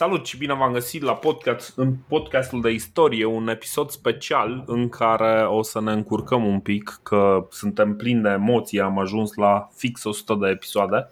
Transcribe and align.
Salut 0.00 0.26
și 0.26 0.36
bine 0.36 0.54
v-am 0.54 0.72
găsit 0.72 1.02
la 1.02 1.14
podcast, 1.14 1.78
în 1.78 1.94
podcastul 2.08 2.60
de 2.60 2.70
istorie, 2.70 3.24
un 3.24 3.48
episod 3.48 3.90
special 3.90 4.64
în 4.66 4.88
care 4.88 5.46
o 5.46 5.62
să 5.62 5.80
ne 5.80 5.92
încurcăm 5.92 6.46
un 6.46 6.60
pic, 6.60 7.00
că 7.02 7.46
suntem 7.50 7.96
plini 7.96 8.22
de 8.22 8.28
emoții, 8.28 8.80
am 8.80 8.98
ajuns 8.98 9.34
la 9.34 9.68
fix 9.74 10.04
100 10.04 10.34
de 10.34 10.48
episoade. 10.48 11.10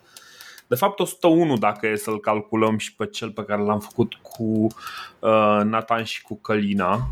De 0.66 0.74
fapt 0.74 1.00
101 1.00 1.56
dacă 1.56 1.86
e 1.86 1.96
să-l 1.96 2.20
calculăm 2.20 2.78
și 2.78 2.94
pe 2.94 3.06
cel 3.06 3.30
pe 3.30 3.44
care 3.44 3.62
l-am 3.62 3.80
făcut 3.80 4.14
cu 4.14 4.66
uh, 5.18 5.60
Nathan 5.64 6.04
și 6.04 6.22
cu 6.22 6.40
Călina. 6.40 7.08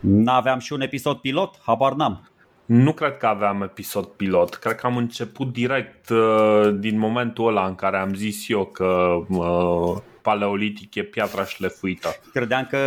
N-aveam 0.00 0.58
și 0.58 0.72
un 0.72 0.80
episod 0.80 1.16
pilot? 1.16 1.60
Habar 1.62 1.92
n-am. 1.92 2.30
Nu 2.66 2.92
cred 2.92 3.16
că 3.16 3.26
aveam 3.26 3.62
episod 3.62 4.06
pilot. 4.06 4.54
Cred 4.54 4.74
că 4.74 4.86
am 4.86 4.96
început 4.96 5.52
direct 5.52 6.08
uh, 6.08 6.74
din 6.78 6.98
momentul 6.98 7.48
ăla 7.48 7.66
în 7.66 7.74
care 7.74 7.96
am 7.96 8.14
zis 8.14 8.48
eu 8.48 8.64
că 8.64 9.18
uh, 9.28 9.96
paleolitic 10.26 10.94
e 10.94 11.02
piatra 11.02 11.44
șlefuită. 11.44 12.08
Credeam 12.32 12.66
că, 12.70 12.80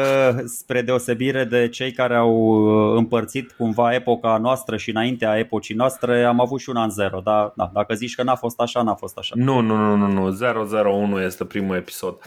spre 0.46 0.82
deosebire 0.82 1.44
de 1.44 1.70
cei 1.70 1.92
care 1.92 2.16
au 2.16 2.34
uh, 2.34 2.98
împărțit 2.98 3.52
cumva 3.52 3.94
epoca 3.94 4.38
noastră 4.38 4.78
și 4.78 4.90
înaintea 4.90 5.38
epocii 5.38 5.76
noastre, 5.76 6.24
am 6.24 6.40
avut 6.42 6.60
și 6.60 6.70
un 6.70 6.76
an 6.76 6.90
zero. 6.90 7.20
Dar 7.20 7.52
da, 7.56 7.72
dacă 7.74 7.94
zici 7.94 8.16
că 8.16 8.24
n-a 8.24 8.36
fost 8.36 8.60
așa, 8.60 8.82
n-a 8.82 8.94
fost 8.96 9.18
așa. 9.18 9.34
Nu, 9.38 9.60
nu, 9.60 9.76
nu, 9.76 9.96
nu, 9.96 10.08
nu. 10.08 10.38
001 10.84 11.22
este 11.22 11.46
primul 11.46 11.76
episod. 11.76 12.18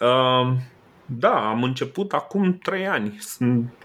Uh, 0.00 0.56
da, 1.06 1.48
am 1.48 1.62
început 1.62 2.12
acum 2.12 2.58
3 2.58 2.86
ani. 2.86 3.18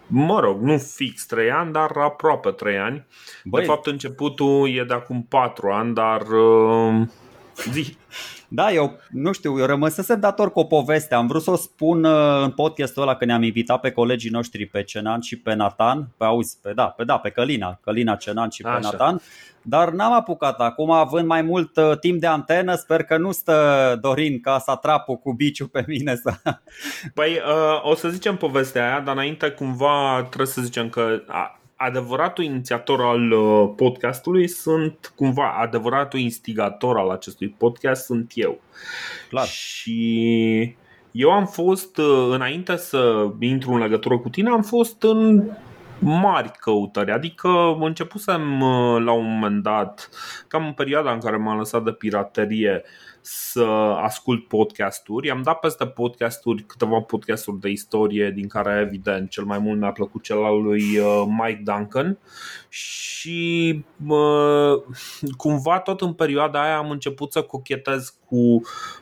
Mă 0.08 0.39
rog, 0.39 0.61
nu 0.61 0.77
fix 0.77 1.25
3 1.25 1.52
ani, 1.52 1.72
dar 1.72 1.91
aproape 1.98 2.50
3 2.50 2.77
ani. 2.77 3.05
Băi. 3.44 3.61
De 3.61 3.67
fapt, 3.67 3.86
începutul 3.86 4.70
e 4.70 4.84
de 4.84 4.94
acum 4.94 5.25
4 5.30 5.70
ani, 5.72 5.94
dar 5.94 6.22
uh, 6.22 7.02
zi. 7.72 7.98
Da, 8.53 8.71
eu 8.71 8.99
nu 9.09 9.31
știu, 9.31 9.59
eu 9.59 9.65
rămăsesem 9.65 10.19
dator 10.19 10.51
cu 10.51 10.59
o 10.59 10.63
poveste. 10.63 11.15
Am 11.15 11.27
vrut 11.27 11.41
să 11.41 11.51
o 11.51 11.55
spun 11.55 12.03
uh, 12.03 12.41
în 12.43 12.51
podcastul 12.51 13.01
ăla 13.01 13.15
când 13.15 13.29
ne-am 13.29 13.43
invitat 13.43 13.79
pe 13.79 13.91
colegii 13.91 14.29
noștri, 14.29 14.65
pe 14.65 14.83
Cenan 14.83 15.21
și 15.21 15.39
pe 15.39 15.53
Nathan, 15.53 16.08
pe 16.17 16.25
auzi, 16.25 16.58
pe 16.61 16.73
da, 16.73 16.85
pe 16.85 17.03
da, 17.03 17.17
pe 17.17 17.30
Călina, 17.30 17.80
Călina 17.83 18.16
Cenan 18.16 18.49
și 18.49 18.61
pe 18.61 18.69
Așa. 18.69 18.80
Nathan, 18.80 19.21
dar 19.61 19.89
n-am 19.89 20.13
apucat 20.13 20.59
acum, 20.59 20.91
având 20.91 21.27
mai 21.27 21.41
mult 21.41 21.77
uh, 21.77 21.97
timp 21.99 22.19
de 22.19 22.27
antenă, 22.27 22.75
sper 22.75 23.03
că 23.03 23.17
nu 23.17 23.31
stă 23.31 23.97
Dorin 24.02 24.41
ca 24.41 24.59
să 24.59 24.71
atrapă 24.71 25.15
cu 25.15 25.33
biciu 25.33 25.67
pe 25.67 25.83
mine 25.88 26.15
să... 26.15 26.33
Păi, 27.13 27.31
uh, 27.31 27.89
o 27.89 27.95
să 27.95 28.09
zicem 28.09 28.38
povestea 28.38 28.88
aia, 28.88 28.99
dar 28.99 29.13
înainte 29.13 29.49
cumva 29.49 30.25
trebuie 30.27 30.47
să 30.47 30.61
zicem 30.61 30.89
că 30.89 31.21
adevăratul 31.83 32.43
inițiator 32.43 33.01
al 33.01 33.31
uh, 33.31 33.69
podcastului 33.75 34.47
sunt 34.47 35.13
cumva 35.15 35.57
adevăratul 35.61 36.19
instigator 36.19 36.97
al 36.97 37.09
acestui 37.09 37.47
podcast 37.57 38.05
sunt 38.05 38.31
eu. 38.35 38.59
Clar. 39.29 39.45
Și 39.45 40.75
eu 41.11 41.31
am 41.31 41.45
fost, 41.45 41.97
uh, 41.97 42.27
înainte 42.31 42.75
să 42.75 43.29
intru 43.39 43.71
în 43.71 43.79
legătură 43.79 44.17
cu 44.17 44.29
tine, 44.29 44.49
am 44.49 44.61
fost 44.61 45.03
în 45.03 45.43
mari 45.99 46.52
căutări. 46.59 47.11
Adică 47.11 47.77
începusem 47.79 48.61
uh, 48.61 49.02
la 49.03 49.11
un 49.11 49.25
moment 49.25 49.63
dat, 49.63 50.09
cam 50.47 50.65
în 50.65 50.73
perioada 50.73 51.11
în 51.11 51.19
care 51.19 51.37
m-am 51.37 51.57
lăsat 51.57 51.83
de 51.83 51.91
piraterie, 51.91 52.83
să 53.22 53.64
ascult 54.02 54.47
podcasturi. 54.47 55.31
Am 55.31 55.41
dat 55.41 55.59
peste 55.59 55.86
podcasturi 55.86 56.64
câteva 56.64 57.00
podcasturi 57.02 57.59
de 57.59 57.69
istorie, 57.69 58.31
din 58.36 58.47
care 58.47 58.80
evident 58.86 59.30
cel 59.30 59.44
mai 59.44 59.59
mult 59.59 59.80
mi-a 59.80 59.91
plăcut 59.91 60.23
cel 60.23 60.44
al 60.44 60.61
lui 60.61 60.97
uh, 60.97 61.23
Mike 61.27 61.61
Duncan 61.64 62.17
și 62.69 63.83
cumva 65.38 65.80
tot 65.80 66.02
în 66.02 66.14
perioada 66.14 66.64
aia 66.64 66.77
am 66.77 66.89
început 66.89 67.31
să 67.31 67.42
cochetez 67.42 68.14
cu, 68.25 68.61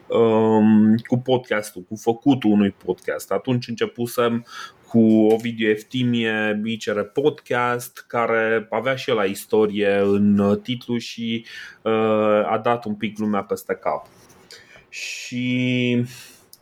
um, 0.09 0.95
cu 1.07 1.17
podcastul, 1.17 1.81
cu 1.81 1.95
făcutul 1.95 2.51
unui 2.51 2.75
podcast. 2.85 3.31
Atunci 3.31 3.67
începusem 3.67 4.45
cu 4.87 4.99
Ovidiu 5.31 5.69
Eftimie, 5.69 6.59
Bicere 6.61 7.03
Podcast, 7.03 8.05
care 8.07 8.67
avea 8.69 8.95
și 8.95 9.09
la 9.09 9.23
istorie 9.23 9.99
în 10.03 10.59
titlu 10.63 10.97
și 10.97 11.45
uh, 11.81 11.91
a 12.45 12.59
dat 12.63 12.85
un 12.85 12.95
pic 12.95 13.17
lumea 13.17 13.43
peste 13.43 13.73
cap. 13.73 14.07
Și 14.89 16.05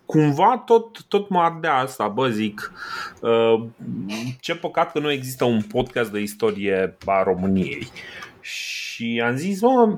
cumva 0.05 0.63
tot, 0.65 1.03
tot 1.07 1.29
mă 1.29 1.39
ardea 1.39 1.75
asta, 1.75 2.07
bă, 2.07 2.29
zic 2.29 2.71
uh, 3.21 3.63
ce 4.39 4.55
păcat 4.55 4.91
că 4.91 4.99
nu 4.99 5.11
există 5.11 5.45
un 5.45 5.61
podcast 5.61 6.11
de 6.11 6.19
istorie 6.19 6.97
a 7.05 7.23
României. 7.23 7.87
Și 8.41 9.21
am 9.25 9.35
zis, 9.35 9.61
mă, 9.61 9.97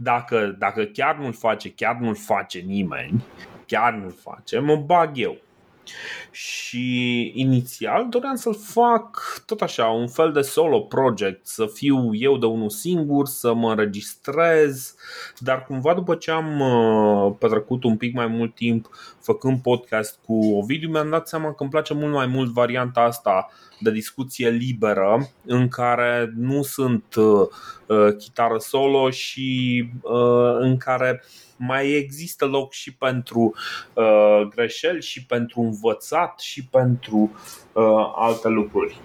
dacă, 0.00 0.54
dacă 0.58 0.84
chiar 0.84 1.16
nu-l 1.16 1.32
face, 1.32 1.70
chiar 1.72 1.96
nu-l 1.96 2.14
face 2.14 2.58
nimeni, 2.58 3.24
chiar 3.66 3.92
nu-l 3.92 4.14
face, 4.22 4.58
mă 4.58 4.76
bag 4.76 5.10
eu. 5.14 5.36
Și 6.40 7.32
inițial 7.34 8.06
doream 8.08 8.34
să-l 8.34 8.54
fac 8.54 9.22
tot 9.46 9.60
așa, 9.60 9.84
un 9.86 10.08
fel 10.08 10.32
de 10.32 10.40
solo 10.40 10.80
project, 10.80 11.46
să 11.46 11.66
fiu 11.66 12.14
eu 12.14 12.36
de 12.36 12.46
unul 12.46 12.70
singur, 12.70 13.26
să 13.26 13.54
mă 13.54 13.70
înregistrez, 13.70 14.94
dar 15.38 15.64
cumva 15.64 15.94
după 15.94 16.14
ce 16.14 16.30
am 16.30 16.60
uh, 16.60 17.34
petrecut 17.38 17.84
un 17.84 17.96
pic 17.96 18.14
mai 18.14 18.26
mult 18.26 18.54
timp 18.54 18.88
făcând 19.20 19.62
podcast 19.62 20.18
cu 20.26 20.54
Ovidiu, 20.54 20.90
mi-am 20.90 21.10
dat 21.10 21.28
seama 21.28 21.48
că 21.52 21.62
îmi 21.62 21.70
place 21.70 21.94
mult 21.94 22.12
mai 22.12 22.26
mult 22.26 22.52
varianta 22.52 23.00
asta 23.00 23.48
de 23.80 23.90
discuție 23.90 24.50
liberă 24.50 25.28
în 25.44 25.68
care 25.68 26.32
nu 26.36 26.62
sunt 26.62 27.14
uh, 27.14 27.48
uh 27.86 28.16
chitară 28.18 28.58
solo 28.58 29.10
și 29.10 29.88
uh, 30.02 30.56
în 30.58 30.76
care 30.76 31.22
mai 31.58 31.90
există 31.90 32.46
loc 32.46 32.72
și 32.72 32.94
pentru 32.94 33.54
uh, 33.94 34.40
greșeli 34.54 35.02
și 35.02 35.26
pentru 35.26 35.60
învățat 35.60 36.27
și 36.36 36.64
pentru 36.64 37.30
uh, 37.72 38.12
alte 38.14 38.48
lucruri. 38.48 39.00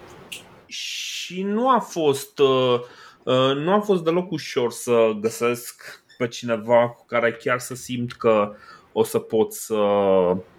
Și 0.66 1.44
nu 1.44 1.70
a 1.70 1.80
fost 1.80 2.40
uh, 2.40 2.80
uh, 3.24 3.56
nu 3.56 3.74
a 3.74 3.80
fost 3.80 4.04
deloc 4.04 4.32
ușor 4.32 4.72
să 4.72 5.12
găsesc 5.20 6.04
pe 6.18 6.28
cineva 6.28 6.90
cu 6.90 7.06
care 7.06 7.32
chiar 7.32 7.60
să 7.60 7.76
simt 7.76 8.12
că 8.12 8.54
o 8.92 9.04
să 9.04 9.20
pot 9.20 9.54
să, 9.54 9.76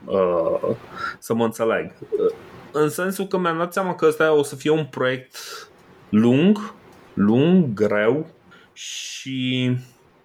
uh, 0.04 0.76
să 1.18 1.34
mă 1.34 1.44
înțeleg. 1.44 1.92
În 2.72 2.88
sensul 2.88 3.26
că 3.26 3.38
mi-am 3.38 3.58
dat 3.58 3.72
seama 3.72 3.94
că 3.94 4.06
ăsta 4.06 4.32
o 4.32 4.42
să 4.42 4.56
fie 4.56 4.70
un 4.70 4.86
proiect 4.86 5.36
lung, 6.08 6.74
lung, 7.14 7.72
greu 7.72 8.26
și 8.72 9.70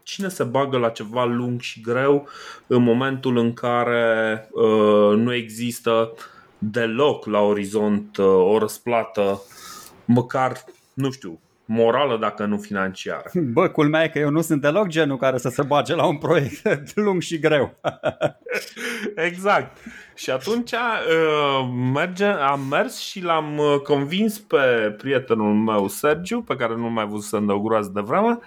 cine 0.09 0.27
se 0.27 0.43
bagă 0.43 0.77
la 0.77 0.89
ceva 0.89 1.25
lung 1.25 1.61
și 1.61 1.81
greu 1.81 2.27
în 2.67 2.83
momentul 2.83 3.37
în 3.37 3.53
care 3.53 4.47
uh, 4.51 5.17
nu 5.17 5.33
există 5.33 6.13
deloc 6.57 7.25
la 7.25 7.39
orizont 7.39 8.17
uh, 8.17 8.25
o 8.25 8.57
răsplată, 8.57 9.41
măcar, 10.05 10.63
nu 10.93 11.11
știu, 11.11 11.39
morală 11.65 12.17
dacă 12.17 12.45
nu 12.45 12.57
financiară. 12.57 13.29
Bă, 13.53 13.69
culmea 13.69 14.03
e 14.03 14.09
că 14.09 14.19
eu 14.19 14.29
nu 14.29 14.41
sunt 14.41 14.61
deloc 14.61 14.87
genul 14.87 15.17
care 15.17 15.37
să 15.37 15.49
se 15.49 15.63
bage 15.63 15.95
la 15.95 16.05
un 16.05 16.17
proiect 16.17 16.95
lung 17.05 17.21
și 17.21 17.39
greu. 17.39 17.75
exact. 19.27 19.77
Și 20.15 20.29
atunci 20.29 20.71
uh, 20.71 21.69
merge, 21.93 22.25
am 22.25 22.67
mers 22.69 22.97
și 22.97 23.23
l-am 23.23 23.57
uh, 23.57 23.79
convins 23.83 24.39
pe 24.39 24.95
prietenul 24.97 25.53
meu, 25.53 25.87
Sergiu, 25.87 26.41
pe 26.41 26.55
care 26.55 26.75
nu 26.75 26.89
mai 26.89 27.07
văzut 27.07 27.45
de 27.45 27.51
o 27.51 27.59
groază 27.59 27.91
de 27.93 28.01
vreme, 28.01 28.39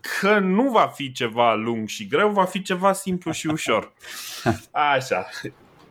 că 0.00 0.38
nu 0.38 0.70
va 0.70 0.86
fi 0.94 1.12
ceva 1.12 1.54
lung 1.54 1.88
și 1.88 2.06
greu, 2.06 2.30
va 2.30 2.44
fi 2.44 2.62
ceva 2.62 2.92
simplu 2.92 3.30
și 3.30 3.46
ușor. 3.46 3.92
Așa. 4.94 5.26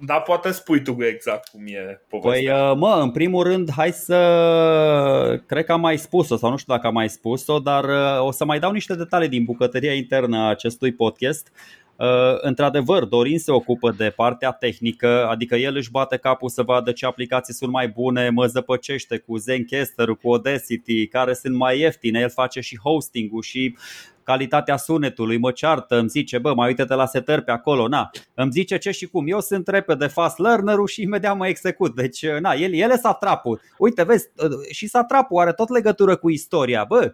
Dar 0.01 0.21
poate 0.21 0.51
spui 0.51 0.81
tu 0.81 0.97
exact 0.99 1.47
cum 1.47 1.61
e 1.65 2.01
povestea. 2.09 2.53
Păi, 2.53 2.69
uh, 2.69 2.77
mă, 2.77 2.99
în 3.01 3.11
primul 3.11 3.43
rând, 3.43 3.71
hai 3.71 3.91
să... 3.91 5.41
Cred 5.45 5.65
că 5.65 5.71
am 5.71 5.81
mai 5.81 5.97
spus-o 5.97 6.37
sau 6.37 6.49
nu 6.49 6.57
știu 6.57 6.73
dacă 6.73 6.87
am 6.87 6.93
mai 6.93 7.09
spus-o, 7.09 7.59
dar 7.59 7.83
uh, 7.83 8.25
o 8.25 8.31
să 8.31 8.45
mai 8.45 8.59
dau 8.59 8.71
niște 8.71 8.95
detalii 8.95 9.29
din 9.29 9.43
bucătăria 9.43 9.93
internă 9.93 10.37
a 10.37 10.49
acestui 10.49 10.93
podcast. 10.93 11.51
Uh, 11.99 12.37
într-adevăr, 12.41 13.05
Dorin 13.05 13.39
se 13.39 13.51
ocupă 13.51 13.91
de 13.91 14.13
partea 14.15 14.51
tehnică, 14.51 15.27
adică 15.27 15.55
el 15.55 15.75
își 15.75 15.91
bate 15.91 16.17
capul 16.17 16.49
să 16.49 16.63
vadă 16.63 16.91
ce 16.91 17.05
aplicații 17.05 17.53
sunt 17.53 17.71
mai 17.71 17.87
bune, 17.87 18.29
mă 18.29 18.45
zăpăcește 18.45 19.17
cu 19.17 19.37
Zencaster, 19.37 20.07
cu 20.07 20.31
Audacity, 20.31 21.07
care 21.07 21.33
sunt 21.33 21.55
mai 21.55 21.79
ieftine, 21.79 22.19
el 22.19 22.29
face 22.29 22.59
și 22.59 22.77
hosting-ul 22.77 23.41
și 23.41 23.75
calitatea 24.23 24.77
sunetului, 24.77 25.37
mă 25.37 25.51
ceartă, 25.51 25.97
îmi 25.99 26.09
zice, 26.09 26.37
bă, 26.37 26.53
mai 26.53 26.67
uite-te 26.67 26.93
la 26.93 27.05
setări 27.05 27.41
pe 27.41 27.51
acolo, 27.51 27.87
na, 27.87 28.09
îmi 28.33 28.51
zice 28.51 28.77
ce 28.77 28.91
și 28.91 29.05
cum. 29.05 29.27
Eu 29.27 29.39
sunt 29.39 29.67
repede 29.67 30.07
fast 30.07 30.37
learner-ul 30.37 30.87
și 30.87 31.01
imediat 31.01 31.37
mă 31.37 31.47
execut. 31.47 31.95
Deci, 31.95 32.25
na, 32.27 32.53
el, 32.53 32.73
el 32.73 32.91
e 32.91 32.95
satrapul. 32.95 33.61
Uite, 33.77 34.03
vezi, 34.03 34.29
și 34.71 34.87
satrapul 34.87 35.39
are 35.41 35.51
tot 35.51 35.69
legătură 35.69 36.15
cu 36.15 36.29
istoria, 36.29 36.85
bă. 36.87 37.13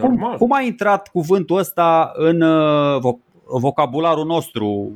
Cum, 0.00 0.34
cum 0.38 0.52
a 0.52 0.60
intrat 0.60 1.08
cuvântul 1.08 1.58
ăsta 1.58 2.12
în 2.14 2.40
uh, 2.40 3.14
vocabularul 3.46 4.24
nostru. 4.24 4.92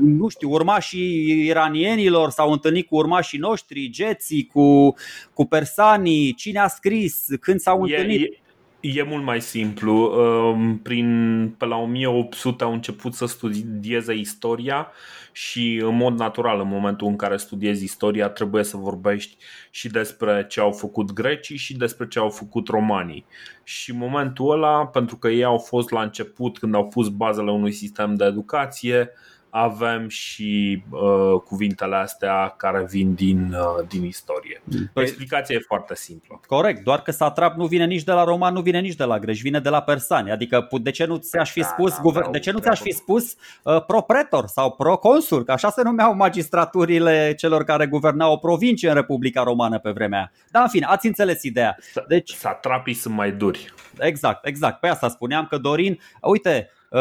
Nu 0.00 0.28
știu, 0.28 0.50
urmașii 0.50 1.46
iranienilor 1.46 2.30
s-au 2.30 2.52
întâlnit 2.52 2.86
cu 2.86 2.96
urmașii 2.96 3.38
noștri, 3.38 3.90
geții, 3.90 4.46
cu, 4.46 4.94
cu 5.34 5.44
persanii, 5.44 6.34
cine 6.34 6.58
a 6.58 6.68
scris, 6.68 7.26
când 7.40 7.60
s-au 7.60 7.82
întâlnit. 7.82 8.20
E, 8.20 8.38
E 8.80 9.02
mult 9.02 9.24
mai 9.24 9.40
simplu. 9.40 9.92
Um, 9.94 10.78
prin, 10.78 11.54
pe 11.58 11.64
la 11.64 11.76
1800 11.76 12.64
au 12.64 12.72
început 12.72 13.14
să 13.14 13.26
studieze 13.26 14.14
istoria 14.14 14.88
și 15.32 15.80
în 15.84 15.96
mod 15.96 16.18
natural 16.18 16.60
în 16.60 16.68
momentul 16.68 17.06
în 17.06 17.16
care 17.16 17.36
studiezi 17.36 17.84
istoria 17.84 18.28
trebuie 18.28 18.64
să 18.64 18.76
vorbești 18.76 19.36
și 19.70 19.88
despre 19.88 20.46
ce 20.48 20.60
au 20.60 20.72
făcut 20.72 21.12
grecii 21.12 21.56
și 21.56 21.76
despre 21.76 22.08
ce 22.08 22.18
au 22.18 22.28
făcut 22.28 22.68
romanii. 22.68 23.24
Și 23.64 23.90
în 23.90 23.96
momentul 23.96 24.50
ăla, 24.50 24.86
pentru 24.86 25.16
că 25.16 25.28
ei 25.28 25.44
au 25.44 25.58
fost 25.58 25.90
la 25.90 26.02
început 26.02 26.58
când 26.58 26.74
au 26.74 26.86
pus 26.86 27.08
bazele 27.08 27.50
unui 27.50 27.72
sistem 27.72 28.14
de 28.14 28.24
educație, 28.24 29.10
avem 29.50 30.08
și 30.08 30.82
uh, 30.90 31.40
cuvintele 31.44 31.96
astea 31.96 32.54
care 32.56 32.86
vin 32.90 33.14
din, 33.14 33.52
uh, 33.52 33.86
din 33.88 34.04
istorie. 34.04 34.62
Păi, 34.92 35.02
Explicația 35.02 35.54
e 35.54 35.64
foarte 35.66 35.94
simplă. 35.94 36.40
Corect, 36.46 36.84
doar 36.84 37.02
că 37.02 37.10
satrap 37.10 37.56
nu 37.56 37.66
vine 37.66 37.84
nici 37.84 38.02
de 38.04 38.12
la 38.12 38.24
roman, 38.24 38.54
nu 38.54 38.60
vine 38.60 38.80
nici 38.80 38.94
de 38.94 39.04
la 39.04 39.18
greci, 39.18 39.42
vine 39.42 39.60
de 39.60 39.68
la 39.68 39.82
persani. 39.82 40.30
Adică 40.30 40.68
de 40.82 40.90
ce 40.90 41.04
nu 41.04 41.16
ți-aș 41.16 41.50
fi 41.50 41.60
da, 41.60 41.66
spus, 41.66 41.90
da, 41.90 42.00
guver- 42.00 42.30
de 42.30 42.38
ce 42.38 42.50
nu 42.50 42.58
ți-aș 42.58 42.80
fi 42.80 42.90
spus 42.90 43.34
uh, 43.62 43.84
propretor 43.84 44.46
sau 44.46 44.70
proconsul, 44.70 45.44
că 45.44 45.52
așa 45.52 45.70
se 45.70 45.82
numeau 45.82 46.14
magistraturile 46.14 47.34
celor 47.34 47.64
care 47.64 47.86
guvernau 47.86 48.32
o 48.32 48.36
provincie 48.36 48.88
în 48.88 48.94
Republica 48.94 49.42
Romană 49.42 49.78
pe 49.78 49.90
vremea 49.90 50.18
aia. 50.18 50.32
Dar 50.50 50.62
în 50.62 50.68
fine, 50.68 50.86
ați 50.86 51.06
înțeles 51.06 51.42
ideea. 51.42 51.76
Deci, 52.08 52.30
Satrapii 52.30 52.94
sunt 52.94 53.14
mai 53.14 53.32
duri. 53.32 53.72
Exact, 53.98 54.46
exact. 54.46 54.80
Pe 54.80 54.88
asta 54.88 55.08
spuneam 55.08 55.46
că 55.46 55.58
Dorin, 55.58 55.98
uite, 56.22 56.70
uh, 56.90 57.00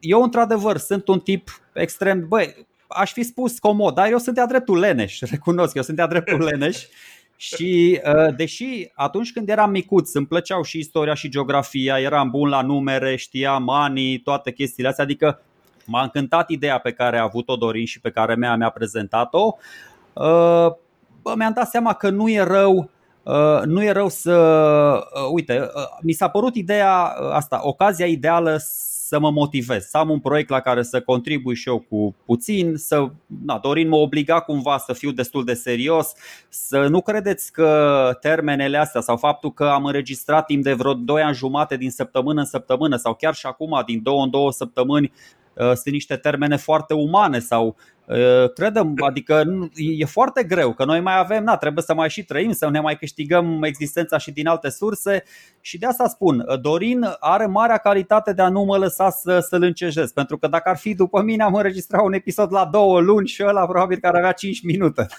eu 0.00 0.22
într-adevăr 0.22 0.76
sunt 0.76 1.08
un 1.08 1.20
tip 1.20 1.60
extrem, 1.72 2.28
băi, 2.28 2.66
aș 2.88 3.12
fi 3.12 3.22
spus 3.22 3.58
comod, 3.58 3.94
dar 3.94 4.10
eu 4.10 4.18
sunt 4.18 4.34
de-a 4.34 4.46
dreptul 4.46 4.78
leneș, 4.78 5.20
recunosc, 5.30 5.74
eu 5.74 5.82
sunt 5.82 5.96
de-a 5.96 6.06
dreptul 6.06 6.42
leneș 6.42 6.84
și 7.36 8.00
uh, 8.04 8.34
deși 8.36 8.90
atunci 8.94 9.32
când 9.32 9.48
eram 9.48 9.70
micuț 9.70 10.14
îmi 10.14 10.26
plăceau 10.26 10.62
și 10.62 10.78
istoria 10.78 11.14
și 11.14 11.28
geografia, 11.28 12.00
eram 12.00 12.30
bun 12.30 12.48
la 12.48 12.62
numere, 12.62 13.16
știam 13.16 13.68
anii, 13.68 14.18
toate 14.18 14.52
chestiile 14.52 14.88
astea, 14.88 15.04
adică 15.04 15.40
m-a 15.84 16.02
încântat 16.02 16.50
ideea 16.50 16.78
pe 16.78 16.92
care 16.92 17.18
a 17.18 17.22
avut-o 17.22 17.56
Dorin 17.56 17.86
și 17.86 18.00
pe 18.00 18.10
care 18.10 18.34
mea 18.34 18.56
mi-a 18.56 18.70
prezentat-o. 18.70 19.56
Uh, 20.12 20.72
bă, 21.22 21.34
mi-am 21.36 21.52
dat 21.54 21.68
seama 21.68 21.92
că 21.92 22.10
nu 22.10 22.28
e 22.28 22.42
rău 22.42 22.90
Uh, 23.26 23.62
nu 23.64 23.82
e 23.82 23.90
rău 23.90 24.08
să. 24.08 24.36
Uh, 25.14 25.28
uite, 25.32 25.60
uh, 25.60 25.82
mi 26.02 26.12
s-a 26.12 26.28
părut 26.28 26.54
ideea 26.54 26.94
asta, 27.32 27.60
ocazia 27.62 28.06
ideală 28.06 28.56
să 29.08 29.18
mă 29.18 29.30
motivez, 29.30 29.84
să 29.84 29.98
am 29.98 30.10
un 30.10 30.20
proiect 30.20 30.48
la 30.48 30.60
care 30.60 30.82
să 30.82 31.00
contribui 31.00 31.54
și 31.54 31.68
eu 31.68 31.78
cu 31.78 32.14
puțin, 32.24 32.76
să, 32.76 33.08
na, 33.44 33.58
Dorin 33.58 33.88
mă 33.88 33.96
obliga 33.96 34.40
cumva 34.40 34.78
să 34.78 34.92
fiu 34.92 35.10
destul 35.10 35.44
de 35.44 35.54
serios, 35.54 36.12
să 36.48 36.86
nu 36.86 37.00
credeți 37.00 37.52
că 37.52 38.10
termenele 38.20 38.76
astea 38.76 39.00
sau 39.00 39.16
faptul 39.16 39.52
că 39.52 39.64
am 39.64 39.84
înregistrat 39.84 40.46
timp 40.46 40.62
de 40.62 40.72
vreo 40.72 40.94
2 40.94 41.22
ani 41.22 41.34
jumate 41.34 41.76
din 41.76 41.90
săptămână 41.90 42.40
în 42.40 42.46
săptămână 42.46 42.96
sau 42.96 43.14
chiar 43.14 43.34
și 43.34 43.46
acum 43.46 43.82
din 43.86 44.02
2 44.02 44.14
în 44.22 44.30
2 44.30 44.52
săptămâni 44.52 45.12
sunt 45.56 45.84
niște 45.84 46.16
termene 46.16 46.56
foarte 46.56 46.94
umane 46.94 47.38
sau 47.38 47.76
Credem, 48.54 48.94
adică 48.98 49.42
e 49.74 50.04
foarte 50.04 50.42
greu, 50.42 50.72
că 50.72 50.84
noi 50.84 51.00
mai 51.00 51.18
avem, 51.18 51.44
na, 51.44 51.56
trebuie 51.56 51.84
să 51.84 51.94
mai 51.94 52.10
și 52.10 52.24
trăim, 52.24 52.52
să 52.52 52.70
ne 52.70 52.80
mai 52.80 52.96
câștigăm 52.96 53.62
existența 53.62 54.18
și 54.18 54.32
din 54.32 54.46
alte 54.46 54.70
surse 54.70 55.22
și 55.60 55.78
de 55.78 55.86
asta 55.86 56.08
spun, 56.08 56.44
Dorin 56.60 57.16
are 57.18 57.46
marea 57.46 57.76
calitate 57.76 58.32
de 58.32 58.42
a 58.42 58.48
nu 58.48 58.62
mă 58.62 58.76
lăsa 58.76 59.10
să, 59.10 59.40
să-l 59.40 59.62
încejez, 59.62 60.12
pentru 60.12 60.38
că 60.38 60.48
dacă 60.48 60.68
ar 60.68 60.76
fi 60.76 60.94
după 60.94 61.22
mine 61.22 61.42
am 61.42 61.54
înregistrat 61.54 62.02
un 62.04 62.12
episod 62.12 62.52
la 62.52 62.64
două 62.64 63.00
luni 63.00 63.26
și 63.26 63.44
ăla 63.46 63.66
probabil 63.66 63.98
că 63.98 64.06
ar 64.06 64.14
avea 64.14 64.32
5 64.32 64.62
minute. 64.62 65.06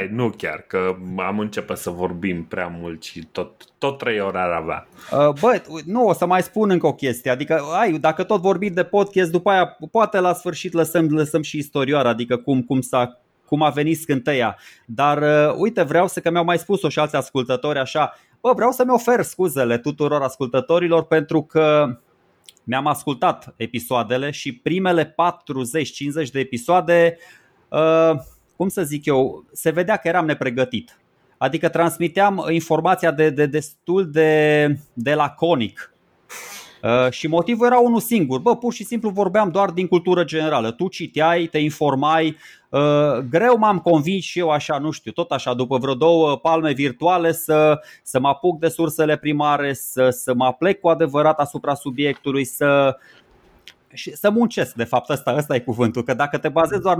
Ei, 0.00 0.08
nu 0.10 0.30
chiar, 0.36 0.64
că 0.66 0.96
am 1.16 1.38
început 1.38 1.76
să 1.76 1.90
vorbim 1.90 2.44
prea 2.44 2.76
mult 2.80 3.02
și 3.02 3.28
tot, 3.32 3.64
tot 3.78 3.98
trei 3.98 4.20
ore 4.20 4.38
ar 4.38 4.50
avea. 4.50 4.86
Bă, 5.40 5.62
nu, 5.86 6.06
o 6.06 6.12
să 6.12 6.26
mai 6.26 6.42
spun 6.42 6.70
încă 6.70 6.86
o 6.86 6.94
chestie, 6.94 7.30
adică 7.30 7.62
ai, 7.78 7.92
dacă 7.92 8.22
tot 8.22 8.40
vorbim 8.40 8.72
de 8.72 8.82
podcast, 8.82 9.30
după 9.30 9.50
aia 9.50 9.76
poate 9.90 10.20
la 10.20 10.31
sfârșit 10.32 10.72
lăsăm, 10.72 11.06
lăsăm 11.10 11.42
și 11.42 11.56
istorioara, 11.56 12.08
adică 12.08 12.36
cum, 12.36 12.62
cum, 12.62 12.80
s-a, 12.80 13.20
cum 13.46 13.62
a 13.62 13.70
venit 13.70 13.98
scânteia. 14.00 14.58
Dar 14.86 15.22
uh, 15.22 15.54
uite, 15.56 15.82
vreau 15.82 16.08
să, 16.08 16.20
că 16.20 16.30
mi-au 16.30 16.44
mai 16.44 16.58
spus-o 16.58 16.88
și 16.88 16.98
alți 16.98 17.16
ascultători 17.16 17.78
așa, 17.78 18.12
bă, 18.40 18.52
vreau 18.54 18.70
să-mi 18.70 18.90
ofer 18.90 19.22
scuzele 19.22 19.78
tuturor 19.78 20.22
ascultătorilor 20.22 21.04
pentru 21.04 21.42
că 21.42 21.98
mi-am 22.64 22.86
ascultat 22.86 23.54
episoadele 23.56 24.30
și 24.30 24.54
primele 24.54 25.14
40-50 26.26 26.30
de 26.32 26.38
episoade, 26.40 27.18
uh, 27.68 28.12
cum 28.56 28.68
să 28.68 28.82
zic 28.82 29.04
eu, 29.04 29.44
se 29.52 29.70
vedea 29.70 29.96
că 29.96 30.08
eram 30.08 30.24
nepregătit. 30.24 30.96
Adică 31.38 31.68
transmiteam 31.68 32.46
informația 32.50 33.10
de, 33.10 33.30
de 33.30 33.46
destul 33.46 34.10
de, 34.10 34.66
de 34.92 35.14
laconic 35.14 35.92
Uh, 36.82 37.10
și 37.10 37.26
motivul 37.26 37.66
era 37.66 37.78
unul 37.78 38.00
singur. 38.00 38.40
Bă, 38.40 38.56
pur 38.56 38.72
și 38.72 38.84
simplu 38.84 39.10
vorbeam 39.10 39.50
doar 39.50 39.70
din 39.70 39.86
cultură 39.86 40.24
generală. 40.24 40.70
Tu 40.70 40.88
citeai, 40.88 41.46
te 41.46 41.58
informai. 41.58 42.36
Uh, 42.68 43.18
greu 43.30 43.56
m-am 43.58 43.78
convins 43.78 44.24
și 44.24 44.38
eu 44.38 44.50
așa, 44.50 44.78
nu 44.78 44.90
știu, 44.90 45.12
tot 45.12 45.30
așa, 45.30 45.54
după 45.54 45.78
vreo 45.78 45.94
două 45.94 46.36
palme 46.36 46.72
virtuale 46.72 47.32
să, 47.32 47.80
să 48.02 48.20
mă 48.20 48.28
apuc 48.28 48.58
de 48.58 48.68
sursele 48.68 49.16
primare, 49.16 49.72
să, 49.72 50.10
să 50.10 50.34
mă 50.34 50.44
aplec 50.44 50.80
cu 50.80 50.88
adevărat 50.88 51.38
asupra 51.38 51.74
subiectului, 51.74 52.44
să, 52.44 52.96
și 53.92 54.16
să 54.16 54.30
muncesc, 54.30 54.74
de 54.74 54.84
fapt, 54.84 55.08
ăsta, 55.08 55.34
ăsta 55.36 55.54
e 55.54 55.60
cuvântul, 55.60 56.02
că 56.02 56.14
dacă 56.14 56.38
te 56.38 56.48
bazezi 56.48 56.82
doar 56.82 56.96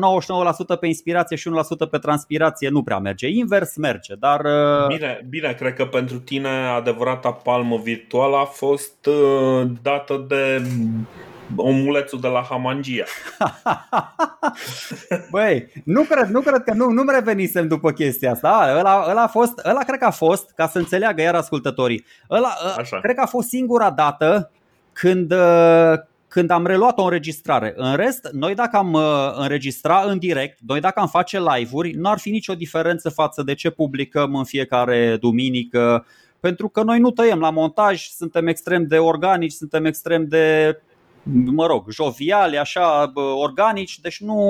99% 0.77 0.79
pe 0.81 0.87
inspirație 0.87 1.37
și 1.37 1.51
1% 1.87 1.91
pe 1.91 1.99
transpirație, 1.99 2.69
nu 2.69 2.83
prea 2.83 2.99
merge. 2.99 3.29
Invers 3.29 3.77
merge, 3.77 4.15
dar... 4.15 4.41
Uh, 4.45 4.87
bine, 4.87 5.27
bine 5.29 5.53
cred 5.53 5.75
că 5.75 5.87
pentru 5.87 6.19
tine 6.19 6.49
adevărata 6.49 7.31
palmă 7.31 7.77
virtuală 7.77 8.37
a 8.37 8.45
fost 8.45 9.07
uh, 9.07 9.71
dată 9.83 10.25
de 10.29 10.63
omulețul 11.57 12.21
de 12.21 12.29
la 12.29 12.47
Hamangia. 12.49 13.05
Băi, 15.31 15.69
nu 15.85 16.03
cred, 16.03 16.29
nu 16.29 16.41
cred 16.41 16.63
că 16.63 16.73
nu, 16.75 16.91
nu-mi 16.91 17.13
revenisem 17.13 17.69
după 17.69 17.91
chestia 17.91 18.31
asta. 18.31 18.75
Ăla, 18.79 19.07
ăla, 19.09 19.23
a 19.23 19.27
fost, 19.27 19.61
ăla 19.65 19.81
cred 19.81 19.99
că 19.99 20.05
a 20.05 20.11
fost, 20.11 20.51
ca 20.51 20.69
să 20.69 20.79
înțeleagă 20.79 21.23
iar 21.23 21.35
ascultătorii, 21.35 22.05
ăla, 22.31 22.55
Așa. 22.79 23.01
cred 23.01 23.15
că 23.15 23.21
a 23.21 23.27
fost 23.27 23.49
singura 23.49 23.91
dată 23.91 24.51
când, 24.93 25.33
uh, 25.33 25.95
când 26.33 26.51
am 26.51 26.67
reluat 26.67 26.99
o 26.99 27.03
înregistrare. 27.03 27.73
În 27.77 27.97
rest, 27.97 28.29
noi 28.33 28.55
dacă 28.55 28.77
am 28.77 28.93
uh, 28.93 29.03
înregistra 29.35 30.03
în 30.07 30.19
direct, 30.19 30.59
noi 30.67 30.81
dacă 30.81 31.01
am 31.01 31.07
face 31.07 31.41
live-uri, 31.41 31.93
nu 31.93 32.11
ar 32.11 32.19
fi 32.19 32.31
nicio 32.31 32.55
diferență 32.55 33.11
față 33.11 33.43
de 33.43 33.55
ce 33.55 33.71
publicăm 33.71 34.35
în 34.35 34.45
fiecare 34.45 35.17
duminică, 35.21 36.07
pentru 36.41 36.69
că 36.69 36.83
noi 36.83 36.99
nu 36.99 37.11
tăiem 37.11 37.39
la 37.39 37.51
montaj, 37.51 38.07
suntem 38.07 38.47
extrem 38.47 38.87
de 38.87 38.99
organici, 38.99 39.53
suntem 39.53 39.85
extrem 39.85 40.27
de 40.27 40.77
mă 41.45 41.67
rog, 41.67 41.91
joviali, 41.91 42.59
așa, 42.59 43.13
organici, 43.37 44.01
deci 44.01 44.21
nu... 44.21 44.47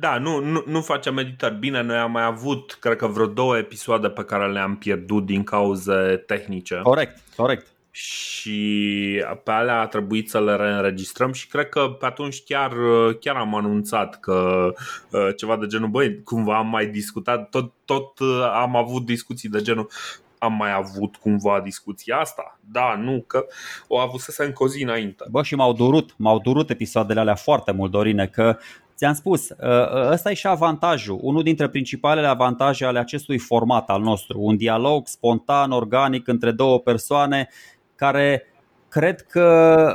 Da, 0.00 0.18
nu, 0.18 0.40
nu, 0.40 0.62
nu 0.66 0.80
facem 0.80 1.18
editări. 1.18 1.54
Bine, 1.54 1.82
noi 1.82 1.96
am 1.96 2.10
mai 2.10 2.24
avut, 2.24 2.76
cred 2.80 2.96
că 2.96 3.06
vreo 3.06 3.26
două 3.26 3.56
episoade 3.56 4.08
pe 4.08 4.24
care 4.24 4.52
le-am 4.52 4.76
pierdut 4.76 5.26
din 5.26 5.42
cauze 5.42 6.22
tehnice. 6.26 6.80
Corect, 6.82 7.18
corect 7.36 7.73
și 7.96 9.24
pe 9.44 9.50
alea 9.50 9.80
a 9.80 9.86
trebuit 9.86 10.30
să 10.30 10.40
le 10.40 10.56
reînregistrăm 10.56 11.32
și 11.32 11.48
cred 11.48 11.68
că 11.68 11.96
pe 11.98 12.06
atunci 12.06 12.42
chiar, 12.44 12.72
chiar 13.20 13.36
am 13.36 13.54
anunțat 13.54 14.20
că 14.20 14.68
uh, 15.10 15.28
ceva 15.36 15.56
de 15.56 15.66
genul, 15.66 15.88
băi, 15.88 16.22
cumva 16.22 16.56
am 16.56 16.66
mai 16.66 16.86
discutat, 16.86 17.48
tot, 17.48 17.72
tot 17.84 18.18
uh, 18.18 18.50
am 18.54 18.76
avut 18.76 19.04
discuții 19.04 19.48
de 19.48 19.62
genul, 19.62 19.90
am 20.38 20.52
mai 20.52 20.72
avut 20.72 21.16
cumva 21.16 21.60
discuția 21.60 22.16
asta? 22.16 22.58
Da, 22.72 22.96
nu, 23.02 23.24
că 23.26 23.46
o 23.88 23.98
avusese 23.98 24.44
încă 24.44 24.62
o 24.62 24.68
zi 24.68 24.82
înainte. 24.82 25.24
Bă, 25.30 25.42
și 25.42 25.54
m-au 25.54 25.72
durut, 25.72 26.14
m-au 26.16 26.38
durut 26.38 26.70
episoadele 26.70 27.20
alea 27.20 27.34
foarte 27.34 27.72
mult, 27.72 27.90
Dorine, 27.90 28.26
că 28.26 28.58
Ți-am 28.96 29.14
spus, 29.14 29.48
uh, 29.48 30.10
ăsta 30.10 30.30
e 30.30 30.34
și 30.34 30.46
avantajul, 30.46 31.18
unul 31.22 31.42
dintre 31.42 31.68
principalele 31.68 32.26
avantaje 32.26 32.84
ale 32.84 32.98
acestui 32.98 33.38
format 33.38 33.88
al 33.88 34.00
nostru, 34.00 34.40
un 34.40 34.56
dialog 34.56 35.06
spontan, 35.06 35.70
organic 35.70 36.28
între 36.28 36.50
două 36.50 36.78
persoane 36.78 37.48
care 37.96 38.46
cred 38.88 39.20
că 39.20 39.86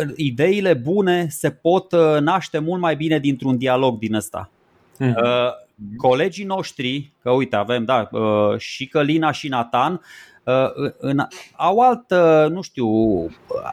uh, 0.00 0.12
ideile 0.16 0.74
bune 0.74 1.26
se 1.30 1.50
pot 1.50 1.92
uh, 1.92 2.20
naște 2.20 2.58
mult 2.58 2.80
mai 2.80 2.96
bine 2.96 3.18
dintr-un 3.18 3.56
dialog 3.56 3.98
din 3.98 4.14
ăsta. 4.14 4.50
Mm-hmm. 5.00 5.14
Colegii 5.96 6.44
noștri, 6.44 7.12
că 7.22 7.30
uite, 7.30 7.56
avem 7.56 7.84
da, 7.84 8.08
și 8.56 8.86
Călina 8.86 9.30
și 9.30 9.48
Nathan, 9.48 10.00
în, 10.98 11.18
au 11.56 11.78
alt, 11.78 12.10
nu 12.50 12.62
știu, 12.62 12.88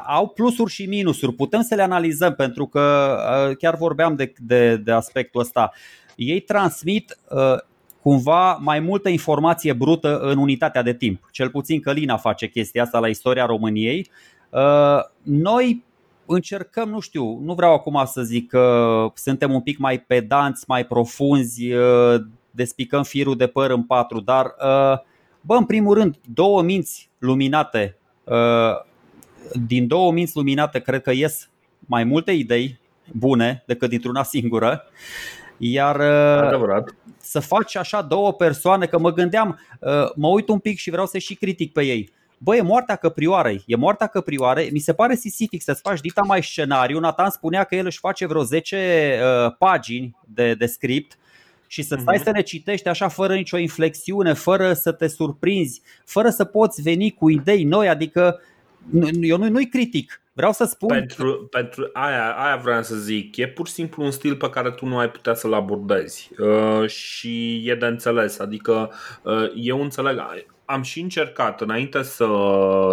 au 0.08 0.27
plusuri 0.27 0.72
și 0.72 0.86
minusuri. 0.86 1.34
Putem 1.34 1.62
să 1.62 1.75
le 1.75 1.82
analizăm 1.82 2.34
pentru 2.36 2.65
că 2.65 3.15
chiar 3.60 3.75
vorbeam 3.75 4.15
de, 4.15 4.34
de, 4.38 4.77
de 4.77 4.92
aspectul 4.92 5.42
ăsta. 5.42 5.72
Ei 6.15 6.39
transmit 6.39 7.18
cumva 8.04 8.54
mai 8.54 8.80
multă 8.80 9.10
informație 9.10 9.74
brută 9.74 10.20
în 10.20 10.38
unitatea 10.38 10.82
de 10.82 10.94
timp. 10.94 11.28
Cel 11.32 11.50
puțin 11.50 11.80
Călina 11.80 12.18
face 12.18 12.48
chestia 12.48 12.84
asta 12.84 13.00
la 13.00 13.08
istoria 13.08 13.46
României. 13.46 14.10
Uh, 14.50 15.00
noi 15.22 15.84
încercăm, 16.26 16.90
nu 16.90 17.00
știu, 17.00 17.40
nu 17.44 17.54
vreau 17.54 17.74
acum 17.74 18.04
să 18.06 18.22
zic 18.22 18.50
că 18.50 19.08
suntem 19.16 19.54
un 19.54 19.62
pic 19.62 19.78
mai 19.78 20.00
pedanți, 20.00 20.64
mai 20.68 20.86
profunzi, 20.86 21.72
uh, 21.72 22.22
despicăm 22.52 23.04
firul 23.04 23.36
de 23.36 23.48
păr 23.48 23.70
în 23.70 23.84
patru, 23.84 24.20
dar 24.20 24.46
uh, 24.46 25.00
Bă, 25.42 25.56
în 25.56 25.66
primul 25.66 25.94
rând, 25.94 26.16
două 26.34 26.62
minți 26.62 27.10
luminate, 27.18 27.98
din 29.68 29.88
două 29.88 30.12
minți 30.12 30.36
luminate 30.36 30.80
cred 30.80 31.02
că 31.02 31.12
ies 31.12 31.50
mai 31.80 32.04
multe 32.04 32.32
idei 32.32 32.80
bune 33.12 33.64
decât 33.68 33.90
dintr-una 33.90 34.24
singură. 34.24 34.84
Iar 35.72 36.00
Adevărat. 36.00 36.96
să 37.17 37.39
faci 37.39 37.75
așa 37.75 38.01
două 38.01 38.34
persoane, 38.34 38.86
că 38.86 39.00
mă 39.00 39.13
gândeam, 39.13 39.60
mă 40.15 40.27
uit 40.27 40.48
un 40.48 40.60
pic 40.60 40.77
și 40.77 40.89
vreau 40.89 41.05
să 41.05 41.17
și 41.17 41.36
critic 41.36 41.72
pe 41.72 41.84
ei. 41.84 42.12
Bă, 42.38 42.55
e 42.55 42.62
moartea 42.62 42.96
căprioarei, 42.96 43.63
e 43.65 43.75
moartea 43.75 44.08
căprioare, 44.08 44.70
mi 44.72 44.79
se 44.79 44.93
pare 44.93 45.15
sisific 45.15 45.62
să-ți 45.62 45.82
faci 45.82 46.00
dita 46.00 46.22
mai 46.22 46.43
scenariu. 46.43 47.00
Nathan 47.00 47.29
spunea 47.29 47.63
că 47.63 47.75
el 47.75 47.86
își 47.86 48.00
face 48.00 48.25
vreo 48.25 48.43
10 48.43 49.20
uh, 49.46 49.55
pagini 49.58 50.17
de, 50.25 50.53
de 50.53 50.65
script 50.65 51.17
și 51.67 51.82
să 51.82 51.98
stai 52.00 52.20
uh-huh. 52.20 52.24
să 52.24 52.32
ne 52.32 52.41
citești 52.41 52.88
așa 52.88 53.08
fără 53.08 53.34
nicio 53.34 53.58
inflexiune, 53.58 54.34
fără 54.34 54.74
să 54.74 54.91
te 54.91 55.08
surprinzi, 55.08 55.82
fără 56.05 56.29
să 56.29 56.43
poți 56.43 56.82
veni 56.82 57.12
cu 57.12 57.29
idei 57.29 57.63
noi, 57.63 57.89
adică 57.89 58.39
eu 59.22 59.38
nu, 59.38 59.50
nu-i 59.50 59.70
critic, 59.70 60.22
Vreau 60.36 60.52
să 60.52 60.63
spun. 60.63 60.88
Pentru, 60.88 61.48
pentru 61.52 61.90
aia, 61.94 62.32
aia 62.32 62.56
vreau 62.56 62.84
să 62.84 62.96
zic. 62.96 63.38
E 63.38 63.48
pur 63.48 63.68
și 63.68 63.74
simplu 63.74 64.04
un 64.04 64.12
stil 64.12 64.36
pe 64.36 64.50
care 64.50 64.72
tu 64.72 64.86
nu 64.86 64.98
ai 64.98 65.10
putea 65.10 65.34
să-l 65.34 65.54
abordezi 65.54 66.30
uh, 66.40 66.90
și 66.90 67.63
e 67.70 67.75
de 67.75 67.86
înțeles. 67.86 68.40
Adică 68.40 68.92
uh, 69.22 69.52
eu 69.56 69.82
înțeleg. 69.82 70.22
Am 70.66 70.82
și 70.82 71.00
încercat 71.00 71.62
înainte 71.62 72.02
să, 72.02 72.28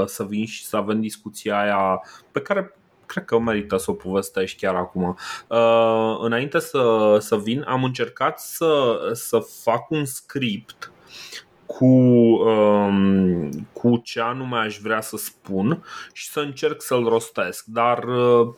să 0.06 0.24
vin 0.24 0.46
și 0.46 0.64
să 0.64 0.76
avem 0.76 1.00
discuția 1.00 1.60
aia 1.60 2.00
pe 2.32 2.40
care 2.40 2.74
cred 3.06 3.24
că 3.24 3.38
merită 3.38 3.76
să 3.76 3.90
o 3.90 3.94
povestești 3.94 4.60
chiar 4.60 4.74
acum. 4.74 5.16
Uh, 5.48 6.18
înainte 6.20 6.58
să, 6.58 7.16
să 7.20 7.36
vin, 7.36 7.64
am 7.66 7.84
încercat 7.84 8.40
să, 8.40 8.98
să 9.12 9.38
fac 9.62 9.90
un 9.90 10.04
script 10.04 10.92
cu, 11.76 11.86
um, 11.86 13.50
cu 13.72 13.96
ce 13.96 14.20
anume 14.20 14.56
aș 14.56 14.78
vrea 14.78 15.00
să 15.00 15.16
spun 15.16 15.84
și 16.12 16.28
să 16.28 16.40
încerc 16.40 16.82
să-l 16.82 17.04
rostesc. 17.04 17.64
Dar 17.64 18.04
uh, 18.04 18.54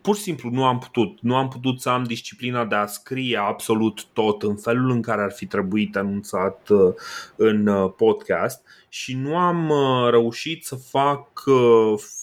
pur 0.00 0.16
și 0.16 0.22
simplu 0.22 0.50
nu 0.50 0.64
am 0.64 0.78
putut. 0.78 1.18
Nu 1.20 1.36
am 1.36 1.48
putut 1.48 1.80
să 1.80 1.88
am 1.88 2.02
disciplina 2.02 2.64
de 2.64 2.74
a 2.74 2.86
scrie 2.86 3.36
absolut 3.36 4.04
tot 4.12 4.42
în 4.42 4.56
felul 4.56 4.90
în 4.90 5.02
care 5.02 5.22
ar 5.22 5.32
fi 5.32 5.46
trebuit 5.46 5.96
anunțat 5.96 6.68
uh, 6.68 6.94
în 7.36 7.66
uh, 7.66 7.92
podcast 7.96 8.62
și 8.92 9.16
nu 9.16 9.36
am 9.36 9.68
uh, 9.68 10.10
reușit 10.10 10.64
să 10.64 10.74
fac 10.74 11.42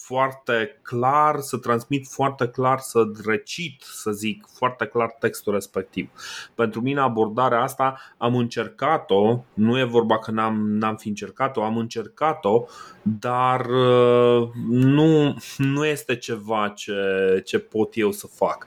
foarte 0.04 0.80
clar, 0.82 1.40
să 1.40 1.56
transmit 1.56 2.06
foarte 2.06 2.48
clar, 2.48 2.78
să 2.78 3.02
recit, 3.24 3.82
să 3.82 4.10
zic, 4.10 4.44
foarte 4.52 4.86
clar 4.86 5.16
textul 5.18 5.52
respectiv. 5.52 6.10
Pentru 6.54 6.80
mine 6.80 7.00
abordarea 7.00 7.62
asta 7.62 8.00
am 8.16 8.36
încercat-o, 8.36 9.44
nu 9.54 9.78
e 9.78 9.84
vorba 9.84 10.18
că 10.18 10.30
n-am, 10.30 10.70
n-am 10.70 10.96
fi 10.96 11.08
încercat-o, 11.08 11.62
am 11.62 11.76
încercat-o, 11.76 12.64
dar 13.02 13.66
nu, 14.68 15.36
nu 15.56 15.86
este 15.86 16.16
ceva 16.16 16.68
ce, 16.68 16.92
ce 17.44 17.58
pot 17.58 17.96
eu 17.96 18.12
să 18.12 18.26
fac. 18.26 18.66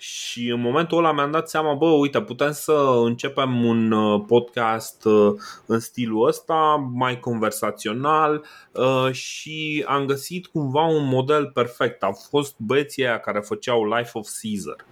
Și 0.00 0.48
în 0.48 0.60
momentul 0.60 0.98
ăla 0.98 1.12
mi-am 1.12 1.30
dat 1.30 1.48
seama, 1.48 1.74
bă, 1.74 1.86
uite, 1.86 2.20
putem 2.22 2.52
să 2.52 3.00
începem 3.04 3.64
un 3.64 3.90
uh, 3.90 4.22
podcast 4.26 5.04
uh, 5.04 5.32
în 5.66 5.78
stilul 5.78 6.26
ăsta, 6.26 6.90
mai 6.94 7.20
conversațional 7.20 8.44
uh, 8.72 9.12
și 9.12 9.84
am 9.88 10.04
găsit 10.04 10.46
cumva 10.46 10.86
un 10.86 11.06
model 11.06 11.46
perfect. 11.46 12.02
Au 12.02 12.12
fost 12.30 12.54
băieții 12.56 13.06
aia 13.06 13.18
care 13.18 13.40
făceau 13.40 13.84
Life 13.96 14.10
of 14.12 14.28
Caesar 14.40 14.84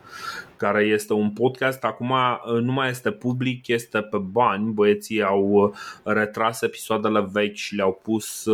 care 0.57 0.85
este 0.85 1.13
un 1.13 1.31
podcast. 1.31 1.85
Acum 1.85 2.15
nu 2.61 2.73
mai 2.73 2.89
este 2.89 3.11
public, 3.11 3.67
este 3.67 4.01
pe 4.01 4.19
bani. 4.19 4.73
Băieții 4.73 5.23
au 5.23 5.75
retras 6.03 6.63
episoadele 6.63 7.29
vechi 7.33 7.55
și 7.55 7.75
le-au 7.75 8.01
pus 8.03 8.47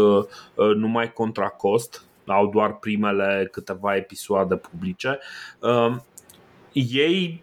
numai 0.76 1.12
contra 1.12 1.48
cost 1.48 2.04
au 2.26 2.46
doar 2.46 2.74
primele 2.74 3.48
câteva 3.52 3.96
episoade 3.96 4.56
publice. 4.56 5.18
Uh, 6.74 6.86
ei 6.90 7.42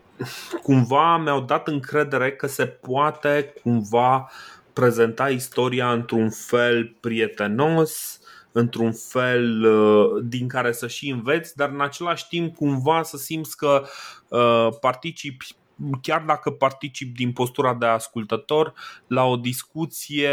cumva 0.62 1.18
mi-au 1.18 1.42
dat 1.42 1.68
încredere 1.68 2.32
că 2.32 2.48
se 2.48 2.66
poate 2.66 3.54
cumva 3.64 4.30
prezenta 4.74 5.30
istoria 5.30 5.92
într-un 5.92 6.30
fel 6.30 6.96
prietenos, 7.00 8.20
într-un 8.52 8.92
fel 8.92 9.64
uh, 9.64 10.24
din 10.24 10.48
care 10.48 10.72
să 10.72 10.88
și 10.88 11.10
înveți, 11.10 11.56
dar 11.56 11.70
în 11.70 11.82
același 11.82 12.28
timp 12.28 12.56
cumva 12.56 13.04
să 13.04 13.18
simți 13.18 13.58
că 13.58 13.86
uh, 14.28 14.68
participi 14.80 15.56
chiar 16.02 16.22
dacă 16.22 16.50
particip 16.50 17.16
din 17.16 17.32
postura 17.32 17.74
de 17.74 17.86
ascultător 17.86 18.74
la 19.08 19.24
o 19.24 19.36
discuție 19.36 20.30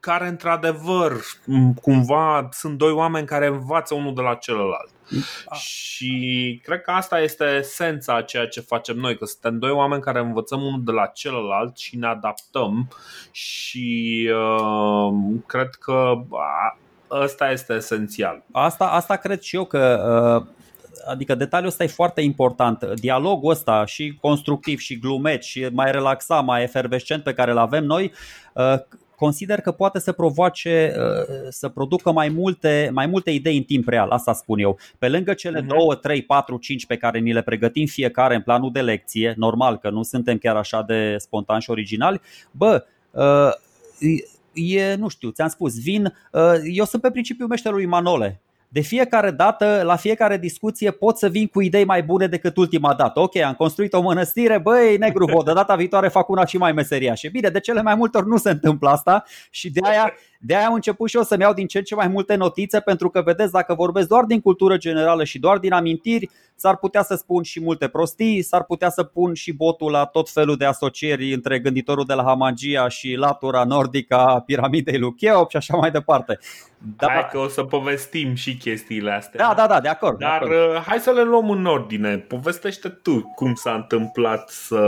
care 0.00 0.28
într-adevăr 0.28 1.12
cumva 1.82 2.48
sunt 2.52 2.78
doi 2.78 2.92
oameni 2.92 3.26
care 3.26 3.46
învață 3.46 3.94
unul 3.94 4.14
de 4.14 4.20
la 4.20 4.34
celălalt. 4.34 4.90
Da. 5.48 5.56
Și 5.56 6.60
cred 6.64 6.82
că 6.82 6.90
asta 6.90 7.20
este 7.20 7.44
esența 7.44 8.14
a 8.14 8.22
ceea 8.22 8.46
ce 8.46 8.60
facem 8.60 8.96
noi, 8.96 9.16
că 9.16 9.24
suntem 9.24 9.58
doi 9.58 9.70
oameni 9.70 10.02
care 10.02 10.20
învățăm 10.20 10.62
unul 10.62 10.84
de 10.84 10.92
la 10.92 11.06
celălalt 11.06 11.78
și 11.78 11.96
ne 11.96 12.06
adaptăm 12.06 12.88
și 13.30 14.28
uh, 14.34 15.12
cred 15.46 15.70
că 15.70 16.12
ăsta 17.10 17.50
este 17.50 17.72
esențial. 17.72 18.42
Asta, 18.52 18.84
asta 18.84 19.16
cred 19.16 19.40
și 19.40 19.56
eu 19.56 19.64
că 19.64 20.46
uh 20.46 20.58
adică 21.06 21.34
detaliul 21.34 21.68
ăsta 21.68 21.84
e 21.84 21.86
foarte 21.86 22.20
important. 22.20 22.84
Dialogul 22.94 23.50
ăsta 23.50 23.84
și 23.84 24.18
constructiv 24.20 24.78
și 24.78 24.98
glumeț 24.98 25.44
și 25.44 25.68
mai 25.72 25.92
relaxat, 25.92 26.44
mai 26.44 26.62
efervescent 26.62 27.22
pe 27.22 27.34
care 27.34 27.50
îl 27.50 27.58
avem 27.58 27.84
noi, 27.84 28.12
uh, 28.54 28.74
consider 29.16 29.60
că 29.60 29.72
poate 29.72 29.98
să 29.98 30.12
provoace, 30.12 30.94
uh, 30.96 31.46
să 31.48 31.68
producă 31.68 32.12
mai 32.12 32.28
multe, 32.28 32.90
mai 32.92 33.06
multe 33.06 33.30
idei 33.30 33.56
în 33.56 33.62
timp 33.62 33.88
real, 33.88 34.10
asta 34.10 34.32
spun 34.32 34.58
eu. 34.58 34.78
Pe 34.98 35.08
lângă 35.08 35.34
cele 35.34 35.60
2, 35.60 35.78
3, 36.02 36.22
4, 36.22 36.56
5 36.56 36.86
pe 36.86 36.96
care 36.96 37.18
ni 37.18 37.32
le 37.32 37.42
pregătim 37.42 37.86
fiecare 37.86 38.34
în 38.34 38.42
planul 38.42 38.72
de 38.72 38.80
lecție, 38.80 39.34
normal 39.36 39.78
că 39.78 39.90
nu 39.90 40.02
suntem 40.02 40.38
chiar 40.38 40.56
așa 40.56 40.82
de 40.82 41.16
spontani 41.18 41.62
și 41.62 41.70
originali, 41.70 42.20
bă, 42.50 42.84
uh, 43.10 43.50
e, 44.52 44.94
nu 44.94 45.08
știu, 45.08 45.30
ți-am 45.30 45.48
spus, 45.48 45.82
vin, 45.82 46.14
eu 46.72 46.84
sunt 46.84 47.02
pe 47.02 47.10
principiul 47.10 47.48
meșterului 47.48 47.86
Manole 47.86 48.40
de 48.72 48.80
fiecare 48.80 49.30
dată, 49.30 49.82
la 49.84 49.96
fiecare 49.96 50.38
discuție 50.38 50.90
pot 50.90 51.18
să 51.18 51.28
vin 51.28 51.46
cu 51.46 51.60
idei 51.60 51.84
mai 51.84 52.02
bune 52.02 52.26
decât 52.26 52.56
ultima 52.56 52.94
dată. 52.94 53.20
Ok, 53.20 53.36
am 53.36 53.54
construit 53.54 53.92
o 53.92 54.00
mănăstire, 54.00 54.58
băi, 54.58 54.96
negru 54.96 55.24
de 55.44 55.52
data 55.52 55.74
viitoare 55.76 56.08
fac 56.08 56.28
una 56.28 56.44
și 56.46 56.56
mai 56.56 56.72
meseriașă. 56.72 57.28
Bine, 57.32 57.48
de 57.48 57.60
cele 57.60 57.82
mai 57.82 57.94
multe 57.94 58.18
ori 58.18 58.28
nu 58.28 58.36
se 58.36 58.50
întâmplă 58.50 58.88
asta 58.88 59.24
și 59.50 59.70
de 59.70 59.80
aia 59.82 60.12
de 60.42 60.56
aia 60.56 60.66
am 60.66 60.72
început 60.72 61.08
și 61.08 61.16
eu 61.16 61.22
să-mi 61.22 61.42
iau 61.42 61.52
din 61.52 61.66
ce 61.66 61.78
în 61.78 61.84
ce 61.84 61.94
mai 61.94 62.08
multe 62.08 62.34
notițe 62.34 62.80
pentru 62.80 63.10
că, 63.10 63.22
vedeți, 63.22 63.52
dacă 63.52 63.74
vorbesc 63.74 64.08
doar 64.08 64.24
din 64.24 64.40
cultură 64.40 64.76
generală 64.76 65.24
și 65.24 65.38
doar 65.38 65.58
din 65.58 65.72
amintiri, 65.72 66.30
s-ar 66.60 66.76
putea 66.76 67.02
să 67.02 67.14
spun 67.14 67.42
și 67.42 67.60
multe 67.60 67.88
prostii, 67.88 68.42
s-ar 68.42 68.64
putea 68.64 68.90
să 68.90 69.02
pun 69.02 69.34
și 69.34 69.52
botul 69.52 69.90
la 69.90 70.04
tot 70.04 70.30
felul 70.30 70.56
de 70.56 70.64
asocieri 70.64 71.32
între 71.32 71.58
gânditorul 71.58 72.04
de 72.04 72.14
la 72.14 72.22
Hamagia 72.22 72.88
și 72.88 73.14
latura 73.14 73.64
nordică 73.64 74.14
a 74.14 74.40
piramidei 74.40 74.98
lui 74.98 75.14
Cheop 75.14 75.50
și 75.50 75.56
așa 75.56 75.76
mai 75.76 75.90
departe. 75.90 76.38
Da. 76.96 77.06
Hai 77.10 77.28
că 77.30 77.38
o 77.38 77.48
să 77.48 77.62
povestim 77.62 78.34
și 78.34 78.56
chestiile 78.56 79.10
astea. 79.10 79.46
Da, 79.46 79.54
da, 79.56 79.66
da, 79.66 79.80
de 79.80 79.88
acord. 79.88 80.18
Dar 80.18 80.38
de 80.38 80.54
acord. 80.54 80.76
Uh, 80.76 80.82
hai 80.86 80.98
să 80.98 81.10
le 81.10 81.22
luăm 81.22 81.50
în 81.50 81.66
ordine. 81.66 82.16
Povestește 82.16 82.88
tu 82.88 83.32
cum 83.34 83.54
s-a 83.54 83.72
întâmplat 83.74 84.48
să, 84.48 84.78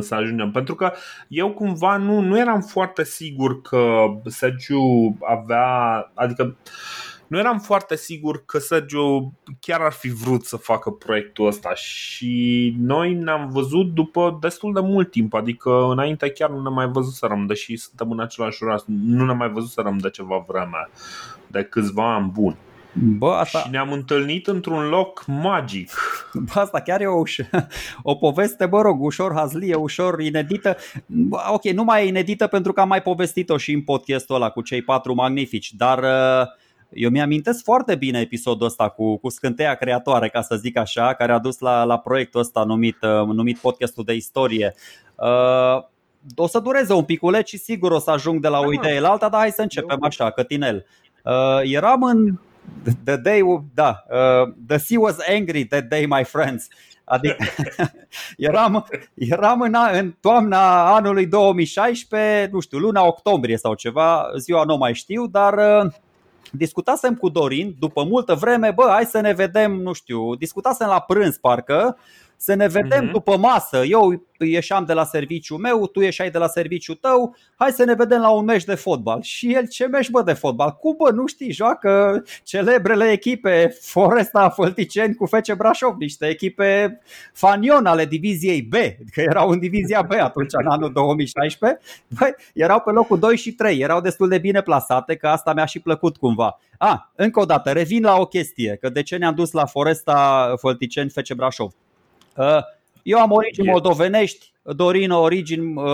să 0.00 0.14
ajungem. 0.14 0.50
Pentru 0.50 0.74
că 0.74 0.92
eu 1.28 1.50
cumva 1.50 1.96
nu, 1.96 2.20
nu 2.20 2.38
eram 2.38 2.60
foarte 2.60 3.04
sigur 3.04 3.60
că 3.60 4.04
Sergiu 4.24 4.79
avea, 5.20 6.10
adică 6.14 6.56
nu 7.30 7.38
eram 7.38 7.58
foarte 7.58 7.96
sigur 7.96 8.44
că 8.44 8.58
Sergio 8.58 9.32
chiar 9.60 9.80
ar 9.80 9.92
fi 9.92 10.08
vrut 10.08 10.44
să 10.44 10.56
facă 10.56 10.90
proiectul 10.90 11.46
ăsta 11.46 11.74
și 11.74 12.74
noi 12.78 13.14
ne-am 13.14 13.48
văzut 13.48 13.94
după 13.94 14.38
destul 14.40 14.72
de 14.72 14.80
mult 14.80 15.10
timp, 15.10 15.34
adică 15.34 15.70
înainte 15.70 16.30
chiar 16.30 16.50
nu 16.50 16.62
ne 16.62 16.68
mai 16.68 16.86
văzusărăm, 16.86 17.46
deși 17.46 17.76
suntem 17.76 18.10
în 18.10 18.20
același 18.20 18.62
oraș, 18.62 18.80
nu 18.86 19.24
ne 19.24 19.32
mai 19.32 19.50
văzusărăm 19.50 19.98
de 19.98 20.10
ceva 20.10 20.44
vreme, 20.46 20.88
de 21.46 21.62
câțiva 21.62 22.14
ani 22.14 22.30
buni. 22.30 22.56
Bă, 22.92 23.30
asta... 23.30 23.58
Și 23.58 23.70
ne-am 23.70 23.92
întâlnit 23.92 24.46
într-un 24.46 24.88
loc 24.88 25.24
magic. 25.26 25.90
Bă, 26.32 26.60
asta 26.60 26.80
chiar 26.80 27.00
e 27.00 27.06
o, 27.06 27.22
uș- 27.26 27.66
o 28.02 28.14
poveste, 28.14 28.66
mă 28.66 28.80
rog, 28.80 29.02
ușor 29.02 29.34
hazlie, 29.34 29.74
ușor 29.74 30.20
inedită. 30.20 30.76
Ok, 31.52 31.64
nu 31.64 31.84
mai 31.84 32.04
e 32.04 32.08
inedită 32.08 32.46
pentru 32.46 32.72
că 32.72 32.80
am 32.80 32.88
mai 32.88 33.02
povestit-o 33.02 33.56
și 33.56 33.72
în 33.72 33.82
podcastul 33.82 34.34
ăla 34.34 34.50
cu 34.50 34.62
cei 34.62 34.82
patru 34.82 35.14
magnifici, 35.14 35.72
dar 35.72 35.98
uh, 35.98 36.48
eu 36.92 37.10
mi-amintesc 37.10 37.64
foarte 37.64 37.94
bine 37.94 38.20
episodul 38.20 38.66
ăsta 38.66 38.88
cu, 38.88 39.16
cu 39.16 39.28
scânteia 39.28 39.74
creatoare, 39.74 40.28
ca 40.28 40.42
să 40.42 40.56
zic 40.56 40.76
așa, 40.76 41.14
care 41.14 41.32
a 41.32 41.38
dus 41.38 41.58
la, 41.58 41.84
la 41.84 41.98
proiectul 41.98 42.40
ăsta 42.40 42.64
numit, 42.64 42.96
uh, 43.02 43.26
numit 43.26 43.58
podcastul 43.58 44.04
de 44.04 44.14
istorie. 44.14 44.74
Uh, 45.14 45.84
o 46.36 46.46
să 46.46 46.58
dureze 46.58 46.92
un 46.92 47.04
piculeț 47.04 47.48
și 47.48 47.58
sigur 47.58 47.90
o 47.90 47.98
să 47.98 48.10
ajung 48.10 48.40
de 48.40 48.48
la 48.48 48.58
o 48.58 48.64
da, 48.64 48.72
idee 48.72 49.00
la 49.00 49.10
alta, 49.10 49.28
dar 49.28 49.40
hai 49.40 49.50
să 49.50 49.62
începem 49.62 49.98
așa, 50.02 50.30
cătinel. 50.30 50.86
Uh, 51.24 51.60
eram 51.62 52.02
în 52.02 52.38
the 53.04 53.16
day, 53.16 53.42
da, 53.74 54.04
uh, 54.10 54.52
the 54.66 54.78
sea 54.78 54.98
was 54.98 55.16
angry 55.28 55.66
that 55.66 55.88
day, 55.88 56.06
my 56.06 56.24
friends. 56.24 56.68
Adică 57.04 57.36
eram, 58.36 58.86
eram 59.14 59.60
în, 59.60 59.74
în 59.92 60.14
toamna 60.20 60.94
anului 60.94 61.26
2016, 61.26 62.48
nu 62.52 62.60
știu, 62.60 62.78
luna 62.78 63.06
octombrie 63.06 63.56
sau 63.56 63.74
ceva, 63.74 64.24
ziua 64.38 64.64
nu 64.64 64.76
mai 64.76 64.94
știu, 64.94 65.26
dar 65.26 65.82
uh, 65.84 65.92
discutasem 66.52 67.14
cu 67.14 67.28
Dorin 67.28 67.76
după 67.78 68.04
multă 68.04 68.34
vreme, 68.34 68.70
bă, 68.70 68.86
hai 68.88 69.04
să 69.04 69.20
ne 69.20 69.32
vedem, 69.32 69.72
nu 69.72 69.92
știu, 69.92 70.34
discutasem 70.34 70.86
la 70.86 71.00
prânz 71.00 71.36
parcă 71.36 71.96
să 72.42 72.54
ne 72.54 72.66
vedem 72.66 73.08
uh-huh. 73.08 73.12
după 73.12 73.36
masă. 73.36 73.82
Eu 73.84 74.26
ieșeam 74.38 74.84
de 74.84 74.92
la 74.92 75.04
serviciu 75.04 75.56
meu, 75.56 75.86
tu 75.86 76.00
ieșai 76.00 76.30
de 76.30 76.38
la 76.38 76.46
serviciu 76.46 76.94
tău, 76.94 77.36
hai 77.54 77.70
să 77.70 77.84
ne 77.84 77.94
vedem 77.94 78.20
la 78.20 78.30
un 78.30 78.44
meci 78.44 78.64
de 78.64 78.74
fotbal. 78.74 79.22
Și 79.22 79.54
el, 79.54 79.68
ce 79.68 79.86
meci 79.86 80.10
bă 80.10 80.22
de 80.22 80.32
fotbal? 80.32 80.70
Cum 80.70 80.96
bă, 80.98 81.10
nu 81.10 81.26
știi, 81.26 81.52
joacă 81.52 82.22
celebrele 82.44 83.10
echipe 83.10 83.76
Foresta 83.80 84.48
Fălticeni 84.48 85.14
cu 85.14 85.26
Fece 85.26 85.54
Brașov, 85.54 85.96
niște 85.98 86.26
echipe 86.26 87.00
fanion 87.32 87.86
ale 87.86 88.04
diviziei 88.04 88.62
B, 88.62 88.74
că 89.12 89.20
erau 89.20 89.48
în 89.48 89.58
divizia 89.58 90.02
B 90.02 90.12
atunci 90.12 90.52
în 90.52 90.66
anul 90.66 90.92
2016. 90.92 91.80
Băi, 92.18 92.34
erau 92.54 92.80
pe 92.80 92.90
locul 92.90 93.18
2 93.18 93.36
și 93.36 93.52
3, 93.52 93.78
erau 93.78 94.00
destul 94.00 94.28
de 94.28 94.38
bine 94.38 94.62
plasate, 94.62 95.16
că 95.16 95.28
asta 95.28 95.52
mi-a 95.52 95.64
și 95.64 95.80
plăcut 95.80 96.16
cumva. 96.16 96.58
A, 96.78 96.88
ah, 96.88 96.98
încă 97.14 97.40
o 97.40 97.44
dată, 97.44 97.72
revin 97.72 98.02
la 98.02 98.16
o 98.16 98.26
chestie, 98.26 98.76
că 98.80 98.88
de 98.88 99.02
ce 99.02 99.16
ne-am 99.16 99.34
dus 99.34 99.52
la 99.52 99.66
Foresta 99.66 100.52
Fălticeni 100.56 101.10
Fece 101.10 101.34
Brașov? 101.34 101.72
Uh, 102.36 102.58
eu 103.02 103.18
am 103.18 103.30
origini 103.30 103.68
moldovenești, 103.68 104.52
Dorin 104.62 105.10
origini 105.10 105.74
uh, 105.76 105.84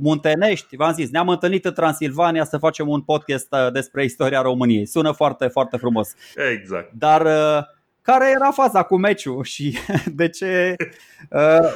muntenești. 0.00 0.76
V-am 0.76 0.92
zis, 0.92 1.10
ne-am 1.10 1.28
întâlnit 1.28 1.64
în 1.64 1.72
Transilvania 1.72 2.44
să 2.44 2.58
facem 2.58 2.88
un 2.88 3.00
podcast 3.00 3.46
uh, 3.50 3.72
despre 3.72 4.04
istoria 4.04 4.42
României. 4.42 4.86
Sună 4.86 5.12
foarte, 5.12 5.46
foarte 5.46 5.76
frumos. 5.76 6.14
Exact. 6.52 6.92
Dar 6.92 7.22
care 8.02 8.30
era 8.34 8.50
faza 8.50 8.82
cu 8.82 8.96
meciul 8.96 9.44
și 9.44 9.78
de 10.20 10.28
ce... 10.28 10.76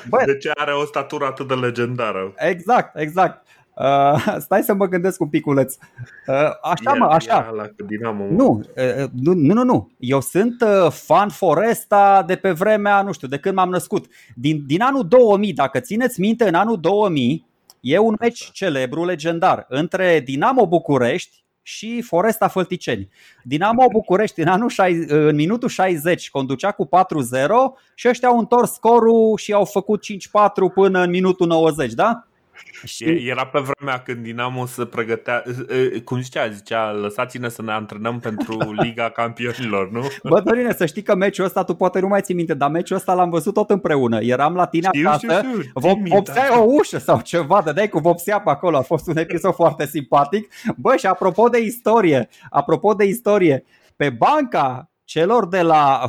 Bă, 0.09 0.23
de 0.27 0.37
ce 0.37 0.51
are 0.55 0.73
o 0.73 0.85
statură 0.85 1.25
atât 1.25 1.49
de 1.49 1.55
legendară? 1.55 2.33
Exact, 2.37 2.99
exact. 2.99 3.48
Uh, 3.79 4.37
stai 4.45 4.63
să 4.63 4.75
mă 4.75 4.87
gândesc 4.87 5.21
un 5.21 5.29
piculeț. 5.29 5.75
Uh, 6.27 6.35
așa, 6.63 6.93
mă, 6.93 7.05
așa. 7.05 7.53
La 7.57 7.71
Dinamo, 7.87 8.25
nu, 8.31 8.63
uh, 8.77 9.05
nu, 9.23 9.33
nu, 9.33 9.63
nu. 9.63 9.91
Eu 9.99 10.21
sunt 10.21 10.61
uh, 10.61 10.91
fan 10.91 11.29
Foresta 11.29 12.25
de 12.27 12.37
pe 12.37 12.51
vremea, 12.51 13.03
nu 13.03 13.13
știu, 13.13 13.29
de 13.29 13.39
când 13.39 13.55
m-am 13.55 13.71
născut. 13.71 14.07
Din, 14.35 14.65
din 14.67 14.83
anul 14.83 15.09
2000, 15.09 15.53
dacă 15.53 15.81
țineți 15.81 16.21
minte, 16.21 16.49
în 16.49 16.55
anul 16.55 16.81
2000 16.81 17.47
e 17.81 17.99
un 17.99 18.15
meci 18.21 18.51
celebru, 18.53 19.05
legendar, 19.05 19.67
între 19.69 20.21
Dinamo 20.25 20.67
București 20.67 21.45
și 21.63 22.03
Foresta 22.03 22.49
Fălticeni. 22.49 23.09
Dinamo 23.43 23.87
București 23.93 24.41
în, 24.41 24.49
anul 24.49 24.69
60, 24.69 25.11
în 25.11 25.35
minutul 25.35 25.69
60 25.69 26.31
conducea 26.31 26.71
cu 26.71 26.87
4-0 26.87 26.91
și 27.95 28.09
ăștia 28.09 28.29
au 28.29 28.39
întors 28.39 28.73
scorul 28.73 29.37
și 29.37 29.53
au 29.53 29.65
făcut 29.65 30.05
5-4 30.05 30.75
până 30.75 31.03
în 31.03 31.11
minutul 31.11 31.47
90, 31.47 31.93
da? 31.93 32.28
Și... 32.85 33.05
Era 33.05 33.47
pe 33.47 33.59
vremea 33.59 34.03
când 34.03 34.23
Dinamo 34.23 34.67
se 34.67 34.85
pregătea, 34.85 35.43
cum 36.05 36.21
zicea, 36.21 36.49
zicea, 36.49 36.93
lăsați-ne 36.93 37.49
să 37.49 37.63
ne 37.63 37.73
antrenăm 37.73 38.19
pentru 38.19 38.59
Liga 38.83 39.11
Campionilor, 39.11 39.91
nu? 39.91 40.07
Bă, 40.23 40.41
Dorine, 40.41 40.73
să 40.73 40.87
știi 40.87 41.03
că 41.03 41.15
meciul 41.15 41.45
ăsta, 41.45 41.65
tu 41.65 41.75
poate 41.75 42.01
nu 42.01 42.07
mai 42.07 42.21
ții 42.21 42.35
minte, 42.35 42.55
dar 42.55 42.71
meciul 42.71 42.97
ăsta 42.97 43.15
l-am 43.15 43.31
văzut 43.31 43.55
tot 43.55 43.71
împreună. 43.71 44.19
Eram 44.21 44.55
la 44.55 44.67
tine 44.67 44.89
știu, 44.93 45.09
acasă, 45.09 45.43
știu, 45.43 45.61
știu. 45.61 45.71
Vop, 45.75 45.99
vopseai 45.99 46.49
o 46.59 46.63
ușă 46.63 46.99
sau 46.99 47.21
ceva, 47.21 47.63
dădeai 47.65 47.89
cu 47.89 47.99
vopsea 47.99 48.41
pe 48.41 48.51
acolo, 48.51 48.77
a 48.77 48.83
fost 48.83 49.07
un 49.07 49.17
episod 49.17 49.55
foarte 49.63 49.87
simpatic. 49.87 50.53
Bă, 50.77 50.97
și 50.97 51.07
apropo 51.07 51.49
de 51.49 51.59
istorie, 51.59 52.29
apropo 52.51 52.95
de 52.95 53.05
istorie, 53.05 53.65
pe 53.97 54.11
banca 54.11 54.91
celor 55.05 55.49
de 55.49 55.63
la, 55.63 56.07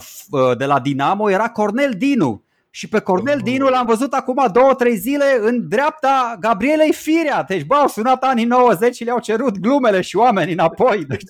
de 0.58 0.66
la 0.66 0.80
Dinamo 0.80 1.30
era 1.30 1.50
Cornel 1.50 1.94
Dinu 1.98 2.44
și 2.72 2.88
pe 2.88 3.00
Cornel 3.00 3.40
Dinu 3.44 3.68
l-am 3.68 3.86
văzut 3.86 4.14
acum 4.14 4.48
două, 4.52 4.74
trei 4.74 4.96
zile 4.96 5.26
în 5.42 5.68
dreapta 5.68 6.38
Gabrielei 6.40 6.94
Firea. 6.94 7.44
Deci, 7.44 7.66
bă, 7.66 7.76
au 7.76 7.88
sunat 7.88 8.24
anii 8.24 8.46
90 8.46 8.96
și 8.96 9.04
le-au 9.04 9.20
cerut 9.20 9.60
glumele 9.60 10.02
și 10.02 10.18
oamenii 10.18 10.54
înapoi. 10.54 11.06
Deci... 11.06 11.24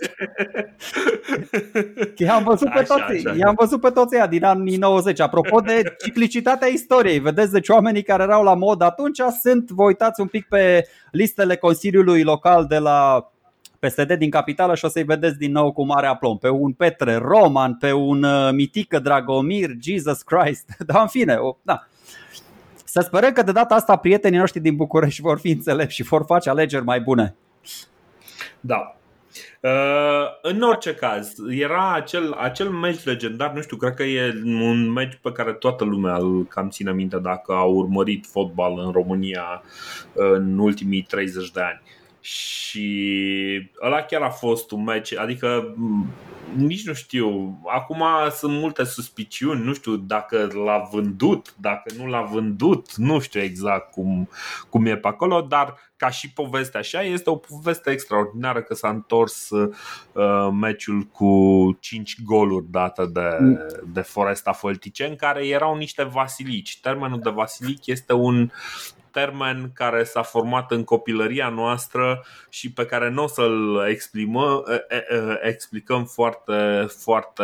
i-am, 2.27 2.43
văzut 2.43 2.69
pe 2.69 2.81
toți, 2.81 3.01
așa, 3.01 3.29
așa. 3.29 3.35
i-am 3.37 3.55
văzut 3.57 3.81
pe 3.81 3.89
toți 3.89 4.15
ăia 4.15 4.27
din 4.27 4.43
anii 4.43 4.77
90. 4.77 5.19
Apropo 5.19 5.59
de 5.59 5.95
ciclicitatea 6.03 6.67
istoriei, 6.67 7.19
vedeți, 7.19 7.51
deci 7.51 7.69
oamenii 7.69 8.03
care 8.03 8.23
erau 8.23 8.43
la 8.43 8.55
mod 8.55 8.81
atunci 8.81 9.19
sunt, 9.41 9.69
vă 9.69 9.83
uitați 9.83 10.21
un 10.21 10.27
pic 10.27 10.47
pe 10.47 10.87
listele 11.11 11.55
Consiliului 11.55 12.23
Local 12.23 12.65
de 12.65 12.77
la 12.77 13.29
PSD 13.79 14.13
din 14.13 14.29
capitală 14.29 14.75
și 14.75 14.85
o 14.85 14.87
să-i 14.87 15.03
vedeți 15.03 15.37
din 15.37 15.51
nou 15.51 15.71
cu 15.71 15.85
mare 15.85 16.07
aplom. 16.07 16.37
Pe 16.37 16.49
un 16.49 16.71
Petre 16.73 17.15
Roman, 17.15 17.75
pe 17.75 17.91
un 17.91 18.23
uh, 18.23 18.49
Mitică 18.51 18.99
Dragomir, 18.99 19.69
Jesus 19.81 20.21
Christ. 20.21 20.69
Dar 20.87 21.01
în 21.01 21.07
fine, 21.07 21.35
o, 21.35 21.57
da. 21.61 21.87
Să 22.83 23.01
sperăm 23.01 23.31
că 23.31 23.41
de 23.41 23.51
data 23.51 23.75
asta 23.75 23.95
prietenii 23.95 24.39
noștri 24.39 24.59
din 24.59 24.75
București 24.75 25.21
vor 25.21 25.39
fi 25.39 25.49
înțelepți 25.49 25.95
și 25.95 26.03
vor 26.03 26.23
face 26.25 26.49
alegeri 26.49 26.83
mai 26.83 27.01
bune. 27.01 27.35
Da, 28.59 28.99
Uh, 29.61 30.25
în 30.41 30.61
orice 30.61 30.93
caz, 30.93 31.35
era 31.49 31.93
acel, 31.93 32.33
acel 32.33 32.69
meci 32.69 33.03
legendar, 33.03 33.51
nu 33.51 33.61
știu, 33.61 33.77
cred 33.77 33.93
că 33.93 34.03
e 34.03 34.41
un 34.45 34.91
meci 34.91 35.19
pe 35.21 35.31
care 35.31 35.53
toată 35.53 35.83
lumea 35.83 36.15
îl 36.15 36.45
cam 36.45 36.69
ține 36.69 36.91
minte 36.91 37.17
dacă 37.17 37.53
a 37.53 37.63
urmărit 37.63 38.25
fotbal 38.25 38.79
în 38.85 38.91
România 38.91 39.63
în 40.13 40.57
ultimii 40.57 41.01
30 41.01 41.51
de 41.51 41.61
ani. 41.61 41.81
Și 42.21 43.69
ăla 43.83 44.01
chiar 44.01 44.21
a 44.21 44.29
fost 44.29 44.71
un 44.71 44.83
match, 44.83 45.13
adică 45.17 45.75
nici 46.55 46.85
nu 46.85 46.93
știu, 46.93 47.59
acum 47.65 48.03
sunt 48.31 48.53
multe 48.53 48.83
suspiciuni, 48.83 49.63
nu 49.63 49.73
știu 49.73 49.95
dacă 49.95 50.49
l-a 50.65 50.87
vândut, 50.91 51.53
dacă 51.57 51.93
nu 51.97 52.05
l-a 52.05 52.21
vândut, 52.21 52.95
nu 52.95 53.19
știu 53.19 53.41
exact 53.41 53.91
cum, 53.91 54.29
cum 54.69 54.85
e 54.85 54.97
pe 54.97 55.07
acolo, 55.07 55.41
dar 55.41 55.75
ca 55.97 56.09
și 56.09 56.33
poveste 56.33 56.77
așa, 56.77 57.01
este 57.01 57.29
o 57.29 57.35
poveste 57.35 57.89
extraordinară 57.89 58.61
că 58.61 58.73
s-a 58.73 58.89
întors 58.89 59.49
uh, 59.49 60.49
meciul 60.59 61.01
cu 61.01 61.77
5 61.79 62.21
goluri 62.23 62.65
date 62.69 63.05
de, 63.05 63.29
de 63.85 64.01
Foresta 64.01 64.51
Fălticeni, 64.51 65.15
care 65.15 65.47
erau 65.47 65.75
niște 65.75 66.03
vasilici. 66.03 66.79
Termenul 66.81 67.19
de 67.19 67.29
vasilic 67.29 67.85
este 67.85 68.13
un 68.13 68.51
termen 69.11 69.71
care 69.73 70.03
s-a 70.03 70.21
format 70.21 70.71
în 70.71 70.83
copilăria 70.83 71.49
noastră 71.49 72.25
și 72.49 72.71
pe 72.71 72.85
care 72.85 73.09
nu 73.09 73.23
o 73.23 73.27
să-l 73.27 73.85
exprimă, 73.89 74.63
explicăm 75.41 76.05
foarte, 76.05 76.85
foarte 76.87 77.43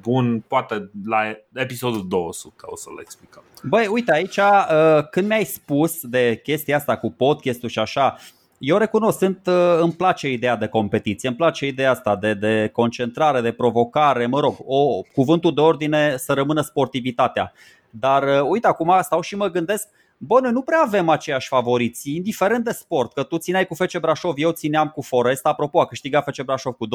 bun, 0.00 0.44
poate 0.48 0.90
la 1.06 1.36
episodul 1.52 2.08
200 2.08 2.54
o 2.60 2.76
să-l 2.76 2.98
explicăm. 3.00 3.42
Băi, 3.62 3.86
uite 3.86 4.12
aici, 4.12 4.36
uh, 4.36 5.08
când 5.10 5.26
mi-ai 5.26 5.44
spus 5.44 6.06
de 6.06 6.40
chestia 6.42 6.76
asta 6.76 6.96
cu 6.96 7.10
podcastul 7.10 7.68
și 7.68 7.78
așa, 7.78 8.16
eu 8.58 8.76
recunosc, 8.76 9.18
sunt, 9.18 9.40
uh, 9.46 9.78
îmi 9.80 9.92
place 9.92 10.28
ideea 10.32 10.56
de 10.56 10.66
competiție, 10.66 11.28
îmi 11.28 11.36
place 11.36 11.66
ideea 11.66 11.90
asta 11.90 12.16
de, 12.16 12.34
de 12.34 12.70
concentrare, 12.72 13.40
de 13.40 13.52
provocare, 13.52 14.26
mă 14.26 14.40
rog, 14.40 14.56
o, 14.64 15.02
cuvântul 15.14 15.54
de 15.54 15.60
ordine 15.60 16.16
să 16.16 16.32
rămână 16.32 16.60
sportivitatea. 16.60 17.52
Dar 17.90 18.22
uh, 18.22 18.48
uite, 18.48 18.66
acum 18.66 18.98
stau 19.02 19.20
și 19.20 19.36
mă 19.36 19.46
gândesc, 19.46 19.88
bă, 20.18 20.40
noi 20.40 20.52
nu 20.52 20.62
prea 20.62 20.82
avem 20.84 21.08
aceiași 21.08 21.48
favoriți, 21.48 22.14
indiferent 22.14 22.64
de 22.64 22.70
sport, 22.70 23.12
că 23.12 23.22
tu 23.22 23.38
țineai 23.38 23.66
cu 23.66 23.74
FC 23.74 23.98
Brașov, 23.98 24.34
eu 24.36 24.50
țineam 24.50 24.88
cu 24.88 25.02
Forest, 25.02 25.46
apropo, 25.46 25.80
a 25.80 25.86
câștigat 25.86 26.24
FC 26.24 26.42
Brașov 26.42 26.74
cu 26.74 26.86
2-1. 26.86 26.90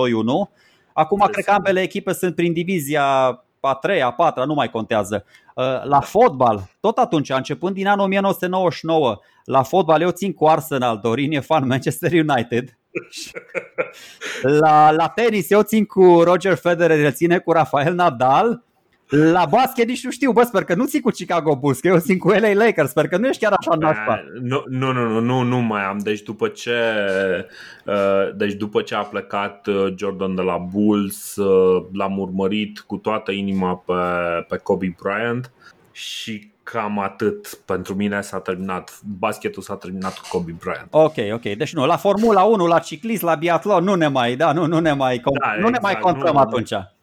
Acum 0.93 1.27
cred 1.31 1.45
că 1.45 1.51
ambele 1.51 1.81
echipe 1.81 2.13
sunt 2.13 2.35
prin 2.35 2.53
divizia 2.53 3.03
a 3.61 3.73
treia, 3.75 4.05
a 4.05 4.11
patra, 4.11 4.45
nu 4.45 4.53
mai 4.53 4.69
contează. 4.69 5.25
Uh, 5.55 5.83
la 5.83 5.99
fotbal, 5.99 6.69
tot 6.79 6.97
atunci, 6.97 7.29
începând 7.29 7.75
din 7.75 7.87
anul 7.87 8.03
1999, 8.03 9.19
la 9.45 9.63
fotbal 9.63 10.01
eu 10.01 10.11
țin 10.11 10.33
cu 10.33 10.47
Arsenal, 10.47 10.99
Dorin 11.01 11.31
e 11.31 11.39
fan 11.39 11.67
Manchester 11.67 12.11
United. 12.11 12.69
La, 14.59 14.91
la 14.91 15.07
tenis 15.07 15.49
eu 15.49 15.61
țin 15.61 15.85
cu 15.85 16.21
Roger 16.23 16.55
Federer, 16.55 16.99
el 16.99 17.11
ține 17.11 17.37
cu 17.39 17.51
Rafael 17.51 17.93
Nadal 17.93 18.63
la 19.11 19.45
basket 19.45 19.87
nici 19.87 20.03
nu 20.03 20.11
știu, 20.11 20.31
bă, 20.31 20.43
sper 20.43 20.63
că 20.63 20.75
nu 20.75 20.85
ții 20.85 20.99
cu 21.01 21.09
Chicago 21.09 21.55
Bulls, 21.55 21.79
că 21.79 21.87
eu 21.87 21.99
țin 21.99 22.17
cu 22.17 22.29
LA 22.29 22.53
Lakers, 22.53 22.89
sper 22.89 23.07
că 23.07 23.17
nu 23.17 23.27
ești 23.27 23.41
chiar 23.43 23.53
așa 23.57 23.75
nașpa. 23.75 24.23
Nu, 24.41 24.63
nu, 24.67 24.91
nu, 24.91 25.19
nu, 25.19 25.41
nu 25.41 25.57
mai 25.57 25.83
am. 25.83 25.97
Deci 25.97 26.21
după 26.21 26.47
ce 26.47 26.79
uh, 27.85 28.35
deci 28.35 28.53
după 28.53 28.81
ce 28.81 28.95
a 28.95 29.01
plecat 29.01 29.67
uh, 29.67 29.93
Jordan 29.95 30.35
de 30.35 30.41
la 30.41 30.57
Bulls, 30.57 31.35
uh, 31.35 31.85
l-am 31.93 32.19
urmărit 32.19 32.79
cu 32.79 32.97
toată 32.97 33.31
inima 33.31 33.75
pe, 33.75 33.93
pe 34.47 34.57
Kobe 34.57 34.95
Bryant 35.01 35.51
și 35.91 36.51
cam 36.63 36.99
atât. 36.99 37.59
Pentru 37.65 37.95
mine 37.95 38.21
s-a 38.21 38.39
terminat, 38.39 38.99
basketul 39.19 39.61
s-a 39.61 39.75
terminat 39.75 40.17
cu 40.17 40.27
Kobe 40.29 40.55
Bryant. 40.59 40.87
Ok, 40.89 41.15
ok. 41.33 41.55
Deci 41.57 41.73
nu, 41.73 41.85
la 41.85 41.97
Formula 41.97 42.43
1, 42.43 42.67
la 42.67 42.79
ciclist, 42.79 43.21
la 43.21 43.35
biatlon, 43.35 43.83
nu 43.83 43.95
ne 43.95 44.07
mai, 44.07 44.35
da, 44.35 44.51
nu, 44.51 44.65
nu 44.65 44.79
ne 44.79 44.93
mai, 44.93 45.21
da, 45.39 45.47
nu 45.47 45.67
exact, 45.67 45.71
ne 45.71 45.79
mai 45.81 45.91
exact, 45.91 46.01
contrăm 46.01 46.33
nu, 46.33 46.39
atunci. 46.39 46.71
nu 46.71 47.00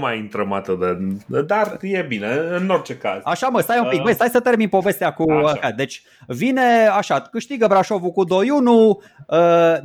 mai 0.00 0.18
intrăm 0.18 0.52
atât 0.52 0.78
de... 0.78 1.40
Dar 1.40 1.78
e 1.80 2.02
bine, 2.02 2.26
în 2.50 2.68
orice 2.68 2.96
caz. 2.96 3.20
Așa 3.24 3.48
mă, 3.48 3.60
stai 3.60 3.78
un 3.78 3.88
pic, 3.88 3.98
uh, 3.98 4.04
băi, 4.04 4.14
stai 4.14 4.28
să 4.28 4.40
termin 4.40 4.68
povestea 4.68 5.12
cu... 5.12 5.30
Așa. 5.30 5.70
Deci 5.70 6.02
vine 6.26 6.86
așa, 6.96 7.20
câștigă 7.20 7.66
Brașovul 7.66 8.10
cu 8.10 8.24
2-1, 8.24 8.28
uh, 8.28 8.96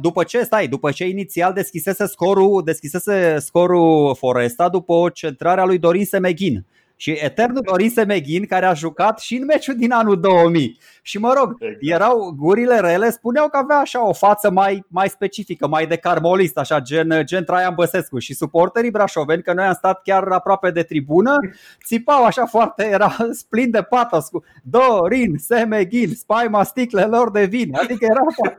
după 0.02 0.24
ce, 0.24 0.44
stai, 0.44 0.68
după 0.68 0.92
ce 0.92 1.08
inițial 1.08 1.54
deschisese 1.54 2.06
scorul, 2.06 2.62
deschisese 2.66 3.38
scorul 3.40 4.16
Foresta 4.16 4.70
după 4.70 4.94
o 4.94 5.10
centrare 5.10 5.62
a 5.62 5.66
lui 5.66 5.78
Dorin 5.78 6.06
Semeghin 6.06 6.66
și 7.02 7.12
eternul 7.12 7.62
Dorin 7.66 7.90
Semeghin 7.90 8.46
care 8.46 8.66
a 8.66 8.74
jucat 8.74 9.20
și 9.20 9.36
în 9.36 9.46
meciul 9.46 9.76
din 9.76 9.92
anul 9.92 10.20
2000. 10.20 10.80
Și 11.02 11.18
mă 11.18 11.34
rog, 11.38 11.56
exact. 11.60 11.78
erau 11.82 12.36
gurile 12.38 12.80
rele, 12.80 13.10
spuneau 13.10 13.50
că 13.50 13.58
avea 13.58 13.78
așa 13.78 14.08
o 14.08 14.14
față 14.14 14.52
mai, 14.52 14.86
mai 14.88 15.10
specifică, 15.10 15.68
mai 15.68 15.88
de 15.88 15.96
carmolist, 15.96 16.58
așa 16.58 16.80
gen, 16.80 17.22
gen 17.24 17.44
Traian 17.44 17.74
Băsescu 17.76 18.20
și 18.20 18.34
suporterii 18.34 18.92
brașoveni, 18.92 19.42
că 19.42 19.54
noi 19.54 19.66
am 19.66 19.74
stat 19.74 20.02
chiar 20.04 20.24
aproape 20.24 20.72
de 20.72 20.84
tribună, 20.84 21.38
țipau 21.88 22.24
așa 22.24 22.46
foarte, 22.46 22.90
era 22.92 23.16
splin 23.32 23.70
de 23.70 23.82
patos 23.82 24.28
cu 24.28 24.44
Dorin 24.64 25.38
Semeghin, 25.38 26.14
spaima 26.16 26.64
sticlelor 26.64 27.32
de 27.32 27.46
vin, 27.46 27.76
adică 27.76 28.06
era 28.10 28.22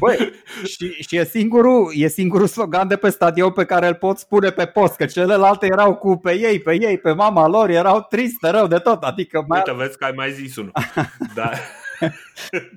Băi, 0.00 0.32
și, 0.64 0.92
și 0.92 1.16
e, 1.16 1.24
singurul, 1.24 1.92
e 1.94 2.08
singurul 2.08 2.46
slogan 2.46 2.88
de 2.88 2.96
pe 2.96 3.10
stadion 3.10 3.50
pe 3.50 3.64
care 3.64 3.86
îl 3.86 3.94
pot 3.94 4.18
spune 4.18 4.50
pe 4.50 4.66
post, 4.66 4.96
că 4.96 5.04
celelalte 5.04 5.66
erau 5.66 5.94
cu 5.94 6.16
pe 6.16 6.33
ei, 6.34 6.60
pe 6.60 6.76
ei, 6.80 6.98
pe 6.98 7.12
mama 7.12 7.46
lor, 7.46 7.70
erau 7.70 8.06
triste 8.10 8.50
rău 8.50 8.66
de 8.66 8.78
tot. 8.78 9.02
Adică 9.02 9.44
mai... 9.48 9.58
Uite, 9.58 9.82
vezi 9.84 9.98
că 9.98 10.04
ai 10.04 10.12
mai 10.16 10.32
zis 10.32 10.56
unul. 10.56 10.72
da. 11.34 11.50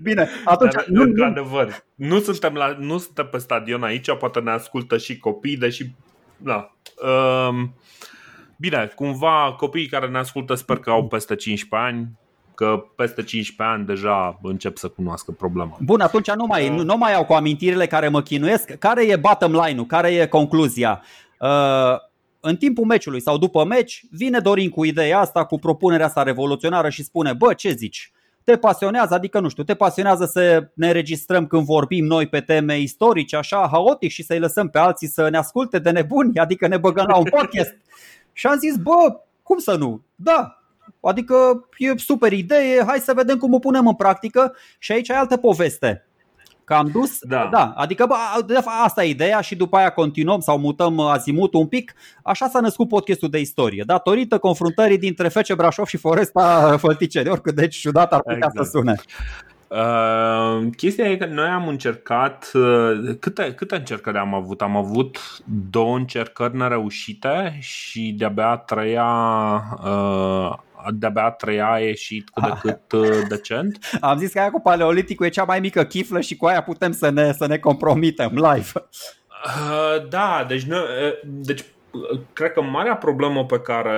Bine, 0.02 0.30
atunci... 0.46 0.74
Dar, 0.74 0.86
nu, 0.88 1.02
într-adevăr, 1.02 1.84
nu 1.96 2.20
suntem, 2.20 2.54
la, 2.54 2.76
nu 2.80 2.98
suntem 2.98 3.28
pe 3.32 3.38
stadion 3.38 3.84
aici, 3.84 4.17
poate 4.17 4.39
ne 4.39 4.52
ascultă 4.52 4.98
și 4.98 5.20
copii, 5.20 5.58
deși... 5.58 5.86
Da. 6.38 6.72
Um, 7.48 7.74
bine, 8.58 8.91
cumva 8.96 9.56
copiii 9.58 9.88
care 9.88 10.08
ne 10.08 10.17
ascultă 10.17 10.54
sper 10.54 10.78
că 10.78 10.89
au 10.89 11.08
peste 11.08 11.36
15 11.36 11.89
ani, 11.89 12.10
că 12.56 12.84
peste 12.96 13.24
15 13.24 13.76
ani 13.76 13.86
deja 13.86 14.39
încep 14.41 14.78
să 14.78 14.88
cunoască 14.88 15.32
problema. 15.32 15.78
Bun, 15.80 16.02
atunci 16.02 16.32
nu 16.32 16.46
mai, 16.46 16.70
nu, 16.70 16.84
nu 16.84 16.98
mai 16.98 17.13
au 17.13 17.26
cu 17.26 17.34
amintirile 17.34 17.88
care 17.88 18.08
mă 18.08 18.22
chinuiesc. 18.22 18.72
Care 18.72 19.06
e 19.06 19.15
bottom 19.15 19.52
line-ul? 19.52 19.86
Care 19.86 20.13
e 20.13 20.28
concluzia? 20.28 21.02
Uh, 21.39 22.07
în 22.39 22.56
timpul 22.56 22.86
meciului 22.86 23.21
sau 23.21 23.38
după 23.38 23.65
meci, 23.65 24.02
vine 24.12 24.39
Dorin 24.39 24.69
cu 24.69 24.86
ideea 24.86 25.19
asta, 25.19 25.45
cu 25.45 25.60
propunerea 25.60 26.06
asta 26.06 26.23
revoluționară 26.23 26.89
și 26.89 27.04
spune, 27.04 27.34
bă, 27.34 27.54
ce 27.54 27.71
zici? 27.71 28.12
Te 28.43 28.58
pasionează, 28.58 29.13
adică 29.13 29.39
nu 29.39 29.50
știu, 29.50 29.63
te 29.63 29.73
pasionează 29.73 30.26
să 30.26 30.69
ne 30.73 30.88
înregistrăm 30.88 31.47
când 31.47 31.63
vorbim 31.63 32.06
noi 32.06 32.28
pe 32.28 32.39
teme 32.39 32.80
istorice, 32.80 33.36
așa, 33.36 33.67
haotic 33.71 34.12
și 34.12 34.23
să-i 34.23 34.39
lăsăm 34.39 34.69
pe 34.69 34.78
alții 34.78 35.08
să 35.08 35.30
ne 35.30 35.38
asculte 35.38 35.80
de 35.80 35.89
nebuni, 35.89 36.39
adică 36.39 36.67
ne 36.67 36.78
băgăm 36.78 37.06
la 37.08 37.17
un 37.17 37.28
podcast. 37.30 37.76
și 38.34 38.47
am 38.47 38.58
zis, 38.58 38.76
bă, 38.76 39.19
cum 39.43 39.58
să 39.58 39.76
nu? 39.76 40.02
Da, 40.15 40.58
Adică 41.02 41.67
e 41.78 41.97
super 41.97 42.32
idee, 42.32 42.84
hai 42.86 43.00
să 43.00 43.13
vedem 43.13 43.38
cum 43.38 43.54
o 43.54 43.60
punem 43.60 43.88
în 43.88 43.95
practică 43.95 44.56
și 44.80 44.91
aici 44.91 45.10
ai 45.10 45.17
altă 45.17 45.38
poveste. 45.38 46.07
Că 46.67 46.73
am 46.73 46.89
dus, 46.91 47.19
da, 47.21 47.49
da 47.51 47.73
adică 47.75 48.06
bă, 48.06 48.15
de 48.45 48.53
fapt, 48.53 48.86
asta 48.86 49.03
e 49.03 49.10
ideea 49.10 49.41
și 49.41 49.56
după 49.56 49.77
aia 49.77 49.89
continuăm 49.89 50.39
sau 50.39 50.58
mutăm 50.58 50.99
azimutul 50.99 51.60
un 51.60 51.67
pic. 51.67 51.93
Așa 52.23 52.47
s-a 52.47 52.60
născut 52.60 52.88
podcastul 52.88 53.30
de 53.30 53.39
istorie, 53.39 53.84
datorită 53.86 54.38
confruntării 54.38 54.97
dintre 54.97 55.27
Fece 55.27 55.56
Brașov 55.56 55.86
și 55.86 55.97
Foresta 55.97 56.75
Fălticeni, 56.77 57.30
oricât 57.30 57.56
de 57.56 57.67
ciudat 57.67 58.13
ar 58.13 58.19
putea 58.21 58.36
exact. 58.36 58.56
să 58.56 58.63
sune. 58.71 58.95
Uh, 59.67 60.67
chestia 60.75 61.12
e 61.12 61.17
că 61.17 61.25
noi 61.25 61.47
am 61.47 61.67
încercat 61.67 62.51
uh, 62.53 63.15
câte, 63.19 63.53
câte 63.53 63.75
încercări 63.75 64.17
am 64.17 64.34
avut? 64.34 64.62
Am 64.62 64.75
avut 64.75 65.19
două 65.69 65.95
încercări 65.95 66.58
nereușite 66.58 67.58
și 67.60 68.15
de-abia 68.17 68.56
treia 68.56 69.08
uh, 69.84 70.53
de-abia 70.93 71.30
treia 71.30 71.71
a 71.71 71.80
ieșit 71.80 72.30
cât 72.30 72.43
de 72.43 72.60
cât 72.62 72.91
uh, 72.91 73.28
decent. 73.30 73.78
Am 74.02 74.17
zis 74.17 74.32
că 74.32 74.39
aia 74.39 74.52
cu 74.52 74.62
paleoliticul 74.62 75.26
e 75.26 75.30
cea 75.30 75.43
mai 75.43 75.60
mică 75.60 75.84
chiflă 75.84 76.21
și 76.21 76.36
cu 76.36 76.45
aia 76.45 76.62
putem 76.62 76.91
să 76.91 77.10
ne, 77.10 77.32
să 77.32 77.47
ne 77.47 77.58
compromitem 77.58 78.32
live. 78.34 78.71
Uh, 78.76 80.08
da, 80.10 80.45
deci, 80.47 80.63
nu, 80.63 80.76
uh, 80.76 81.13
deci 81.23 81.65
cred 82.34 82.52
că 82.52 82.62
marea 82.62 82.95
problemă 82.95 83.45
pe 83.45 83.60
care 83.60 83.97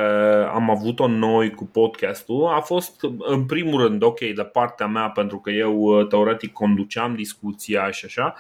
am 0.54 0.70
avut-o 0.70 1.08
noi 1.08 1.52
cu 1.52 1.66
podcastul 1.66 2.48
a 2.48 2.60
fost, 2.60 3.02
în 3.18 3.46
primul 3.46 3.82
rând, 3.82 4.04
ok, 4.04 4.20
de 4.20 4.44
partea 4.44 4.88
mea, 4.88 5.10
pentru 5.10 5.38
că 5.38 5.50
eu 5.50 6.04
teoretic 6.04 6.54
conduceam 6.54 7.16
discuția 7.16 7.92
și 7.92 8.06
așa, 8.06 8.34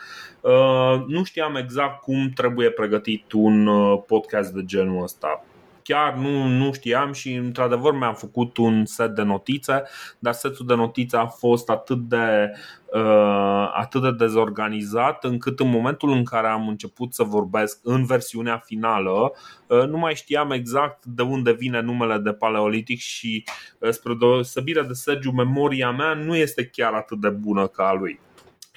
nu 1.07 1.23
știam 1.23 1.55
exact 1.55 2.01
cum 2.01 2.29
trebuie 2.35 2.69
pregătit 2.69 3.31
un 3.31 3.69
podcast 4.07 4.51
de 4.51 4.61
genul 4.65 5.03
ăsta 5.03 5.43
chiar 5.89 6.13
nu, 6.13 6.47
nu 6.47 6.73
știam 6.73 7.13
și 7.13 7.33
într-adevăr 7.33 7.93
mi-am 7.93 8.13
făcut 8.13 8.57
un 8.57 8.85
set 8.85 9.15
de 9.15 9.21
notițe, 9.21 9.83
dar 10.19 10.33
setul 10.33 10.65
de 10.65 10.73
notițe 10.73 11.17
a 11.17 11.25
fost 11.25 11.69
atât 11.69 11.97
de, 11.97 12.51
uh, 12.93 13.71
atât 13.73 14.01
de 14.01 14.11
dezorganizat 14.11 15.23
încât 15.23 15.59
în 15.59 15.69
momentul 15.69 16.11
în 16.11 16.23
care 16.23 16.47
am 16.47 16.67
început 16.67 17.13
să 17.13 17.23
vorbesc 17.23 17.79
în 17.83 18.05
versiunea 18.05 18.57
finală, 18.57 19.31
uh, 19.67 19.83
nu 19.87 19.97
mai 19.97 20.15
știam 20.15 20.51
exact 20.51 21.05
de 21.05 21.21
unde 21.21 21.51
vine 21.51 21.81
numele 21.81 22.17
de 22.17 22.33
paleolitic 22.33 22.99
și 22.99 23.43
uh, 23.79 23.89
spre 23.89 24.13
deosebire 24.19 24.81
de 24.81 24.93
Sergiu, 24.93 25.31
memoria 25.31 25.91
mea 25.91 26.13
nu 26.13 26.35
este 26.35 26.65
chiar 26.65 26.93
atât 26.93 27.19
de 27.19 27.29
bună 27.29 27.67
ca 27.67 27.83
a 27.83 27.93
lui 27.93 28.19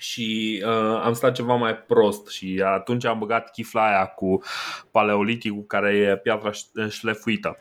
și 0.02 0.62
uh, 0.66 1.00
am 1.04 1.12
stat 1.12 1.34
ceva 1.34 1.54
mai 1.54 1.74
prost 1.76 2.28
și 2.28 2.62
atunci 2.64 3.04
am 3.04 3.18
băgat 3.18 3.50
chifla 3.50 3.86
aia 3.86 4.06
cu 4.06 4.42
paleoliticul 4.90 5.64
care 5.66 5.96
e 5.96 6.16
piatra 6.16 6.50
șlefuită. 6.88 7.58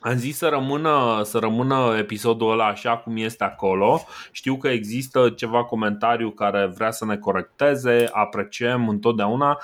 Am 0.00 0.16
zis 0.16 0.36
să 0.36 0.48
rămână, 0.48 1.20
să 1.24 1.38
rămână 1.38 1.94
episodul 1.98 2.50
ăla 2.50 2.66
așa 2.66 2.96
cum 2.96 3.16
este 3.16 3.44
acolo. 3.44 4.04
Știu 4.30 4.56
că 4.56 4.68
există 4.68 5.30
ceva 5.30 5.64
comentariu 5.64 6.30
care 6.30 6.66
vrea 6.66 6.90
să 6.90 7.04
ne 7.04 7.16
corecteze, 7.16 8.08
apreciem 8.12 8.88
întotdeauna. 8.88 9.60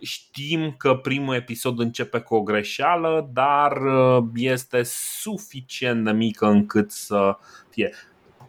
Știm 0.00 0.74
că 0.78 0.94
primul 0.94 1.34
episod 1.34 1.78
începe 1.78 2.18
cu 2.18 2.34
o 2.34 2.42
greșeală, 2.42 3.30
dar 3.32 3.76
uh, 3.76 4.24
este 4.34 4.82
suficient 5.20 6.04
de 6.04 6.12
mică 6.12 6.46
încât 6.46 6.90
să 6.90 7.36
fie. 7.70 7.94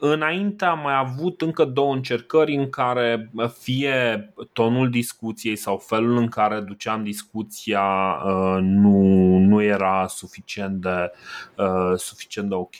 Înainte 0.03 0.65
am 0.65 0.79
mai 0.79 0.97
avut 0.97 1.41
încă 1.41 1.65
două 1.65 1.93
încercări 1.93 2.55
în 2.55 2.69
care 2.69 3.31
fie 3.59 4.33
tonul 4.53 4.89
discuției 4.89 5.55
sau 5.55 5.77
felul 5.77 6.17
în 6.17 6.27
care 6.27 6.59
duceam 6.59 7.03
discuția 7.03 7.81
uh, 8.25 8.57
nu, 8.61 9.37
nu 9.37 9.61
era 9.61 10.07
suficient 10.07 10.81
de, 10.81 11.11
uh, 11.57 11.97
suficient 11.97 12.49
de 12.49 12.55
ok 12.55 12.75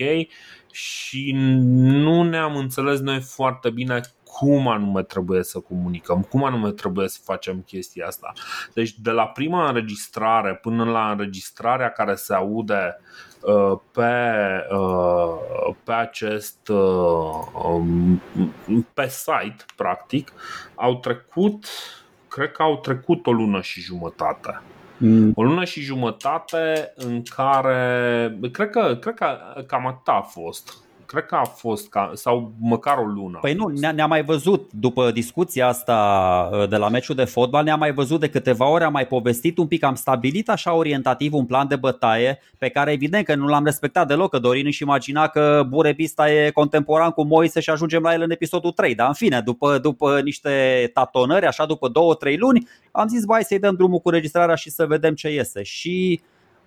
și 0.71 1.31
nu 1.34 2.23
ne-am 2.23 2.55
înțeles 2.55 2.99
noi 2.99 3.19
foarte 3.19 3.69
bine 3.69 4.01
cum 4.32 4.67
anume 4.67 5.04
trebuie 5.04 5.44
să 5.44 5.60
comunicăm, 5.60 6.22
cum 6.22 6.44
anume 6.44 6.72
trebuie 6.72 7.08
să 7.08 7.20
facem 7.24 7.62
chestia 7.62 8.06
asta. 8.08 8.32
Deci 8.74 9.00
de 9.00 9.12
la 9.12 9.28
prima 9.28 9.67
înregistrare 9.67 10.56
până 10.56 10.84
la 10.84 11.12
înregistrarea 11.12 11.89
care 11.89 12.15
se 12.15 12.34
aude 12.34 13.00
uh, 13.41 13.80
pe, 13.91 14.13
uh, 14.72 15.76
pe 15.84 15.91
acest 15.91 16.67
uh, 16.67 17.63
um, 17.63 18.22
pe 18.94 19.08
site 19.08 19.65
practic 19.76 20.34
au 20.76 20.96
trecut 20.96 21.65
cred 22.28 22.52
că 22.52 22.62
au 22.62 22.78
trecut 22.78 23.28
o 23.28 23.32
lună 23.32 23.62
și 23.62 23.82
jumătate 23.82 24.62
mm. 24.98 25.32
O 25.36 25.44
lună 25.44 25.63
și 25.63 25.82
jumătate 25.82 26.94
în 26.96 27.24
care 27.36 28.39
cred 28.52 28.70
că, 28.70 28.98
cred 29.02 29.13
că 29.13 29.38
cam 29.67 29.88
atât 29.88 30.08
a 30.08 30.22
fost 30.22 30.78
cred 31.12 31.26
că 31.26 31.36
a 31.36 31.43
fost 31.43 31.89
ca, 31.89 32.12
sau 32.13 32.54
măcar 32.60 32.97
o 32.97 33.06
lună. 33.06 33.38
Păi 33.41 33.54
nu, 33.54 33.67
ne-a, 33.67 33.91
ne 33.91 34.06
mai 34.06 34.24
văzut 34.24 34.71
după 34.74 35.12
discuția 35.12 35.67
asta 35.67 36.50
uh, 36.54 36.69
de 36.69 36.76
la 36.76 36.89
meciul 36.89 37.15
de 37.15 37.24
fotbal, 37.24 37.63
ne-a 37.63 37.76
mai 37.76 37.93
văzut 37.93 38.19
de 38.19 38.30
câteva 38.30 38.69
ori, 38.69 38.84
am 38.84 38.91
mai 38.91 39.08
povestit 39.08 39.58
un 39.58 39.67
pic, 39.67 39.84
am 39.84 39.95
stabilit 39.95 40.50
așa 40.50 40.74
orientativ 40.74 41.34
un 41.34 41.45
plan 41.45 41.67
de 41.67 41.76
bătaie 41.76 42.39
pe 42.58 42.69
care 42.69 42.91
evident 42.91 43.26
că 43.26 43.36
nu 43.36 43.47
l-am 43.47 43.65
respectat 43.65 44.08
deloc, 44.08 44.30
că 44.30 44.39
Dorin 44.39 44.65
își 44.65 44.84
imagina 44.84 45.28
că 45.28 45.65
Burebista 45.69 46.32
e 46.32 46.52
contemporan 46.52 47.12
cu 47.12 47.24
Moise 47.24 47.60
și 47.60 47.69
ajungem 47.69 48.02
la 48.02 48.13
el 48.13 48.21
în 48.21 48.32
episodul 48.32 48.71
3, 48.71 48.95
dar 48.95 49.08
în 49.08 49.13
fine, 49.13 49.41
după, 49.41 49.78
după 49.78 50.21
niște 50.24 50.89
tatonări, 50.93 51.45
așa 51.45 51.65
după 51.65 51.91
2-3 52.32 52.38
luni, 52.38 52.67
am 52.91 53.08
zis, 53.08 53.26
bai 53.26 53.43
să-i 53.43 53.60
dăm 53.60 53.76
drumul 53.76 54.00
cu 54.00 54.10
registrarea 54.10 54.56
și 54.56 54.69
să 54.69 54.86
vedem 54.86 55.13
ce 55.13 55.34
iese. 55.34 55.63
Și 55.63 56.21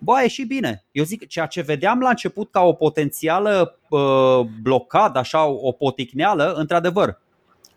bă, 0.04 0.12
a 0.12 0.20
ieșit 0.20 0.46
bine. 0.46 0.84
Eu 0.92 1.04
zic, 1.04 1.26
ceea 1.26 1.46
ce 1.46 1.60
vedeam 1.60 2.00
la 2.00 2.08
început 2.08 2.50
ca 2.50 2.60
o 2.60 2.72
potențială 2.72 3.78
uh, 3.88 4.40
blocadă, 4.62 5.18
așa, 5.18 5.44
o 5.46 5.72
poticneală, 5.72 6.52
într-adevăr, 6.56 7.22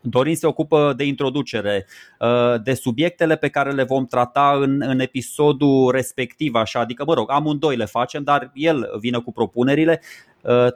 Dorin 0.01 0.35
se 0.35 0.47
ocupă 0.47 0.93
de 0.97 1.03
introducere, 1.03 1.85
uh, 2.19 2.61
de 2.63 2.73
subiectele 2.73 3.35
pe 3.35 3.49
care 3.49 3.71
le 3.71 3.83
vom 3.83 4.05
trata 4.05 4.57
în, 4.61 4.81
în 4.81 4.99
episodul 4.99 5.91
respectiv, 5.91 6.55
așa, 6.55 6.79
adică, 6.79 7.03
mă 7.05 7.13
rog, 7.13 7.31
amândoi 7.31 7.75
le 7.75 7.85
facem, 7.85 8.23
dar 8.23 8.51
el 8.53 8.89
vine 8.99 9.17
cu 9.17 9.31
propunerile. 9.31 10.01
Uh, 10.41 10.67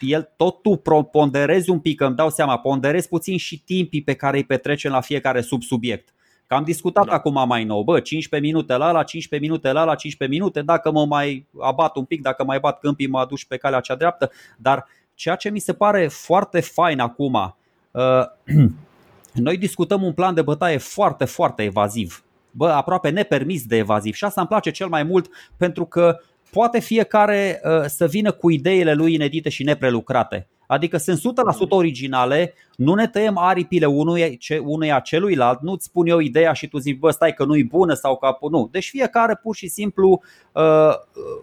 el 0.00 0.32
tot 0.36 0.62
tu 0.62 0.82
ponderezi 1.12 1.70
un 1.70 1.78
pic, 1.78 2.00
îmi 2.00 2.16
dau 2.16 2.30
seama, 2.30 2.58
ponderezi 2.58 3.08
puțin 3.08 3.38
și 3.38 3.62
timpii 3.62 4.02
pe 4.02 4.14
care 4.14 4.36
îi 4.36 4.44
petrecem 4.44 4.92
la 4.92 5.00
fiecare 5.00 5.40
subsubiect 5.40 6.14
Că 6.50 6.56
am 6.56 6.64
discutat 6.64 7.06
da. 7.06 7.12
acum 7.12 7.46
mai 7.46 7.64
nou, 7.64 7.82
bă, 7.82 8.00
15 8.00 8.50
minute 8.50 8.76
la 8.76 8.90
la, 8.90 9.02
15 9.02 9.50
minute 9.50 9.72
la 9.72 9.84
la, 9.84 9.94
15 9.94 10.38
minute, 10.38 10.62
dacă 10.62 10.90
mă 10.90 11.06
mai 11.06 11.46
abat 11.60 11.96
un 11.96 12.04
pic, 12.04 12.22
dacă 12.22 12.44
mai 12.44 12.58
bat 12.58 12.78
câmpii, 12.78 13.06
mă 13.06 13.18
aduci 13.18 13.44
pe 13.44 13.56
calea 13.56 13.80
cea 13.80 13.94
dreaptă, 13.94 14.30
dar 14.56 14.86
ceea 15.14 15.34
ce 15.34 15.50
mi 15.50 15.58
se 15.58 15.72
pare 15.72 16.08
foarte 16.08 16.60
fain 16.60 16.98
acum, 16.98 17.56
uh, 17.90 18.22
noi 19.46 19.56
discutăm 19.56 20.02
un 20.02 20.12
plan 20.12 20.34
de 20.34 20.42
bătaie 20.42 20.76
foarte, 20.76 21.24
foarte 21.24 21.62
evaziv. 21.62 22.24
Bă, 22.50 22.68
aproape 22.68 23.08
nepermis 23.08 23.66
de 23.66 23.76
evaziv 23.76 24.14
și 24.14 24.24
asta 24.24 24.40
îmi 24.40 24.48
place 24.48 24.70
cel 24.70 24.88
mai 24.88 25.02
mult 25.02 25.30
pentru 25.56 25.84
că 25.84 26.18
poate 26.50 26.80
fiecare 26.80 27.60
uh, 27.64 27.84
să 27.86 28.06
vină 28.06 28.32
cu 28.32 28.50
ideile 28.50 28.92
lui 28.92 29.14
inedite 29.14 29.48
și 29.48 29.62
neprelucrate. 29.62 30.48
Adică 30.70 30.96
sunt 30.96 31.18
100% 31.18 31.20
originale, 31.68 32.54
nu 32.76 32.94
ne 32.94 33.08
tăiem 33.08 33.38
aripile 33.38 33.86
unuia, 33.86 34.26
unuia 34.62 34.98
celuilalt, 34.98 35.60
nu-ți 35.60 35.84
spun 35.84 36.06
eu 36.06 36.18
ideea 36.18 36.52
și 36.52 36.68
tu 36.68 36.78
zici, 36.78 36.98
bă, 36.98 37.10
stai 37.10 37.34
că 37.34 37.44
nu-i 37.44 37.64
bună 37.64 37.94
sau 37.94 38.16
că 38.16 38.36
nu. 38.50 38.68
Deci 38.72 38.88
fiecare 38.88 39.34
pur 39.42 39.54
și 39.54 39.68
simplu 39.68 40.22
uh, 40.52 40.92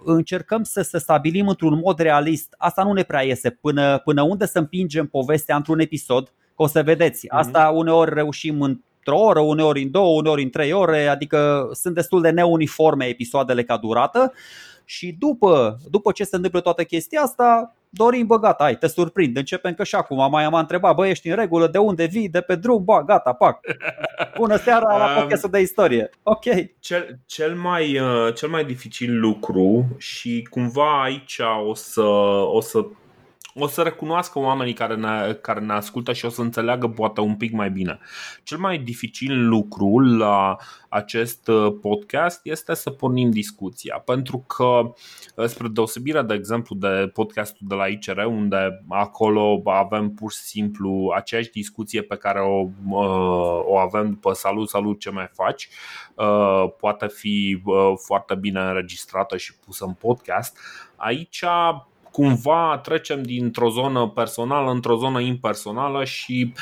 încercăm 0.05 0.63
să, 0.63 0.81
să 0.81 0.97
stabilim 0.97 1.47
într-un 1.47 1.79
mod 1.83 1.99
realist. 1.99 2.53
Asta 2.57 2.83
nu 2.83 2.93
ne 2.93 3.03
prea 3.03 3.21
iese 3.21 3.49
până, 3.49 3.97
până 3.97 4.21
unde 4.21 4.45
să 4.45 4.59
împingem 4.59 5.07
povestea 5.07 5.55
într-un 5.55 5.79
episod, 5.79 6.27
că 6.55 6.63
o 6.63 6.67
să 6.67 6.83
vedeți. 6.83 7.25
Mhm. 7.25 7.37
Asta 7.37 7.71
uneori 7.75 8.13
reușim 8.13 8.61
în 8.61 8.79
într-o 8.97 9.25
oră, 9.25 9.39
uneori 9.39 9.81
în 9.81 9.91
două, 9.91 10.17
uneori 10.17 10.43
în 10.43 10.49
trei 10.49 10.71
ore, 10.71 11.07
adică 11.07 11.69
sunt 11.73 11.93
destul 11.93 12.21
de 12.21 12.29
neuniforme 12.29 13.05
episoadele 13.05 13.63
ca 13.63 13.77
durată 13.77 14.33
și 14.85 15.15
după, 15.19 15.77
după 15.89 16.11
ce 16.11 16.23
se 16.23 16.35
întâmplă 16.35 16.59
toată 16.59 16.83
chestia 16.83 17.21
asta, 17.21 17.75
Dorin, 17.89 18.25
bă, 18.25 18.39
gata, 18.39 18.63
hai, 18.63 18.77
te 18.77 18.87
surprind, 18.87 19.37
începem 19.37 19.73
că 19.73 19.83
și 19.83 19.95
acum 19.95 20.29
mai 20.31 20.43
am 20.43 20.53
întrebat, 20.53 20.95
bă, 20.95 21.07
ești 21.07 21.29
în 21.29 21.35
regulă, 21.35 21.67
de 21.67 21.77
unde 21.77 22.05
vii, 22.05 22.29
de 22.29 22.41
pe 22.41 22.55
drum, 22.55 22.83
bă, 22.83 23.03
gata, 23.05 23.33
pac. 23.33 23.59
Bună 24.37 24.57
seara 24.57 24.97
la 24.97 25.19
podcastul 25.19 25.49
de 25.49 25.59
istorie. 25.59 26.09
Ok. 26.23 26.43
Cel, 26.79 27.19
cel, 27.25 27.55
mai, 27.55 27.99
uh, 27.99 28.33
cel 28.33 28.49
mai 28.49 28.65
dificil 28.65 29.19
lucru 29.19 29.85
și 29.97 30.47
cumva 30.49 31.01
aici 31.03 31.39
o 31.67 31.73
să, 31.73 32.01
o 32.51 32.61
să 32.61 32.85
o 33.59 33.67
să 33.67 33.81
recunoască 33.81 34.39
oamenii 34.39 34.73
care 34.73 34.95
ne, 34.95 35.33
care 35.41 35.59
ne 35.59 35.73
ascultă 35.73 36.13
și 36.13 36.25
o 36.25 36.29
să 36.29 36.41
înțeleagă 36.41 36.87
poate 36.87 37.21
un 37.21 37.35
pic 37.35 37.51
mai 37.51 37.71
bine. 37.71 37.99
Cel 38.43 38.57
mai 38.57 38.77
dificil 38.77 39.47
lucru 39.47 39.99
la 39.99 40.55
acest 40.89 41.47
uh, 41.47 41.75
podcast 41.81 42.39
este 42.43 42.73
să 42.73 42.89
pornim 42.89 43.29
discuția, 43.29 44.01
pentru 44.05 44.37
că, 44.37 44.93
uh, 45.35 45.45
spre 45.45 45.67
deosebire, 45.67 46.21
de 46.21 46.33
exemplu, 46.33 46.75
de 46.75 47.09
podcastul 47.13 47.67
de 47.69 47.75
la 47.75 47.87
ICR, 47.87 48.17
unde 48.17 48.83
acolo 48.89 49.61
avem 49.65 50.09
pur 50.09 50.31
și 50.31 50.37
simplu 50.37 51.13
aceeași 51.15 51.49
discuție 51.49 52.01
pe 52.01 52.15
care 52.15 52.39
o, 52.39 52.67
uh, 52.89 53.61
o 53.63 53.77
avem 53.77 54.09
după 54.09 54.33
salut, 54.33 54.69
salut, 54.69 54.99
ce 54.99 55.09
mai 55.09 55.29
faci, 55.33 55.69
poate 56.79 57.07
fi 57.07 57.61
foarte 58.05 58.35
bine 58.35 58.59
înregistrată 58.59 59.37
și 59.37 59.55
pusă 59.55 59.85
în 59.85 59.93
podcast. 59.93 60.57
Aici 60.95 61.43
cumva 62.17 62.79
trecem 62.83 63.23
dintr-o 63.23 63.69
zonă 63.69 64.07
personală 64.07 64.71
într-o 64.71 64.95
zonă 64.95 65.19
impersonală 65.19 66.03
și 66.03 66.53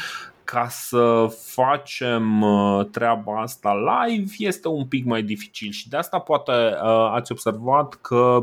ca 0.45 0.67
să 0.69 1.36
facem 1.39 2.41
uh, 2.41 2.86
treaba 2.91 3.41
asta 3.41 3.73
live 3.73 4.31
este 4.38 4.67
un 4.67 4.86
pic 4.86 5.05
mai 5.05 5.23
dificil 5.23 5.71
și 5.71 5.89
de 5.89 5.97
asta 5.97 6.19
poate 6.19 6.51
uh, 6.51 7.10
ați 7.12 7.31
observat 7.31 7.93
că 8.01 8.39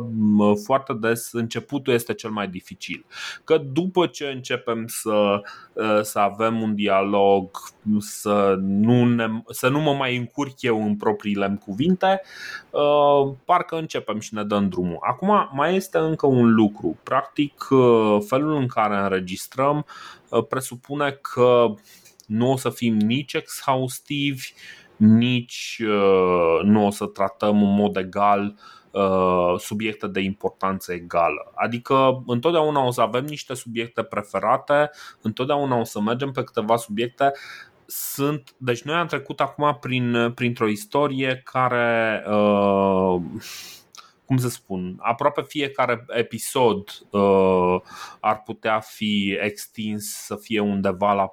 foarte 0.64 0.92
des 0.92 1.32
începutul 1.32 1.92
este 1.92 2.14
cel 2.14 2.30
mai 2.30 2.48
dificil. 2.48 3.04
Că 3.44 3.58
după 3.58 4.06
ce 4.06 4.24
începem 4.24 4.84
să, 4.86 5.42
uh, 5.72 6.00
să 6.02 6.18
avem 6.18 6.62
un 6.62 6.74
dialog, 6.74 7.50
să 7.98 8.56
nu, 8.60 9.04
ne, 9.04 9.26
să 9.48 9.68
nu 9.68 9.80
mă 9.80 9.92
mai 9.92 10.16
încurc 10.16 10.62
eu 10.62 10.84
în 10.84 10.96
propriile 10.96 11.58
cuvinte, 11.64 12.22
parcă 13.44 13.76
începem 13.76 14.20
și 14.20 14.34
ne 14.34 14.42
dăm 14.42 14.68
drumul. 14.68 14.98
Acum 15.00 15.50
mai 15.52 15.76
este 15.76 15.98
încă 15.98 16.26
un 16.26 16.54
lucru. 16.54 16.96
Practic, 17.02 17.66
felul 18.26 18.54
în 18.54 18.66
care 18.66 18.96
înregistrăm 18.96 19.76
Uh, 19.76 20.21
presupune 20.40 21.10
că 21.10 21.74
nu 22.26 22.50
o 22.50 22.56
să 22.56 22.70
fim 22.70 22.94
nici 22.94 23.32
exhaustivi, 23.32 24.52
nici 24.96 25.80
uh, 25.80 26.60
nu 26.62 26.86
o 26.86 26.90
să 26.90 27.06
tratăm 27.06 27.62
în 27.62 27.74
mod 27.74 27.96
egal 27.96 28.54
uh, 28.90 29.54
subiecte 29.58 30.06
de 30.06 30.20
importanță 30.20 30.92
egală. 30.92 31.52
Adică 31.54 32.22
întotdeauna 32.26 32.86
o 32.86 32.90
să 32.90 33.00
avem 33.00 33.24
niște 33.24 33.54
subiecte 33.54 34.02
preferate, 34.02 34.90
întotdeauna 35.20 35.76
o 35.76 35.84
să 35.84 36.00
mergem 36.00 36.30
pe 36.30 36.42
câteva 36.42 36.76
subiecte. 36.76 37.32
Sunt, 37.86 38.54
deci 38.56 38.82
noi 38.82 38.94
am 38.94 39.06
trecut 39.06 39.40
acum 39.40 39.76
prin, 39.80 40.32
printr-o 40.34 40.68
istorie 40.68 41.42
care 41.44 42.24
uh, 42.30 43.20
cum 44.32 44.40
să 44.40 44.48
spun, 44.48 44.96
aproape 44.98 45.42
fiecare 45.42 46.04
episod 46.08 46.88
uh, 47.10 47.80
ar 48.20 48.42
putea 48.42 48.80
fi 48.80 49.38
extins 49.42 50.04
să 50.04 50.36
fie 50.36 50.60
undeva 50.60 51.12
la 51.12 51.32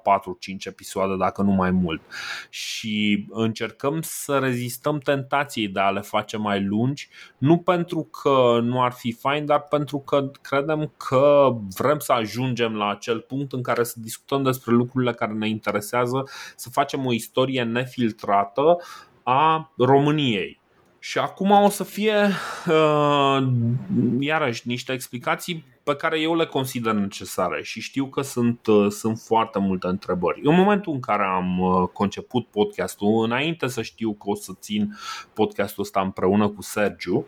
episoade, 0.64 1.16
dacă 1.16 1.42
nu 1.42 1.50
mai 1.50 1.70
mult. 1.70 2.00
Și 2.48 3.26
încercăm 3.30 3.98
să 4.02 4.38
rezistăm 4.38 4.98
tentației 4.98 5.68
de 5.68 5.80
a 5.80 5.90
le 5.90 6.00
face 6.00 6.36
mai 6.36 6.64
lungi, 6.64 7.08
nu 7.38 7.58
pentru 7.58 8.02
că 8.02 8.58
nu 8.62 8.82
ar 8.82 8.92
fi 8.92 9.12
fain, 9.12 9.46
dar 9.46 9.60
pentru 9.60 9.98
că 9.98 10.30
credem 10.40 10.92
că 10.96 11.56
vrem 11.76 11.98
să 11.98 12.12
ajungem 12.12 12.76
la 12.76 12.88
acel 12.88 13.20
punct 13.20 13.52
în 13.52 13.62
care 13.62 13.82
să 13.82 14.00
discutăm 14.00 14.42
despre 14.42 14.72
lucrurile 14.72 15.12
care 15.12 15.32
ne 15.32 15.48
interesează, 15.48 16.22
să 16.56 16.70
facem 16.70 17.06
o 17.06 17.12
istorie 17.12 17.62
nefiltrată 17.62 18.76
a 19.22 19.72
României 19.76 20.59
și 21.00 21.18
acum 21.18 21.50
o 21.50 21.68
să 21.68 21.84
fie, 21.84 22.28
uh, 22.66 23.48
iarăși, 24.18 24.68
niște 24.68 24.92
explicații 24.92 25.64
pe 25.82 25.94
care 25.94 26.20
eu 26.20 26.36
le 26.36 26.46
consider 26.46 26.92
necesare 26.92 27.62
și 27.62 27.80
știu 27.80 28.06
că 28.06 28.22
sunt, 28.22 28.66
uh, 28.66 28.90
sunt 28.90 29.18
foarte 29.18 29.58
multe 29.58 29.86
întrebări. 29.86 30.40
În 30.42 30.54
momentul 30.54 30.92
în 30.92 31.00
care 31.00 31.24
am 31.24 31.58
uh, 31.58 31.88
conceput 31.92 32.46
podcastul, 32.46 33.24
înainte 33.24 33.66
să 33.66 33.82
știu 33.82 34.12
că 34.12 34.30
o 34.30 34.34
să 34.34 34.52
țin 34.60 34.96
podcastul 35.32 35.82
ăsta 35.82 36.00
împreună 36.00 36.48
cu 36.48 36.62
Sergiu, 36.62 37.26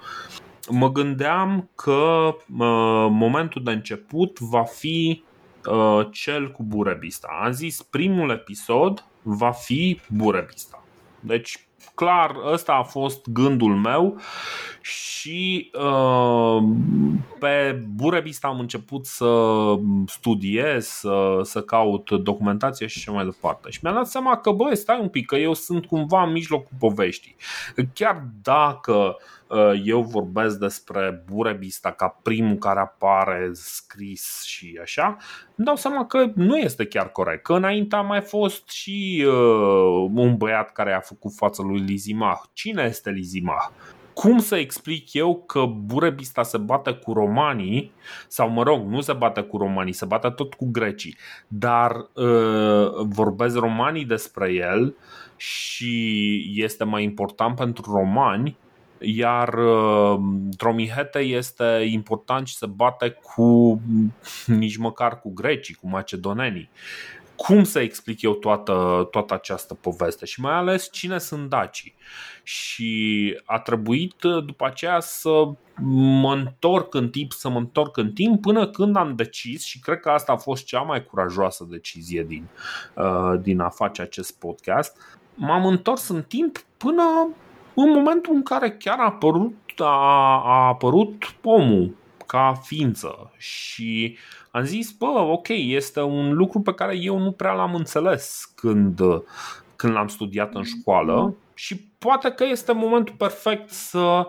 mă 0.68 0.92
gândeam 0.92 1.70
că 1.74 2.34
uh, 2.58 3.08
momentul 3.10 3.62
de 3.62 3.70
început 3.70 4.38
va 4.38 4.62
fi 4.62 5.22
uh, 5.66 6.06
cel 6.10 6.50
cu 6.50 6.62
Burebista. 6.62 7.28
Am 7.44 7.52
zis 7.52 7.82
primul 7.82 8.30
episod 8.30 9.06
va 9.22 9.50
fi 9.50 10.00
Burebista. 10.08 10.84
Deci 11.20 11.66
clar, 11.94 12.36
ăsta 12.52 12.72
a 12.72 12.82
fost 12.82 13.28
gândul 13.28 13.76
meu 13.76 14.20
și 14.80 15.70
uh, 15.74 16.62
pe 17.38 17.84
Burebista 17.94 18.48
am 18.48 18.58
început 18.58 19.06
să 19.06 19.54
studiez, 20.06 20.86
să, 20.86 21.40
să 21.42 21.62
caut 21.62 22.10
documentație 22.10 22.86
și 22.86 22.98
așa 22.98 23.12
mai 23.12 23.24
departe. 23.24 23.70
Și 23.70 23.78
mi-am 23.82 23.94
dat 23.94 24.06
seama 24.06 24.36
că, 24.36 24.50
băi, 24.50 24.76
stai 24.76 25.00
un 25.00 25.08
pic, 25.08 25.26
că 25.26 25.36
eu 25.36 25.54
sunt 25.54 25.86
cumva 25.86 26.22
în 26.22 26.32
mijlocul 26.32 26.76
poveștii. 26.78 27.36
Chiar 27.94 28.24
dacă 28.42 28.92
uh, 28.92 29.14
Uh, 29.14 29.41
eu 29.84 30.02
vorbesc 30.02 30.58
despre 30.58 31.24
Burebista 31.32 31.90
ca 31.90 32.18
primul 32.22 32.56
care 32.56 32.80
apare 32.80 33.50
scris 33.52 34.42
și 34.44 34.78
așa, 34.82 35.16
îmi 35.56 35.66
dau 35.66 35.76
seama 35.76 36.06
că 36.06 36.30
nu 36.34 36.58
este 36.58 36.86
chiar 36.86 37.08
corect. 37.08 37.42
Că 37.42 37.52
înainte 37.52 37.96
a 37.96 38.00
mai 38.00 38.20
fost 38.20 38.68
și 38.68 39.24
uh, 39.26 40.10
un 40.14 40.36
băiat 40.36 40.72
care 40.72 40.92
a 40.92 41.00
făcut 41.00 41.32
față 41.34 41.62
lui 41.62 41.78
Lizimah. 41.78 42.40
Cine 42.52 42.82
este 42.82 43.10
Lizimah? 43.10 43.68
cum 44.14 44.38
să 44.38 44.56
explic 44.56 45.12
eu 45.12 45.42
că 45.46 45.64
Burebista 45.64 46.42
se 46.42 46.58
bate 46.58 46.92
cu 46.92 47.12
romanii, 47.12 47.92
sau 48.28 48.50
mă 48.50 48.62
rog, 48.62 48.86
nu 48.86 49.00
se 49.00 49.12
bate 49.12 49.40
cu 49.40 49.56
romanii, 49.56 49.92
se 49.92 50.04
bate 50.04 50.28
tot 50.28 50.54
cu 50.54 50.68
grecii, 50.70 51.16
dar 51.48 51.96
uh, 51.96 52.90
vorbesc 53.02 53.56
romanii 53.56 54.04
despre 54.04 54.52
el 54.52 54.94
și 55.36 56.52
este 56.54 56.84
mai 56.84 57.02
important 57.02 57.56
pentru 57.56 57.92
romani 57.92 58.56
iar 59.02 59.54
uh, 59.54 60.20
Dromihete 60.56 61.18
este 61.18 61.88
important 61.90 62.46
și 62.46 62.56
se 62.56 62.66
bate 62.66 63.10
cu 63.10 63.80
nici 64.46 64.76
măcar 64.76 65.20
cu 65.20 65.32
grecii, 65.32 65.74
cu 65.74 65.88
macedonenii. 65.88 66.70
Cum 67.36 67.64
să 67.64 67.80
explic 67.80 68.22
eu 68.22 68.32
toată, 68.32 69.08
toată 69.10 69.34
această 69.34 69.74
poveste 69.74 70.24
și 70.24 70.40
mai 70.40 70.52
ales 70.52 70.92
cine 70.92 71.18
sunt 71.18 71.48
dacii? 71.48 71.94
Și 72.42 73.40
a 73.44 73.58
trebuit 73.58 74.22
uh, 74.22 74.44
după 74.44 74.66
aceea 74.66 75.00
să 75.00 75.48
mă 76.20 76.34
întorc 76.34 76.94
în 76.94 77.10
timp, 77.10 77.32
să 77.32 77.48
mă 77.48 77.58
întorc 77.58 77.96
în 77.96 78.12
timp 78.12 78.40
până 78.40 78.68
când 78.68 78.96
am 78.96 79.14
decis 79.16 79.64
și 79.64 79.80
cred 79.80 80.00
că 80.00 80.10
asta 80.10 80.32
a 80.32 80.36
fost 80.36 80.64
cea 80.64 80.80
mai 80.80 81.04
curajoasă 81.04 81.66
decizie 81.70 82.22
din, 82.22 82.48
uh, 82.94 83.40
din 83.40 83.60
a 83.60 83.68
face 83.68 84.02
acest 84.02 84.38
podcast. 84.38 84.96
M-am 85.34 85.66
întors 85.66 86.08
în 86.08 86.22
timp 86.22 86.58
până 86.76 87.28
în 87.74 87.90
momentul 87.90 88.34
în 88.34 88.42
care 88.42 88.70
chiar 88.70 88.98
a 88.98 89.04
apărut, 89.04 89.56
a, 89.78 90.42
a 90.44 90.66
apărut 90.66 91.34
omul 91.42 91.94
ca 92.26 92.60
ființă 92.62 93.32
și 93.36 94.16
am 94.50 94.64
zis, 94.64 94.90
bă, 94.90 95.06
ok, 95.06 95.48
este 95.48 96.00
un 96.00 96.34
lucru 96.34 96.60
pe 96.60 96.74
care 96.74 96.96
eu 96.96 97.18
nu 97.18 97.32
prea 97.32 97.52
l-am 97.52 97.74
înțeles 97.74 98.52
când, 98.54 99.00
când 99.76 99.92
l-am 99.92 100.08
studiat 100.08 100.54
în 100.54 100.62
școală 100.62 101.34
și 101.54 101.76
poate 101.98 102.30
că 102.30 102.44
este 102.44 102.72
momentul 102.72 103.14
perfect 103.18 103.70
să, 103.70 104.26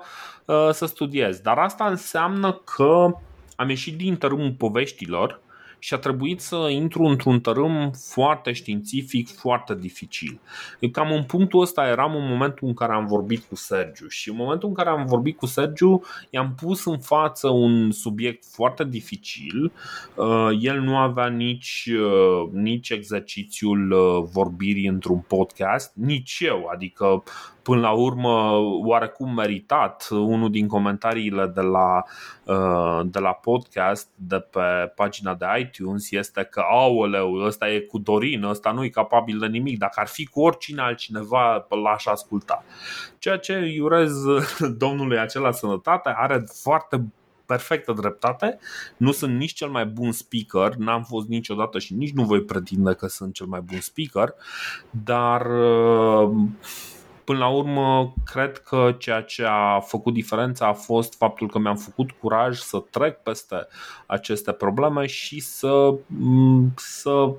să 0.71 0.85
studiez. 0.85 1.39
Dar 1.39 1.57
asta 1.57 1.85
înseamnă 1.85 2.51
că 2.53 3.15
am 3.55 3.69
ieșit 3.69 3.97
din 3.97 4.15
tărâmul 4.15 4.55
poveștilor 4.57 5.41
și 5.83 5.93
a 5.93 5.97
trebuit 5.97 6.39
să 6.39 6.67
intru 6.69 7.03
într-un 7.03 7.39
tărâm 7.39 7.91
foarte 7.91 8.51
științific, 8.51 9.27
foarte 9.27 9.75
dificil. 9.75 10.39
Eu 10.79 10.89
cam 10.89 11.11
în 11.11 11.23
punctul 11.23 11.61
ăsta 11.61 11.87
eram 11.87 12.15
în 12.15 12.27
momentul 12.27 12.67
în 12.67 12.73
care 12.73 12.93
am 12.93 13.05
vorbit 13.05 13.43
cu 13.43 13.55
Sergiu 13.55 14.07
și 14.07 14.29
în 14.29 14.35
momentul 14.35 14.67
în 14.67 14.73
care 14.73 14.89
am 14.89 15.05
vorbit 15.05 15.37
cu 15.37 15.45
Sergiu 15.45 16.03
i-am 16.29 16.55
pus 16.61 16.85
în 16.85 16.99
față 16.99 17.49
un 17.49 17.91
subiect 17.91 18.43
foarte 18.45 18.83
dificil. 18.83 19.71
Uh, 20.15 20.49
el 20.59 20.79
nu 20.79 20.97
avea 20.97 21.27
nici, 21.27 21.89
uh, 21.91 22.49
nici 22.51 22.89
exercițiul 22.89 23.91
uh, 23.91 24.29
vorbirii 24.31 24.87
într-un 24.87 25.19
podcast, 25.19 25.91
nici 25.95 26.37
eu, 26.39 26.69
adică 26.73 27.23
până 27.63 27.79
la 27.79 27.91
urmă 27.91 28.51
oarecum 28.85 29.33
meritat. 29.33 30.07
Unul 30.11 30.51
din 30.51 30.67
comentariile 30.67 31.47
de 31.47 31.61
la, 31.61 32.03
uh, 32.43 33.01
de 33.05 33.19
la 33.19 33.31
podcast 33.31 34.09
de 34.15 34.39
pe 34.39 34.91
pagina 34.95 35.33
de 35.33 35.45
iTunes 35.59 36.11
este 36.11 36.43
că 36.43 36.63
aoleu, 36.71 37.33
ăsta 37.33 37.69
e 37.69 37.79
cu 37.79 37.97
Dorin, 37.97 38.43
ăsta 38.43 38.71
nu 38.71 38.83
e 38.83 38.89
capabil 38.89 39.39
de 39.39 39.47
nimic, 39.47 39.77
dacă 39.77 39.99
ar 39.99 40.07
fi 40.07 40.25
cu 40.25 40.41
oricine 40.41 40.81
altcineva 40.81 41.67
l-aș 41.83 42.05
asculta. 42.05 42.63
Ceea 43.19 43.37
ce 43.37 43.53
îi 43.53 43.79
urez 43.79 44.13
domnului 44.83 45.19
acela 45.19 45.51
sănătate, 45.51 46.13
are 46.17 46.43
foarte 46.61 47.05
perfectă 47.45 47.93
dreptate. 47.93 48.59
Nu 48.97 49.11
sunt 49.11 49.37
nici 49.37 49.53
cel 49.53 49.69
mai 49.69 49.85
bun 49.85 50.11
speaker, 50.11 50.75
n-am 50.75 51.03
fost 51.03 51.27
niciodată 51.27 51.79
și 51.79 51.93
nici 51.93 52.13
nu 52.13 52.23
voi 52.23 52.41
pretinde 52.41 52.93
că 52.93 53.07
sunt 53.07 53.33
cel 53.33 53.45
mai 53.45 53.61
bun 53.61 53.79
speaker, 53.79 54.33
dar 54.89 55.45
uh, 55.45 56.31
Până 57.23 57.37
la 57.37 57.47
urmă, 57.47 58.13
cred 58.25 58.57
că 58.57 58.95
ceea 58.97 59.21
ce 59.21 59.45
a 59.45 59.79
făcut 59.79 60.13
diferența 60.13 60.67
a 60.67 60.73
fost 60.73 61.17
faptul 61.17 61.49
că 61.49 61.59
mi-am 61.59 61.75
făcut 61.75 62.11
curaj 62.11 62.57
să 62.57 62.83
trec 62.89 63.17
peste 63.17 63.67
aceste 64.05 64.51
probleme 64.51 65.05
și 65.05 65.39
să, 65.39 65.95
să 66.75 67.33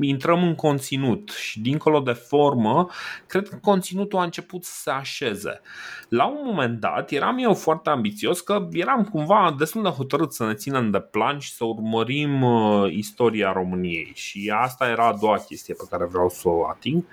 intrăm 0.00 0.42
în 0.42 0.54
conținut 0.54 1.30
și 1.30 1.60
dincolo 1.60 2.00
de 2.00 2.12
formă, 2.12 2.88
cred 3.26 3.48
că 3.48 3.56
conținutul 3.62 4.18
a 4.18 4.22
început 4.22 4.64
să 4.64 4.72
se 4.80 4.90
așeze. 4.90 5.60
La 6.08 6.26
un 6.26 6.40
moment 6.44 6.80
dat 6.80 7.10
eram 7.10 7.38
eu 7.38 7.54
foarte 7.54 7.90
ambițios 7.90 8.40
că 8.40 8.68
eram 8.72 9.04
cumva 9.04 9.54
destul 9.58 9.82
de 9.82 9.88
hotărât 9.88 10.32
să 10.32 10.46
ne 10.46 10.54
ținem 10.54 10.90
de 10.90 11.00
plan 11.00 11.38
și 11.38 11.54
să 11.54 11.64
urmărim 11.64 12.42
uh, 12.42 12.92
istoria 12.92 13.52
României 13.52 14.12
și 14.14 14.52
asta 14.56 14.88
era 14.88 15.06
a 15.06 15.16
doua 15.20 15.36
chestie 15.36 15.74
pe 15.74 15.84
care 15.90 16.04
vreau 16.04 16.28
să 16.28 16.48
o 16.48 16.66
ating. 16.68 17.04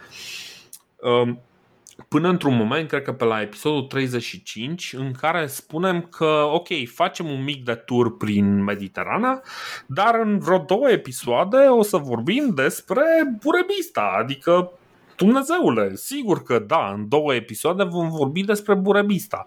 Uh, 2.14 2.20
până 2.20 2.30
într-un 2.30 2.56
moment, 2.56 2.88
cred 2.88 3.02
că 3.02 3.14
pe 3.14 3.24
la 3.24 3.42
episodul 3.42 3.82
35, 3.82 4.94
în 4.98 5.12
care 5.12 5.48
spunem 5.48 6.02
că, 6.02 6.50
ok, 6.52 6.68
facem 6.94 7.30
un 7.30 7.44
mic 7.44 7.64
de 7.66 7.74
tur 7.74 8.18
prin 8.18 8.64
Mediterana, 8.64 9.42
dar 9.88 10.16
în 10.16 10.40
vreo 10.40 10.58
două 10.58 10.90
episoade 10.90 11.58
o 11.58 11.82
să 11.82 11.98
vorbim 11.98 12.52
despre 12.56 13.04
Burebista, 13.44 14.16
adică 14.20 14.72
Dumnezeule, 15.16 15.96
sigur 15.96 16.44
că 16.44 16.60
da, 16.60 16.92
în 16.96 17.10
două 17.10 17.34
episoade 17.34 17.84
vom 17.84 18.10
vorbi 18.10 18.44
despre 18.44 18.74
Burebista. 18.74 19.46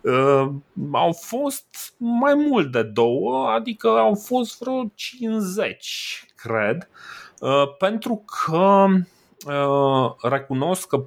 Uh, 0.00 0.48
au 0.92 1.12
fost 1.12 1.94
mai 1.96 2.34
mult 2.34 2.72
de 2.72 2.82
două, 2.82 3.48
adică 3.48 3.88
au 3.88 4.14
fost 4.14 4.58
vreo 4.58 4.92
50, 4.94 6.24
cred, 6.36 6.88
uh, 7.40 7.76
pentru 7.78 8.24
că 8.26 8.86
uh, 9.46 10.30
recunosc 10.30 10.86
că 10.88 11.04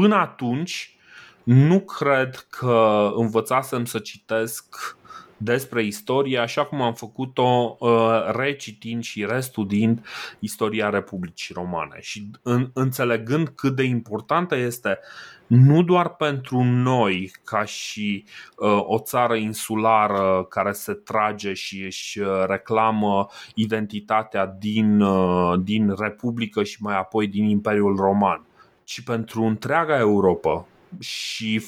Până 0.00 0.14
atunci, 0.14 0.96
nu 1.42 1.80
cred 1.80 2.46
că 2.50 3.10
învățasem 3.14 3.84
să 3.84 3.98
citesc 3.98 4.96
despre 5.36 5.82
istorie 5.84 6.38
așa 6.38 6.64
cum 6.64 6.80
am 6.80 6.94
făcut-o 6.94 7.76
uh, 7.78 7.90
recitind 8.32 9.02
și 9.02 9.24
restudiind 9.24 10.06
istoria 10.38 10.90
Republicii 10.90 11.54
Romane. 11.54 11.96
Și 12.00 12.30
în, 12.42 12.70
înțelegând 12.72 13.48
cât 13.48 13.76
de 13.76 13.82
importantă 13.82 14.56
este 14.56 14.98
nu 15.46 15.82
doar 15.82 16.08
pentru 16.08 16.62
noi 16.62 17.32
ca 17.44 17.64
și 17.64 18.24
uh, 18.56 18.80
o 18.86 18.98
țară 18.98 19.34
insulară 19.34 20.46
care 20.48 20.72
se 20.72 20.92
trage 20.92 21.52
și 21.52 21.82
își 21.84 22.20
uh, 22.20 22.44
reclamă 22.46 23.26
identitatea 23.54 24.46
din, 24.58 25.00
uh, 25.00 25.60
din 25.62 25.94
Republică 25.98 26.62
și 26.62 26.82
mai 26.82 26.96
apoi 26.96 27.26
din 27.26 27.44
Imperiul 27.44 27.96
Roman 27.96 28.44
ci 28.90 29.02
pentru 29.02 29.42
întreaga 29.42 29.98
Europa. 29.98 30.66
Și 30.98 31.64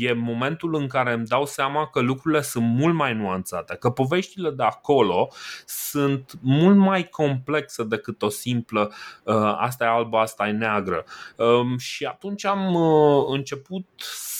e 0.00 0.12
momentul 0.12 0.74
în 0.74 0.86
care 0.86 1.12
îmi 1.12 1.26
dau 1.26 1.46
seama 1.46 1.86
că 1.86 2.00
lucrurile 2.00 2.42
sunt 2.42 2.64
mult 2.64 2.94
mai 2.94 3.14
nuanțate, 3.14 3.76
că 3.76 3.90
poveștile 3.90 4.50
de 4.50 4.62
acolo 4.62 5.28
sunt 5.66 6.32
mult 6.40 6.76
mai 6.76 7.08
complexe 7.08 7.84
decât 7.84 8.22
o 8.22 8.28
simplă 8.28 8.92
uh, 9.22 9.56
asta 9.58 9.84
e 9.84 9.88
albă, 9.88 10.18
asta 10.18 10.48
e 10.48 10.50
neagră. 10.50 11.04
Um, 11.36 11.78
și 11.78 12.04
atunci 12.04 12.44
am 12.44 12.74
uh, 12.74 13.24
început 13.28 13.86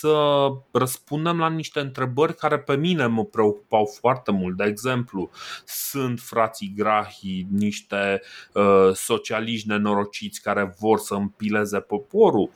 să 0.04 0.48
răspundem 0.70 1.38
la 1.38 1.48
niște 1.48 1.80
întrebări 1.80 2.35
care 2.35 2.59
pe 2.59 2.76
mine 2.76 3.07
mă 3.07 3.24
preocupau 3.24 3.85
foarte 4.00 4.30
mult. 4.30 4.57
De 4.57 4.64
exemplu, 4.64 5.30
sunt 5.64 6.20
frații 6.20 6.72
Grahi 6.76 7.46
niște 7.50 8.22
uh, 8.52 8.90
socialiști 8.92 9.68
nenorociți 9.68 10.42
care 10.42 10.74
vor 10.78 10.98
să 10.98 11.14
împileze 11.14 11.80
poporul? 11.80 12.50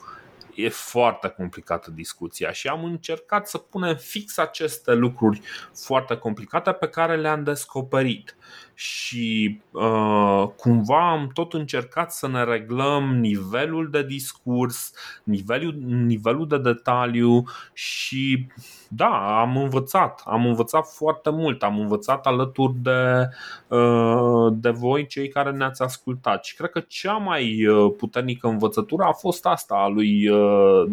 E 0.59 0.69
foarte 0.69 1.29
complicată 1.29 1.91
discuția 1.91 2.53
și 2.53 2.69
am 2.69 2.85
încercat 2.85 3.49
să 3.49 3.59
punem 3.59 3.97
fix 3.97 4.39
aceste 4.39 4.93
lucruri 4.93 5.41
foarte 5.75 6.17
complicate 6.17 6.73
pe 6.73 6.89
care 6.89 7.17
le-am 7.17 7.45
descoperit 7.45 8.37
și 8.81 9.61
uh, 9.71 10.49
cumva 10.57 11.11
am 11.11 11.31
tot 11.33 11.53
încercat 11.53 12.13
să 12.13 12.29
ne 12.29 12.45
reglăm 12.45 13.15
nivelul 13.15 13.91
de 13.91 14.03
discurs, 14.03 14.93
nivelul, 15.23 15.75
nivelul 15.87 16.47
de 16.47 16.59
detaliu 16.59 17.45
și 17.73 18.47
da, 18.89 19.41
am 19.41 19.57
învățat, 19.57 20.23
am 20.25 20.47
învățat 20.47 20.87
foarte 20.87 21.31
mult, 21.31 21.63
am 21.63 21.79
învățat 21.79 22.27
alături 22.27 22.75
de, 22.83 23.29
uh, 23.69 24.53
de 24.53 24.71
voi 24.71 25.07
cei 25.07 25.29
care 25.29 25.51
ne-ați 25.51 25.83
ascultat. 25.83 26.45
Și 26.45 26.55
cred 26.55 26.71
că 26.71 26.81
cea 26.81 27.17
mai 27.17 27.67
uh, 27.67 27.95
puternică 27.97 28.49
învățătură 28.49 29.03
a 29.03 29.13
fost 29.13 29.47
asta 29.47 29.75
a 29.75 29.89
lui 29.89 30.29
uh, 30.29 30.91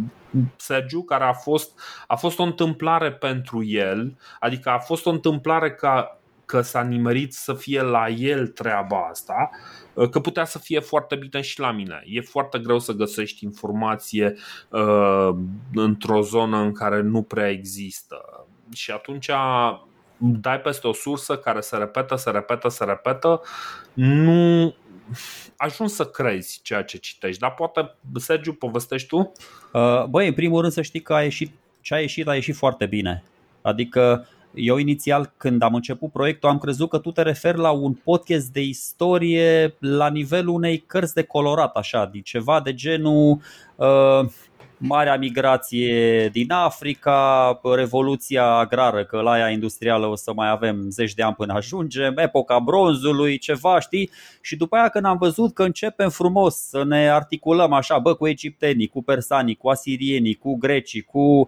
Sergiu, 0.55 1.01
care 1.01 1.23
a 1.23 1.33
fost, 1.33 1.79
a 2.07 2.15
fost 2.15 2.39
o 2.39 2.43
întâmplare 2.43 3.11
pentru 3.11 3.63
el, 3.63 4.17
adică 4.39 4.69
a 4.69 4.79
fost 4.79 5.05
o 5.05 5.09
întâmplare 5.09 5.71
ca 5.71 6.19
că 6.45 6.61
s-a 6.61 6.81
nimerit 6.81 7.33
să 7.33 7.53
fie 7.53 7.81
la 7.81 8.09
el 8.09 8.47
treaba 8.47 9.07
asta, 9.09 9.49
că 10.11 10.19
putea 10.19 10.45
să 10.45 10.59
fie 10.59 10.79
foarte 10.79 11.15
bine 11.15 11.41
și 11.41 11.59
la 11.59 11.71
mine. 11.71 12.03
E 12.05 12.21
foarte 12.21 12.59
greu 12.59 12.79
să 12.79 12.91
găsești 12.91 13.43
informație 13.43 14.35
uh, 14.69 15.29
într-o 15.73 16.21
zonă 16.21 16.57
în 16.57 16.71
care 16.71 17.01
nu 17.01 17.21
prea 17.21 17.49
există. 17.49 18.45
Și 18.73 18.91
atunci 18.91 19.29
dai 20.17 20.59
peste 20.59 20.87
o 20.87 20.93
sursă 20.93 21.37
care 21.37 21.59
se 21.59 21.77
repetă, 21.77 22.15
se 22.15 22.29
repetă, 22.29 22.69
se 22.69 22.83
repetă, 22.83 23.41
nu 23.93 24.75
ajungi 25.57 25.93
să 25.93 26.05
crezi 26.05 26.59
ceea 26.63 26.83
ce 26.83 26.97
citești. 26.97 27.39
Dar 27.39 27.53
poate, 27.53 27.95
Sergiu, 28.15 28.53
povestești 28.53 29.07
tu? 29.07 29.31
Uh, 29.73 30.03
băi, 30.03 30.27
în 30.27 30.33
primul 30.33 30.61
rând 30.61 30.73
să 30.73 30.81
știi 30.81 31.01
că 31.01 31.13
a 31.13 31.21
ieșit, 31.21 31.51
ce 31.81 31.93
a 31.93 31.99
ieșit, 31.99 32.27
a 32.27 32.35
ieșit 32.35 32.55
foarte 32.55 32.85
bine. 32.85 33.23
Adică 33.61 34.27
eu 34.55 34.77
inițial 34.77 35.33
când 35.37 35.61
am 35.61 35.73
început 35.73 36.11
proiectul 36.11 36.49
am 36.49 36.57
crezut 36.57 36.89
că 36.89 36.97
tu 36.97 37.11
te 37.11 37.21
referi 37.21 37.57
la 37.57 37.71
un 37.71 37.93
podcast 37.93 38.47
de 38.53 38.61
istorie 38.61 39.75
la 39.79 40.09
nivelul 40.09 40.53
unei 40.53 40.77
cărți 40.77 41.13
de 41.13 41.23
colorat, 41.23 41.75
așa, 41.75 42.09
de 42.11 42.21
ceva 42.21 42.61
de 42.61 42.73
genul 42.73 43.39
uh, 43.75 44.25
marea 44.77 45.17
migrație 45.17 46.29
din 46.29 46.51
Africa, 46.51 47.59
revoluția 47.75 48.45
agrară, 48.45 49.05
că 49.05 49.21
la 49.21 49.31
aia 49.31 49.49
industrială 49.49 50.05
o 50.05 50.15
să 50.15 50.33
mai 50.33 50.49
avem 50.49 50.89
zeci 50.89 51.13
de 51.13 51.23
ani 51.23 51.35
până 51.35 51.53
ajungem, 51.53 52.17
epoca 52.17 52.59
bronzului, 52.59 53.37
ceva, 53.37 53.79
știi? 53.79 54.09
Și 54.41 54.55
după 54.55 54.75
aia 54.75 54.89
când 54.89 55.05
am 55.05 55.17
văzut 55.17 55.53
că 55.53 55.63
începem 55.63 56.09
frumos 56.09 56.55
să 56.55 56.83
ne 56.83 57.09
articulăm 57.09 57.73
așa, 57.73 57.99
bă, 57.99 58.13
cu 58.13 58.27
egiptenii, 58.27 58.87
cu 58.87 59.03
persanii, 59.03 59.55
cu 59.55 59.69
asirienii, 59.69 60.35
cu 60.35 60.55
grecii, 60.57 61.01
cu 61.01 61.19
uh, 61.19 61.47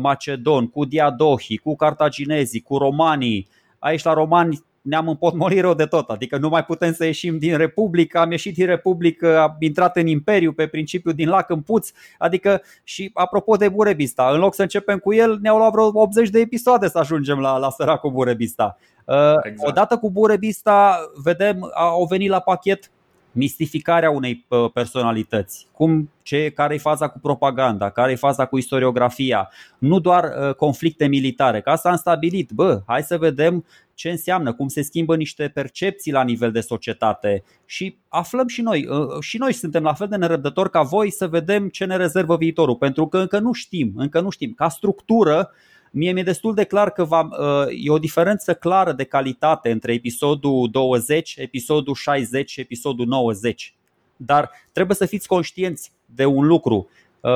macedoni, 0.00 0.70
cu 0.70 0.84
diadohii, 0.84 1.56
cu 1.56 1.76
cartaginezii, 1.76 2.60
cu 2.60 2.76
romanii, 2.76 3.48
aici 3.78 4.02
la 4.02 4.12
romani 4.12 4.64
ne-am 4.86 5.08
împotmolit 5.08 5.60
rău 5.60 5.74
de 5.74 5.84
tot, 5.84 6.10
adică 6.10 6.36
nu 6.36 6.48
mai 6.48 6.64
putem 6.64 6.92
să 6.92 7.04
ieșim 7.04 7.38
din 7.38 7.56
Republică, 7.56 8.18
am 8.18 8.30
ieșit 8.30 8.54
din 8.54 8.66
Republică, 8.66 9.38
am 9.38 9.56
intrat 9.58 9.96
în 9.96 10.06
Imperiu 10.06 10.52
pe 10.52 10.66
principiu 10.66 11.12
din 11.12 11.28
lac 11.28 11.50
în 11.50 11.60
puț, 11.60 11.90
adică 12.18 12.62
și 12.84 13.10
apropo 13.14 13.56
de 13.56 13.68
Burebista, 13.68 14.30
în 14.32 14.38
loc 14.38 14.54
să 14.54 14.62
începem 14.62 14.98
cu 14.98 15.12
el, 15.12 15.38
ne-au 15.42 15.56
luat 15.56 15.72
vreo 15.72 15.90
80 15.94 16.28
de 16.28 16.40
episoade 16.40 16.88
să 16.88 16.98
ajungem 16.98 17.38
la, 17.38 17.56
la 17.56 17.70
săracul 17.70 18.10
Burebista. 18.10 18.78
Uh, 19.04 19.14
exact. 19.42 19.68
Odată 19.68 19.96
cu 19.96 20.10
Burebista, 20.10 20.98
vedem, 21.22 21.70
au 21.74 22.04
venit 22.04 22.28
la 22.28 22.40
pachet 22.40 22.90
mistificarea 23.36 24.10
unei 24.10 24.46
uh, 24.48 24.70
personalități, 24.72 25.66
cum 25.72 26.10
ce, 26.22 26.50
care 26.50 26.74
e 26.74 26.78
faza 26.78 27.08
cu 27.08 27.18
propaganda, 27.18 27.90
care 27.90 28.12
e 28.12 28.16
faza 28.16 28.46
cu 28.46 28.58
istoriografia, 28.58 29.48
nu 29.78 29.98
doar 29.98 30.24
uh, 30.24 30.54
conflicte 30.54 31.06
militare, 31.06 31.60
că 31.60 31.70
asta 31.70 31.88
am 31.88 31.96
stabilit, 31.96 32.50
bă, 32.50 32.80
hai 32.86 33.02
să 33.02 33.18
vedem 33.18 33.64
ce 33.96 34.10
înseamnă, 34.10 34.52
cum 34.52 34.68
se 34.68 34.82
schimbă 34.82 35.16
niște 35.16 35.48
percepții 35.48 36.12
la 36.12 36.22
nivel 36.22 36.52
de 36.52 36.60
societate 36.60 37.42
și 37.64 37.96
aflăm 38.08 38.46
și 38.46 38.62
noi, 38.62 38.86
uh, 38.86 39.20
și 39.20 39.38
noi 39.38 39.52
suntem 39.52 39.82
la 39.82 39.94
fel 39.94 40.08
de 40.08 40.16
nerăbdători 40.16 40.70
ca 40.70 40.82
voi 40.82 41.10
să 41.10 41.28
vedem 41.28 41.68
ce 41.68 41.84
ne 41.84 41.96
rezervă 41.96 42.36
viitorul, 42.36 42.76
pentru 42.76 43.06
că 43.06 43.18
încă 43.18 43.38
nu 43.38 43.52
știm, 43.52 43.92
încă 43.96 44.20
nu 44.20 44.30
știm. 44.30 44.52
Ca 44.52 44.68
structură, 44.68 45.50
mie 45.90 46.12
mi-e 46.12 46.22
destul 46.22 46.54
de 46.54 46.64
clar 46.64 46.90
că 46.90 47.04
va, 47.04 47.20
uh, 47.20 47.66
e 47.84 47.90
o 47.90 47.98
diferență 47.98 48.54
clară 48.54 48.92
de 48.92 49.04
calitate 49.04 49.70
între 49.70 49.92
episodul 49.92 50.68
20, 50.70 51.34
episodul 51.38 51.94
60 51.94 52.50
și 52.50 52.60
episodul 52.60 53.06
90. 53.06 53.74
Dar 54.16 54.50
trebuie 54.72 54.96
să 54.96 55.06
fiți 55.06 55.28
conștienți 55.28 55.92
de 56.14 56.24
un 56.24 56.46
lucru. 56.46 56.88
Uh, 57.20 57.30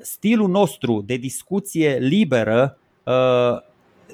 stilul 0.00 0.48
nostru 0.48 1.02
de 1.06 1.16
discuție 1.16 1.98
liberă 1.98 2.78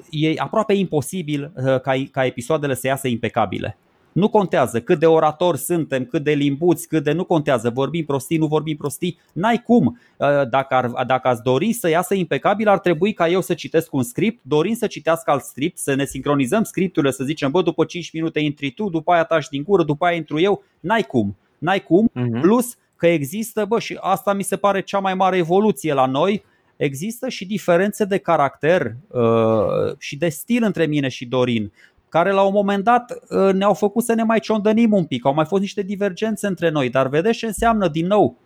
e 0.09 0.33
aproape 0.37 0.73
imposibil 0.73 1.51
ca, 1.83 1.93
ca 2.11 2.25
episoadele 2.25 2.73
să 2.73 2.87
iasă 2.87 3.07
impecabile. 3.07 3.77
Nu 4.17 4.29
contează 4.29 4.81
cât 4.81 4.99
de 4.99 5.05
oratori 5.05 5.57
suntem, 5.57 6.05
cât 6.05 6.23
de 6.23 6.31
limbuți, 6.31 6.87
cât 6.87 7.03
de 7.03 7.11
nu 7.11 7.23
contează, 7.23 7.69
vorbim 7.69 8.05
prostii, 8.05 8.37
nu 8.37 8.47
vorbim 8.47 8.77
prostii, 8.77 9.19
n-ai 9.33 9.61
cum. 9.61 9.99
Uh, 10.17 10.27
dacă, 10.49 10.75
ar, 10.75 11.05
dacă 11.05 11.27
ați 11.27 11.43
dori 11.43 11.73
să 11.73 11.89
iasă 11.89 12.13
impecabil, 12.13 12.67
ar 12.67 12.79
trebui 12.79 13.13
ca 13.13 13.27
eu 13.29 13.41
să 13.41 13.53
citesc 13.53 13.93
un 13.93 14.03
script, 14.03 14.43
dorim 14.43 14.73
să 14.73 14.87
citească 14.87 15.31
alt 15.31 15.43
script, 15.43 15.77
să 15.77 15.93
ne 15.93 16.05
sincronizăm 16.05 16.63
scripturile, 16.63 17.11
să 17.11 17.23
zicem, 17.23 17.51
bă, 17.51 17.61
după 17.61 17.85
5 17.85 18.11
minute 18.13 18.39
intri 18.39 18.71
tu, 18.71 18.89
după 18.89 19.11
aia 19.11 19.23
tași 19.23 19.49
din 19.49 19.63
gură, 19.63 19.83
după 19.83 20.05
aia 20.05 20.15
intru 20.15 20.39
eu, 20.39 20.63
n-ai 20.79 21.03
cum. 21.03 21.37
N-ai 21.57 21.79
cum, 21.79 22.11
uh-huh. 22.11 22.41
plus 22.41 22.75
că 22.95 23.07
există, 23.07 23.65
bă, 23.65 23.79
și 23.79 23.97
asta 23.99 24.33
mi 24.33 24.43
se 24.43 24.55
pare 24.55 24.81
cea 24.81 24.99
mai 24.99 25.13
mare 25.13 25.37
evoluție 25.37 25.93
la 25.93 26.05
noi, 26.05 26.43
există 26.77 27.29
și 27.29 27.45
diferențe 27.45 28.05
de 28.05 28.17
caracter 28.17 28.95
uh, 29.07 29.95
și 29.97 30.17
de 30.17 30.29
stil 30.29 30.63
între 30.63 30.85
mine 30.85 31.07
și 31.07 31.25
Dorin 31.25 31.71
care 32.09 32.31
la 32.31 32.41
un 32.41 32.53
moment 32.53 32.83
dat 32.83 33.11
uh, 33.11 33.53
ne-au 33.53 33.73
făcut 33.73 34.03
să 34.03 34.13
ne 34.13 34.23
mai 34.23 34.39
ciondănim 34.39 34.93
un 34.93 35.05
pic. 35.05 35.25
Au 35.25 35.33
mai 35.33 35.45
fost 35.45 35.61
niște 35.61 35.81
divergențe 35.81 36.47
între 36.47 36.69
noi, 36.69 36.89
dar 36.89 37.07
vedeți 37.07 37.37
ce 37.37 37.45
înseamnă 37.45 37.87
din 37.87 38.07
nou 38.07 38.37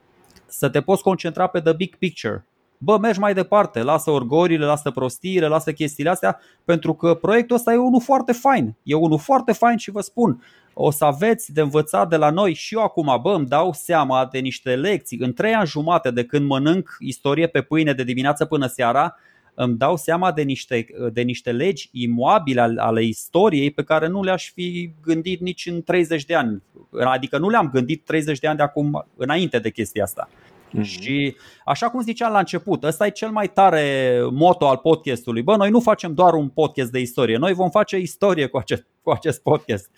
să 0.47 0.69
te 0.69 0.81
poți 0.81 1.03
concentra 1.03 1.47
pe 1.47 1.61
the 1.61 1.73
big 1.73 1.95
picture. 1.95 2.45
Bă, 2.83 2.97
mergi 2.97 3.19
mai 3.19 3.33
departe, 3.33 3.81
lasă 3.81 4.11
orgorile, 4.11 4.65
lasă 4.65 4.91
prostiile, 4.91 5.47
lasă 5.47 5.71
chestiile 5.73 6.09
astea, 6.09 6.39
pentru 6.65 6.93
că 6.93 7.13
proiectul 7.13 7.55
ăsta 7.55 7.73
e 7.73 7.77
unul 7.77 8.01
foarte 8.01 8.31
fain. 8.31 8.75
E 8.83 8.95
unul 8.95 9.19
foarte 9.19 9.51
fain 9.51 9.77
și 9.77 9.91
vă 9.91 10.01
spun, 10.01 10.43
o 10.73 10.91
să 10.91 11.05
aveți 11.05 11.53
de 11.53 11.61
învățat 11.61 12.09
de 12.09 12.15
la 12.15 12.29
noi 12.29 12.53
și 12.53 12.75
eu 12.75 12.81
acum, 12.81 13.19
bă, 13.21 13.33
îmi 13.33 13.47
dau 13.47 13.73
seama 13.73 14.29
de 14.31 14.39
niște 14.39 14.75
lecții. 14.75 15.17
În 15.19 15.33
trei 15.33 15.53
ani 15.53 15.67
jumate 15.67 16.11
de 16.11 16.25
când 16.25 16.47
mănânc 16.47 16.95
istorie 16.99 17.47
pe 17.47 17.61
pâine 17.61 17.93
de 17.93 18.03
dimineață 18.03 18.45
până 18.45 18.67
seara, 18.67 19.15
îmi 19.53 19.77
dau 19.77 19.97
seama 19.97 20.31
de 20.31 20.41
niște, 20.41 20.85
de 21.13 21.21
niște 21.21 21.51
legi 21.51 21.89
imoabile 21.91 22.73
ale 22.77 23.03
istoriei 23.03 23.71
pe 23.71 23.83
care 23.83 24.07
nu 24.07 24.23
le-aș 24.23 24.51
fi 24.51 24.93
gândit 25.01 25.39
nici 25.39 25.65
în 25.65 25.81
30 25.83 26.25
de 26.25 26.35
ani. 26.35 26.61
Adică 27.03 27.37
nu 27.37 27.49
le-am 27.49 27.69
gândit 27.69 28.05
30 28.05 28.39
de 28.39 28.47
ani 28.47 28.57
de 28.57 28.63
acum 28.63 29.07
înainte 29.15 29.59
de 29.59 29.69
chestia 29.69 30.03
asta. 30.03 30.29
Mm-hmm. 30.77 30.83
Și 30.83 31.35
așa 31.65 31.89
cum 31.89 32.01
ziceam 32.01 32.31
la 32.31 32.39
început, 32.39 32.83
ăsta 32.83 33.05
e 33.05 33.09
cel 33.09 33.29
mai 33.29 33.47
tare 33.47 34.17
moto 34.31 34.67
al 34.67 34.77
podcastului. 34.77 35.41
Bă, 35.41 35.55
noi 35.55 35.69
nu 35.69 35.79
facem 35.79 36.13
doar 36.13 36.33
un 36.33 36.49
podcast 36.49 36.91
de 36.91 36.99
istorie, 36.99 37.37
noi 37.37 37.53
vom 37.53 37.69
face 37.69 37.97
istorie 37.97 38.47
cu 38.47 38.57
acest, 38.57 38.85
cu 39.01 39.11
acest 39.11 39.41
podcast. 39.41 39.89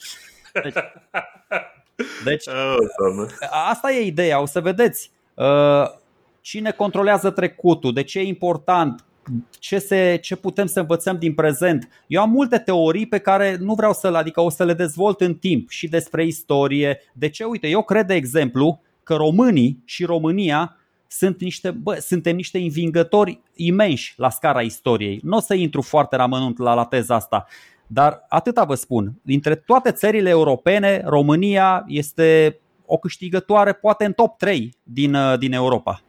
Deci, 0.64 0.74
deci 2.26 2.48
oh, 2.48 3.30
asta 3.70 3.92
e 3.92 4.06
ideea, 4.06 4.42
o 4.42 4.46
să 4.46 4.62
vedeți. 4.62 5.12
Uh, 5.34 6.02
cine 6.42 6.72
controlează 6.72 7.30
trecutul, 7.30 7.94
de 7.94 8.04
ce 8.04 8.20
e 8.20 8.24
important, 8.24 9.06
ce, 9.60 9.80
se, 9.80 10.18
ce 10.22 10.36
putem 10.36 10.66
să 10.66 10.80
învățăm 10.80 11.18
din 11.18 11.34
prezent. 11.34 11.88
Eu 12.08 12.22
am 12.22 12.30
multe 12.30 12.58
teorii 12.58 13.08
pe 13.08 13.18
care 13.18 13.58
nu 13.60 13.74
vreau 13.74 13.94
să 13.94 14.10
le, 14.10 14.18
adică 14.18 14.42
o 14.42 14.50
să 14.50 14.64
le 14.64 14.74
dezvolt 14.74 15.22
în 15.22 15.36
timp 15.36 15.70
și 15.70 15.88
despre 15.88 16.26
istorie. 16.26 17.02
De 17.14 17.30
ce? 17.30 17.44
Uite, 17.44 17.68
eu 17.68 17.84
cred 17.84 18.06
de 18.06 18.14
exemplu 18.14 18.82
că 19.04 19.16
românii 19.16 19.82
și 19.86 20.06
România 20.06 20.78
sunt 21.08 21.42
niște, 21.42 21.72
bă, 21.72 21.96
suntem 21.96 22.36
niște 22.36 22.58
învingători 22.58 23.42
imensi 23.56 24.14
la 24.18 24.30
scara 24.30 24.62
istoriei. 24.62 25.20
Nu 25.24 25.38
o 25.38 25.40
să 25.40 25.54
intru 25.54 25.82
foarte 25.82 26.16
la 26.16 26.26
mănunt 26.26 26.58
la, 26.58 26.74
la 26.74 26.86
teza 26.86 27.16
asta, 27.16 27.46
dar 27.88 28.26
atâta 28.30 28.64
vă 28.64 28.76
spun. 28.76 29.14
Dintre 29.22 29.56
toate 29.56 29.92
țările 29.92 30.30
europene, 30.30 31.02
România 31.06 31.84
este 31.88 32.60
o 32.86 32.98
câștigătoare 32.98 33.74
poate 33.74 34.06
în 34.06 34.14
top 34.14 34.38
3 34.38 34.76
din, 34.84 35.18
din 35.40 35.54
Europa. 35.54 36.02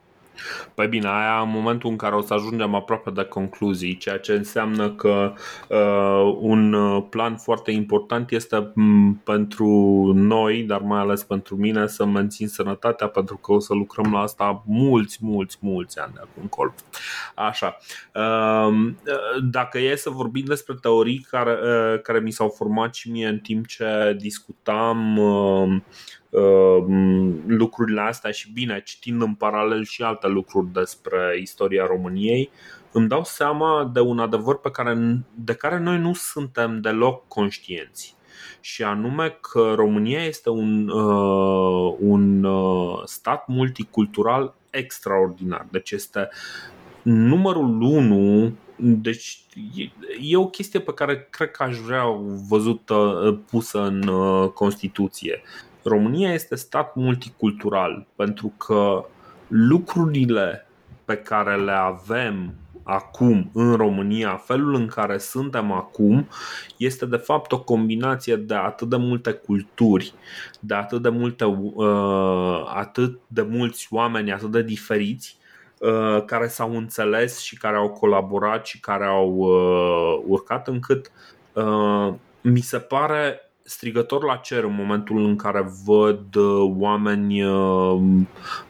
Păi 0.75 0.89
bine, 0.89 1.09
aia 1.09 1.41
în 1.41 1.51
momentul 1.51 1.91
în 1.91 1.97
care 1.97 2.15
o 2.15 2.21
să 2.21 2.35
ajungem 2.35 2.75
aproape 2.75 3.11
de 3.11 3.25
concluzii, 3.25 3.97
ceea 3.97 4.19
ce 4.19 4.33
înseamnă 4.33 4.91
că 4.91 5.33
uh, 5.69 6.37
un 6.41 6.73
uh, 6.73 7.05
plan 7.11 7.37
foarte 7.37 7.71
important 7.71 8.31
este 8.31 8.57
m- 8.57 8.73
mm, 8.75 9.21
pentru 9.25 9.67
noi, 10.15 10.63
dar 10.63 10.81
mai 10.81 11.01
ales 11.01 11.23
pentru 11.23 11.57
mine, 11.57 11.87
să 11.87 12.05
mențin 12.05 12.49
sănătatea, 12.49 13.09
pentru 13.09 13.37
că 13.37 13.53
o 13.53 13.59
să 13.59 13.75
lucrăm 13.75 14.13
la 14.13 14.21
asta 14.21 14.63
mulți, 14.67 15.19
mulți, 15.21 15.59
mulți 15.61 15.99
ani 15.99 16.13
de 16.13 16.21
acum 16.21 16.43
încolo. 16.43 16.75
Așa. 17.35 17.77
Uh, 18.15 18.93
dacă 19.43 19.79
e 19.79 19.97
să 19.97 20.11
vorbim 20.11 20.45
despre 20.45 20.75
teorii 20.81 21.27
care, 21.31 21.59
uh, 21.63 22.01
care 22.01 22.19
mi 22.19 22.31
s-au 22.31 22.49
format 22.49 22.95
și 22.95 23.11
mie 23.11 23.27
în 23.27 23.39
timp 23.39 23.67
ce 23.67 24.17
discutam 24.19 25.19
uh, 25.19 25.45
Uh, 25.65 25.81
lucrurile 27.47 28.01
astea 28.01 28.31
și 28.31 28.53
bine, 28.53 28.83
citind 28.85 29.23
în 29.23 29.35
paralel 29.35 29.85
și 29.85 30.03
alte 30.03 30.27
lucruri 30.27 30.73
despre 30.73 31.39
istoria 31.41 31.87
României, 31.87 32.51
îmi 32.93 33.09
dau 33.09 33.25
seama 33.25 33.91
de 33.93 34.01
un 34.01 34.19
adevăr 34.19 34.59
pe 34.59 34.71
care, 34.71 35.19
de 35.35 35.55
care 35.55 35.79
noi 35.79 35.99
nu 35.99 36.15
suntem 36.15 36.81
deloc 36.81 37.29
conștienți. 37.29 38.17
Și 38.61 38.83
anume 38.83 39.39
că 39.41 39.73
România 39.77 40.25
este 40.25 40.51
un, 40.51 40.89
uh, 40.89 41.97
un 41.99 42.45
uh, 42.45 43.03
stat 43.05 43.47
multicultural 43.47 44.55
extraordinar. 44.71 45.67
Deci 45.71 45.91
este 45.91 46.29
numărul 47.03 47.81
1 47.81 48.53
deci 48.77 49.43
e 50.21 50.37
o 50.37 50.47
chestie 50.47 50.81
pe 50.81 50.93
care 50.93 51.27
cred 51.31 51.51
că 51.51 51.63
aș 51.63 51.79
vrea 51.79 52.05
văzută 52.49 53.43
pusă 53.51 53.83
în 53.83 54.09
uh, 54.09 54.49
Constituție. 54.49 55.43
România 55.85 56.33
este 56.33 56.55
stat 56.55 56.95
multicultural 56.95 58.07
pentru 58.17 58.53
că 58.57 59.05
lucrurile 59.49 60.67
pe 61.05 61.17
care 61.17 61.57
le 61.57 61.73
avem 61.73 62.55
acum 62.85 63.51
în 63.53 63.77
România, 63.77 64.37
felul 64.37 64.75
în 64.75 64.87
care 64.87 65.19
suntem 65.19 65.73
acum, 65.73 66.29
este 66.77 67.07
de 67.07 67.17
fapt 67.17 67.53
o 67.53 67.61
combinație 67.61 68.37
de 68.37 68.55
atât 68.55 68.89
de 68.89 68.97
multe 68.97 69.33
culturi, 69.33 70.15
de 70.61 70.75
atât 70.75 71.03
de 71.03 71.09
multe, 71.09 71.45
uh, 71.45 72.73
atât 72.75 73.21
de 73.27 73.43
mulți 73.43 73.87
oameni, 73.91 74.33
atât 74.33 74.51
de 74.51 74.63
diferiți, 74.63 75.37
uh, 75.79 76.25
care 76.25 76.47
s-au 76.47 76.77
înțeles 76.77 77.41
și 77.41 77.57
care 77.59 77.77
au 77.77 77.91
colaborat 77.91 78.67
și 78.67 78.81
care 78.81 79.05
au 79.05 79.35
uh, 79.35 80.23
urcat, 80.27 80.69
încât 80.69 81.11
mi 82.41 82.61
se 82.61 82.79
pare 82.79 83.44
strigător 83.67 84.25
la 84.25 84.37
cer 84.37 84.65
în 84.65 84.75
momentul 84.75 85.25
în 85.25 85.37
care 85.37 85.73
văd 85.85 86.35
uh, 86.35 86.73
oameni 86.79 87.45
uh, 87.45 88.01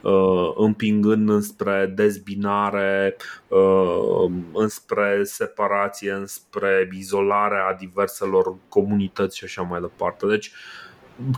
uh, 0.00 0.52
împingând 0.54 1.28
înspre 1.28 1.92
dezbinare, 1.94 3.16
înspre 4.52 5.20
separație, 5.24 6.12
înspre 6.12 6.88
izolarea 6.92 7.76
diverselor 7.78 8.54
comunități 8.68 9.36
și 9.36 9.44
așa 9.44 9.62
mai 9.62 9.80
departe. 9.80 10.26
Deci, 10.26 10.52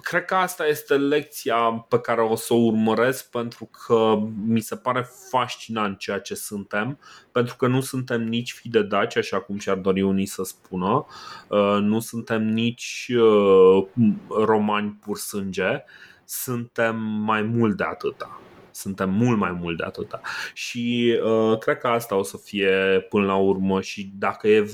cred 0.03 0.25
că 0.25 0.35
asta 0.35 0.67
este 0.67 0.97
lecția 0.97 1.57
pe 1.89 2.01
care 2.01 2.21
o 2.21 2.35
să 2.35 2.55
o 2.55 2.57
urmăresc 2.57 3.31
pentru 3.31 3.71
că 3.87 4.19
mi 4.47 4.61
se 4.61 4.77
pare 4.77 5.09
fascinant 5.31 5.99
ceea 5.99 6.19
ce 6.19 6.35
suntem, 6.35 6.99
pentru 7.33 7.57
că 7.57 7.67
nu 7.67 7.81
suntem 7.81 8.23
nici 8.23 8.53
fi 8.53 8.69
de 8.69 8.83
daci, 8.83 9.17
așa 9.17 9.41
cum 9.41 9.59
și-ar 9.59 9.77
dori 9.77 10.03
unii 10.03 10.27
să 10.27 10.43
spună, 10.43 11.07
uh, 11.49 11.79
nu 11.81 12.01
suntem 12.01 12.43
nici 12.43 13.11
uh, 13.17 13.87
romani 14.29 14.99
pur 15.05 15.19
sânge, 15.19 15.85
suntem 16.25 16.97
mai 17.01 17.43
mult 17.43 17.77
de 17.77 17.85
atâta 17.85 18.41
suntem 18.77 19.11
mult 19.11 19.39
mai 19.39 19.59
mult 19.61 19.77
de 19.77 19.85
atâta. 19.85 20.21
Și 20.55 21.17
uh, 21.25 21.59
cred 21.59 21.79
că 21.79 21.87
asta 21.87 22.17
o 22.17 22.23
să 22.23 22.37
fie 22.37 23.07
până 23.09 23.27
la 23.27 23.37
urmă 23.37 23.81
și 23.81 24.11
dacă 24.19 24.49
e 24.49 24.67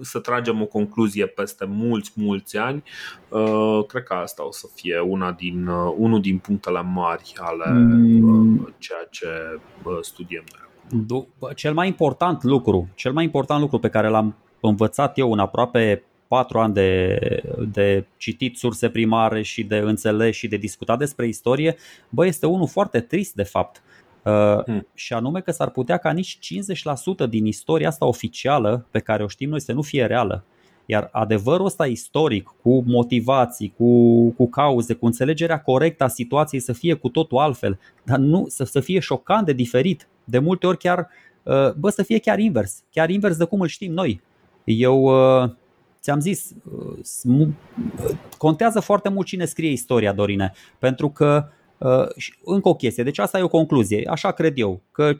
să 0.00 0.18
tragem 0.18 0.62
o 0.62 0.66
concluzie 0.66 1.26
peste 1.26 1.64
mulți, 1.64 2.12
mulți 2.14 2.56
ani, 2.56 2.82
uh, 3.28 3.84
cred 3.86 4.02
că 4.02 4.14
asta 4.14 4.46
o 4.46 4.52
să 4.52 4.66
fie 4.74 4.98
una 4.98 5.32
din, 5.32 5.66
uh, 5.66 5.94
unul 5.96 6.20
din 6.20 6.38
punctele 6.38 6.82
mari 6.82 7.32
ale 7.36 7.72
mm. 7.72 8.58
uh, 8.58 8.72
ceea 8.78 9.06
ce 9.10 9.26
uh, 9.84 9.98
studiem 10.00 10.44
noi. 10.52 10.60
Cel 11.54 11.72
mai 11.74 11.86
important 11.86 12.42
lucru, 12.42 12.88
cel 12.94 13.12
mai 13.12 13.24
important 13.24 13.60
lucru 13.60 13.78
pe 13.78 13.88
care 13.88 14.08
l-am 14.08 14.36
învățat 14.60 15.18
eu 15.18 15.32
în 15.32 15.38
aproape 15.38 16.04
patru 16.32 16.58
ani 16.58 16.74
de, 16.74 17.18
de 17.72 18.04
citit 18.16 18.56
surse 18.56 18.88
primare 18.88 19.42
și 19.42 19.64
de 19.64 19.76
înțeles 19.76 20.36
și 20.36 20.48
de 20.48 20.56
discutat 20.56 20.98
despre 20.98 21.26
istorie, 21.26 21.76
bă, 22.08 22.26
este 22.26 22.46
unul 22.46 22.66
foarte 22.66 23.00
trist 23.00 23.34
de 23.34 23.42
fapt. 23.42 23.82
Uh, 24.24 24.62
hmm. 24.64 24.86
Și 24.94 25.12
anume 25.12 25.40
că 25.40 25.50
s-ar 25.50 25.70
putea 25.70 25.96
ca 25.96 26.12
nici 26.12 26.38
50% 27.26 27.28
din 27.28 27.46
istoria 27.46 27.88
asta 27.88 28.06
oficială 28.06 28.86
pe 28.90 28.98
care 28.98 29.22
o 29.22 29.28
știm 29.28 29.48
noi 29.48 29.60
să 29.60 29.72
nu 29.72 29.82
fie 29.82 30.06
reală. 30.06 30.44
Iar 30.86 31.08
adevărul 31.12 31.66
ăsta 31.66 31.86
istoric, 31.86 32.54
cu 32.62 32.82
motivații, 32.86 33.74
cu, 33.76 34.30
cu 34.30 34.48
cauze, 34.48 34.94
cu 34.94 35.06
înțelegerea 35.06 35.60
corectă 35.60 36.04
a 36.04 36.08
situației 36.08 36.60
să 36.60 36.72
fie 36.72 36.94
cu 36.94 37.08
totul 37.08 37.38
altfel, 37.38 37.78
dar 38.04 38.18
nu 38.18 38.46
să, 38.48 38.64
să 38.64 38.80
fie 38.80 38.98
șocant 38.98 39.46
de 39.46 39.52
diferit. 39.52 40.08
De 40.24 40.38
multe 40.38 40.66
ori 40.66 40.78
chiar, 40.78 41.08
uh, 41.42 41.72
bă, 41.72 41.90
să 41.90 42.02
fie 42.02 42.18
chiar 42.18 42.38
invers, 42.38 42.82
chiar 42.90 43.10
invers 43.10 43.36
de 43.36 43.44
cum 43.44 43.60
îl 43.60 43.66
știm 43.68 43.92
noi. 43.92 44.20
Eu 44.64 45.02
uh, 45.02 45.50
ți-am 46.02 46.20
zis, 46.20 46.50
uh, 47.24 47.48
contează 48.38 48.80
foarte 48.80 49.08
mult 49.08 49.26
cine 49.26 49.44
scrie 49.44 49.70
istoria, 49.70 50.12
Dorine, 50.12 50.52
pentru 50.78 51.10
că 51.10 51.48
încă 52.44 52.68
o 52.68 52.74
chestie, 52.74 53.02
deci 53.02 53.18
asta 53.18 53.38
e 53.38 53.42
o 53.42 53.48
concluzie, 53.48 54.08
așa 54.10 54.30
cred 54.30 54.58
eu, 54.58 54.82
că 54.92 55.12
50% 55.12 55.16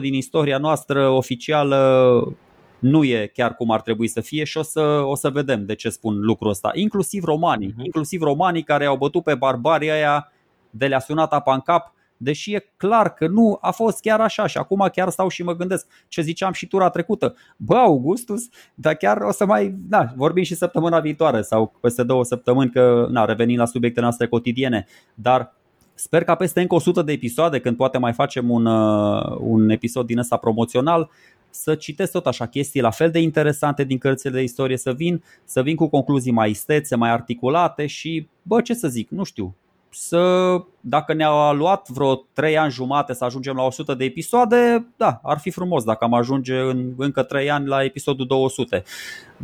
din 0.00 0.14
istoria 0.14 0.58
noastră 0.58 1.08
oficială 1.08 2.36
nu 2.78 3.04
e 3.04 3.30
chiar 3.34 3.54
cum 3.54 3.70
ar 3.70 3.80
trebui 3.80 4.06
să 4.06 4.20
fie 4.20 4.44
și 4.44 4.58
o 4.58 4.62
să, 4.62 4.80
o 5.04 5.14
să 5.14 5.30
vedem 5.30 5.64
de 5.66 5.74
ce 5.74 5.88
spun 5.88 6.20
lucrul 6.20 6.50
ăsta. 6.50 6.70
Inclusiv 6.74 7.24
romanii, 7.24 7.72
uh-huh. 7.72 7.84
inclusiv 7.84 8.22
romanii 8.22 8.62
care 8.62 8.84
au 8.84 8.96
bătut 8.96 9.22
pe 9.22 9.34
barbarii 9.34 9.90
aia 9.90 10.32
de 10.70 10.86
le-a 10.86 11.00
sunat 11.00 11.32
apa 11.32 11.54
în 11.54 11.60
cap, 11.60 11.94
deși 12.16 12.54
e 12.54 12.72
clar 12.76 13.14
că 13.14 13.26
nu 13.26 13.58
a 13.60 13.70
fost 13.70 14.00
chiar 14.00 14.20
așa 14.20 14.46
și 14.46 14.58
acum 14.58 14.88
chiar 14.92 15.08
stau 15.08 15.28
și 15.28 15.42
mă 15.42 15.54
gândesc 15.56 15.86
ce 16.08 16.22
ziceam 16.22 16.52
și 16.52 16.66
tura 16.66 16.88
trecută. 16.88 17.34
Bă, 17.56 17.76
Augustus, 17.76 18.48
dar 18.74 18.94
chiar 18.94 19.16
o 19.16 19.32
să 19.32 19.46
mai, 19.46 19.74
da, 19.88 20.12
vorbim 20.16 20.42
și 20.42 20.54
săptămâna 20.54 21.00
viitoare 21.00 21.42
sau 21.42 21.72
peste 21.80 22.02
două 22.02 22.24
săptămâni 22.24 22.70
că, 22.70 23.06
na, 23.10 23.24
revenim 23.24 23.58
la 23.58 23.64
subiectele 23.64 24.04
noastre 24.04 24.26
cotidiene, 24.26 24.86
dar 25.14 25.54
Sper 25.98 26.24
ca 26.24 26.34
peste 26.34 26.60
încă 26.60 26.74
100 26.74 27.02
de 27.02 27.12
episoade, 27.12 27.58
când 27.60 27.76
poate 27.76 27.98
mai 27.98 28.12
facem 28.12 28.50
un, 28.50 28.66
uh, 28.66 29.36
un 29.40 29.68
episod 29.70 30.06
din 30.06 30.18
ăsta 30.18 30.36
promoțional, 30.36 31.10
să 31.50 31.74
citesc 31.74 32.12
tot 32.12 32.26
așa 32.26 32.46
chestii 32.46 32.80
la 32.80 32.90
fel 32.90 33.10
de 33.10 33.18
interesante 33.18 33.84
din 33.84 33.98
cărțile 33.98 34.32
de 34.32 34.42
istorie, 34.42 34.76
să 34.76 34.92
vin, 34.92 35.22
să 35.44 35.62
vin 35.62 35.76
cu 35.76 35.88
concluzii 35.88 36.32
mai 36.32 36.50
istețe, 36.50 36.96
mai 36.96 37.10
articulate 37.10 37.86
și, 37.86 38.28
bă, 38.42 38.60
ce 38.60 38.74
să 38.74 38.88
zic, 38.88 39.10
nu 39.10 39.24
știu, 39.24 39.54
să, 39.90 40.56
dacă 40.80 41.14
ne-a 41.14 41.52
luat 41.52 41.88
vreo 41.88 42.14
3 42.32 42.58
ani 42.58 42.72
jumate 42.72 43.12
să 43.12 43.24
ajungem 43.24 43.54
la 43.54 43.62
100 43.62 43.94
de 43.94 44.04
episoade, 44.04 44.86
da, 44.96 45.20
ar 45.22 45.38
fi 45.38 45.50
frumos 45.50 45.84
dacă 45.84 46.04
am 46.04 46.14
ajunge 46.14 46.58
în 46.58 46.92
încă 46.96 47.22
3 47.22 47.50
ani 47.50 47.66
la 47.66 47.84
episodul 47.84 48.26
200. 48.26 48.82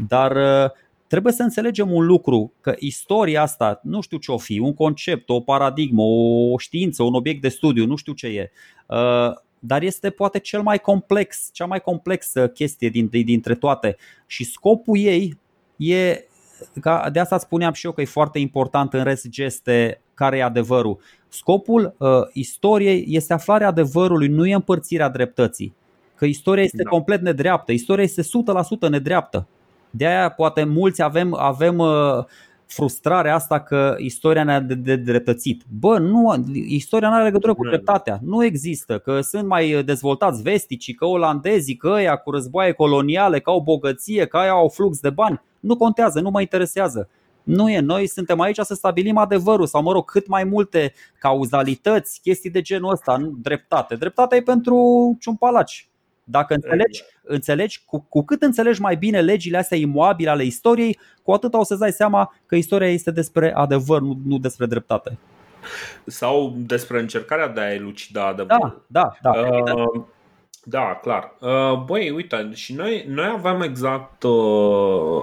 Dar 0.08 0.36
uh, 0.36 0.70
trebuie 1.06 1.32
să 1.32 1.42
înțelegem 1.42 1.92
un 1.92 2.06
lucru, 2.06 2.52
că 2.60 2.74
istoria 2.78 3.42
asta, 3.42 3.80
nu 3.82 4.00
știu 4.00 4.18
ce 4.18 4.32
o 4.32 4.38
fi, 4.38 4.58
un 4.58 4.74
concept, 4.74 5.28
o 5.28 5.40
paradigmă, 5.40 6.02
o 6.02 6.58
știință, 6.58 7.02
un 7.02 7.14
obiect 7.14 7.40
de 7.42 7.48
studiu, 7.48 7.86
nu 7.86 7.96
știu 7.96 8.12
ce 8.12 8.26
e, 8.26 8.50
uh, 8.86 9.32
dar 9.58 9.82
este 9.82 10.10
poate 10.10 10.38
cel 10.38 10.62
mai 10.62 10.78
complex, 10.78 11.48
cea 11.52 11.66
mai 11.66 11.80
complexă 11.80 12.48
chestie 12.48 12.88
dintre 13.08 13.54
toate 13.54 13.96
și 14.26 14.44
scopul 14.44 14.98
ei 14.98 15.38
e 15.76 16.26
de 17.12 17.20
asta 17.20 17.38
spuneam 17.38 17.72
și 17.72 17.86
eu 17.86 17.92
că 17.92 18.00
e 18.00 18.04
foarte 18.04 18.38
important 18.38 18.92
în 18.92 19.02
rest 19.02 19.28
geste 19.28 20.01
care 20.14 20.36
e 20.36 20.42
adevărul. 20.42 20.98
Scopul 21.28 21.94
uh, 21.98 22.08
istoriei 22.32 23.04
este 23.08 23.32
aflarea 23.32 23.66
adevărului, 23.66 24.28
nu 24.28 24.46
e 24.46 24.54
împărțirea 24.54 25.08
dreptății. 25.08 25.74
Că 26.14 26.24
istoria 26.24 26.62
este 26.62 26.82
da. 26.82 26.88
complet 26.88 27.20
nedreaptă, 27.20 27.72
istoria 27.72 28.04
este 28.04 28.22
100% 28.22 28.88
nedreaptă. 28.88 29.46
De 29.90 30.06
aia 30.06 30.28
poate 30.28 30.64
mulți 30.64 31.02
avem, 31.02 31.34
avem 31.34 31.78
uh, 31.78 32.24
frustrarea 32.66 33.34
asta 33.34 33.60
că 33.60 33.94
istoria 33.98 34.44
ne-a 34.44 34.60
de 34.60 34.96
dreptățit. 34.96 35.62
Bă, 35.80 35.98
nu, 35.98 36.44
istoria 36.52 37.08
nu 37.08 37.14
are 37.14 37.24
legătură 37.24 37.54
cu 37.54 37.66
dreptatea. 37.66 38.18
Nu 38.22 38.44
există, 38.44 38.98
că 38.98 39.20
sunt 39.20 39.46
mai 39.46 39.82
dezvoltați 39.84 40.42
vesticii, 40.42 40.94
că 40.94 41.04
olandezii, 41.04 41.76
că 41.76 41.88
ăia 41.88 42.16
cu 42.16 42.30
războaie 42.30 42.72
coloniale, 42.72 43.40
că 43.40 43.50
au 43.50 43.60
bogăție, 43.60 44.26
că 44.26 44.36
aia 44.36 44.50
au 44.50 44.68
flux 44.68 45.00
de 45.00 45.10
bani. 45.10 45.40
Nu 45.60 45.76
contează, 45.76 46.20
nu 46.20 46.30
mă 46.30 46.40
interesează. 46.40 47.08
Nu 47.42 47.70
e, 47.70 47.80
noi 47.80 48.06
suntem 48.06 48.40
aici 48.40 48.58
să 48.58 48.74
stabilim 48.74 49.16
adevărul 49.16 49.66
sau, 49.66 49.82
mă 49.82 49.92
rog, 49.92 50.10
cât 50.10 50.26
mai 50.26 50.44
multe 50.44 50.92
cauzalități, 51.18 52.20
chestii 52.20 52.50
de 52.50 52.60
genul 52.60 52.90
ăsta, 52.90 53.16
nu 53.16 53.34
dreptate. 53.42 53.94
Dreptatea 53.94 54.36
e 54.36 54.42
pentru 54.42 55.16
ciumpalaci. 55.20 55.88
Dacă 56.24 56.54
înțelegi, 56.54 57.02
înțelegi 57.22 57.82
cu, 57.86 58.06
cu 58.08 58.24
cât 58.24 58.42
înțelegi 58.42 58.80
mai 58.80 58.96
bine 58.96 59.20
legile 59.20 59.58
astea 59.58 59.78
imoabile 59.78 60.30
ale 60.30 60.44
istoriei, 60.44 60.98
cu 61.22 61.32
atât 61.32 61.54
o 61.54 61.64
să-ți 61.64 61.80
dai 61.80 61.92
seama 61.92 62.34
că 62.46 62.54
istoria 62.54 62.90
este 62.90 63.10
despre 63.10 63.54
adevăr, 63.54 64.00
nu, 64.00 64.18
nu 64.24 64.38
despre 64.38 64.66
dreptate. 64.66 65.18
Sau 66.06 66.54
despre 66.56 67.00
încercarea 67.00 67.48
de 67.48 67.60
a 67.60 67.72
elucida 67.72 68.26
adevărul. 68.26 68.84
Da, 68.86 69.16
da, 69.22 69.32
da. 69.32 69.40
Uh, 69.40 70.04
da, 70.64 70.98
clar. 71.02 71.34
Uh, 71.40 71.84
băi, 71.84 72.10
uite, 72.10 72.50
și 72.54 72.74
noi, 72.74 73.04
noi 73.08 73.26
aveam 73.26 73.60
exact. 73.60 74.22
Uh, 74.22 75.22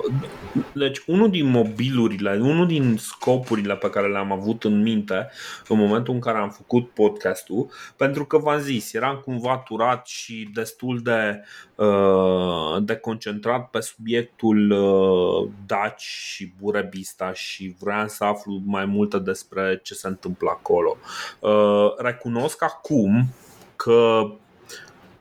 deci, 0.73 1.01
unul 1.07 1.29
din 1.29 1.45
mobilurile, 1.45 2.39
unul 2.41 2.67
din 2.67 2.97
scopurile 2.97 3.75
pe 3.75 3.89
care 3.89 4.07
le-am 4.07 4.31
avut 4.31 4.63
în 4.63 4.81
minte 4.81 5.29
în 5.67 5.77
momentul 5.77 6.13
în 6.13 6.19
care 6.19 6.37
am 6.37 6.49
făcut 6.49 6.89
podcastul, 6.89 7.69
pentru 7.95 8.25
că 8.25 8.37
v-am 8.37 8.59
zis, 8.59 8.93
eram 8.93 9.21
cumva 9.25 9.57
turat 9.57 10.07
și 10.07 10.49
destul 10.53 11.01
de, 11.03 11.43
uh, 11.75 12.77
de 12.81 12.95
concentrat 12.95 13.69
pe 13.69 13.79
subiectul 13.79 14.67
Daci 15.65 16.01
și 16.01 16.53
Burebista 16.61 17.33
și 17.33 17.75
vreau 17.79 18.07
să 18.07 18.23
aflu 18.23 18.61
mai 18.65 18.85
multe 18.85 19.19
despre 19.19 19.79
ce 19.83 19.93
se 19.93 20.07
întâmplă 20.07 20.49
acolo. 20.49 20.97
Recunosc 21.97 22.63
acum 22.63 23.25
că 23.75 24.29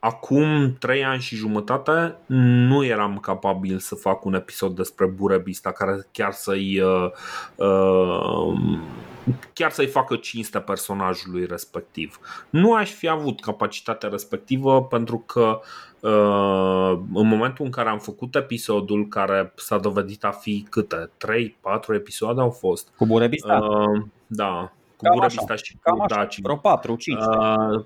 Acum 0.00 0.76
trei 0.78 1.04
ani 1.04 1.20
și 1.20 1.36
jumătate 1.36 2.16
nu 2.26 2.84
eram 2.84 3.18
capabil 3.18 3.78
să 3.78 3.94
fac 3.94 4.24
un 4.24 4.34
episod 4.34 4.76
despre 4.76 5.06
Burebista 5.06 5.72
care 5.72 6.06
chiar 6.12 6.32
să-i 6.32 6.80
uh, 6.80 7.10
uh, 7.54 8.78
chiar 9.52 9.70
să-i 9.70 9.86
facă 9.86 10.16
cinste 10.16 10.58
personajului 10.58 11.46
respectiv. 11.46 12.18
Nu 12.50 12.74
aș 12.74 12.90
fi 12.90 13.08
avut 13.08 13.40
capacitatea 13.40 14.08
respectivă 14.08 14.84
pentru 14.84 15.18
că 15.18 15.60
uh, 16.00 17.00
în 17.14 17.26
momentul 17.28 17.64
în 17.64 17.70
care 17.70 17.88
am 17.88 17.98
făcut 17.98 18.34
episodul 18.34 19.08
care 19.08 19.52
s-a 19.56 19.78
dovedit 19.78 20.24
a 20.24 20.30
fi 20.30 20.66
câte? 20.70 21.10
3-4 21.90 21.94
episoade 21.94 22.40
au 22.40 22.50
fost. 22.50 22.88
Cu 22.96 23.06
Burebista? 23.06 23.58
Uh, 23.58 24.02
da, 24.26 24.72
cu 24.98 25.04
cam 25.04 25.14
Burebista 25.14 25.52
așa, 25.52 25.62
și 25.62 25.76
cu 25.82 26.06
Daci. 26.06 26.40
Vreo 26.40 26.56
4, 26.56 26.96
5. 26.96 27.18
Uh, 27.18 27.84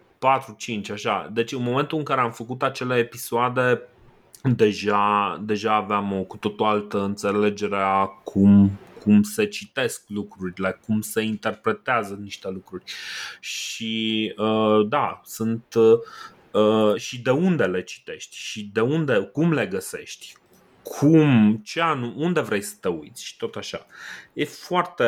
4-5, 0.89 0.93
așa. 0.93 1.31
Deci 1.33 1.53
în 1.53 1.63
momentul 1.63 1.99
în 1.99 2.05
care 2.05 2.21
am 2.21 2.31
făcut 2.31 2.63
acele 2.63 2.97
episoade, 2.97 3.83
deja, 4.43 5.41
deja 5.45 5.75
aveam 5.75 6.13
o 6.13 6.23
cu 6.23 6.37
totul 6.37 6.67
altă 6.67 7.03
înțelegere 7.03 7.81
a 7.81 8.05
cum, 8.05 8.71
cum 9.03 9.23
se 9.23 9.47
citesc 9.47 10.03
lucrurile, 10.07 10.81
cum 10.87 11.01
se 11.01 11.23
interpretează 11.23 12.19
niște 12.23 12.51
lucruri. 12.51 12.85
Și 13.41 14.35
uh, 14.37 14.87
da, 14.89 15.21
sunt 15.25 15.75
uh, 16.53 16.97
și 16.97 17.23
de 17.23 17.31
unde 17.31 17.65
le 17.65 17.83
citești 17.83 18.37
și 18.37 18.71
de 18.73 18.81
unde, 18.81 19.31
cum 19.33 19.53
le 19.53 19.67
găsești, 19.67 20.35
cum, 20.83 21.61
ce 21.65 21.81
anu, 21.81 22.13
unde 22.17 22.41
vrei 22.41 22.63
să 22.63 22.75
te 22.81 22.89
uiți? 22.89 23.25
Și 23.25 23.37
tot 23.37 23.55
așa. 23.55 23.87
E 24.33 24.45
foarte, 24.45 25.05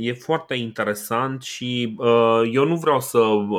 e 0.00 0.12
foarte 0.12 0.54
interesant 0.54 1.42
și 1.42 1.94
uh, 1.98 2.42
eu 2.52 2.64
nu 2.64 2.76
vreau 2.76 3.00
să 3.00 3.18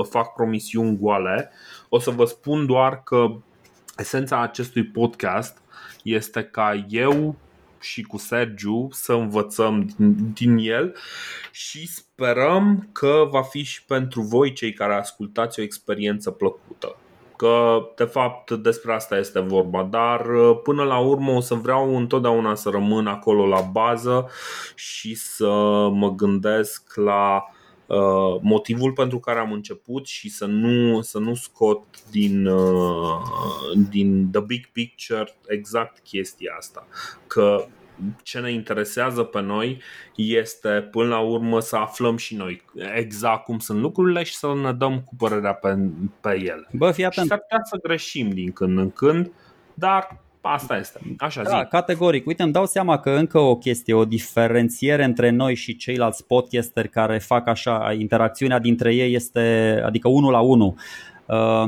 fac 0.10 0.34
promisiuni 0.34 0.98
goale, 0.98 1.52
o 1.90 2.00
să 2.00 2.10
vă 2.10 2.26
spun 2.26 2.66
doar 2.66 3.04
că 3.04 3.36
esența 3.98 4.42
acestui 4.42 4.84
podcast 4.84 5.58
este 6.04 6.44
ca 6.44 6.86
eu 6.90 7.36
și 7.80 8.02
cu 8.02 8.18
Sergiu 8.18 8.88
să 8.92 9.14
învățăm 9.14 9.86
din, 9.96 10.34
din 10.34 10.58
el 10.58 10.96
și 11.52 11.88
sperăm 11.88 12.90
că 12.92 13.28
va 13.32 13.42
fi 13.42 13.64
și 13.64 13.84
pentru 13.86 14.22
voi 14.22 14.54
cei 14.54 14.74
care 14.74 14.94
ascultați 14.94 15.60
o 15.60 15.64
experiență 15.64 16.32
plăcută 16.32 16.96
că 17.40 17.82
de 17.96 18.04
fapt 18.04 18.52
despre 18.52 18.94
asta 18.94 19.18
este 19.18 19.40
vorba, 19.40 19.84
dar 19.84 20.26
uh, 20.26 20.60
până 20.64 20.84
la 20.84 20.98
urmă 20.98 21.32
o 21.32 21.40
să 21.40 21.54
vreau 21.56 21.96
întotdeauna 21.96 22.56
să 22.56 22.70
rămân 22.70 23.08
acolo 23.08 23.48
la 23.48 23.62
bază 23.62 24.30
și 24.76 25.16
să 25.16 25.48
mă 25.94 26.14
gândesc 26.16 26.96
la 26.96 27.44
uh, 27.86 28.40
motivul 28.42 28.92
pentru 28.92 29.20
care 29.20 29.40
am 29.40 29.52
început 29.52 30.08
și 30.08 30.30
să 30.30 30.46
nu, 30.46 31.02
să 31.02 31.20
nu 31.20 31.36
scot 31.36 31.84
din, 32.12 32.46
uh, 32.46 33.22
din 33.90 34.30
the 34.32 34.42
big 34.42 34.66
picture 34.72 35.36
exact 35.48 36.00
chestia 36.00 36.56
asta. 36.58 36.88
Că 37.28 37.66
ce 38.24 38.40
ne 38.40 38.52
interesează 38.52 39.24
pe 39.24 39.42
noi 39.42 39.82
este 40.16 40.70
până 40.92 41.08
la 41.08 41.20
urmă 41.20 41.60
să 41.60 41.76
aflăm 41.76 42.18
și 42.18 42.36
noi 42.36 42.62
exact 42.96 43.44
cum 43.44 43.60
sunt 43.60 43.80
lucrurile 43.80 44.24
și 44.24 44.36
să 44.36 44.54
ne 44.62 44.74
dăm 44.74 45.02
cu 45.02 45.16
părerea 45.16 45.54
pe, 45.54 45.78
pe 46.22 46.30
ele. 46.30 46.68
Bă, 46.72 46.92
fii 46.92 47.06
atent. 47.06 47.26
Și 47.26 47.32
s-ar 47.32 47.40
putea 47.40 47.62
să 47.64 47.78
greșim 47.82 48.30
din 48.30 48.52
când 48.52 48.78
în 48.78 48.92
când, 48.92 49.32
dar 49.74 50.20
Asta 50.42 50.78
este. 50.78 51.00
Așa 51.18 51.44
da, 51.44 51.60
zi. 51.60 51.68
categoric. 51.70 52.26
Uite, 52.26 52.44
îmi 52.44 52.52
dau 52.52 52.66
seama 52.66 53.00
că 53.00 53.10
încă 53.10 53.40
o 53.40 53.56
chestie, 53.56 53.94
o 53.94 54.06
diferențiere 54.06 55.04
între 55.04 55.30
noi 55.30 55.56
și 55.56 55.76
ceilalți 55.76 56.26
podcasteri 56.26 56.90
care 56.90 57.18
fac 57.18 57.48
așa, 57.48 57.96
interacțiunea 57.98 58.60
dintre 58.60 58.96
ei 58.96 59.14
este, 59.14 59.82
adică 59.86 60.08
unul 60.08 60.32
la 60.32 60.40
unul. 60.40 60.74
Uh, 61.26 61.66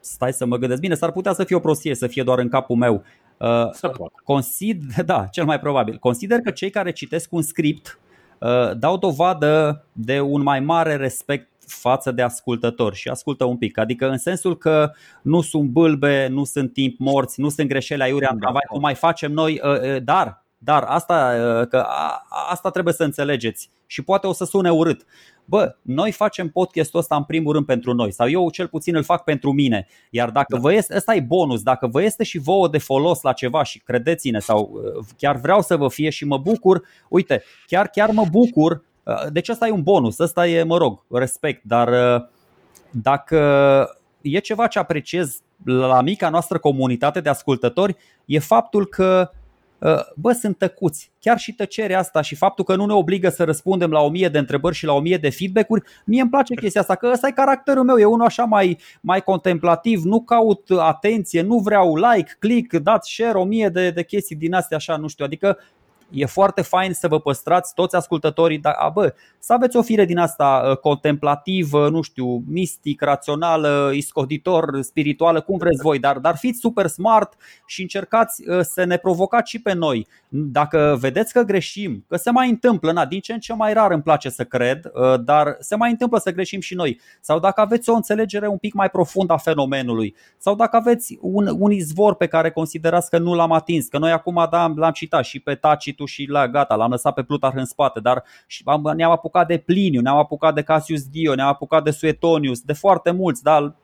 stai 0.00 0.32
să 0.32 0.46
mă 0.46 0.56
gândesc 0.56 0.80
bine, 0.80 0.94
s-ar 0.94 1.12
putea 1.12 1.32
să 1.32 1.44
fie 1.44 1.56
o 1.56 1.60
prostie, 1.60 1.94
să 1.94 2.06
fie 2.06 2.22
doar 2.22 2.38
în 2.38 2.48
capul 2.48 2.76
meu. 2.76 3.04
Uh, 3.38 3.70
să 3.72 3.88
poate. 3.88 4.14
Consider, 4.24 5.04
da, 5.12 5.26
cel 5.30 5.44
mai 5.44 5.60
probabil. 5.60 5.98
Consider 5.98 6.38
că 6.38 6.50
cei 6.50 6.70
care 6.70 6.92
citesc 6.92 7.32
un 7.32 7.42
script 7.42 7.98
uh, 8.38 8.76
dau 8.76 8.96
dovadă 8.96 9.84
de 9.92 10.20
un 10.20 10.42
mai 10.42 10.60
mare 10.60 10.96
respect 10.96 11.48
față 11.66 12.12
de 12.12 12.22
ascultători 12.22 12.96
și 12.96 13.08
ascultă 13.08 13.44
un 13.44 13.56
pic. 13.56 13.78
Adică 13.78 14.08
în 14.08 14.18
sensul 14.18 14.56
că 14.58 14.90
nu 15.22 15.40
sunt 15.40 15.68
bâlbe, 15.68 16.26
nu 16.30 16.44
sunt 16.44 16.72
timp 16.72 16.98
morți, 16.98 17.40
nu 17.40 17.48
sunt 17.48 17.68
greșeli 17.68 18.02
aiurea 18.02 18.30
în 18.32 18.38
tramvai, 18.38 18.64
cum 18.68 18.80
mai 18.80 18.94
facem 18.94 19.32
noi, 19.32 19.60
uh, 19.64 19.80
uh, 19.80 20.02
dar 20.02 20.44
dar 20.58 20.82
asta, 20.82 21.34
uh, 21.60 21.68
că 21.68 21.86
asta 22.50 22.70
trebuie 22.70 22.94
să 22.94 23.04
înțelegeți 23.04 23.70
și 23.86 24.02
poate 24.02 24.26
o 24.26 24.32
să 24.32 24.44
sune 24.44 24.70
urât. 24.70 25.04
Bă, 25.48 25.76
noi 25.82 26.12
facem 26.12 26.48
podcastul 26.48 27.00
ăsta 27.00 27.16
în 27.16 27.24
primul 27.24 27.52
rând 27.52 27.66
pentru 27.66 27.94
noi 27.94 28.12
sau 28.12 28.28
eu 28.30 28.50
cel 28.50 28.68
puțin 28.68 28.96
îl 28.96 29.02
fac 29.02 29.24
pentru 29.24 29.52
mine. 29.52 29.86
Iar 30.10 30.30
dacă 30.30 30.54
da. 30.54 30.60
vă 30.60 30.72
este, 30.72 30.96
ăsta 30.96 31.14
e 31.14 31.20
bonus, 31.20 31.62
dacă 31.62 31.86
vă 31.86 32.02
este 32.02 32.24
și 32.24 32.38
vouă 32.38 32.68
de 32.68 32.78
folos 32.78 33.20
la 33.22 33.32
ceva 33.32 33.62
și 33.62 33.78
credeți-ne 33.78 34.38
sau 34.38 34.80
chiar 35.16 35.36
vreau 35.36 35.62
să 35.62 35.76
vă 35.76 35.88
fie 35.88 36.10
și 36.10 36.24
mă 36.24 36.38
bucur, 36.38 36.82
uite, 37.08 37.42
chiar 37.66 37.88
chiar 37.88 38.10
mă 38.10 38.24
bucur 38.30 38.84
Uh, 39.06 39.26
deci 39.32 39.48
asta 39.48 39.66
e 39.66 39.70
un 39.70 39.82
bonus, 39.82 40.18
asta 40.18 40.46
e, 40.46 40.62
mă 40.62 40.76
rog, 40.76 41.04
respect, 41.10 41.62
dar 41.64 41.88
uh, 41.88 42.28
dacă 42.90 43.38
e 44.20 44.38
ceva 44.38 44.66
ce 44.66 44.78
apreciez 44.78 45.40
la 45.64 46.00
mica 46.00 46.28
noastră 46.28 46.58
comunitate 46.58 47.20
de 47.20 47.28
ascultători, 47.28 47.96
e 48.24 48.38
faptul 48.38 48.86
că 48.86 49.30
uh, 49.32 49.35
bă, 50.16 50.32
sunt 50.32 50.58
tăcuți. 50.58 51.10
Chiar 51.20 51.38
și 51.38 51.52
tăcerea 51.52 51.98
asta 51.98 52.20
și 52.20 52.34
faptul 52.34 52.64
că 52.64 52.76
nu 52.76 52.86
ne 52.86 52.92
obligă 52.92 53.28
să 53.28 53.44
răspundem 53.44 53.90
la 53.90 54.00
o 54.00 54.08
mie 54.08 54.28
de 54.28 54.38
întrebări 54.38 54.74
și 54.74 54.84
la 54.84 54.92
o 54.92 55.00
mie 55.00 55.16
de 55.16 55.30
feedback-uri, 55.30 55.82
mie 56.04 56.20
îmi 56.20 56.30
place 56.30 56.54
chestia 56.54 56.80
asta, 56.80 56.94
că 56.94 57.10
ăsta 57.12 57.26
e 57.26 57.30
caracterul 57.30 57.84
meu, 57.84 57.96
e 57.96 58.04
unul 58.04 58.26
așa 58.26 58.44
mai, 58.44 58.78
mai 59.00 59.20
contemplativ, 59.20 60.02
nu 60.02 60.20
caut 60.20 60.70
atenție, 60.78 61.42
nu 61.42 61.58
vreau 61.58 61.96
like, 61.96 62.36
click, 62.38 62.74
dați 62.74 63.12
share, 63.12 63.38
o 63.38 63.44
mie 63.44 63.68
de, 63.68 63.90
de 63.90 64.04
chestii 64.04 64.36
din 64.36 64.54
astea 64.54 64.76
așa, 64.76 64.96
nu 64.96 65.08
știu, 65.08 65.24
adică 65.24 65.58
e 66.10 66.26
foarte 66.26 66.62
fain 66.62 66.92
să 66.92 67.08
vă 67.08 67.20
păstrați 67.20 67.74
toți 67.74 67.96
ascultătorii, 67.96 68.58
dar 68.58 68.74
a, 68.78 68.88
bă, 68.88 69.14
să 69.38 69.52
aveți 69.52 69.76
o 69.76 69.82
fire 69.82 70.04
din 70.04 70.18
asta 70.18 70.66
uh, 70.70 70.76
contemplativă, 70.76 71.88
nu 71.88 72.02
știu, 72.02 72.42
mistic, 72.48 73.02
rațională, 73.02 73.90
iscoditor, 73.94 74.80
spirituală, 74.80 75.40
cum 75.40 75.56
vreți 75.58 75.82
voi, 75.82 75.98
dar, 75.98 76.18
dar 76.18 76.36
fiți 76.36 76.58
super 76.58 76.86
smart 76.86 77.34
și 77.66 77.80
încercați 77.80 78.48
uh, 78.48 78.60
să 78.60 78.84
ne 78.84 78.96
provocați 78.96 79.50
și 79.50 79.62
pe 79.62 79.72
noi. 79.72 80.06
Dacă 80.28 80.96
vedeți 81.00 81.32
că 81.32 81.42
greșim, 81.42 82.04
că 82.08 82.16
se 82.16 82.30
mai 82.30 82.48
întâmplă, 82.48 82.92
na, 82.92 83.06
din 83.06 83.20
ce 83.20 83.32
în 83.32 83.38
ce 83.38 83.54
mai 83.54 83.72
rar 83.72 83.90
îmi 83.90 84.02
place 84.02 84.28
să 84.28 84.44
cred, 84.44 84.90
uh, 84.94 85.20
dar 85.24 85.56
se 85.60 85.76
mai 85.76 85.90
întâmplă 85.90 86.18
să 86.18 86.32
greșim 86.32 86.60
și 86.60 86.74
noi. 86.74 87.00
Sau 87.20 87.38
dacă 87.38 87.60
aveți 87.60 87.90
o 87.90 87.94
înțelegere 87.94 88.48
un 88.48 88.58
pic 88.58 88.74
mai 88.74 88.90
profundă 88.90 89.32
a 89.32 89.36
fenomenului, 89.36 90.14
sau 90.38 90.54
dacă 90.54 90.76
aveți 90.76 91.18
un, 91.20 91.56
un 91.58 91.70
izvor 91.70 92.14
pe 92.14 92.26
care 92.26 92.50
considerați 92.50 93.10
că 93.10 93.18
nu 93.18 93.34
l-am 93.34 93.52
atins, 93.52 93.86
că 93.86 93.98
noi 93.98 94.10
acum 94.10 94.46
da, 94.50 94.72
l-am 94.76 94.92
citat 94.92 95.24
și 95.24 95.40
pe 95.40 95.54
Tacitu 95.96 96.04
și 96.04 96.26
la 96.30 96.48
gata, 96.48 96.74
l-am 96.74 96.90
lăsat 96.90 97.14
pe 97.14 97.22
Plutarh 97.22 97.56
în 97.56 97.64
spate, 97.64 98.00
dar 98.00 98.24
ne-am 98.94 99.10
apucat 99.10 99.46
de 99.46 99.58
Pliniu, 99.58 100.00
ne-am 100.00 100.16
apucat 100.16 100.54
de 100.54 100.62
Cassius 100.62 101.02
Dio, 101.02 101.34
ne-am 101.34 101.48
apucat 101.48 101.84
de 101.84 101.90
Suetonius, 101.90 102.60
de 102.60 102.72
foarte 102.72 103.10
mulți, 103.10 103.42
da, 103.42 103.74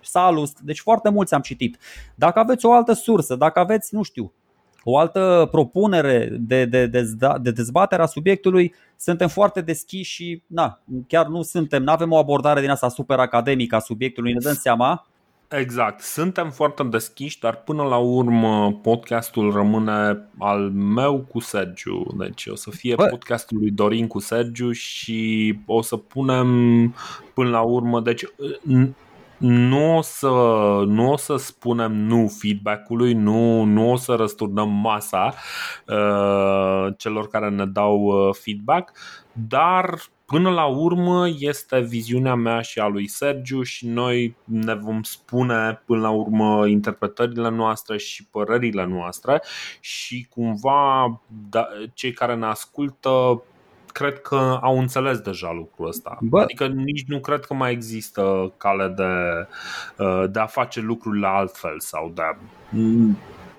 Salus, 0.00 0.52
deci 0.62 0.80
foarte 0.80 1.10
mulți 1.10 1.34
am 1.34 1.40
citit. 1.40 1.78
Dacă 2.14 2.38
aveți 2.38 2.66
o 2.66 2.72
altă 2.72 2.92
sursă, 2.92 3.36
dacă 3.36 3.58
aveți, 3.58 3.94
nu 3.94 4.02
știu, 4.02 4.32
o 4.84 4.98
altă 4.98 5.48
propunere 5.50 6.36
de, 6.40 6.64
de, 6.64 6.86
de, 6.86 7.02
de 7.40 7.50
dezbatere 7.50 8.02
a 8.02 8.06
subiectului, 8.06 8.74
suntem 8.96 9.28
foarte 9.28 9.60
deschiși 9.60 10.12
și 10.12 10.42
na, 10.46 10.80
chiar 11.08 11.26
nu 11.26 11.42
suntem, 11.42 11.82
nu 11.82 11.90
avem 11.90 12.12
o 12.12 12.16
abordare 12.16 12.60
din 12.60 12.70
asta 12.70 12.88
super 12.88 13.18
academică 13.18 13.76
a 13.76 13.78
subiectului, 13.78 14.32
ne 14.32 14.38
dăm 14.42 14.54
seama. 14.54 15.06
Exact, 15.48 16.00
suntem 16.00 16.50
foarte 16.50 16.82
deschiși, 16.82 17.38
dar 17.40 17.56
până 17.56 17.82
la 17.82 17.96
urmă 17.96 18.72
podcastul 18.82 19.52
rămâne 19.52 20.28
al 20.38 20.70
meu 20.70 21.20
cu 21.20 21.40
Sergiu. 21.40 22.06
Deci 22.18 22.46
o 22.46 22.54
să 22.54 22.70
fie 22.70 22.94
Bă. 22.94 23.04
podcastul 23.04 23.58
lui 23.58 23.70
Dorin 23.70 24.06
cu 24.06 24.18
Sergiu 24.18 24.72
și 24.72 25.58
o 25.66 25.82
să 25.82 25.96
punem 25.96 26.48
până 27.34 27.48
la 27.48 27.60
urmă, 27.60 28.00
deci 28.00 28.24
nu 29.38 29.96
o 29.96 30.00
să, 30.00 30.28
nu 30.86 31.10
o 31.10 31.16
să 31.16 31.36
spunem 31.36 31.92
nu 31.92 32.28
feedback-ului, 32.38 33.12
nu, 33.12 33.62
nu 33.62 33.90
o 33.90 33.96
să 33.96 34.14
răsturnăm 34.14 34.68
masa 34.68 35.34
uh, 35.86 36.94
celor 36.96 37.28
care 37.28 37.50
ne 37.50 37.66
dau 37.66 38.00
uh, 38.00 38.34
feedback, 38.34 38.92
dar 39.32 40.00
până 40.34 40.50
la 40.50 40.64
urmă 40.64 41.28
este 41.38 41.80
viziunea 41.80 42.34
mea 42.34 42.60
și 42.60 42.78
a 42.78 42.86
lui 42.86 43.08
Sergiu 43.08 43.62
și 43.62 43.86
noi 43.86 44.36
ne 44.44 44.74
vom 44.74 45.02
spune 45.02 45.82
până 45.84 46.00
la 46.00 46.10
urmă 46.10 46.66
interpretările 46.66 47.50
noastre 47.50 47.96
și 47.96 48.26
părerile 48.26 48.86
noastre 48.86 49.42
și 49.80 50.26
cumva 50.30 51.20
da, 51.50 51.66
cei 51.92 52.12
care 52.12 52.34
ne 52.34 52.46
ascultă 52.46 53.42
cred 53.86 54.20
că 54.20 54.58
au 54.62 54.78
înțeles 54.78 55.18
deja 55.18 55.52
lucrul 55.52 55.86
ăsta. 55.86 56.18
Bă. 56.20 56.40
Adică 56.40 56.66
nici 56.66 57.04
nu 57.06 57.20
cred 57.20 57.44
că 57.44 57.54
mai 57.54 57.72
există 57.72 58.52
cale 58.56 58.88
de, 58.88 59.46
uh, 60.04 60.30
de 60.30 60.40
a 60.40 60.46
face 60.46 60.80
lucrurile 60.80 61.26
altfel 61.26 61.80
sau 61.80 62.12
de 62.14 62.22
a... 62.22 62.36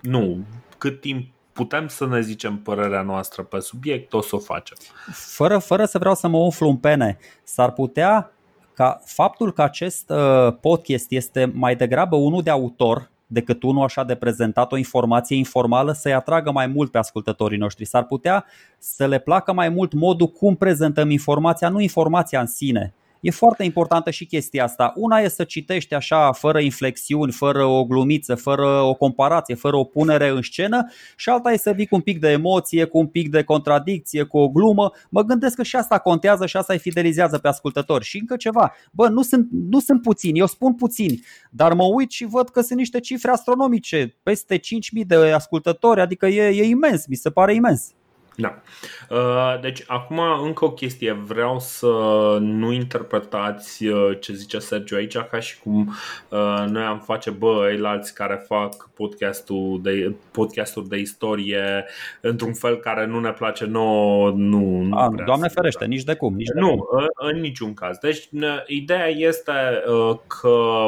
Nu, 0.02 0.46
cât 0.78 1.02
timp 1.02 1.35
putem 1.56 1.88
să 1.88 2.06
ne 2.06 2.22
zicem 2.22 2.58
părerea 2.58 3.02
noastră 3.02 3.44
pe 3.44 3.60
subiect, 3.60 4.14
o 4.14 4.22
să 4.22 4.36
o 4.36 4.40
facem. 4.40 4.78
Fără, 5.12 5.58
fără 5.58 5.86
să 5.86 5.98
vreau 5.98 6.16
să 6.16 6.28
mă 6.28 6.38
umflu 6.38 6.70
în 6.70 6.78
pene, 6.78 7.18
s-ar 7.44 7.72
putea 7.72 8.32
ca 8.74 9.02
faptul 9.06 9.54
că 9.54 9.62
acest 9.62 10.10
uh, 10.10 10.54
podcast 10.62 11.12
este 11.12 11.52
mai 11.54 11.76
degrabă 11.76 12.16
unul 12.16 12.42
de 12.42 12.50
autor 12.50 13.10
decât 13.28 13.64
unul 13.64 13.84
așa 13.84 14.04
de 14.04 14.16
prezentat 14.16 14.72
o 14.72 14.78
informație 14.78 15.36
informală 15.38 15.92
să-i 15.92 16.14
atragă 16.14 16.52
mai 16.52 16.68
mult 16.68 16.92
pe 16.92 16.98
ascultătorii 16.98 17.58
noștri. 17.58 17.86
S-ar 17.86 18.04
putea 18.04 18.46
să 18.78 19.08
le 19.08 19.20
placă 19.20 19.54
mai 19.54 19.70
mult 19.70 19.94
modul 19.94 20.28
cum 20.28 20.56
prezentăm 20.56 21.10
informația, 21.10 21.70
nu 21.70 21.80
informația 21.80 22.40
în 22.40 22.48
sine. 22.48 22.94
E 23.20 23.32
foarte 23.32 23.64
importantă 23.64 24.10
și 24.10 24.26
chestia 24.26 24.64
asta. 24.64 24.94
Una 24.96 25.20
e 25.20 25.28
să 25.28 25.44
citești 25.44 25.94
așa, 25.94 26.32
fără 26.32 26.60
inflexiuni, 26.60 27.32
fără 27.32 27.66
o 27.66 27.86
glumiță, 27.86 28.36
fără 28.36 28.82
o 28.82 28.94
comparație, 28.94 29.56
fără 29.56 29.76
o 29.76 29.84
punere 29.84 30.28
în 30.30 30.42
scenă 30.42 30.92
și 31.16 31.30
alta 31.30 31.52
e 31.52 31.58
să 31.58 31.72
vii 31.72 31.88
cu 31.88 31.96
un 31.96 32.02
pic 32.02 32.20
de 32.20 32.30
emoție, 32.30 32.86
cu 32.86 32.98
un 32.98 33.08
pic 33.08 33.30
de 33.30 33.44
contradicție, 33.44 34.24
cu 34.24 34.38
o 34.38 34.50
glumă. 34.50 34.92
Mă 35.10 35.24
gândesc 35.24 35.56
că 35.56 35.64
și 35.64 35.76
asta 35.76 36.00
contează 36.00 36.46
și 36.46 36.58
asta 36.58 36.74
îi 36.74 36.80
fidelizează 36.80 37.38
pe 37.38 37.48
ascultători. 37.48 38.04
Și 38.04 38.18
încă 38.20 38.36
ceva, 38.36 38.74
bă, 38.92 39.08
nu 39.08 39.22
sunt, 39.22 39.48
nu 39.52 39.80
sunt 39.80 40.02
puțini, 40.02 40.40
eu 40.40 40.46
spun 40.46 40.74
puțini, 40.74 41.22
dar 41.52 41.74
mă 41.74 41.84
uit 41.84 42.12
și 42.12 42.26
văd 42.26 42.50
că 42.50 42.62
sunt 42.62 42.80
niște 42.80 43.00
cifre 43.00 43.32
astronomice, 43.32 44.16
peste 44.24 44.58
5.000 44.58 44.62
de 45.08 45.16
ascultători, 45.16 46.02
adică 46.02 46.28
e, 46.28 46.48
e 46.48 46.64
imens, 46.64 47.06
mi 47.08 47.16
se 47.16 47.30
pare 47.30 47.54
imens. 47.54 47.94
Da. 48.36 48.62
Uh, 49.10 49.60
deci, 49.62 49.84
acum 49.88 50.20
încă 50.44 50.66
o 50.66 50.72
chestie. 50.72 51.12
Vreau 51.12 51.60
să 51.60 51.88
nu 52.40 52.72
interpretați 52.72 53.86
uh, 53.86 54.18
ce 54.20 54.34
zice 54.34 54.60
Sergio 54.60 54.96
aici 54.96 55.18
ca 55.18 55.40
și 55.40 55.60
cum 55.60 55.94
uh, 56.30 56.66
noi 56.70 56.84
am 56.84 57.00
face, 57.00 57.30
bă, 57.30 57.80
alți 57.84 58.14
care 58.14 58.44
fac 58.48 58.90
podcastul 58.94 59.80
de, 59.84 60.16
podcasturi 60.32 60.88
de 60.88 60.98
istorie 60.98 61.86
într-un 62.22 62.54
fel 62.54 62.76
care 62.76 63.06
nu 63.06 63.20
ne 63.20 63.32
place 63.32 63.66
nouă. 63.66 64.32
Nu, 64.36 64.82
nu 64.82 64.98
A, 64.98 65.14
doamne 65.26 65.48
ferește, 65.48 65.86
nici 65.86 66.04
de 66.04 66.16
cum. 66.16 66.36
Nici 66.36 66.48
de 66.54 66.60
nu, 66.60 66.68
cum. 66.68 67.00
În, 67.00 67.08
în 67.34 67.42
niciun 67.42 67.74
caz. 67.74 67.98
Deci, 67.98 68.30
ideea 68.68 69.08
este 69.08 69.52
că 70.28 70.86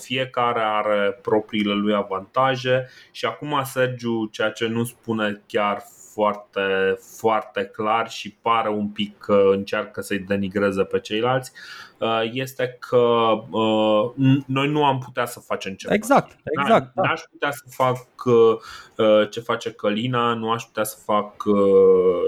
fiecare 0.00 0.60
are 0.62 1.18
propriile 1.22 1.72
lui 1.72 1.94
avantaje 1.94 2.88
și 3.10 3.24
acum 3.24 3.60
Sergiu, 3.64 4.28
ceea 4.32 4.50
ce 4.50 4.66
nu 4.66 4.84
spune 4.84 5.42
chiar 5.46 5.84
foarte, 6.12 6.98
foarte 7.18 7.64
clar 7.64 8.10
și 8.10 8.36
pare 8.42 8.68
un 8.68 8.88
pic 8.88 9.18
că 9.18 9.42
încearcă 9.50 10.00
să-i 10.00 10.18
denigreze 10.18 10.84
pe 10.84 11.00
ceilalți. 11.00 11.52
uh, 11.52 11.91
este 12.32 12.76
că 12.78 13.30
uh, 13.50 14.10
noi 14.46 14.68
nu 14.68 14.84
am 14.84 14.98
putea 14.98 15.26
să 15.26 15.40
facem 15.40 15.74
ceva. 15.74 15.94
Exact, 15.94 16.36
exact. 16.44 16.94
Da. 16.94 17.02
N-aș 17.02 17.20
putea 17.20 17.50
să 17.50 17.62
fac 17.68 18.06
uh, 18.24 19.28
ce 19.30 19.40
face 19.40 19.70
Călina, 19.70 20.34
nu 20.34 20.50
aș 20.50 20.62
putea 20.62 20.84
să 20.84 20.96
fac 21.04 21.34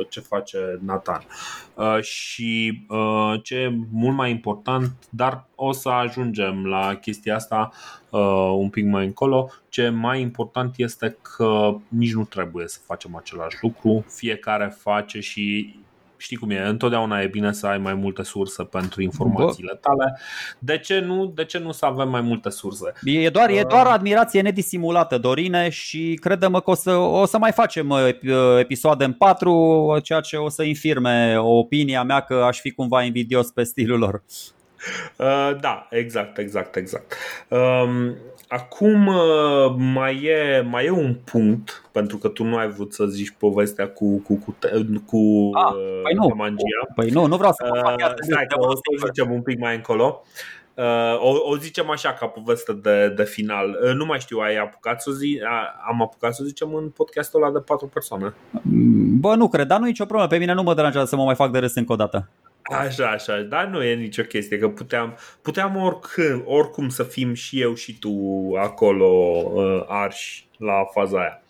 ce 0.08 0.20
face 0.20 0.58
Nathan. 0.84 1.26
Și 2.00 2.86
ce 3.42 3.54
e 3.54 3.78
mult 3.92 4.16
mai 4.16 4.30
important, 4.30 4.92
dar 5.10 5.46
o 5.54 5.72
să 5.72 5.88
ajungem 5.88 6.66
la 6.66 6.94
chestia 6.94 7.34
asta 7.34 7.70
un 8.56 8.68
pic 8.70 8.84
mai 8.84 9.04
încolo, 9.04 9.50
ce 9.68 9.88
mai 9.88 10.20
important 10.20 10.74
este 10.76 11.18
că 11.22 11.76
nici 11.88 12.14
nu 12.14 12.24
trebuie 12.24 12.68
să 12.68 12.78
facem 12.86 13.16
același 13.16 13.56
lucru, 13.62 14.04
fiecare 14.08 14.74
face 14.78 15.20
și 15.20 15.74
știi 16.24 16.36
cum 16.36 16.50
e, 16.50 16.58
întotdeauna 16.58 17.20
e 17.20 17.26
bine 17.26 17.52
să 17.52 17.66
ai 17.66 17.78
mai 17.78 17.94
multe 17.94 18.22
surse 18.22 18.62
pentru 18.62 19.02
informațiile 19.02 19.78
tale. 19.80 20.18
De 20.58 20.78
ce 20.78 20.98
nu, 20.98 21.32
de 21.34 21.44
ce 21.44 21.58
nu 21.58 21.72
să 21.72 21.86
avem 21.86 22.08
mai 22.08 22.20
multe 22.20 22.50
surse? 22.50 22.92
E 23.04 23.28
doar, 23.28 23.50
e 23.50 23.62
doar 23.68 23.86
admirație 23.86 24.40
nedisimulată, 24.40 25.18
Dorine, 25.18 25.68
și 25.68 26.18
credem 26.20 26.52
că 26.52 26.70
o 26.70 26.74
să, 26.74 26.90
o 26.96 27.26
să 27.26 27.38
mai 27.38 27.52
facem 27.52 27.94
episoade 28.58 29.04
în 29.04 29.12
patru, 29.12 29.98
ceea 30.02 30.20
ce 30.20 30.36
o 30.36 30.48
să 30.48 30.62
infirme 30.62 31.36
opinia 31.38 32.02
mea 32.02 32.20
că 32.20 32.34
aș 32.34 32.60
fi 32.60 32.70
cumva 32.70 33.02
invidios 33.02 33.50
pe 33.50 33.62
stilul 33.62 33.98
lor. 33.98 34.22
Uh, 35.18 35.56
da, 35.60 35.86
exact, 35.90 36.38
exact, 36.38 36.76
exact. 36.76 37.16
Um, 37.48 38.16
acum 38.54 39.06
uh, 39.06 39.74
mai 39.76 40.22
e, 40.22 40.66
mai 40.70 40.84
e 40.84 40.90
un 40.90 41.14
punct, 41.14 41.88
pentru 41.92 42.16
că 42.16 42.28
tu 42.28 42.44
nu 42.44 42.56
ai 42.56 42.68
vrut 42.68 42.92
să 42.92 43.04
zici 43.06 43.34
povestea 43.38 43.88
cu, 43.88 44.18
cu, 44.18 44.34
cu, 44.34 44.56
cu 45.06 45.50
ah, 45.52 45.74
păi 46.02 46.14
nu. 46.14 46.32
magia. 46.36 46.92
Păi 46.94 47.10
nu, 47.10 47.26
nu 47.26 47.36
vreau 47.36 47.52
să 47.52 47.68
uh, 47.72 48.14
Stai, 48.20 48.46
că 48.48 48.56
o 48.58 48.74
să 48.74 49.06
zicem 49.06 49.32
un 49.32 49.42
pic 49.42 49.58
mai 49.58 49.74
încolo. 49.74 50.22
Uh, 50.74 51.18
o, 51.18 51.50
o 51.50 51.56
zicem 51.56 51.90
așa 51.90 52.12
ca 52.12 52.26
poveste 52.26 52.72
de, 52.72 53.08
de 53.16 53.24
final. 53.24 53.78
Uh, 53.84 53.92
nu 53.92 54.04
mai 54.04 54.20
știu, 54.20 54.38
ai 54.38 54.56
apucat 54.56 55.02
să 55.02 55.10
zi, 55.10 55.40
am 55.88 56.02
apucat 56.02 56.34
să 56.34 56.44
zicem 56.44 56.74
în 56.74 56.88
podcastul 56.88 57.42
ăla 57.42 57.52
de 57.52 57.58
patru 57.58 57.86
persoane. 57.86 58.34
Bă, 59.20 59.34
nu 59.34 59.48
cred, 59.48 59.66
dar 59.66 59.78
nu 59.78 59.84
e 59.84 59.88
nicio 59.88 60.04
problemă. 60.04 60.30
Pe 60.30 60.38
mine 60.38 60.52
nu 60.52 60.62
mă 60.62 60.74
deranjează 60.74 61.06
să 61.06 61.16
mă 61.16 61.24
mai 61.24 61.34
fac 61.34 61.50
de 61.50 61.58
râs 61.58 61.74
încă 61.74 61.92
o 61.92 61.96
dată. 61.96 62.28
Așa, 62.72 63.08
așa, 63.08 63.40
dar 63.40 63.66
nu 63.66 63.82
e 63.82 63.94
nicio 63.94 64.22
chestie, 64.22 64.58
că 64.58 64.68
puteam, 64.68 65.16
puteam 65.42 65.76
oricând, 65.76 66.42
oricum 66.44 66.88
să 66.88 67.02
fim 67.02 67.34
și 67.34 67.60
eu 67.60 67.74
și 67.74 67.98
tu 67.98 68.10
acolo 68.58 69.06
uh, 69.52 69.84
arși 69.88 70.46
la 70.58 70.84
faza 70.92 71.18
aia. 71.18 71.42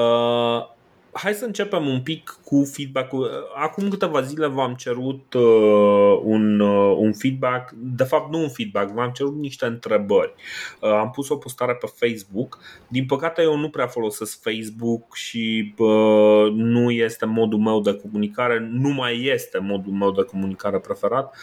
Uh, 0.00 0.75
hai 1.16 1.34
să 1.34 1.44
începem 1.44 1.86
un 1.86 2.00
pic 2.00 2.38
cu 2.44 2.64
feedback-ul. 2.72 3.30
Acum 3.54 3.88
câteva 3.88 4.20
zile 4.20 4.46
v-am 4.46 4.74
cerut 4.74 5.34
uh, 5.34 6.20
un, 6.22 6.60
uh, 6.60 6.96
un 6.98 7.12
feedback, 7.12 7.70
de 7.76 8.04
fapt 8.04 8.32
nu 8.32 8.38
un 8.38 8.48
feedback, 8.48 8.92
v-am 8.92 9.10
cerut 9.10 9.36
niște 9.36 9.66
întrebări. 9.66 10.34
Uh, 10.80 10.90
am 10.90 11.10
pus 11.10 11.28
o 11.28 11.36
postare 11.36 11.74
pe 11.74 11.86
Facebook. 11.94 12.58
Din 12.88 13.06
păcate 13.06 13.42
eu 13.42 13.56
nu 13.56 13.68
prea 13.68 13.86
folosesc 13.86 14.42
Facebook 14.42 15.14
și 15.14 15.74
uh, 15.78 16.52
nu 16.52 16.90
este 16.90 17.24
modul 17.24 17.58
meu 17.58 17.80
de 17.80 17.94
comunicare, 17.94 18.68
nu 18.72 18.88
mai 18.88 19.24
este 19.24 19.58
modul 19.58 19.92
meu 19.92 20.10
de 20.10 20.22
comunicare 20.22 20.78
preferat 20.78 21.36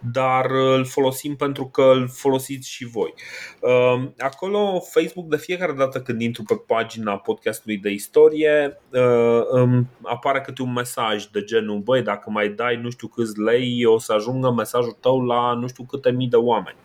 dar 0.00 0.50
îl 0.50 0.84
folosim 0.84 1.36
pentru 1.36 1.66
că 1.66 1.82
îl 1.82 2.08
folosiți 2.08 2.70
și 2.70 2.84
voi. 2.86 3.14
Um, 3.60 4.14
acolo, 4.18 4.80
Facebook, 4.80 5.28
de 5.28 5.36
fiecare 5.36 5.72
dată 5.72 6.00
când 6.00 6.20
intru 6.20 6.42
pe 6.42 6.54
pagina 6.66 7.16
podcastului 7.16 7.76
de 7.76 7.90
istorie, 7.90 8.80
uh, 8.92 9.82
apare 10.02 10.40
câte 10.40 10.62
un 10.62 10.72
mesaj 10.72 11.24
de 11.24 11.44
genul, 11.44 11.78
băi, 11.78 12.02
dacă 12.02 12.30
mai 12.30 12.48
dai 12.48 12.76
nu 12.76 12.90
știu 12.90 13.08
câți 13.08 13.40
lei, 13.40 13.84
o 13.84 13.98
să 13.98 14.12
ajungă 14.12 14.50
mesajul 14.50 14.96
tău 15.00 15.24
la 15.24 15.52
nu 15.54 15.68
știu 15.68 15.84
câte 15.84 16.10
mii 16.10 16.28
de 16.28 16.36
oameni. 16.36 16.76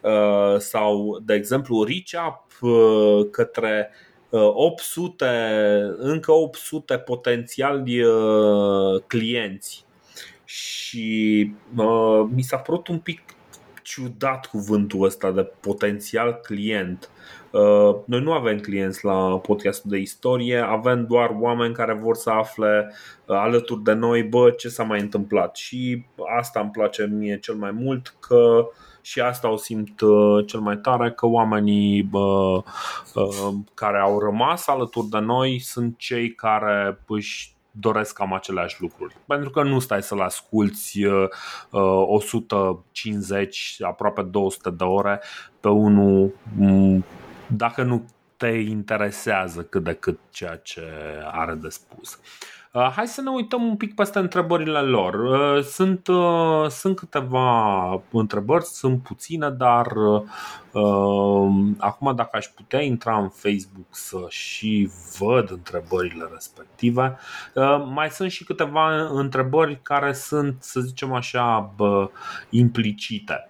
Uh, 0.00 0.58
sau, 0.58 1.18
de 1.24 1.34
exemplu, 1.34 1.84
reach 1.84 2.28
up 2.28 2.68
uh, 2.70 3.26
către 3.30 3.90
800, 4.30 5.26
încă 5.98 6.32
800 6.32 6.98
potențiali 6.98 8.02
clienți 9.06 9.85
și 10.46 11.50
uh, 11.76 12.26
mi 12.34 12.42
s-a 12.42 12.56
părut 12.56 12.88
un 12.88 12.98
pic 12.98 13.20
ciudat 13.82 14.46
cuvântul 14.46 15.04
ăsta 15.04 15.30
de 15.30 15.42
potențial 15.60 16.32
client. 16.32 17.10
Uh, 17.50 17.96
noi 18.04 18.20
nu 18.20 18.32
avem 18.32 18.58
clienți 18.58 19.04
la 19.04 19.38
podcastul 19.38 19.90
de 19.90 19.98
istorie, 19.98 20.58
avem 20.58 21.06
doar 21.06 21.36
oameni 21.40 21.74
care 21.74 21.94
vor 21.94 22.16
să 22.16 22.30
afle 22.30 22.92
uh, 23.26 23.36
alături 23.36 23.82
de 23.82 23.92
noi, 23.92 24.22
bă, 24.22 24.50
ce 24.50 24.68
s-a 24.68 24.82
mai 24.82 25.00
întâmplat. 25.00 25.56
Și 25.56 26.04
asta 26.38 26.60
îmi 26.60 26.70
place 26.70 27.08
mie 27.12 27.38
cel 27.38 27.54
mai 27.54 27.70
mult, 27.70 28.14
că 28.20 28.68
și 29.00 29.20
asta 29.20 29.50
o 29.50 29.56
simt 29.56 30.00
uh, 30.00 30.46
cel 30.46 30.60
mai 30.60 30.76
tare 30.76 31.10
că 31.10 31.26
oamenii 31.26 32.02
bă, 32.02 32.62
uh, 33.14 33.54
care 33.74 33.98
au 33.98 34.18
rămas 34.18 34.66
alături 34.66 35.08
de 35.08 35.18
noi 35.18 35.58
sunt 35.58 35.98
cei 35.98 36.34
care 36.34 37.00
își 37.06 37.55
doresc 37.80 38.14
cam 38.14 38.32
aceleași 38.32 38.80
lucruri. 38.80 39.16
Pentru 39.26 39.50
că 39.50 39.62
nu 39.62 39.78
stai 39.78 40.02
să-l 40.02 40.20
asculti 40.20 41.04
uh, 41.04 41.28
150, 41.70 43.76
aproape 43.80 44.22
200 44.22 44.70
de 44.70 44.84
ore 44.84 45.22
pe 45.60 45.68
unul 45.68 46.34
mm, 46.56 47.04
dacă 47.46 47.82
nu 47.82 48.06
te 48.36 48.48
interesează 48.48 49.62
cât 49.62 49.84
de 49.84 49.92
cât 49.92 50.18
ceea 50.30 50.56
ce 50.56 50.82
are 51.30 51.54
de 51.54 51.68
spus. 51.68 52.18
Uh, 52.76 52.86
Uh, 52.86 52.92
hai 52.94 53.06
să 53.06 53.20
ne 53.20 53.30
uităm 53.30 53.62
un 53.62 53.76
pic 53.76 53.94
peste 53.94 54.18
întrebările 54.18 54.80
lor. 54.80 55.14
Uh, 55.14 55.62
sunt, 55.62 56.06
uh, 56.06 56.68
sunt 56.68 56.96
câteva 56.96 58.02
întrebări, 58.10 58.64
sunt 58.64 59.02
puține, 59.02 59.50
dar 59.50 59.92
acum 61.78 62.14
dacă 62.14 62.30
aș 62.32 62.46
putea 62.46 62.80
intra 62.80 63.18
în 63.18 63.28
Facebook 63.28 63.86
să 63.90 64.16
și 64.28 64.90
văd 65.18 65.50
întrebările 65.50 66.28
respective, 66.32 67.18
mai 67.92 68.10
sunt 68.10 68.30
și 68.30 68.44
câteva 68.44 69.06
întrebări 69.06 69.80
care 69.82 70.12
sunt, 70.12 70.56
să 70.60 70.80
zicem 70.80 71.12
așa, 71.12 71.74
implicite. 72.50 73.48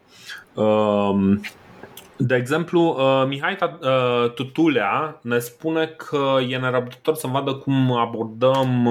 De 2.18 2.34
exemplu, 2.34 2.80
uh, 2.80 3.24
Mihai 3.28 3.56
uh, 3.60 4.32
Tutulea 4.34 5.18
ne 5.22 5.38
spune 5.38 5.86
că 5.86 6.36
e 6.48 6.56
nerăbdător 6.56 7.14
să 7.14 7.26
vadă 7.26 7.54
cum 7.54 7.92
abordăm 7.92 8.84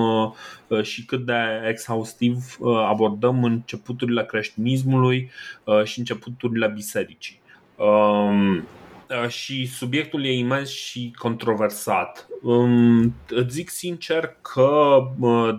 uh, 0.67 0.82
și 0.82 1.05
cât 1.05 1.26
de 1.26 1.34
exhaustiv 1.69 2.57
abordăm 2.88 3.43
începuturile 3.43 4.26
creștinismului 4.26 5.32
și 5.84 5.99
începuturile 5.99 6.67
bisericii. 6.67 7.41
Um, 7.76 8.67
și 9.28 9.65
subiectul 9.65 10.26
e 10.26 10.38
imens 10.38 10.69
și 10.69 11.13
controversat. 11.17 12.28
Um, 12.41 13.15
îți 13.30 13.53
zic 13.53 13.69
sincer 13.69 14.38
că 14.41 14.97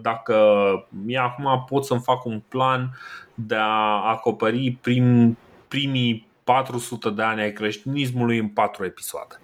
dacă 0.03 0.37
mie 1.05 1.19
acum 1.19 1.65
pot 1.69 1.85
să-mi 1.85 2.01
fac 2.01 2.25
un 2.25 2.43
plan 2.49 2.99
de 3.35 3.55
a 3.55 4.03
acoperi 4.09 4.79
prim, 4.81 5.37
primii 5.69 6.26
400 6.47 7.11
de 7.11 7.23
ani 7.23 7.41
ai 7.41 7.53
creștinismului 7.53 8.39
în 8.39 8.49
4 8.49 8.85
episoade. 8.85 9.41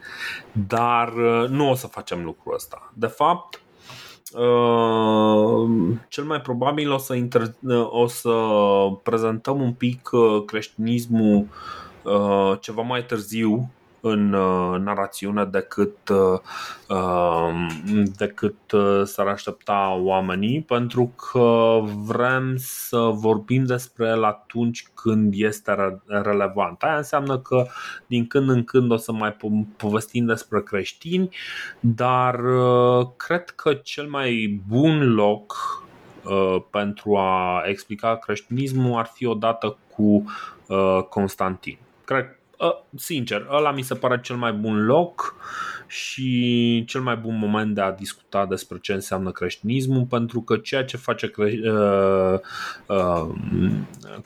Dar 0.53 1.13
uh, 1.13 1.49
nu 1.49 1.71
o 1.71 1.75
să 1.75 1.87
facem 1.87 2.25
lucrul 2.25 2.55
ăsta. 2.55 2.93
De 2.95 3.07
fapt, 3.07 3.63
Uh, 4.35 5.97
cel 6.09 6.25
mai 6.25 6.41
probabil 6.41 6.91
o 6.91 6.99
să, 6.99 7.15
inter- 7.15 7.55
uh, 7.61 7.89
o 7.91 8.07
să 8.07 8.31
prezentăm 9.03 9.61
un 9.61 9.73
pic 9.73 10.11
uh, 10.13 10.45
creștinismul 10.47 11.47
uh, 12.03 12.53
ceva 12.61 12.83
mai 12.83 13.05
târziu 13.05 13.71
în 14.05 14.33
uh, 14.33 14.79
narațiune 14.81 15.45
decât, 15.45 16.09
uh, 16.09 16.41
um, 16.89 17.69
decât 18.17 18.73
uh, 18.73 19.03
s-ar 19.05 19.27
aștepta 19.27 19.99
oamenii, 20.01 20.63
pentru 20.63 21.13
că 21.17 21.79
vrem 22.07 22.55
să 22.57 22.99
vorbim 22.99 23.65
despre 23.65 24.07
el 24.07 24.25
atunci 24.25 24.89
când 24.95 25.35
este 25.37 26.01
relevant. 26.07 26.83
Aia 26.83 26.97
înseamnă 26.97 27.39
că 27.39 27.67
din 28.07 28.27
când 28.27 28.49
în 28.49 28.65
când 28.65 28.91
o 28.91 28.97
să 28.97 29.13
mai 29.13 29.37
povestim 29.77 30.27
despre 30.27 30.63
creștini, 30.63 31.29
dar 31.81 32.41
cred 33.17 33.51
că 33.51 33.75
cel 33.75 34.07
mai 34.07 34.63
bun 34.69 35.15
loc 35.15 35.55
pentru 36.71 37.17
a 37.17 37.63
explica 37.65 38.17
creștinismul 38.17 38.99
ar 38.99 39.11
fi 39.15 39.27
odată 39.27 39.77
cu 39.97 40.25
Constantin. 41.09 41.79
Cred 42.05 42.25
Ă, 42.25 42.41
sincer, 42.97 43.47
ăla 43.51 43.73
mi 43.73 43.83
se 43.83 43.95
pare 43.95 44.21
cel 44.21 44.37
mai 44.37 44.53
bun 44.53 44.85
loc 44.85 45.35
și 45.87 46.85
cel 46.87 47.01
mai 47.01 47.17
bun 47.17 47.39
moment 47.39 47.75
de 47.75 47.81
a 47.81 47.93
discuta 47.93 48.47
despre 48.47 48.79
ce 48.79 48.93
înseamnă 48.93 49.31
creștinismul, 49.31 50.05
pentru 50.05 50.41
că 50.41 50.57
ceea 50.57 50.85
ce 50.85 50.97
face 50.97 51.31
cre- 51.31 51.61
uh, 51.65 52.39
uh, 52.87 53.35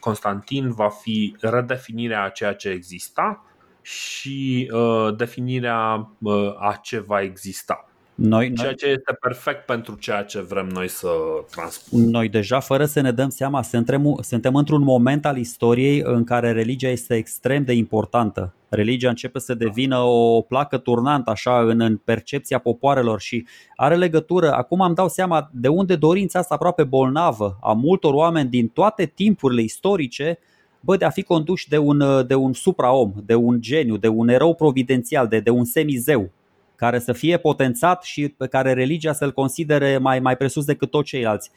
Constantin 0.01 0.73
va 0.73 0.89
fi 0.89 1.37
redefinirea 1.41 2.23
a 2.23 2.29
ceea 2.29 2.55
ce 2.55 2.69
exista 2.69 3.45
și 3.83 4.71
uh, 4.73 5.17
definirea 5.17 6.11
a 6.59 6.79
ce 6.83 6.99
va 6.99 7.21
exista. 7.21 7.86
Noi, 8.17 8.53
ceea 8.53 8.73
ce 8.73 8.87
este 8.87 9.17
perfect 9.21 9.67
pentru 9.67 9.95
ceea 9.95 10.23
ce 10.23 10.41
vrem 10.41 10.67
noi 10.67 10.89
să 10.89 11.09
transpunem. 11.51 12.09
Noi 12.09 12.29
deja, 12.29 12.61
fără 12.61 12.85
să 12.85 13.01
ne 13.01 13.13
dăm 13.13 13.29
seama, 13.29 13.63
suntem, 13.63 14.19
suntem 14.21 14.55
într-un 14.55 14.83
moment 14.83 15.27
al 15.27 15.37
istoriei 15.37 16.01
în 16.05 16.25
care 16.25 16.53
religia 16.53 16.89
este 16.89 17.15
extrem 17.15 17.65
de 17.65 17.73
importantă. 17.73 18.55
Religia 18.69 19.09
începe 19.09 19.39
să 19.39 19.55
devină 19.55 19.99
o 19.99 20.41
placă 20.41 20.79
turnantă 20.79 21.31
așa 21.31 21.61
în, 21.61 21.81
în 21.81 21.97
percepția 21.97 22.59
popoarelor 22.59 23.21
și 23.21 23.47
are 23.75 23.97
legătură. 23.97 24.53
Acum 24.53 24.81
am 24.81 24.95
dau 24.95 25.09
seama 25.09 25.51
de 25.53 25.69
unde 25.69 25.97
dorința 25.97 26.39
asta 26.39 26.55
aproape 26.55 26.85
bolnavă 26.85 27.59
a 27.63 27.73
multor 27.73 28.15
oameni 28.15 28.49
din 28.49 28.69
toate 28.69 29.05
timpurile 29.05 29.63
istorice 29.63 30.39
bă, 30.81 30.97
de 30.97 31.05
a 31.05 31.11
fi 31.11 31.23
conduși 31.23 31.69
de 31.69 31.79
un, 31.79 32.27
de 32.27 32.35
un 32.35 32.53
supraom, 32.53 33.13
de 33.25 33.35
un 33.35 33.61
geniu, 33.61 33.97
de 33.97 34.09
un 34.09 34.29
erou 34.29 34.55
providențial, 34.55 35.29
de, 35.29 35.41
de 35.41 35.51
un 35.51 35.65
semizeu 35.65 36.31
care 36.77 36.99
să 36.99 37.13
fie 37.13 37.37
potențat 37.37 38.03
și 38.03 38.29
pe 38.29 38.47
care 38.47 38.73
religia 38.73 39.13
să-l 39.13 39.33
considere 39.33 39.99
mai, 39.99 40.21
mai 40.21 40.37
presus 40.37 40.65
decât 40.65 40.91
toți 40.91 41.09
ceilalți. 41.09 41.51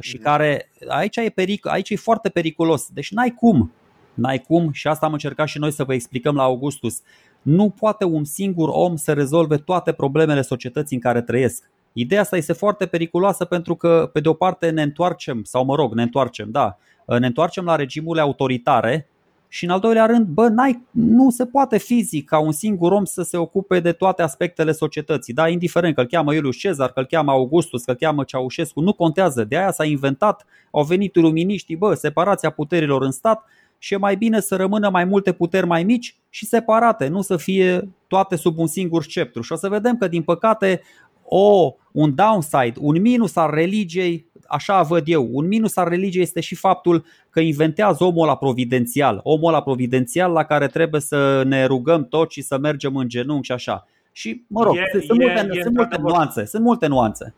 și 0.00 0.16
care 0.16 0.70
aici 0.88 1.16
e, 1.16 1.32
peric, 1.34 1.66
aici 1.66 1.90
e 1.90 1.96
foarte 1.96 2.28
periculos. 2.28 2.88
Deci 2.92 3.10
n-ai 3.10 3.30
cum. 3.30 3.72
N-ai 4.14 4.38
cum 4.38 4.72
și 4.72 4.88
asta 4.88 5.06
am 5.06 5.12
încercat 5.12 5.48
și 5.48 5.58
noi 5.58 5.72
să 5.72 5.84
vă 5.84 5.94
explicăm 5.94 6.34
la 6.34 6.42
Augustus. 6.42 7.00
Nu 7.42 7.70
poate 7.70 8.04
un 8.04 8.24
singur 8.24 8.68
om 8.72 8.96
să 8.96 9.12
rezolve 9.12 9.56
toate 9.56 9.92
problemele 9.92 10.42
societății 10.42 10.96
în 10.96 11.02
care 11.02 11.22
trăiesc. 11.22 11.70
Ideea 11.92 12.20
asta 12.20 12.36
este 12.36 12.52
foarte 12.52 12.86
periculoasă 12.86 13.44
pentru 13.44 13.74
că, 13.74 14.10
pe 14.12 14.20
de 14.20 14.28
o 14.28 14.32
parte, 14.32 14.70
ne 14.70 14.82
întoarcem, 14.82 15.42
sau 15.44 15.64
mă 15.64 15.74
rog, 15.74 15.94
ne 15.94 16.02
întoarcem, 16.02 16.50
da, 16.50 16.78
ne 17.06 17.26
întoarcem 17.26 17.64
la 17.64 17.76
regimurile 17.76 18.22
autoritare 18.22 19.08
și 19.48 19.64
în 19.64 19.70
al 19.70 19.80
doilea 19.80 20.06
rând, 20.06 20.26
bă, 20.26 20.48
n-ai, 20.48 20.82
nu 20.90 21.30
se 21.30 21.46
poate 21.46 21.78
fizic 21.78 22.28
ca 22.28 22.38
un 22.38 22.52
singur 22.52 22.92
om 22.92 23.04
să 23.04 23.22
se 23.22 23.36
ocupe 23.36 23.80
de 23.80 23.92
toate 23.92 24.22
aspectele 24.22 24.72
societății. 24.72 25.34
Da, 25.34 25.48
indiferent 25.48 25.94
că 25.94 26.00
îl 26.00 26.06
cheamă 26.06 26.34
Iulius 26.34 26.56
Cezar, 26.56 26.92
că 26.92 27.00
îl 27.00 27.06
cheamă 27.06 27.30
Augustus, 27.30 27.84
că 27.84 27.90
îl 27.90 27.96
cheamă 27.96 28.24
Ceaușescu, 28.24 28.80
nu 28.80 28.92
contează. 28.92 29.44
De 29.44 29.56
aia 29.56 29.70
s-a 29.70 29.84
inventat, 29.84 30.44
au 30.70 30.84
venit 30.84 31.14
luminiștii, 31.14 31.76
bă, 31.76 31.94
separația 31.94 32.50
puterilor 32.50 33.02
în 33.02 33.10
stat 33.10 33.44
și 33.78 33.94
e 33.94 33.96
mai 33.96 34.16
bine 34.16 34.40
să 34.40 34.56
rămână 34.56 34.90
mai 34.90 35.04
multe 35.04 35.32
puteri 35.32 35.66
mai 35.66 35.84
mici 35.84 36.16
și 36.28 36.46
separate, 36.46 37.08
nu 37.08 37.20
să 37.20 37.36
fie 37.36 37.88
toate 38.06 38.36
sub 38.36 38.58
un 38.58 38.66
singur 38.66 39.02
sceptru. 39.02 39.42
Și 39.42 39.52
o 39.52 39.56
să 39.56 39.68
vedem 39.68 39.96
că, 39.96 40.08
din 40.08 40.22
păcate, 40.22 40.80
o, 41.24 41.74
un 41.92 42.14
downside, 42.14 42.72
un 42.80 43.00
minus 43.00 43.36
al 43.36 43.50
religiei, 43.50 44.27
așa 44.48 44.82
văd 44.82 45.02
eu, 45.06 45.28
un 45.32 45.46
minus 45.46 45.76
al 45.76 45.88
religiei 45.88 46.22
este 46.22 46.40
și 46.40 46.54
faptul 46.54 47.04
că 47.30 47.40
inventează 47.40 48.04
omul 48.04 48.26
la 48.26 48.36
providențial, 48.36 49.20
omul 49.22 49.52
la 49.52 49.62
providențial 49.62 50.32
la 50.32 50.44
care 50.44 50.66
trebuie 50.66 51.00
să 51.00 51.42
ne 51.46 51.64
rugăm 51.64 52.08
toți 52.08 52.34
și 52.34 52.42
să 52.42 52.58
mergem 52.58 52.96
în 52.96 53.08
genunchi 53.08 53.46
și 53.46 53.52
așa. 53.52 53.86
Și, 54.12 54.44
mă 54.46 54.62
rog, 54.62 54.76
e, 54.76 55.00
sunt, 55.06 55.20
e, 55.20 55.24
multe, 55.24 55.48
e, 55.58 55.62
sunt 55.62 55.76
multe 55.76 55.96
nuanțe, 56.00 56.44
sunt 56.44 56.62
multe 56.62 56.86
nuanțe. 56.86 57.34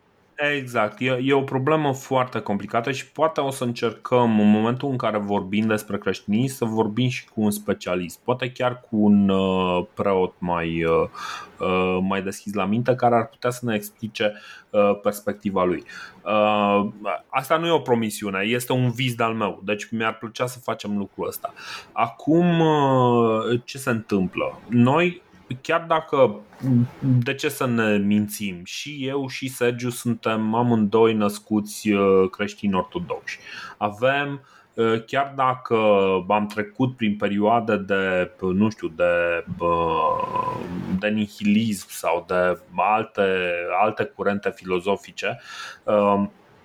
Exact, 0.48 1.00
e, 1.00 1.18
e 1.22 1.32
o 1.32 1.42
problemă 1.42 1.92
foarte 1.92 2.40
complicată 2.40 2.92
și 2.92 3.10
poate 3.10 3.40
o 3.40 3.50
să 3.50 3.64
încercăm 3.64 4.40
în 4.40 4.50
momentul 4.50 4.90
în 4.90 4.96
care 4.96 5.18
vorbim 5.18 5.66
despre 5.66 5.98
creștinism 5.98 6.56
să 6.56 6.64
vorbim 6.64 7.08
și 7.08 7.24
cu 7.24 7.40
un 7.40 7.50
specialist, 7.50 8.20
poate 8.24 8.52
chiar 8.52 8.80
cu 8.80 8.96
un 8.96 9.28
uh, 9.28 9.86
preot 9.94 10.34
mai, 10.38 10.84
uh, 10.84 11.08
uh, 11.58 11.98
mai 12.08 12.22
deschis 12.22 12.54
la 12.54 12.64
minte 12.64 12.94
care 12.94 13.14
ar 13.14 13.26
putea 13.26 13.50
să 13.50 13.60
ne 13.64 13.74
explice 13.74 14.32
uh, 14.70 15.00
perspectiva 15.02 15.64
lui. 15.64 15.84
Uh, 16.24 16.88
asta 17.28 17.56
nu 17.56 17.66
e 17.66 17.70
o 17.70 17.78
promisiune, 17.78 18.40
este 18.44 18.72
un 18.72 18.90
vis 18.90 19.14
de-al 19.14 19.34
meu, 19.34 19.60
deci 19.64 19.90
mi-ar 19.90 20.18
plăcea 20.18 20.46
să 20.46 20.58
facem 20.58 20.96
lucrul 20.98 21.26
ăsta. 21.26 21.52
Acum, 21.92 22.60
uh, 22.60 23.60
ce 23.64 23.78
se 23.78 23.90
întâmplă? 23.90 24.58
Noi 24.68 25.22
chiar 25.60 25.84
dacă 25.88 26.40
de 27.00 27.34
ce 27.34 27.48
să 27.48 27.66
ne 27.66 27.96
mințim? 27.96 28.60
Și 28.64 29.06
eu 29.06 29.28
și 29.28 29.48
Sergiu 29.48 29.90
suntem 29.90 30.54
amândoi 30.54 31.14
născuți 31.14 31.90
uh, 31.90 32.30
creștini 32.30 32.74
ortodoxi. 32.74 33.38
Avem 33.76 34.40
uh, 34.74 35.04
chiar 35.04 35.32
dacă 35.36 35.76
am 36.28 36.46
trecut 36.46 36.96
prin 36.96 37.16
perioade 37.16 37.76
de, 37.76 38.30
nu 38.40 38.70
știu, 38.70 38.88
de, 38.88 39.44
uh, 39.58 40.60
de 40.98 41.08
nihilism 41.08 41.86
sau 41.88 42.24
de 42.28 42.58
alte, 42.76 43.52
alte 43.82 44.04
curente 44.04 44.50
filozofice, 44.54 45.40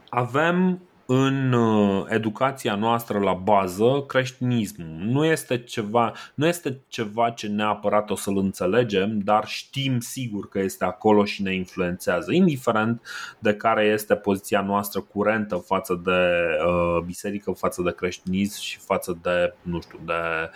avem 0.09 0.79
în 1.05 1.51
uh, 1.53 2.05
educația 2.09 2.75
noastră 2.75 3.19
la 3.19 3.33
bază 3.33 4.03
creștinismul. 4.07 4.87
Nu 4.87 5.25
este 5.25 5.63
ceva, 5.63 6.13
nu 6.33 6.47
este 6.47 6.79
ceva 6.87 7.29
ce 7.29 7.47
neapărat 7.47 8.09
o 8.09 8.15
să-l 8.15 8.37
înțelegem, 8.37 9.19
dar 9.19 9.47
știm 9.47 9.99
sigur 9.99 10.49
că 10.49 10.59
este 10.59 10.85
acolo 10.85 11.25
și 11.25 11.41
ne 11.41 11.53
influențează, 11.53 12.31
indiferent 12.31 13.01
de 13.39 13.53
care 13.53 13.85
este 13.85 14.15
poziția 14.15 14.61
noastră 14.61 14.99
curentă 14.99 15.55
față 15.55 16.01
de 16.03 16.45
uh, 16.67 17.03
biserică, 17.05 17.51
față 17.51 17.81
de 17.81 17.93
creștinism 17.93 18.61
și 18.61 18.77
față 18.77 19.17
de, 19.21 19.53
nu 19.61 19.81
știu, 19.81 19.99
de 20.05 20.49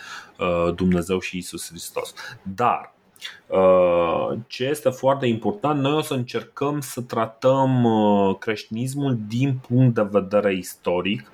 uh, 0.44 0.74
Dumnezeu 0.76 1.20
și 1.20 1.38
Isus 1.38 1.70
Hristos. 1.70 2.14
Dar 2.56 2.94
Uh, 2.94 2.99
ce 4.48 4.66
este 4.66 4.90
foarte 4.90 5.26
important, 5.26 5.82
noi 5.82 5.94
o 5.94 6.02
să 6.02 6.14
încercăm 6.14 6.80
să 6.80 7.02
tratăm 7.02 7.84
uh, 7.84 8.36
creștinismul 8.40 9.18
din 9.28 9.60
punct 9.68 9.96
de 9.96 10.08
vedere 10.12 10.56
istoric, 10.56 11.32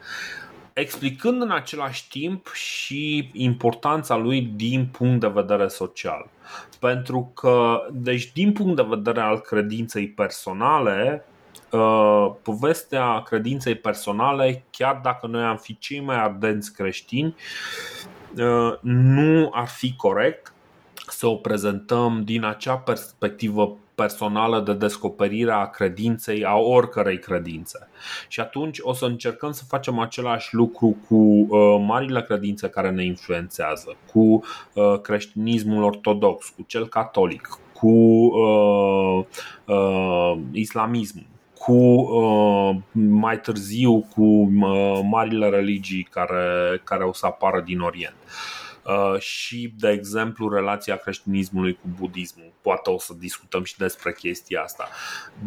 explicând 0.74 1.42
în 1.42 1.52
același 1.52 2.08
timp 2.08 2.48
și 2.54 3.30
importanța 3.34 4.16
lui 4.16 4.42
din 4.42 4.88
punct 4.92 5.20
de 5.20 5.28
vedere 5.28 5.68
social. 5.68 6.28
Pentru 6.80 7.32
că, 7.34 7.88
deci, 7.92 8.32
din 8.32 8.52
punct 8.52 8.76
de 8.76 8.86
vedere 8.90 9.22
al 9.22 9.40
credinței 9.40 10.08
personale, 10.08 11.26
uh, 11.72 12.32
povestea 12.42 13.22
credinței 13.22 13.76
personale, 13.76 14.64
chiar 14.72 15.00
dacă 15.04 15.28
noi 15.28 15.44
am 15.44 15.58
fi 15.58 15.78
cei 15.78 16.00
mai 16.00 16.24
ardenți 16.24 16.74
creștini, 16.74 17.36
nu 18.82 19.50
ar 19.54 19.68
fi 19.68 19.96
corect 19.96 20.55
să 21.08 21.28
o 21.28 21.36
prezentăm 21.36 22.22
din 22.24 22.43
acea 22.43 22.78
perspectivă 22.78 23.78
personală 23.95 24.60
de 24.60 24.74
descoperire 24.74 25.51
a 25.51 25.66
credinței, 25.66 26.45
a 26.45 26.56
oricărei 26.56 27.20
credințe. 27.20 27.88
Și 28.28 28.39
atunci 28.39 28.78
o 28.82 28.93
să 28.93 29.06
încercăm 29.06 29.51
să 29.51 29.64
facem 29.68 29.99
același 29.99 30.56
lucru 30.56 30.97
cu 31.08 31.16
uh, 31.16 31.84
marile 31.88 32.22
credințe 32.22 32.70
care 32.70 32.89
ne 32.89 33.06
influențează, 33.06 33.95
cu 34.12 34.43
uh, 34.74 34.99
creștinismul 35.01 35.84
ortodox, 35.84 36.49
cu 36.49 36.64
cel 36.68 36.88
catolic, 36.88 37.60
cu 37.74 37.88
uh, 37.88 39.26
uh, 39.66 40.38
islamismul 40.51 41.26
cu 41.60 41.74
uh, 41.74 42.76
mai 42.91 43.39
târziu 43.39 44.08
cu 44.16 44.22
uh, 44.22 44.99
marile 45.03 45.49
religii 45.49 46.08
care, 46.12 46.82
care 46.84 47.03
o 47.03 47.14
să 47.14 47.26
apară 47.26 47.62
din 47.66 47.80
Orient. 47.80 48.16
Uh, 48.26 48.30
Uh, 48.30 48.64
și, 49.18 49.74
de 49.78 49.90
exemplu, 49.90 50.50
relația 50.50 50.96
creștinismului 50.96 51.74
cu 51.74 51.88
budismul. 52.00 52.52
Poate 52.62 52.90
o 52.90 53.00
să 53.00 53.14
discutăm 53.20 53.64
și 53.64 53.78
despre 53.78 54.14
chestia 54.14 54.62
asta. 54.62 54.90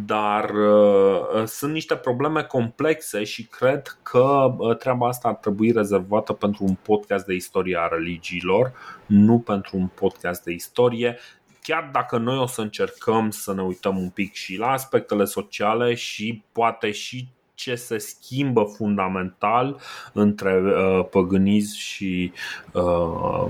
Dar 0.06 0.50
uh, 0.50 1.44
sunt 1.46 1.72
niște 1.72 1.96
probleme 1.96 2.42
complexe 2.42 3.24
și 3.24 3.46
cred 3.46 3.98
că 4.02 4.54
uh, 4.58 4.76
treaba 4.76 5.08
asta 5.08 5.28
ar 5.28 5.34
trebui 5.34 5.72
rezervată 5.72 6.32
pentru 6.32 6.64
un 6.64 6.74
podcast 6.74 7.26
de 7.26 7.34
istorie 7.34 7.78
a 7.80 7.86
religiilor, 7.86 8.72
nu 9.06 9.38
pentru 9.38 9.76
un 9.76 9.86
podcast 9.86 10.42
de 10.44 10.52
istorie 10.52 11.18
chiar 11.62 11.88
dacă 11.92 12.18
noi 12.18 12.38
o 12.38 12.46
să 12.46 12.60
încercăm 12.60 13.30
să 13.30 13.54
ne 13.54 13.62
uităm 13.62 13.98
un 13.98 14.08
pic 14.08 14.34
și 14.34 14.56
la 14.56 14.70
aspectele 14.70 15.24
sociale 15.24 15.94
și 15.94 16.44
poate 16.52 16.90
și 16.90 17.28
ce 17.58 17.74
se 17.74 17.98
schimbă 17.98 18.62
fundamental 18.76 19.80
între 20.12 20.60
uh, 20.60 21.06
păgânism 21.10 21.76
și, 21.76 22.32
uh, 22.72 23.46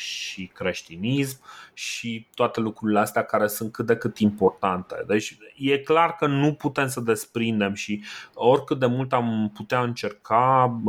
și 0.00 0.50
creștinism 0.54 1.40
și 1.72 2.26
toate 2.34 2.60
lucrurile 2.60 2.98
astea 2.98 3.24
care 3.24 3.46
sunt 3.46 3.72
cât 3.72 3.86
de 3.86 3.96
cât 3.96 4.18
importante. 4.18 5.04
Deci 5.06 5.38
e 5.56 5.78
clar 5.78 6.16
că 6.16 6.26
nu 6.26 6.54
putem 6.54 6.88
să 6.88 7.00
desprindem 7.00 7.74
și 7.74 8.04
oricât 8.34 8.78
de 8.78 8.86
mult 8.86 9.12
am 9.12 9.50
putea 9.54 9.82
încerca, 9.82 10.80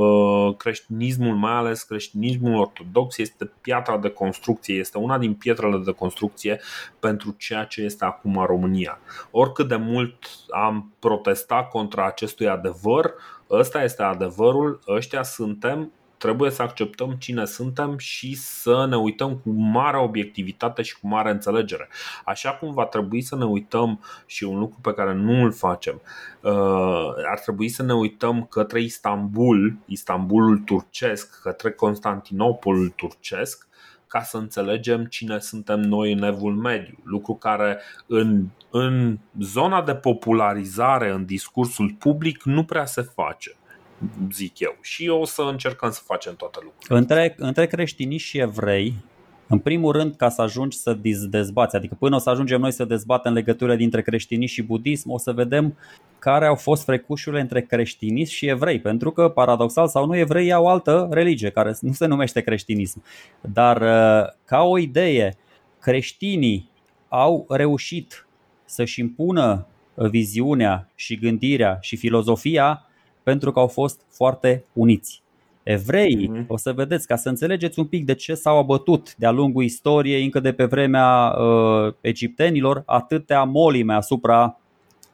creștinismul, 0.58 1.36
mai 1.36 1.54
ales 1.54 1.84
creștinismul 1.84 2.60
ortodox, 2.60 3.18
este 3.18 3.52
piatra 3.62 3.98
de 3.98 4.10
construcție, 4.10 4.76
este 4.76 4.98
una 4.98 5.18
din 5.18 5.34
pietrele 5.34 5.78
de 5.78 5.92
construcție 5.92 6.62
pentru 7.00 7.36
ceea 7.38 7.64
ce 7.64 7.82
este 7.82 8.06
acum 8.06 8.44
România. 8.46 9.00
Oricât 9.32 9.68
de 9.68 9.76
mult 9.76 10.16
am 10.50 10.94
protestat 11.00 11.70
contra 11.70 12.06
acestui 12.06 12.48
adevăr, 12.48 13.14
ăsta 13.50 13.84
este 13.84 14.04
adevărul, 14.04 14.80
ăștia 14.88 15.24
suntem, 15.24 15.92
trebuie 16.22 16.52
să 16.52 16.62
acceptăm 16.62 17.16
cine 17.20 17.46
suntem 17.46 17.98
și 17.98 18.36
să 18.36 18.86
ne 18.90 18.98
uităm 18.98 19.38
cu 19.38 19.50
mare 19.50 19.98
obiectivitate 19.98 20.82
și 20.82 21.00
cu 21.00 21.08
mare 21.08 21.30
înțelegere. 21.30 21.90
Așa 22.26 22.52
cum 22.52 22.74
va 22.74 22.86
trebui 22.86 23.22
să 23.22 23.36
ne 23.36 23.46
uităm 23.46 24.00
și 24.26 24.44
un 24.44 24.60
lucru 24.60 24.80
pe 24.82 24.94
care 24.94 25.14
nu 25.14 25.44
îl 25.44 25.52
facem, 25.52 26.02
uh, 26.42 27.08
ar 27.32 27.40
trebui 27.40 27.70
să 27.70 27.84
ne 27.84 27.94
uităm 27.94 28.46
către 28.50 28.82
Istanbul, 28.82 29.78
Istanbulul 29.86 30.58
turcesc, 30.58 31.42
către 31.42 31.72
Constantinopolul 31.72 32.90
turcesc, 32.90 33.68
ca 34.08 34.22
să 34.22 34.38
înțelegem 34.38 35.06
cine 35.06 35.40
suntem 35.40 35.80
noi 35.80 36.12
în 36.12 36.24
evul 36.24 36.56
mediu. 36.56 36.98
Lucru 37.04 37.34
care 37.34 37.80
în, 38.08 38.46
în 38.70 39.18
zona 39.40 39.82
de 39.82 39.96
popularizare 39.96 41.12
în 41.12 41.26
discursul 41.26 41.96
public 42.00 42.44
nu 42.44 42.64
prea 42.64 42.86
se 42.86 43.02
face 43.02 43.56
zic 44.32 44.60
eu. 44.60 44.78
Și 44.82 45.08
o 45.08 45.26
să 45.26 45.42
încercăm 45.42 45.92
să 45.92 46.02
facem 46.06 46.36
toată 46.36 46.60
lucrurile. 46.64 46.98
Între, 46.98 47.36
între 47.38 47.68
creștini 47.68 48.18
și 48.18 48.40
evrei, 48.40 48.94
în 49.48 49.60
primul 49.60 49.92
rând, 49.92 50.16
ca 50.16 50.30
să 50.30 50.42
ajungi 50.42 50.78
să 50.78 50.98
dezbați, 51.30 51.76
adică 51.76 51.96
până 52.00 52.16
o 52.16 52.20
să 52.20 52.30
ajungem 52.30 52.60
noi 52.60 52.72
să 52.72 52.86
dezbatem 52.86 53.34
legăturile 53.34 53.76
dintre 53.76 54.02
creștini 54.02 54.46
și 54.46 54.62
budism, 54.62 55.12
o 55.12 55.18
să 55.18 55.32
vedem 55.32 55.78
care 56.20 56.46
au 56.46 56.56
fost 56.56 56.84
frecușurile 56.84 57.42
între 57.42 57.62
creștinism 57.62 58.34
și 58.34 58.48
evrei, 58.48 58.80
pentru 58.80 59.12
că, 59.12 59.30
paradoxal 59.30 59.88
sau 59.88 60.06
nu, 60.06 60.16
evrei 60.16 60.52
au 60.52 60.68
altă 60.68 61.08
religie, 61.12 61.50
care 61.50 61.78
nu 61.82 61.92
se 61.92 62.06
numește 62.06 62.42
creștinism. 62.42 63.04
Dar, 63.42 63.82
uh, 63.82 64.34
ca 64.46 64.62
o 64.62 64.78
idee, 64.78 65.38
creștinii 65.80 66.70
au 67.08 67.46
reușit 67.50 68.28
să-și 68.66 69.00
impună 69.00 69.68
viziunea 69.96 70.90
și 70.96 71.18
gândirea 71.18 71.78
și 71.82 71.96
filozofia 71.96 72.86
pentru 73.24 73.52
că 73.52 73.60
au 73.60 73.68
fost 73.68 74.02
foarte 74.10 74.64
uniți. 74.74 75.24
Evreii, 75.64 76.30
mm-hmm. 76.30 76.48
o 76.48 76.58
să 76.58 76.74
vedeți, 76.74 77.08
ca 77.08 77.16
să 77.16 77.30
înțelegeți 77.30 77.80
un 77.80 77.86
pic 77.86 78.06
de 78.06 78.14
ce 78.14 78.34
s-au 78.34 78.58
abătut 78.58 79.16
de-a 79.16 79.32
lungul 79.32 79.64
istoriei, 79.64 80.24
încă 80.24 80.40
de 80.40 80.54
pe 80.54 80.66
vremea 80.66 81.28
uh, 81.28 81.94
egiptenilor, 82.02 82.84
atâtea 82.86 83.44
molime 83.44 83.94
asupra 83.94 84.60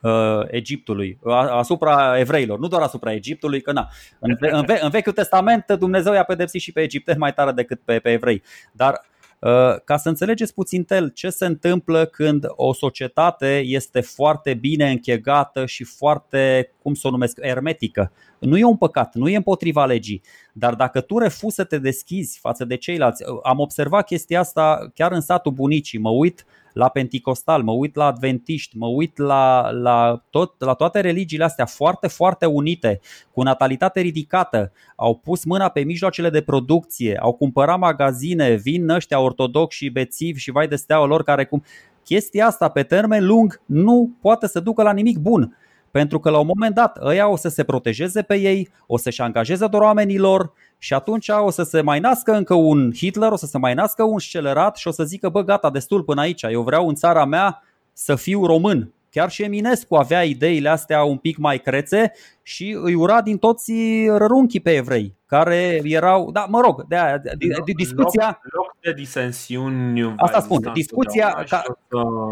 uh, 0.01 0.41
Egiptului, 0.47 1.19
asupra 1.51 2.19
evreilor, 2.19 2.59
nu 2.59 2.67
doar 2.67 2.81
asupra 2.81 3.13
Egiptului, 3.13 3.61
că 3.61 3.71
na, 3.71 3.89
în, 4.19 4.35
în, 4.39 4.65
ve- 4.65 4.79
în 4.81 4.89
Vechiul 4.89 5.13
Testament 5.13 5.65
Dumnezeu 5.79 6.13
i-a 6.13 6.23
pedepsit 6.23 6.61
și 6.61 6.71
pe 6.71 6.81
egipteni 6.81 7.17
mai 7.17 7.33
tare 7.33 7.51
decât 7.51 7.81
pe, 7.85 7.99
pe 7.99 8.11
evrei. 8.11 8.43
Dar 8.71 9.01
uh, 9.39 9.75
ca 9.83 9.97
să 9.97 10.09
înțelegeți 10.09 10.53
puțin 10.53 10.83
tel 10.83 11.09
ce 11.09 11.29
se 11.29 11.45
întâmplă 11.45 12.05
când 12.05 12.45
o 12.47 12.73
societate 12.73 13.61
este 13.65 14.01
foarte 14.01 14.53
bine 14.53 14.89
închegată 14.89 15.65
și 15.65 15.83
foarte, 15.83 16.71
cum 16.87 16.95
să 16.95 17.07
o 17.07 17.11
numesc, 17.11 17.37
ermetică. 17.41 18.11
Nu 18.39 18.57
e 18.57 18.63
un 18.63 18.77
păcat, 18.77 19.15
nu 19.15 19.29
e 19.29 19.35
împotriva 19.35 19.85
legii, 19.85 20.21
dar 20.53 20.75
dacă 20.75 21.01
tu 21.01 21.17
refuzi 21.17 21.55
să 21.55 21.63
te 21.63 21.77
deschizi 21.77 22.39
față 22.39 22.65
de 22.65 22.75
ceilalți, 22.75 23.23
am 23.43 23.59
observat 23.59 24.05
chestia 24.05 24.39
asta 24.39 24.91
chiar 24.93 25.11
în 25.11 25.21
satul 25.21 25.51
bunicii, 25.51 25.99
mă 25.99 26.09
uit 26.09 26.45
la 26.73 26.89
penticostal, 26.89 27.63
mă 27.63 27.71
uit 27.71 27.95
la 27.95 28.05
adventiști, 28.05 28.77
mă 28.77 28.87
uit 28.87 29.17
la, 29.17 29.69
la, 29.71 30.23
tot, 30.29 30.53
la 30.57 30.73
toate 30.73 30.99
religiile 30.99 31.43
astea 31.43 31.65
foarte, 31.65 32.07
foarte 32.07 32.45
unite, 32.45 32.99
cu 33.31 33.41
natalitate 33.41 33.99
ridicată, 33.99 34.71
au 34.95 35.15
pus 35.15 35.43
mâna 35.43 35.69
pe 35.69 35.79
mijloacele 35.79 36.29
de 36.29 36.41
producție, 36.41 37.17
au 37.17 37.33
cumpărat 37.33 37.79
magazine, 37.79 38.55
vin 38.55 38.89
ăștia 38.89 39.19
ortodoxi 39.19 39.77
și 39.77 39.89
bețivi 39.89 40.39
și 40.39 40.51
vai 40.51 40.67
de 40.67 40.75
steaua 40.75 41.05
lor 41.05 41.23
care 41.23 41.45
cum... 41.45 41.63
Chestia 42.03 42.45
asta 42.45 42.69
pe 42.69 42.83
termen 42.83 43.25
lung 43.25 43.61
nu 43.65 44.15
poate 44.21 44.47
să 44.47 44.59
ducă 44.59 44.83
la 44.83 44.93
nimic 44.93 45.17
bun. 45.17 45.57
Pentru 45.97 46.19
că 46.19 46.29
la 46.29 46.39
un 46.39 46.45
moment 46.47 46.75
dat 46.75 46.97
ăia 47.01 47.27
o 47.27 47.35
să 47.35 47.49
se 47.49 47.63
protejeze 47.63 48.21
pe 48.21 48.35
ei, 48.35 48.69
o 48.87 48.97
să-și 48.97 49.21
angajeze 49.21 49.67
doar 49.67 49.83
oamenilor 49.83 50.51
și 50.77 50.93
atunci 50.93 51.29
o 51.29 51.49
să 51.49 51.63
se 51.63 51.81
mai 51.81 51.99
nască 51.99 52.31
încă 52.31 52.53
un 52.53 52.91
Hitler, 52.95 53.31
o 53.31 53.35
să 53.35 53.45
se 53.45 53.57
mai 53.57 53.73
nască 53.73 54.03
un 54.03 54.19
scelerat 54.19 54.77
și 54.77 54.87
o 54.87 54.91
să 54.91 55.03
zică 55.03 55.29
bă 55.29 55.43
gata, 55.43 55.69
destul 55.69 56.03
până 56.03 56.21
aici, 56.21 56.41
eu 56.41 56.61
vreau 56.61 56.87
în 56.87 56.95
țara 56.95 57.25
mea 57.25 57.63
să 57.93 58.15
fiu 58.15 58.45
român. 58.45 58.93
Chiar 59.09 59.29
și 59.29 59.43
Eminescu 59.43 59.95
avea 59.95 60.23
ideile 60.23 60.69
astea 60.69 61.03
un 61.03 61.17
pic 61.17 61.37
mai 61.37 61.59
crețe 61.59 62.11
și 62.43 62.77
îi 62.81 62.93
ura 62.93 63.21
din 63.21 63.37
toți 63.37 63.73
rărunchii 64.07 64.59
pe 64.59 64.75
evrei, 64.75 65.15
care 65.25 65.81
erau, 65.83 66.31
da, 66.31 66.45
mă 66.49 66.61
rog, 66.61 66.87
de 66.87 66.95
aia, 66.95 67.17
de, 67.17 67.31
de, 67.37 67.71
discuția... 67.75 68.39
Loc, 68.41 68.53
loc 68.53 68.75
de 68.81 68.93
disensiuni 68.93 70.13
Asta 70.17 70.39
spun, 70.39 70.69
discuția, 70.73 71.43
ca, 71.49 71.63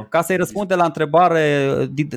ca 0.09 0.21
să-i 0.21 0.36
răspunde 0.36 0.76
la 0.76 0.86
întrebare, 0.86 1.69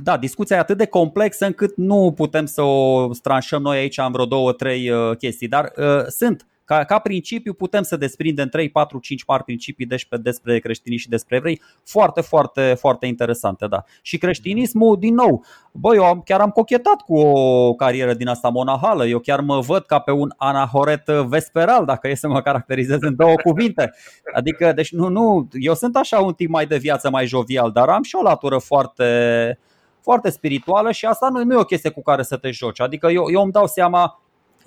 da, 0.02 0.16
discuția 0.16 0.56
e 0.56 0.60
atât 0.60 0.76
de 0.76 0.86
complexă 0.86 1.46
încât 1.46 1.76
nu 1.76 2.12
putem 2.16 2.46
să 2.46 2.62
o 2.62 3.12
stranșăm 3.12 3.62
noi 3.62 3.78
aici 3.78 3.98
în 3.98 4.12
vreo 4.12 4.24
două, 4.24 4.52
trei 4.52 4.90
uh, 4.90 5.16
chestii, 5.16 5.48
dar 5.48 5.72
uh, 5.76 6.04
sunt 6.06 6.46
ca, 6.68 6.84
ca 6.84 6.98
principiu 6.98 7.52
putem 7.52 7.82
să 7.82 7.96
desprindem 7.96 8.48
3, 8.48 8.70
4, 8.70 8.98
5 8.98 9.24
mari 9.24 9.44
principii 9.44 9.86
despre, 9.86 10.16
despre 10.16 10.58
creștinism 10.58 11.02
și 11.02 11.08
despre 11.08 11.36
evrei 11.36 11.60
foarte, 11.84 12.20
foarte, 12.20 12.74
foarte 12.78 13.06
interesante. 13.06 13.66
Da. 13.66 13.84
Și 14.02 14.18
creștinismul, 14.18 14.96
din 14.98 15.14
nou, 15.14 15.44
băi, 15.72 15.96
eu 15.96 16.04
am, 16.04 16.22
chiar 16.24 16.40
am 16.40 16.50
cochetat 16.50 17.00
cu 17.00 17.18
o 17.18 17.74
carieră 17.74 18.14
din 18.14 18.28
asta 18.28 18.48
monahală, 18.48 19.06
eu 19.06 19.18
chiar 19.18 19.40
mă 19.40 19.60
văd 19.60 19.84
ca 19.84 19.98
pe 19.98 20.10
un 20.10 20.32
anahoret 20.36 21.06
vesperal, 21.06 21.84
dacă 21.84 22.08
e 22.08 22.14
să 22.14 22.28
mă 22.28 22.42
caracterizez 22.42 22.98
în 23.00 23.16
două 23.16 23.34
cuvinte. 23.34 23.92
Adică, 24.34 24.72
deci 24.72 24.92
nu, 24.92 25.08
nu, 25.08 25.48
eu 25.52 25.74
sunt 25.74 25.96
așa 25.96 26.18
un 26.18 26.32
tip 26.32 26.48
mai 26.48 26.66
de 26.66 26.76
viață, 26.76 27.10
mai 27.10 27.26
jovial, 27.26 27.70
dar 27.70 27.88
am 27.88 28.02
și 28.02 28.14
o 28.14 28.22
latură 28.22 28.58
foarte, 28.58 29.58
foarte 30.00 30.30
spirituală 30.30 30.92
și 30.92 31.06
asta 31.06 31.28
nu, 31.28 31.44
nu 31.44 31.54
e 31.54 31.56
o 31.60 31.64
chestie 31.64 31.90
cu 31.90 32.02
care 32.02 32.22
să 32.22 32.36
te 32.36 32.50
joci. 32.50 32.80
Adică 32.80 33.06
eu, 33.06 33.30
eu 33.30 33.42
îmi 33.42 33.52
dau 33.52 33.66
seama 33.66 34.20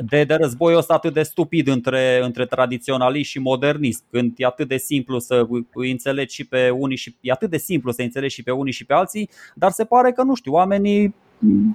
de, 0.10 0.24
de 0.24 0.34
războiul 0.34 0.78
ăsta 0.78 0.94
atât 0.94 1.14
de 1.14 1.24
stupid 1.24 1.68
între, 1.68 2.20
între 2.24 2.46
tradiționalism 2.46 3.30
și 3.30 3.40
modernism, 3.40 4.04
când 4.12 4.34
e 4.38 4.46
atât 4.46 4.68
de 4.68 4.78
simplu 4.78 5.20
să 5.20 5.48
îi 5.74 5.92
înțelegi 5.92 6.36
și 6.36 6.48
pe 6.48 6.70
unii 6.70 6.98
și 6.98 7.16
e 7.22 7.32
atât 7.32 7.50
de 7.50 7.58
simplu 7.58 7.92
să 7.92 8.02
înțelegi 8.02 8.34
și 8.34 8.44
pe 8.44 8.52
unii 8.52 8.74
și 8.74 8.86
pe 8.86 8.94
alții, 8.94 9.30
dar 9.56 9.72
se 9.72 9.86
pare 9.86 10.12
că 10.12 10.24
nu 10.24 10.36
știu, 10.36 10.52
oamenii 10.52 11.16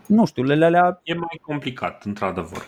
nu 0.07 0.25
știu, 0.25 0.43
le, 0.43 0.55
le, 0.55 0.69
le 0.69 1.01
E 1.03 1.15
mai 1.15 1.41
complicat, 1.43 2.05
într-adevăr. 2.05 2.67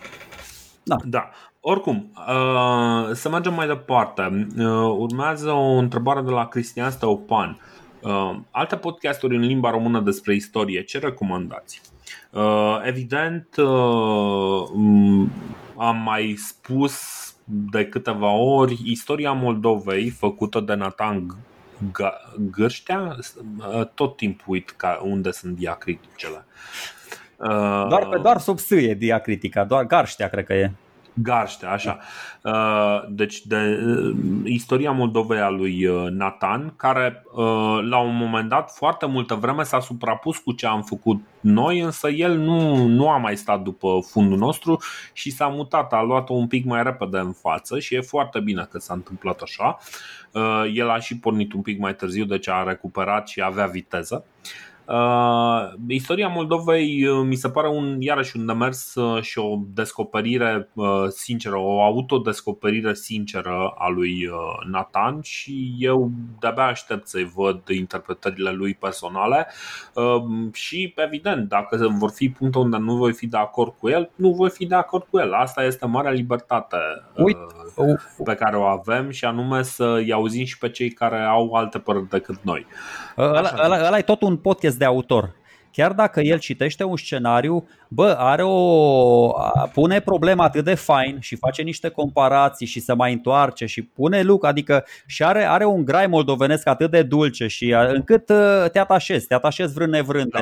Da. 0.83 0.97
da. 1.05 1.31
Oricum, 1.61 2.13
uh, 2.17 3.11
să 3.13 3.29
mergem 3.29 3.55
mai 3.55 3.67
departe. 3.67 4.47
Uh, 4.59 4.65
urmează 4.99 5.51
o 5.51 5.71
întrebare 5.71 6.21
de 6.21 6.31
la 6.31 6.49
Cristian 6.49 6.91
Steopan. 6.91 7.61
Uh, 8.03 8.37
alte 8.51 8.77
podcasturi 8.77 9.37
în 9.37 9.43
limba 9.43 9.71
română 9.71 10.01
despre 10.01 10.35
istorie, 10.35 10.83
ce 10.83 10.99
recomandați? 10.99 11.81
Uh, 12.31 12.81
evident, 12.85 13.57
uh, 13.57 15.27
am 15.77 15.97
mai 16.05 16.35
spus 16.37 16.97
de 17.45 17.87
câteva 17.87 18.31
ori 18.31 18.81
istoria 18.85 19.33
Moldovei 19.33 20.11
făcută 20.11 20.61
de 20.61 20.75
Nathan 20.75 21.37
Gârștea, 22.51 23.17
uh, 23.59 23.87
tot 23.95 24.17
timpul 24.17 24.55
uit 24.55 24.71
ca 24.71 25.01
unde 25.03 25.31
sunt 25.31 25.57
diacriticele. 25.57 26.45
Doar, 27.89 28.09
pe, 28.09 28.19
doar 28.19 28.39
sub 28.39 28.59
sâie 28.59 28.95
diacritica, 28.95 29.65
doar 29.65 29.85
Garștea 29.85 30.29
cred 30.29 30.45
că 30.45 30.53
e. 30.55 30.73
Garște, 31.23 31.67
așa. 31.67 31.99
Uh, 32.43 33.03
deci 33.09 33.47
de 33.47 33.81
uh, 33.85 34.17
istoria 34.45 34.91
Moldovei 34.91 35.41
a 35.41 35.49
lui 35.49 35.87
uh, 35.87 36.11
Nathan, 36.11 36.73
care 36.77 37.23
la 37.89 37.99
un 37.99 38.17
moment 38.17 38.49
dat 38.49 38.71
foarte 38.71 39.07
multă 39.07 39.35
vreme 39.35 39.63
s-a 39.63 39.81
suprapus 39.81 40.39
cu 40.39 40.53
ce 40.53 40.67
am 40.67 40.83
făcut 40.83 41.21
noi, 41.41 41.79
însă 41.81 42.09
el 42.09 42.37
nu, 42.37 42.87
nu 42.87 43.09
a 43.09 43.17
mai 43.17 43.37
stat 43.37 43.63
după 43.63 43.99
fundul 44.11 44.39
nostru 44.39 44.79
și 45.13 45.31
s-a 45.31 45.47
mutat, 45.47 45.93
a 45.93 46.03
luat-o 46.03 46.35
un 46.35 46.47
pic 46.47 46.65
mai 46.65 46.83
repede 46.83 47.19
în 47.19 47.33
față 47.33 47.79
și 47.79 47.95
e 47.95 48.01
foarte 48.01 48.41
bine 48.41 48.67
că 48.71 48.79
s-a 48.79 48.95
întâmplat 48.95 49.41
așa. 49.41 49.79
El 50.73 50.91
a 50.91 50.99
și 50.99 51.19
pornit 51.19 51.53
un 51.53 51.63
pic 51.63 51.79
mai 51.79 51.95
târziu, 51.95 52.25
deci 52.25 52.49
a 52.49 52.63
recuperat 52.63 53.29
și 53.29 53.43
avea 53.43 53.67
viteză. 53.67 54.25
Uh, 54.25 54.68
istoria 55.89 56.29
Moldovei 56.29 57.07
uh, 57.07 57.27
mi 57.27 57.35
se 57.35 57.49
pare 57.49 57.69
un, 57.69 58.01
iarăși 58.01 58.37
un 58.37 58.47
demers 58.47 58.95
uh, 58.95 59.23
și 59.23 59.39
o 59.39 59.59
descoperire 59.75 60.69
uh, 60.75 61.05
sinceră, 61.09 61.57
o 61.59 61.83
autodescoperire 61.83 62.95
sinceră 62.95 63.75
a 63.79 63.89
lui 63.89 64.27
uh, 64.27 64.67
Nathan 64.71 65.19
și 65.23 65.75
eu 65.79 66.11
de-abia 66.41 66.65
aștept 66.65 67.07
să-i 67.07 67.33
văd 67.35 67.69
interpretările 67.69 68.51
lui 68.51 68.75
personale 68.75 69.47
uh, 69.95 70.23
și 70.53 70.95
evident, 70.97 71.49
dacă 71.49 71.89
vor 71.99 72.11
fi 72.11 72.29
puncte 72.29 72.59
unde 72.59 72.77
nu 72.77 72.97
voi 72.97 73.13
fi 73.13 73.27
de 73.27 73.37
acord 73.37 73.75
cu 73.79 73.89
el, 73.89 74.11
nu 74.15 74.31
voi 74.31 74.51
fi 74.51 74.67
de 74.67 74.75
acord 74.75 75.07
cu 75.11 75.19
el. 75.19 75.33
Asta 75.33 75.65
este 75.65 75.87
marea 75.87 76.11
libertate 76.11 76.77
pe 78.25 78.35
care 78.35 78.57
o 78.57 78.63
avem 78.63 79.11
și 79.11 79.25
anume 79.25 79.63
să-i 79.63 80.13
auzim 80.13 80.45
și 80.45 80.59
pe 80.59 80.71
cei 80.71 80.91
care 80.91 81.21
au 81.21 81.53
alte 81.53 81.79
păreri 81.79 82.09
decât 82.09 82.39
noi. 82.43 82.67
Ăla, 83.19 83.51
ăla, 83.65 83.87
ăla 83.87 83.99
e 83.99 84.03
tot 84.03 84.23
un 84.23 84.37
podcast 84.37 84.78
de 84.79 84.85
autor. 84.85 85.37
Chiar 85.73 85.93
dacă 85.93 86.21
el 86.21 86.39
citește 86.39 86.85
un 86.85 86.97
scenariu, 86.97 87.69
bă, 87.89 88.15
are 88.19 88.43
o, 88.43 89.31
pune 89.73 90.01
problema 90.01 90.45
atât 90.45 90.65
de 90.65 90.75
fain 90.75 91.17
și 91.21 91.37
face 91.37 91.63
niște 91.63 91.89
comparații 91.89 92.67
și 92.67 92.81
se 92.81 92.93
mai 92.93 93.13
întoarce 93.13 93.67
și 93.67 93.83
pune 93.83 94.23
look, 94.23 94.45
adică 94.45 94.85
și 95.07 95.25
are, 95.25 95.45
are 95.45 95.65
un 95.65 95.85
grai 95.85 96.07
moldovenesc 96.07 96.67
atât 96.67 96.91
de 96.91 97.03
dulce 97.03 97.47
și 97.47 97.75
încât 97.89 98.27
te 98.73 98.79
atașezi, 98.79 99.27
te 99.27 99.35
atașezi 99.35 99.73
vrând 99.73 99.93
nevrând. 99.93 100.31
Da. 100.31 100.41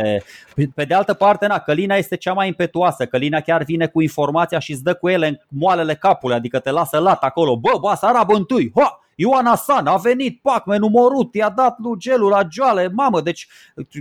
Pe 0.75 0.85
de 0.85 0.95
altă 0.95 1.15
parte, 1.15 1.47
na, 1.47 1.59
Călina 1.59 1.95
este 1.95 2.17
cea 2.17 2.33
mai 2.33 2.47
impetuoasă, 2.47 3.07
Călina 3.07 3.41
chiar 3.41 3.63
vine 3.63 3.87
cu 3.87 4.03
informația 4.03 4.59
și 4.59 4.73
îți 4.73 4.83
dă 4.83 4.95
cu 4.95 5.09
ele 5.09 5.27
în 5.27 5.39
moalele 5.49 5.95
capului, 5.95 6.37
adică 6.37 6.59
te 6.59 6.71
lasă 6.71 6.99
lat 6.99 7.23
acolo, 7.23 7.57
bă, 7.57 7.79
bă, 7.81 7.95
arabă 8.01 8.35
întâi, 8.35 8.73
ha! 8.75 9.01
Ioana 9.19 9.55
San 9.55 9.87
a 9.87 9.97
venit, 9.97 10.41
pac, 10.43 10.67
menumorut, 10.67 11.35
i-a 11.35 11.49
dat 11.51 11.79
lui 11.79 11.99
gelul 11.99 12.29
la 12.29 12.47
joale, 12.51 12.89
mamă, 12.93 13.21
deci 13.21 13.49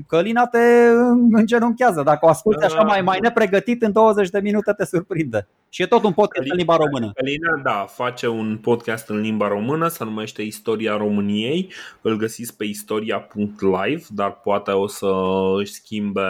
Călina 0.07 0.47
te 0.47 0.59
îngenunchează. 1.31 2.01
Dacă 2.03 2.25
o 2.25 2.29
asculti 2.29 2.65
așa 2.65 2.81
mai, 2.81 3.01
mai 3.01 3.19
nepregătit, 3.21 3.81
în 3.81 3.91
20 3.91 4.29
de 4.29 4.39
minute 4.39 4.73
te 4.73 4.85
surprinde. 4.85 5.47
Și 5.69 5.81
e 5.81 5.85
tot 5.85 6.03
un 6.03 6.13
podcast 6.13 6.47
Călina, 6.47 6.53
în 6.53 6.57
limba 6.57 6.75
română. 6.75 7.11
Călina, 7.15 7.61
da, 7.63 7.85
face 7.89 8.27
un 8.27 8.57
podcast 8.57 9.09
în 9.09 9.19
limba 9.19 9.47
română, 9.47 9.87
se 9.87 10.03
numește 10.03 10.41
Istoria 10.41 10.97
României. 10.97 11.73
Îl 12.01 12.15
găsiți 12.17 12.57
pe 12.57 12.65
istoria.live, 12.65 14.03
dar 14.09 14.31
poate 14.31 14.71
o 14.71 14.87
să 14.87 15.11
își 15.57 15.73
schimbe 15.73 16.21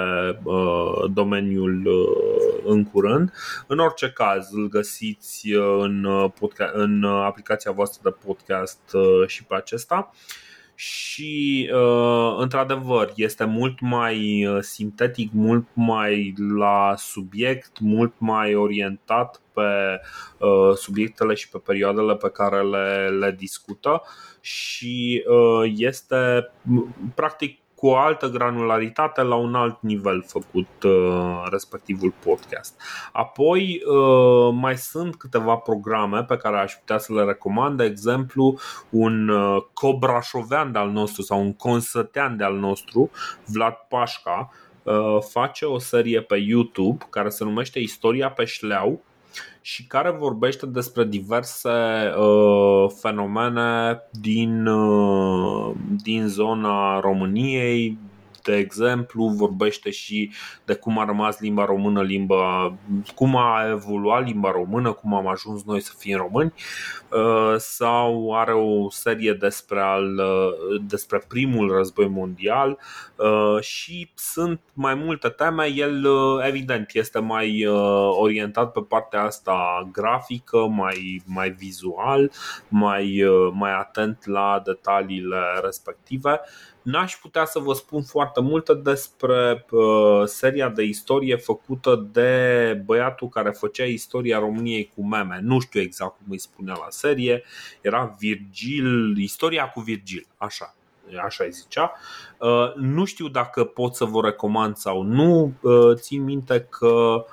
uh, 0.43 1.11
domeniul 1.13 1.85
uh, 1.85 2.63
în 2.65 2.83
curând. 2.83 3.33
În 3.67 3.79
orice 3.79 4.09
caz, 4.09 4.51
îl 4.51 4.69
găsiți 4.69 5.53
uh, 5.53 5.77
în, 5.79 6.03
uh, 6.03 6.31
podca- 6.31 6.71
în 6.73 7.03
uh, 7.03 7.23
aplicația 7.25 7.71
voastră 7.71 7.99
de 8.03 8.15
podcast 8.25 8.74
podcast 8.75 9.29
și 9.29 9.43
pe 9.43 9.55
acesta. 9.55 10.11
Și 10.75 11.69
într-adevăr 12.37 13.11
este 13.15 13.43
mult 13.43 13.79
mai 13.79 14.47
sintetic, 14.59 15.31
mult 15.33 15.67
mai 15.73 16.33
la 16.57 16.93
subiect, 16.97 17.79
mult 17.79 18.13
mai 18.17 18.55
orientat 18.55 19.41
pe 19.53 20.01
subiectele 20.75 21.33
și 21.33 21.49
pe 21.49 21.57
perioadele 21.57 22.15
pe 22.15 22.29
care 22.29 22.61
le, 22.61 23.09
le 23.09 23.35
discută. 23.37 24.01
Și 24.41 25.23
este 25.75 26.51
practic 27.15 27.59
cu 27.85 27.91
o 27.91 27.95
altă 27.95 28.27
granularitate 28.27 29.21
la 29.21 29.35
un 29.35 29.55
alt 29.55 29.81
nivel 29.81 30.23
făcut 30.27 30.67
respectivul 31.51 32.13
podcast. 32.23 32.81
Apoi 33.11 33.81
mai 34.51 34.77
sunt 34.77 35.15
câteva 35.15 35.55
programe 35.55 36.23
pe 36.23 36.37
care 36.37 36.57
aș 36.57 36.73
putea 36.73 36.97
să 36.97 37.13
le 37.13 37.23
recomand, 37.23 37.77
de 37.77 37.83
exemplu 37.83 38.59
un 38.89 39.31
cobrașovean 39.73 40.71
de 40.71 40.79
al 40.79 40.89
nostru 40.89 41.21
sau 41.21 41.41
un 41.41 41.53
consătean 41.53 42.37
de 42.37 42.43
al 42.43 42.55
nostru, 42.55 43.09
Vlad 43.45 43.73
Pașca, 43.89 44.49
face 45.29 45.65
o 45.65 45.77
serie 45.77 46.21
pe 46.21 46.35
YouTube 46.35 47.05
care 47.09 47.29
se 47.29 47.43
numește 47.43 47.79
Istoria 47.79 48.29
pe 48.29 48.45
șleau 48.45 49.01
și 49.61 49.87
care 49.87 50.09
vorbește 50.11 50.65
despre 50.65 51.03
diverse 51.03 51.69
uh, 52.17 52.89
fenomene 53.01 54.01
din, 54.11 54.65
uh, 54.65 55.75
din 56.03 56.27
zona 56.27 56.99
României, 56.99 57.97
de 58.45 58.55
exemplu, 58.55 59.27
vorbește 59.27 59.89
și 59.89 60.31
de 60.65 60.73
cum 60.73 60.99
a 60.99 61.05
rămas 61.05 61.39
limba 61.39 61.65
română, 61.65 62.01
limba, 62.01 62.75
cum 63.15 63.35
a 63.35 63.69
evoluat 63.69 64.25
limba 64.25 64.51
română, 64.51 64.91
cum 64.91 65.13
am 65.13 65.27
ajuns 65.27 65.63
noi 65.63 65.81
să 65.81 65.91
fim 65.97 66.17
români, 66.17 66.53
uh, 67.11 67.55
sau 67.57 68.35
are 68.39 68.53
o 68.53 68.89
serie 68.89 69.33
despre, 69.33 69.79
al, 69.79 70.17
uh, 70.17 70.81
despre 70.87 71.23
primul 71.27 71.71
război 71.71 72.07
mondial 72.07 72.77
uh, 73.15 73.61
și 73.61 74.09
sunt 74.15 74.61
mai 74.73 74.93
multe 74.95 75.29
teme. 75.29 75.65
El, 75.65 76.07
evident, 76.47 76.89
este 76.93 77.19
mai 77.19 77.65
orientat 78.09 78.71
pe 78.71 78.81
partea 78.87 79.23
asta 79.23 79.89
grafică, 79.91 80.57
mai, 80.57 81.21
mai 81.25 81.49
vizual, 81.49 82.31
mai, 82.67 83.23
mai 83.51 83.71
atent 83.71 84.25
la 84.25 84.61
detaliile 84.65 85.39
respective 85.63 86.39
N-aș 86.85 87.15
putea 87.15 87.45
să 87.45 87.59
vă 87.59 87.73
spun 87.73 88.03
foarte 88.03 88.41
multe 88.41 88.73
despre 88.73 89.65
uh, 89.71 90.25
seria 90.25 90.69
de 90.69 90.83
istorie 90.83 91.35
făcută 91.35 92.09
de 92.11 92.81
băiatul 92.85 93.29
care 93.29 93.49
făcea 93.49 93.83
istoria 93.83 94.39
României 94.39 94.91
cu 94.95 95.07
meme. 95.07 95.39
Nu 95.41 95.59
știu 95.59 95.79
exact 95.81 96.17
cum 96.17 96.25
îi 96.29 96.39
spunea 96.39 96.73
la 96.73 96.87
serie. 96.89 97.43
Era 97.81 98.15
Virgil, 98.19 99.17
istoria 99.17 99.69
cu 99.69 99.79
Virgil, 99.79 100.27
așa 100.37 100.75
așa 101.25 101.43
îi 101.43 101.51
zicea. 101.51 101.93
Uh, 102.39 102.73
nu 102.75 103.05
știu 103.05 103.27
dacă 103.27 103.63
pot 103.63 103.95
să 103.95 104.05
vă 104.05 104.21
recomand 104.21 104.75
sau 104.75 105.01
nu. 105.01 105.53
Uh, 105.61 105.95
țin 105.95 106.23
minte 106.23 106.67
că 106.69 106.87
Uh, 106.87 107.23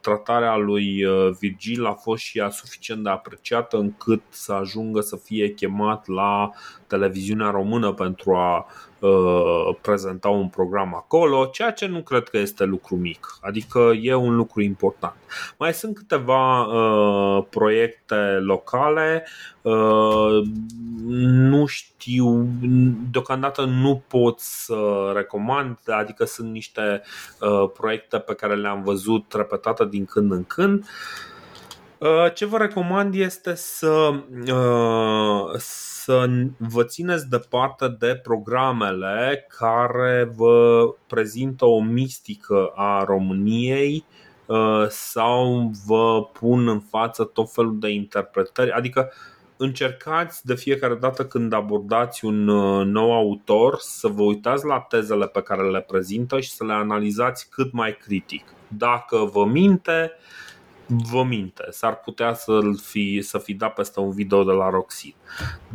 tratarea 0.00 0.56
lui 0.56 1.04
uh, 1.04 1.30
Virgil 1.38 1.86
a 1.86 1.92
fost 1.92 2.22
și 2.22 2.38
ea 2.38 2.50
suficient 2.50 3.02
de 3.02 3.08
apreciată 3.08 3.76
încât 3.76 4.22
să 4.28 4.52
ajungă 4.52 5.00
să 5.00 5.16
fie 5.16 5.50
chemat 5.54 6.06
la 6.06 6.50
televiziunea 6.86 7.50
română 7.50 7.92
pentru 7.92 8.34
a 8.34 8.66
uh, 9.00 9.76
prezenta 9.80 10.28
un 10.28 10.48
program 10.48 10.94
acolo, 10.94 11.46
ceea 11.46 11.70
ce 11.70 11.86
nu 11.86 12.02
cred 12.02 12.28
că 12.28 12.38
este 12.38 12.64
lucru 12.64 12.96
mic, 12.96 13.38
adică 13.40 13.92
e 14.00 14.14
un 14.14 14.36
lucru 14.36 14.62
important. 14.62 15.14
Mai 15.58 15.74
sunt 15.74 15.96
câteva 15.96 16.62
uh, 16.62 17.44
proiecte 17.50 18.14
locale, 18.40 19.26
uh, 19.62 20.42
nu 21.22 21.66
știu, 21.66 22.48
deocamdată 23.10 23.64
nu 23.64 24.02
pot 24.08 24.40
să 24.40 25.10
recomand, 25.14 25.78
adică 25.86 26.24
sunt 26.24 26.50
niște 26.52 27.02
uh, 27.40 27.70
proiecte 27.74 28.18
pe 28.18 28.34
care 28.34 28.54
le-am 28.54 28.82
văzut 28.82 29.32
repetate 29.32 29.86
din 29.86 30.04
când 30.04 30.32
în 30.32 30.44
când. 30.44 30.78
Uh, 30.78 31.39
ce 32.34 32.46
vă 32.46 32.56
recomand 32.56 33.14
este 33.14 33.54
să, 33.54 34.22
uh, 34.46 35.54
să 35.58 36.26
vă 36.56 36.84
țineți 36.84 37.28
departe 37.28 37.96
de 37.98 38.20
programele 38.22 39.46
care 39.58 40.30
vă 40.36 40.84
prezintă 41.06 41.64
o 41.64 41.80
mistică 41.80 42.72
a 42.74 43.04
României 43.04 44.04
uh, 44.46 44.86
sau 44.88 45.70
vă 45.86 46.24
pun 46.32 46.68
în 46.68 46.80
față 46.80 47.24
tot 47.24 47.52
felul 47.52 47.78
de 47.78 47.88
interpretări. 47.88 48.70
Adică 48.70 49.12
încercați 49.56 50.46
de 50.46 50.54
fiecare 50.54 50.94
dată 50.94 51.26
când 51.26 51.52
abordați 51.52 52.24
un 52.24 52.44
nou 52.90 53.12
autor 53.12 53.76
să 53.78 54.08
vă 54.08 54.22
uitați 54.22 54.64
la 54.64 54.78
tezele 54.78 55.26
pe 55.26 55.42
care 55.42 55.70
le 55.70 55.80
prezintă 55.80 56.40
și 56.40 56.50
să 56.50 56.64
le 56.64 56.72
analizați 56.72 57.50
cât 57.50 57.72
mai 57.72 57.96
critic. 57.96 58.44
Dacă 58.68 59.16
vă 59.32 59.46
minte, 59.46 60.12
vă 60.90 61.24
minte, 61.24 61.64
s-ar 61.70 61.96
putea 61.96 62.32
să 62.32 62.60
fi, 62.82 63.20
să 63.22 63.38
fi 63.38 63.54
dat 63.54 63.74
peste 63.74 64.00
un 64.00 64.10
video 64.10 64.44
de 64.44 64.52
la 64.52 64.70
Roxy. 64.70 65.14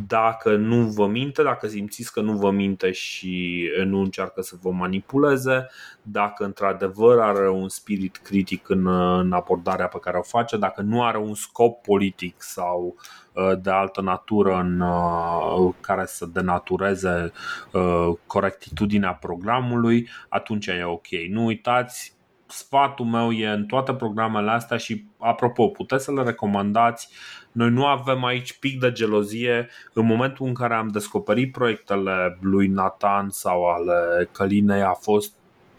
Dacă 0.08 0.56
nu 0.56 0.88
vă 0.88 1.08
minte, 1.08 1.44
dacă 1.44 1.68
simțiți 1.68 2.14
că 2.14 2.22
nu 2.22 2.34
vă 2.34 2.52
minte 2.52 2.92
și 2.92 3.64
nu 3.86 4.00
încearcă 4.00 4.42
să 4.42 4.56
vă 4.62 4.72
manipuleze, 4.72 5.68
dacă 6.02 6.44
într-adevăr 6.44 7.20
are 7.20 7.50
un 7.50 7.70
spirit 7.70 8.18
critic 8.18 8.70
în, 8.70 8.88
în 9.20 9.32
abordarea 9.32 9.88
pe 9.88 10.00
care 10.00 10.18
o 10.18 10.22
face, 10.22 10.58
dacă 10.58 10.82
nu 10.82 11.04
are 11.04 11.18
un 11.18 11.34
scop 11.34 11.82
politic 11.82 12.36
sau 12.38 12.96
uh, 13.34 13.52
de 13.62 13.70
altă 13.70 14.02
natură 14.02 14.56
în 14.56 14.80
uh, 14.80 15.74
care 15.80 16.06
să 16.06 16.26
denatureze 16.26 17.32
uh, 17.72 18.08
corectitudinea 18.28 19.14
programului, 19.14 20.10
atunci 20.30 20.68
e 20.68 20.84
ok. 20.84 21.08
Nu 21.30 21.46
uitați, 21.46 22.15
sfatul 22.48 23.06
meu 23.06 23.32
e 23.32 23.48
în 23.48 23.66
toate 23.66 23.94
programele 23.94 24.52
astea 24.52 24.78
și, 24.78 25.06
apropo, 25.18 25.68
puteți 25.68 26.04
să 26.04 26.12
le 26.12 26.24
recomandați. 26.24 27.10
Noi 27.52 27.70
nu 27.70 27.86
avem 27.86 28.24
aici 28.24 28.60
pic 28.60 28.80
de 28.80 28.92
gelozie 28.92 29.70
în 29.94 30.06
momentul 30.06 30.46
în 30.46 30.54
care 30.54 30.74
am 30.74 30.88
descoperit 30.88 31.52
proiectele 31.52 32.38
lui 32.42 32.68
Nathan 32.68 33.30
sau 33.30 33.66
ale 33.66 34.30
Călinei 34.32 34.82
a 34.82 34.94
fost 34.94 35.34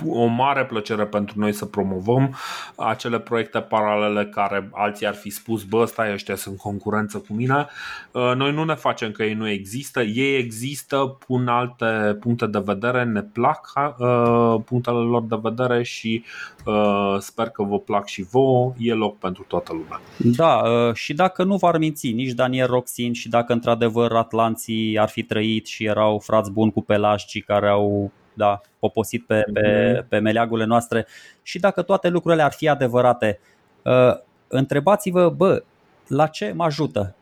o 0.09 0.27
mare 0.27 0.65
plăcere 0.65 1.05
pentru 1.05 1.39
noi 1.39 1.53
să 1.53 1.65
promovăm 1.65 2.37
acele 2.75 3.19
proiecte 3.19 3.59
paralele 3.59 4.27
care 4.27 4.69
alții 4.73 5.07
ar 5.07 5.15
fi 5.15 5.31
spus, 5.31 5.63
bă, 5.63 5.85
stai, 5.85 6.13
ăștia 6.13 6.37
sunt 6.37 6.59
concurență 6.59 7.19
cu 7.19 7.33
mine. 7.33 7.67
Uh, 8.11 8.33
noi 8.37 8.53
nu 8.53 8.65
ne 8.65 8.75
facem 8.75 9.11
că 9.11 9.23
ei 9.23 9.35
nu 9.35 9.49
există, 9.49 10.03
ei 10.03 10.37
există, 10.37 11.17
pun 11.27 11.49
alte 11.49 12.17
puncte 12.21 12.47
de 12.47 12.63
vedere, 12.65 13.05
ne 13.05 13.23
plac 13.23 13.73
uh, 13.77 14.55
punctele 14.65 14.97
lor 14.97 15.23
de 15.23 15.39
vedere 15.43 15.83
și 15.83 16.25
uh, 16.65 17.17
sper 17.19 17.49
că 17.49 17.63
vă 17.63 17.79
plac 17.79 18.07
și 18.07 18.23
vouă, 18.23 18.73
e 18.79 18.93
loc 18.93 19.19
pentru 19.19 19.45
toată 19.49 19.73
lumea. 19.73 20.01
Da, 20.17 20.63
și 20.95 21.15
dacă 21.15 21.45
nu 21.45 21.57
v-ar 21.57 21.79
minți 21.79 22.11
nici 22.11 22.33
Daniel 22.33 22.67
Roxin 22.67 23.13
și 23.13 23.29
dacă 23.29 23.53
într-adevăr 23.53 24.13
atlanții 24.13 24.99
ar 24.99 25.09
fi 25.09 25.23
trăit 25.23 25.67
și 25.67 25.85
erau 25.85 26.19
frați 26.19 26.51
buni 26.51 26.73
cu 26.73 26.83
pelajcii 26.83 27.41
care 27.41 27.69
au 27.69 28.13
da, 28.37 28.61
poposit 28.79 29.27
pe, 29.27 29.45
pe, 29.53 29.93
mhm. 29.95 30.09
pe 30.09 30.19
meleagurile 30.19 30.67
noastre 30.67 31.07
și 31.43 31.59
dacă 31.59 31.83
toate 31.83 32.09
lucrurile 32.09 32.43
ar 32.43 32.53
fi 32.53 32.69
adevărate, 32.69 33.39
uh, 33.83 34.19
întrebați-vă, 34.49 35.29
bă, 35.29 35.63
la 36.09 36.27
ce 36.27 36.53
mă 36.55 36.65
ajută? 36.65 37.15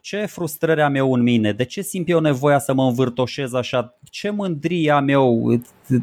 Ce 0.00 0.26
frustrări 0.26 0.82
am 0.82 0.94
eu 0.94 1.12
în 1.12 1.22
mine? 1.22 1.52
De 1.52 1.64
ce 1.64 1.80
simt 1.82 2.08
eu 2.08 2.20
nevoia 2.20 2.58
să 2.58 2.74
mă 2.74 2.84
învârtoșez 2.84 3.52
așa? 3.52 3.94
Ce 4.10 4.30
mândrie 4.30 4.90
am 4.90 5.08
eu? 5.08 5.60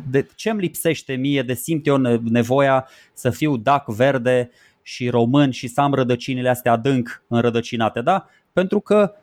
De 0.10 0.28
ce 0.36 0.50
îmi 0.50 0.62
lipsește 0.62 1.14
mie 1.14 1.42
de 1.42 1.54
simt 1.54 1.88
eu 1.88 1.98
nevoia 2.24 2.88
să 3.14 3.30
fiu 3.30 3.58
dac 3.58 3.88
verde 3.88 4.50
și 4.82 5.10
român 5.10 5.52
și 5.52 5.68
să 5.68 5.82
am 5.82 5.94
rădăcinile 5.94 6.50
astea 6.50 6.72
adânc 6.72 7.24
înrădăcinate? 7.28 8.02
Da? 8.02 8.30
Pentru 8.54 8.80
că 8.80 9.14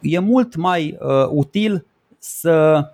e 0.00 0.18
mult 0.18 0.56
mai 0.56 0.98
uh, 1.00 1.26
util 1.30 1.86
să 2.18 2.84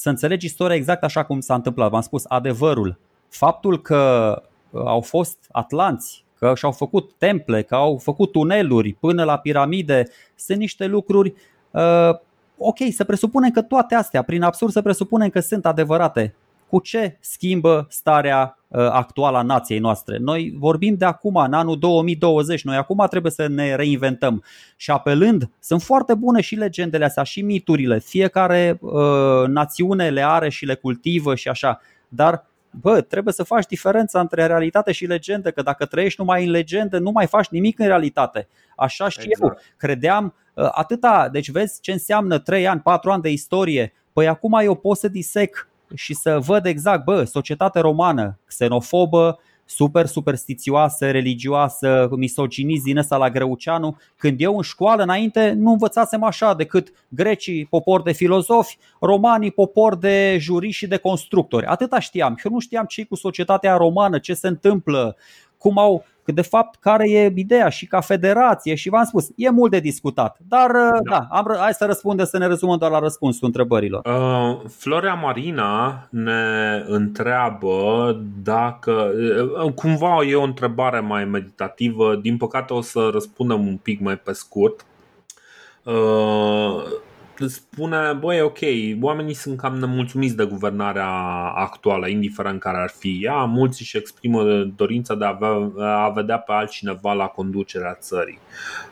să 0.00 0.08
înțelegi 0.08 0.46
istoria 0.46 0.76
exact 0.76 1.02
așa 1.02 1.24
cum 1.24 1.40
s-a 1.40 1.54
întâmplat. 1.54 1.90
V-am 1.90 2.00
spus 2.00 2.24
adevărul. 2.28 2.98
Faptul 3.28 3.82
că 3.82 4.32
uh, 4.70 4.82
au 4.84 5.00
fost 5.00 5.38
atlanți, 5.50 6.24
că 6.38 6.52
și-au 6.56 6.72
făcut 6.72 7.12
temple, 7.18 7.62
că 7.62 7.74
au 7.74 7.96
făcut 7.96 8.32
tuneluri 8.32 8.92
până 8.92 9.24
la 9.24 9.38
piramide, 9.38 10.08
sunt 10.36 10.58
niște 10.58 10.86
lucruri 10.86 11.34
uh, 11.70 12.10
ok, 12.58 12.78
să 12.90 13.04
presupunem 13.04 13.50
că 13.50 13.62
toate 13.62 13.94
astea, 13.94 14.22
prin 14.22 14.42
absurd 14.42 14.72
să 14.72 14.82
presupunem 14.82 15.28
că 15.28 15.40
sunt 15.40 15.66
adevărate. 15.66 16.34
Cu 16.68 16.80
ce 16.80 17.16
schimbă 17.20 17.86
starea 17.90 18.58
uh, 18.68 18.80
actuală 18.80 19.36
a 19.36 19.42
nației 19.42 19.78
noastre? 19.78 20.18
Noi 20.18 20.54
vorbim 20.58 20.94
de 20.94 21.04
acum, 21.04 21.36
în 21.36 21.52
anul 21.52 21.78
2020, 21.78 22.64
noi 22.64 22.76
acum 22.76 23.06
trebuie 23.10 23.32
să 23.32 23.46
ne 23.46 23.74
reinventăm 23.74 24.42
și 24.76 24.90
apelând, 24.90 25.50
sunt 25.60 25.82
foarte 25.82 26.14
bune 26.14 26.40
și 26.40 26.54
legendele 26.54 27.04
astea 27.04 27.22
și 27.22 27.42
miturile, 27.42 27.98
fiecare 27.98 28.78
uh, 28.80 29.46
națiune 29.46 30.10
le 30.10 30.24
are 30.26 30.48
și 30.48 30.64
le 30.64 30.74
cultivă 30.74 31.34
și 31.34 31.48
așa, 31.48 31.80
dar 32.08 32.46
bă, 32.70 33.00
trebuie 33.00 33.34
să 33.34 33.42
faci 33.42 33.66
diferența 33.66 34.20
între 34.20 34.46
realitate 34.46 34.92
și 34.92 35.06
legendă, 35.06 35.50
că 35.50 35.62
dacă 35.62 35.84
trăiești 35.84 36.20
numai 36.20 36.44
în 36.44 36.50
legendă, 36.50 36.98
nu 36.98 37.10
mai 37.10 37.26
faci 37.26 37.48
nimic 37.48 37.78
în 37.78 37.86
realitate. 37.86 38.48
Așa 38.76 39.08
și 39.08 39.18
exact. 39.22 39.52
eu. 39.52 39.58
Credeam 39.76 40.34
uh, 40.54 40.68
atâta, 40.70 41.28
deci 41.32 41.50
vezi 41.50 41.80
ce 41.80 41.92
înseamnă 41.92 42.38
3 42.38 42.66
ani, 42.66 42.80
4 42.80 43.10
ani 43.10 43.22
de 43.22 43.30
istorie. 43.30 43.92
Păi 44.12 44.28
acum 44.28 44.58
eu 44.62 44.74
pot 44.74 44.96
să 44.96 45.08
disec 45.08 45.67
și 45.94 46.14
să 46.14 46.38
văd 46.38 46.66
exact, 46.66 47.04
bă, 47.04 47.24
societate 47.24 47.80
romană, 47.80 48.38
xenofobă, 48.46 49.38
super 49.68 50.06
superstițioasă, 50.06 51.10
religioasă, 51.10 52.08
misoginist 52.16 52.82
din 52.82 52.96
ăsta 52.96 53.16
la 53.16 53.30
Greuceanu, 53.30 53.96
când 54.16 54.40
eu 54.40 54.56
în 54.56 54.62
școală 54.62 55.02
înainte 55.02 55.52
nu 55.52 55.70
învățasem 55.70 56.22
așa 56.22 56.54
decât 56.54 56.92
grecii 57.08 57.66
popor 57.66 58.02
de 58.02 58.12
filozofi, 58.12 58.78
romanii 59.00 59.50
popor 59.50 59.96
de 59.96 60.36
juriști 60.40 60.76
și 60.76 60.86
de 60.86 60.96
constructori. 60.96 61.66
Atâta 61.66 61.98
știam. 61.98 62.38
Eu 62.44 62.52
nu 62.52 62.58
știam 62.58 62.84
ce 62.84 63.04
cu 63.04 63.14
societatea 63.14 63.76
romană, 63.76 64.18
ce 64.18 64.34
se 64.34 64.48
întâmplă, 64.48 65.16
cum 65.58 65.78
au 65.78 66.04
că 66.28 66.34
de 66.34 66.42
fapt 66.42 66.80
care 66.80 67.10
e 67.10 67.32
ideea 67.36 67.68
și 67.68 67.86
ca 67.86 68.00
federație 68.00 68.74
și 68.74 68.88
v-am 68.88 69.04
spus, 69.04 69.28
e 69.36 69.50
mult 69.50 69.70
de 69.70 69.80
discutat. 69.80 70.36
Dar 70.48 70.70
da, 70.70 70.98
da 71.10 71.26
am, 71.30 71.56
hai 71.58 71.72
să 71.72 71.84
răspundem, 71.84 72.24
să 72.26 72.38
ne 72.38 72.46
rezumăm 72.46 72.78
doar 72.78 72.90
la 72.90 72.98
răspunsul 72.98 73.46
întrebărilor. 73.46 74.06
Uh, 74.06 74.60
Florea 74.70 75.14
Marina 75.14 76.06
ne 76.10 76.82
întreabă 76.86 78.20
dacă, 78.42 79.12
uh, 79.64 79.72
cumva 79.72 80.22
e 80.22 80.34
o 80.34 80.42
întrebare 80.42 81.00
mai 81.00 81.24
meditativă, 81.24 82.16
din 82.16 82.36
păcate 82.36 82.72
o 82.72 82.80
să 82.80 83.08
răspundem 83.12 83.66
un 83.66 83.76
pic 83.76 84.00
mai 84.00 84.16
pe 84.16 84.32
scurt. 84.32 84.86
Uh, 85.82 86.82
spune, 87.46 88.12
băi, 88.20 88.40
ok, 88.40 88.58
oamenii 89.00 89.34
sunt 89.34 89.58
cam 89.58 89.78
nemulțumiți 89.78 90.36
de 90.36 90.44
guvernarea 90.44 91.08
actuală, 91.54 92.08
indiferent 92.08 92.60
care 92.60 92.78
ar 92.78 92.92
fi 92.98 93.20
ea. 93.22 93.44
Mulți 93.44 93.80
își 93.80 93.96
exprimă 93.96 94.44
dorința 94.76 95.14
de 95.14 95.24
a, 95.24 95.28
avea, 95.28 95.80
a 96.04 96.08
vedea 96.08 96.38
pe 96.38 96.52
altcineva 96.52 97.12
la 97.12 97.26
conducerea 97.26 97.96
țării. 98.00 98.38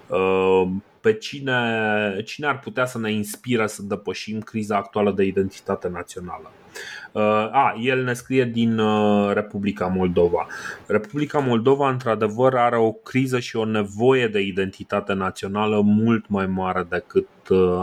Uh, 0.07 0.69
pe 1.01 1.13
cine, 1.13 2.23
cine 2.25 2.47
ar 2.47 2.59
putea 2.59 2.87
să 2.87 2.99
ne 2.99 3.13
inspire 3.13 3.67
să 3.67 3.83
depășim 3.83 4.41
criza 4.41 4.77
actuală 4.77 5.13
de 5.13 5.25
identitate 5.25 5.89
națională? 5.89 6.51
Uh, 7.13 7.23
a, 7.53 7.75
el 7.81 8.05
ne 8.05 8.13
scrie 8.13 8.45
din 8.45 8.79
uh, 8.79 9.33
Republica 9.33 9.87
Moldova. 9.87 10.47
Republica 10.87 11.39
Moldova, 11.39 11.89
într-adevăr, 11.89 12.55
are 12.55 12.77
o 12.77 12.93
criză 12.93 13.39
și 13.39 13.57
o 13.57 13.65
nevoie 13.65 14.29
de 14.29 14.41
identitate 14.41 15.13
națională 15.13 15.81
mult 15.81 16.29
mai 16.29 16.47
mare 16.47 16.87
decât 16.89 17.29
uh, 17.29 17.36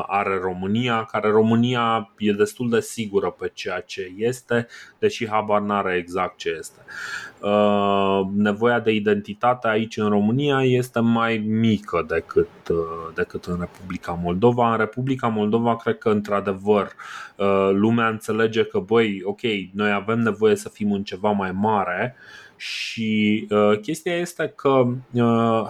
are 0.08 0.40
România, 0.42 1.08
care 1.12 1.30
România 1.30 2.12
e 2.18 2.32
destul 2.32 2.70
de 2.70 2.80
sigură 2.80 3.30
pe 3.30 3.52
ceea 3.54 3.80
ce 3.80 4.12
este, 4.18 4.68
deși 5.00 5.28
habar 5.28 5.62
n-are 5.62 5.96
exact 5.96 6.38
ce 6.38 6.56
este. 6.58 6.80
Nevoia 8.36 8.80
de 8.80 8.92
identitate 8.92 9.68
aici 9.68 9.98
în 9.98 10.10
România 10.10 10.64
este 10.64 11.00
mai 11.00 11.38
mică 11.38 12.06
decât, 12.08 12.50
decât 13.16 13.46
în 13.46 13.58
Republica 13.60 14.20
Moldova. 14.24 14.72
În 14.72 14.78
Republica 14.78 15.28
Moldova, 15.28 15.76
cred 15.76 15.98
că, 15.98 16.10
într-adevăr, 16.10 16.92
lumea 17.72 18.08
înțelege 18.08 18.64
că, 18.64 18.80
băi, 18.80 19.22
ok, 19.24 19.42
noi 19.74 19.92
avem 19.92 20.20
nevoie 20.20 20.56
să 20.56 20.70
fim 20.70 20.92
în 20.92 21.04
ceva 21.04 21.32
mai 21.32 21.52
mare 21.52 22.16
și 22.56 23.48
uh, 23.50 23.80
chestia 23.82 24.16
este 24.16 24.54
că 24.56 24.84
uh, 25.14 25.68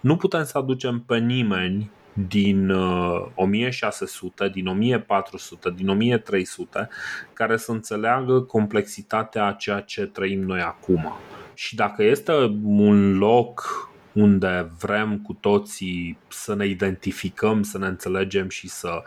nu 0.00 0.16
putem 0.16 0.44
să 0.44 0.58
aducem 0.58 1.02
pe 1.06 1.18
nimeni 1.18 1.90
din 2.28 2.70
uh, 2.70 3.26
1600, 3.34 4.48
din 4.48 4.66
1400, 4.66 5.70
din 5.76 5.88
1300 5.88 6.88
care 7.32 7.56
să 7.56 7.72
înțeleagă 7.72 8.40
complexitatea 8.40 9.46
a 9.46 9.52
ceea 9.52 9.80
ce 9.80 10.06
trăim 10.06 10.40
noi 10.40 10.60
acum. 10.60 11.12
Și 11.54 11.74
dacă 11.74 12.02
este 12.02 12.32
un 12.64 13.18
loc 13.18 13.90
unde 14.12 14.70
vrem 14.78 15.18
cu 15.18 15.32
toții 15.40 16.18
să 16.28 16.54
ne 16.54 16.66
identificăm, 16.66 17.62
să 17.62 17.78
ne 17.78 17.86
înțelegem 17.86 18.48
și 18.48 18.68
să, 18.68 19.02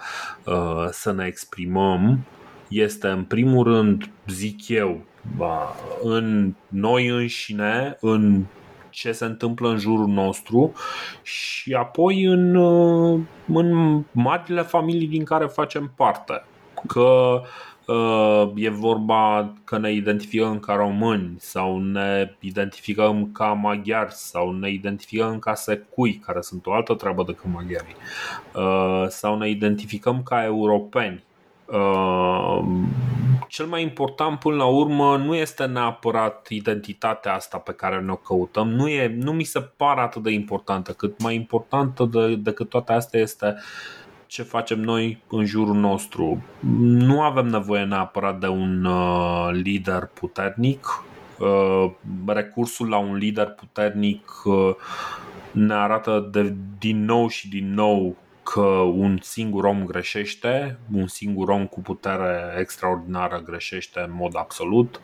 uh, 0.46 0.88
să 0.92 1.12
ne 1.12 1.26
exprimăm, 1.26 2.20
este 2.68 3.08
în 3.08 3.24
primul 3.24 3.64
rând, 3.64 4.10
zic 4.28 4.68
eu, 4.68 5.02
în 6.04 6.54
noi 6.68 7.08
înșine, 7.08 7.98
în 8.00 8.44
ce 9.00 9.12
se 9.12 9.26
întâmplă 9.26 9.70
în 9.70 9.78
jurul 9.78 10.08
nostru 10.08 10.74
și 11.24 11.74
apoi 11.74 12.24
în, 12.24 12.56
în 13.54 14.02
marile 14.12 14.62
familii 14.62 15.08
din 15.08 15.24
care 15.24 15.46
facem 15.46 15.92
parte. 15.96 16.44
Că 16.88 17.42
uh, 17.88 18.52
e 18.56 18.70
vorba 18.70 19.54
că 19.64 19.78
ne 19.78 19.92
identificăm 19.92 20.60
ca 20.60 20.74
români 20.74 21.36
sau 21.38 21.80
ne 21.80 22.36
identificăm 22.40 23.32
ca 23.32 23.46
maghiari 23.46 24.14
sau 24.14 24.52
ne 24.52 24.70
identificăm 24.72 25.40
ca 25.40 25.54
secui, 25.54 26.14
care 26.26 26.42
sunt 26.42 26.66
o 26.66 26.74
altă 26.74 26.94
treabă 26.94 27.24
decât 27.24 27.52
maghiarii, 27.54 27.96
uh, 28.56 29.08
sau 29.08 29.38
ne 29.38 29.50
identificăm 29.50 30.24
ca 30.24 30.44
europeni 30.44 31.24
Uh, 31.24 31.29
cel 33.48 33.66
mai 33.66 33.82
important 33.82 34.40
până 34.40 34.56
la 34.56 34.66
urmă 34.66 35.18
nu 35.18 35.36
este 35.36 35.66
neapărat 35.66 36.48
identitatea 36.50 37.34
asta 37.34 37.58
pe 37.58 37.72
care 37.72 38.00
ne-o 38.00 38.16
căutăm, 38.16 38.70
nu, 38.70 38.88
e, 38.88 39.16
nu 39.18 39.32
mi 39.32 39.44
se 39.44 39.60
pare 39.60 40.02
atât 40.02 40.24
de 40.24 40.32
importantă, 40.32 40.92
cât 40.92 41.22
mai 41.22 41.36
importantă 41.36 42.10
de, 42.12 42.36
decât 42.36 42.70
toate 42.70 42.94
astea 42.94 43.20
este 43.20 43.56
ce 44.28 44.44
facem 44.44 44.80
noi 44.80 45.22
în 45.30 45.46
jurul 45.46 45.76
nostru. 45.76 46.44
Nu 46.80 47.22
avem 47.22 47.46
nevoie 47.46 47.84
neapărat 47.84 48.40
de 48.40 48.48
un 48.48 48.86
uh, 48.86 49.50
lider 49.52 50.10
puternic. 50.14 51.04
Uh, 51.40 51.92
recursul 52.26 52.90
la 52.90 52.98
un 52.98 53.16
lider 53.16 53.48
puternic 53.48 54.32
uh, 54.44 54.76
ne 55.52 55.74
arată 55.74 56.30
de, 56.32 56.56
din 56.80 57.06
nou 57.06 57.28
și 57.28 57.50
din 57.50 57.74
nou 57.74 58.16
că 58.52 58.62
un 58.94 59.18
singur 59.22 59.64
om 59.64 59.86
greșește, 59.86 60.78
un 60.94 61.08
singur 61.08 61.50
om 61.50 61.68
cu 61.68 61.82
putere 61.82 62.56
extraordinară 62.60 63.42
greșește 63.46 64.00
în 64.00 64.14
mod 64.14 64.36
absolut. 64.38 65.02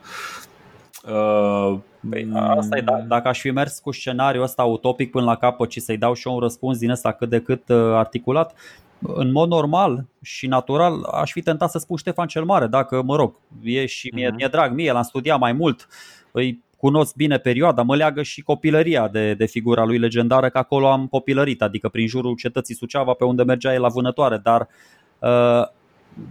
Uh, 1.03 1.79
păi, 2.09 2.29
asta 2.33 2.77
e, 2.77 2.81
da, 2.81 2.97
dacă 2.97 3.27
aș 3.27 3.39
fi 3.39 3.51
mers 3.51 3.79
cu 3.79 3.91
scenariul 3.91 4.43
ăsta 4.43 4.63
utopic 4.63 5.11
până 5.11 5.25
la 5.25 5.35
capăt 5.35 5.71
și 5.71 5.79
să-i 5.79 5.97
dau 5.97 6.13
și 6.13 6.27
eu 6.27 6.33
un 6.33 6.39
răspuns 6.39 6.77
din 6.77 6.89
ăsta 6.89 7.11
cât 7.11 7.29
de 7.29 7.41
cât 7.41 7.69
uh, 7.69 7.77
articulat, 7.77 8.53
în 8.99 9.31
mod 9.31 9.49
normal 9.49 10.05
și 10.21 10.47
natural 10.47 11.03
aș 11.03 11.31
fi 11.31 11.41
tentat 11.41 11.69
să 11.69 11.77
spun 11.77 11.97
Ștefan 11.97 12.27
cel 12.27 12.43
Mare, 12.43 12.67
dacă, 12.67 13.01
mă 13.01 13.15
rog, 13.15 13.35
e 13.63 13.85
și 13.85 14.11
mie, 14.13 14.29
uh-huh. 14.29 14.35
mi-e 14.35 14.47
drag 14.47 14.73
mie, 14.73 14.91
l-am 14.91 15.03
studiat 15.03 15.39
mai 15.39 15.53
mult, 15.53 15.87
îi 16.31 16.63
cunosc 16.85 17.15
bine 17.15 17.37
perioada, 17.37 17.81
mă 17.81 17.95
leagă 17.95 18.21
și 18.21 18.41
copilăria 18.41 19.07
de, 19.07 19.33
de 19.33 19.45
figura 19.45 19.83
lui 19.85 19.97
legendară, 19.97 20.49
că 20.49 20.57
acolo 20.57 20.87
am 20.91 21.07
copilărit, 21.07 21.61
adică 21.61 21.89
prin 21.89 22.07
jurul 22.07 22.35
cetății 22.35 22.75
Suceava, 22.75 23.13
pe 23.13 23.23
unde 23.23 23.43
mergea 23.43 23.73
el 23.73 23.81
la 23.81 23.87
vânătoare, 23.87 24.37
dar 24.43 24.61
uh, 24.61 25.67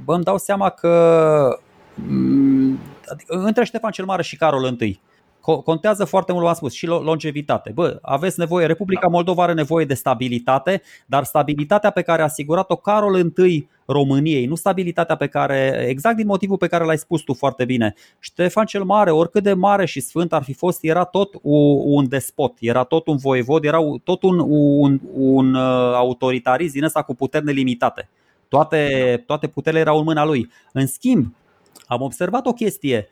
bă, 0.04 0.14
îmi 0.14 0.24
dau 0.24 0.38
seama 0.38 0.68
că 0.68 1.58
mm, 1.94 2.78
adică, 3.12 3.34
între 3.34 3.64
Ștefan 3.64 3.90
cel 3.90 4.04
Mare 4.04 4.22
și 4.22 4.36
Carol 4.36 4.76
I, 4.80 5.00
contează 5.44 6.04
foarte 6.04 6.32
mult, 6.32 6.44
v-am 6.44 6.54
spus, 6.54 6.72
și 6.72 6.86
longevitate. 6.86 7.70
Bă, 7.74 7.98
aveți 8.02 8.38
nevoie, 8.38 8.66
Republica 8.66 9.06
Moldova 9.08 9.42
are 9.42 9.52
nevoie 9.52 9.84
de 9.84 9.94
stabilitate, 9.94 10.82
dar 11.06 11.24
stabilitatea 11.24 11.90
pe 11.90 12.02
care 12.02 12.20
a 12.20 12.24
asigurat-o 12.24 12.76
Carol 12.76 13.32
I 13.36 13.68
României, 13.86 14.46
nu 14.46 14.54
stabilitatea 14.54 15.16
pe 15.16 15.26
care, 15.26 15.86
exact 15.88 16.16
din 16.16 16.26
motivul 16.26 16.56
pe 16.56 16.66
care 16.66 16.84
l-ai 16.84 16.98
spus 16.98 17.20
tu 17.20 17.34
foarte 17.34 17.64
bine. 17.64 17.94
Ștefan 18.18 18.66
cel 18.66 18.84
Mare, 18.84 19.10
oricât 19.10 19.42
de 19.42 19.52
mare 19.52 19.86
și 19.86 20.00
sfânt 20.00 20.32
ar 20.32 20.42
fi 20.42 20.52
fost, 20.52 20.78
era 20.82 21.04
tot 21.04 21.34
un 21.84 22.08
despot, 22.08 22.56
era 22.60 22.84
tot 22.84 23.06
un 23.06 23.16
voievod, 23.16 23.64
era 23.64 23.78
tot 24.04 24.22
un, 24.22 24.38
un, 24.48 25.00
un 25.14 25.54
uh, 25.54 25.92
autoritarism 25.94 26.72
din 26.72 26.84
ăsta 26.84 27.02
cu 27.02 27.14
puteri 27.14 27.44
nelimitate. 27.44 28.08
Toate, 28.48 29.22
toate 29.26 29.46
puterile 29.46 29.80
erau 29.80 29.98
în 29.98 30.04
mâna 30.04 30.24
lui. 30.24 30.50
În 30.72 30.86
schimb, 30.86 31.34
am 31.86 32.00
observat 32.00 32.46
o 32.46 32.52
chestie. 32.52 33.08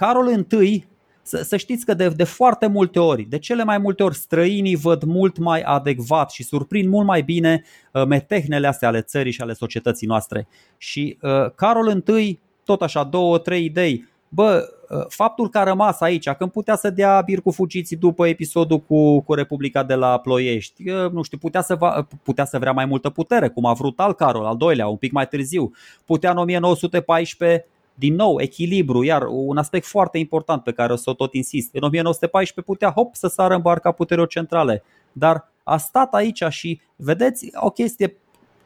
Uh, 0.00 0.06
Carol 0.06 0.46
I, 0.62 0.86
să, 1.22 1.42
să 1.42 1.56
știți 1.56 1.84
că 1.84 1.94
de, 1.94 2.08
de 2.08 2.24
foarte 2.24 2.66
multe 2.66 2.98
ori, 2.98 3.22
de 3.22 3.38
cele 3.38 3.64
mai 3.64 3.78
multe 3.78 4.02
ori, 4.02 4.14
străinii 4.16 4.76
văd 4.76 5.02
mult 5.02 5.38
mai 5.38 5.60
adecvat 5.60 6.30
și 6.30 6.42
surprind 6.42 6.88
mult 6.88 7.06
mai 7.06 7.22
bine 7.22 7.64
uh, 7.92 8.04
metehnele 8.06 8.66
astea 8.66 8.88
ale 8.88 9.00
țării 9.00 9.32
și 9.32 9.40
ale 9.40 9.52
societății 9.52 10.06
noastre. 10.06 10.46
Și 10.76 11.18
uh, 11.22 11.50
Carol 11.54 12.02
I, 12.18 12.38
tot 12.64 12.82
așa, 12.82 13.04
două, 13.04 13.38
trei 13.38 13.64
idei. 13.64 14.08
Bă, 14.28 14.68
uh, 14.88 15.04
faptul 15.08 15.48
că 15.48 15.58
a 15.58 15.62
rămas 15.62 16.00
aici, 16.00 16.30
când 16.30 16.50
putea 16.50 16.76
să 16.76 16.90
dea 16.90 17.22
bir 17.24 17.40
cu 17.40 17.50
fugiții 17.50 17.96
după 17.96 18.26
episodul 18.26 18.78
cu, 18.80 19.20
cu 19.20 19.34
Republica 19.34 19.82
de 19.82 19.94
la 19.94 20.18
Ploiești, 20.18 20.90
uh, 20.90 21.10
nu 21.10 21.22
știu, 21.22 21.38
putea 21.38 21.62
să, 21.62 21.74
va, 21.74 22.08
putea 22.22 22.44
să 22.44 22.58
vrea 22.58 22.72
mai 22.72 22.84
multă 22.84 23.10
putere, 23.10 23.48
cum 23.48 23.64
a 23.64 23.72
vrut 23.72 24.00
al 24.00 24.14
Carol, 24.14 24.44
al 24.44 24.56
doilea, 24.56 24.86
un 24.86 24.96
pic 24.96 25.12
mai 25.12 25.28
târziu. 25.28 25.72
Putea 26.04 26.30
în 26.30 26.36
1914 26.36 27.66
din 27.98 28.14
nou, 28.14 28.40
echilibru, 28.40 29.02
iar 29.02 29.26
un 29.28 29.56
aspect 29.56 29.86
foarte 29.86 30.18
important 30.18 30.62
pe 30.62 30.72
care 30.72 30.92
o 30.92 30.96
să 30.96 31.10
o 31.10 31.14
tot 31.14 31.34
insist. 31.34 31.74
În 31.74 31.82
1914 31.82 32.72
putea, 32.72 32.90
hop, 32.90 33.14
să 33.14 33.28
sară 33.28 33.54
în 33.54 33.60
barca 33.60 33.92
puterilor 33.92 34.28
centrale, 34.28 34.82
dar 35.12 35.52
a 35.62 35.76
stat 35.76 36.14
aici 36.14 36.42
și 36.48 36.80
vedeți 36.96 37.50
o 37.54 37.70
chestie 37.70 38.16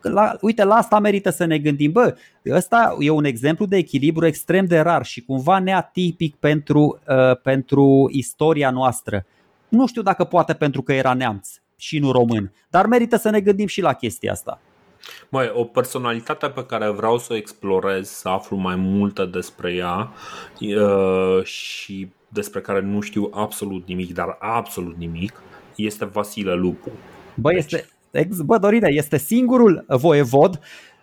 la, 0.00 0.36
uite, 0.40 0.64
la 0.64 0.74
asta 0.74 0.98
merită 0.98 1.30
să 1.30 1.44
ne 1.44 1.58
gândim. 1.58 1.92
Bă, 1.92 2.16
ăsta 2.50 2.96
e 2.98 3.10
un 3.10 3.24
exemplu 3.24 3.66
de 3.66 3.76
echilibru 3.76 4.26
extrem 4.26 4.66
de 4.66 4.80
rar 4.80 5.04
și 5.04 5.24
cumva 5.24 5.58
neatipic 5.58 6.34
pentru, 6.34 7.00
uh, 7.08 7.40
pentru 7.42 8.08
istoria 8.10 8.70
noastră. 8.70 9.26
Nu 9.68 9.86
știu 9.86 10.02
dacă 10.02 10.24
poate 10.24 10.54
pentru 10.54 10.82
că 10.82 10.92
era 10.92 11.14
neamț 11.14 11.48
și 11.76 11.98
nu 11.98 12.10
român, 12.10 12.52
dar 12.70 12.86
merită 12.86 13.16
să 13.16 13.30
ne 13.30 13.40
gândim 13.40 13.66
și 13.66 13.80
la 13.80 13.92
chestia 13.92 14.32
asta. 14.32 14.60
Mai, 15.28 15.50
o 15.54 15.64
personalitate 15.64 16.48
pe 16.48 16.66
care 16.66 16.90
vreau 16.90 17.18
să 17.18 17.32
o 17.32 17.36
explorez, 17.36 18.08
să 18.08 18.28
aflu 18.28 18.56
mai 18.56 18.76
multe 18.76 19.24
despre 19.24 19.72
ea 19.72 20.12
și 21.42 22.08
despre 22.28 22.60
care 22.60 22.80
nu 22.80 23.00
știu 23.00 23.30
absolut 23.34 23.86
nimic, 23.86 24.14
dar 24.14 24.36
absolut 24.40 24.96
nimic, 24.96 25.42
este 25.76 26.04
Vasile 26.04 26.54
Lupu. 26.54 26.90
Bă, 27.34 27.50
deci... 27.52 27.72
este, 27.72 27.86
bă 28.44 28.58
Dorine, 28.58 28.88
este 28.90 29.16
singurul 29.16 29.84
voievod 29.88 30.60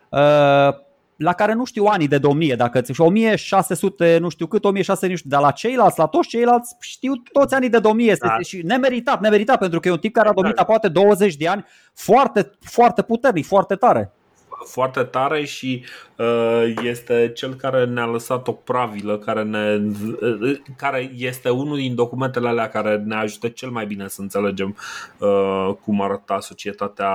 uh, 0.10 0.88
la 1.20 1.34
care 1.34 1.54
nu 1.54 1.66
știu 1.66 1.86
anii 1.86 2.08
de 2.08 2.18
domnie, 2.18 2.56
dacă 2.56 2.82
ți 2.82 3.02
1600, 3.02 4.18
nu 4.18 4.30
știu 4.30 4.48
cât, 4.48 4.66
1600, 4.66 5.12
nu 5.12 5.18
știu, 5.18 5.30
dar 5.30 5.42
la 5.42 5.52
ceilalți, 5.52 6.00
la 6.00 6.06
toți 6.06 6.28
ceilalți 6.28 6.76
știu 6.80 7.14
toți 7.32 7.54
anii 7.54 7.70
de 7.70 7.80
domnie 7.80 8.12
este, 8.12 8.28
da. 8.28 8.40
și 8.40 8.62
nemeritat, 8.64 9.22
nemeritat, 9.22 9.60
pentru 9.60 9.80
că 9.80 9.88
e 9.88 9.92
un 9.92 9.98
tip 9.98 10.14
care 10.14 10.30
a 10.30 10.34
domnit 10.34 10.62
poate 10.62 10.88
20 10.88 11.36
de 11.36 11.48
ani 11.48 11.66
foarte, 11.94 12.52
foarte 12.60 13.02
puternic, 13.02 13.46
foarte 13.46 13.76
tare 13.76 14.14
foarte 14.66 15.04
tare 15.04 15.46
și 15.46 15.84
uh, 16.18 16.74
este 16.84 17.32
cel 17.36 17.56
care 17.56 17.86
ne-a 17.86 18.06
lăsat 18.06 18.48
o 18.48 18.52
pravilă, 18.52 19.18
care, 19.18 19.44
ne, 19.44 19.80
uh, 20.22 20.60
care 20.78 21.12
este 21.16 21.50
unul 21.50 21.78
din 21.78 21.96
documentele 21.96 22.48
alea 22.48 22.70
care 22.70 22.98
ne 23.06 23.16
ajută 23.16 23.48
cel 23.48 23.70
mai 23.70 23.86
bine 23.86 24.08
să 24.08 24.22
înțelegem 24.22 24.78
uh, 25.18 25.76
cum 25.82 26.02
arăta 26.02 26.40
societatea 26.40 27.12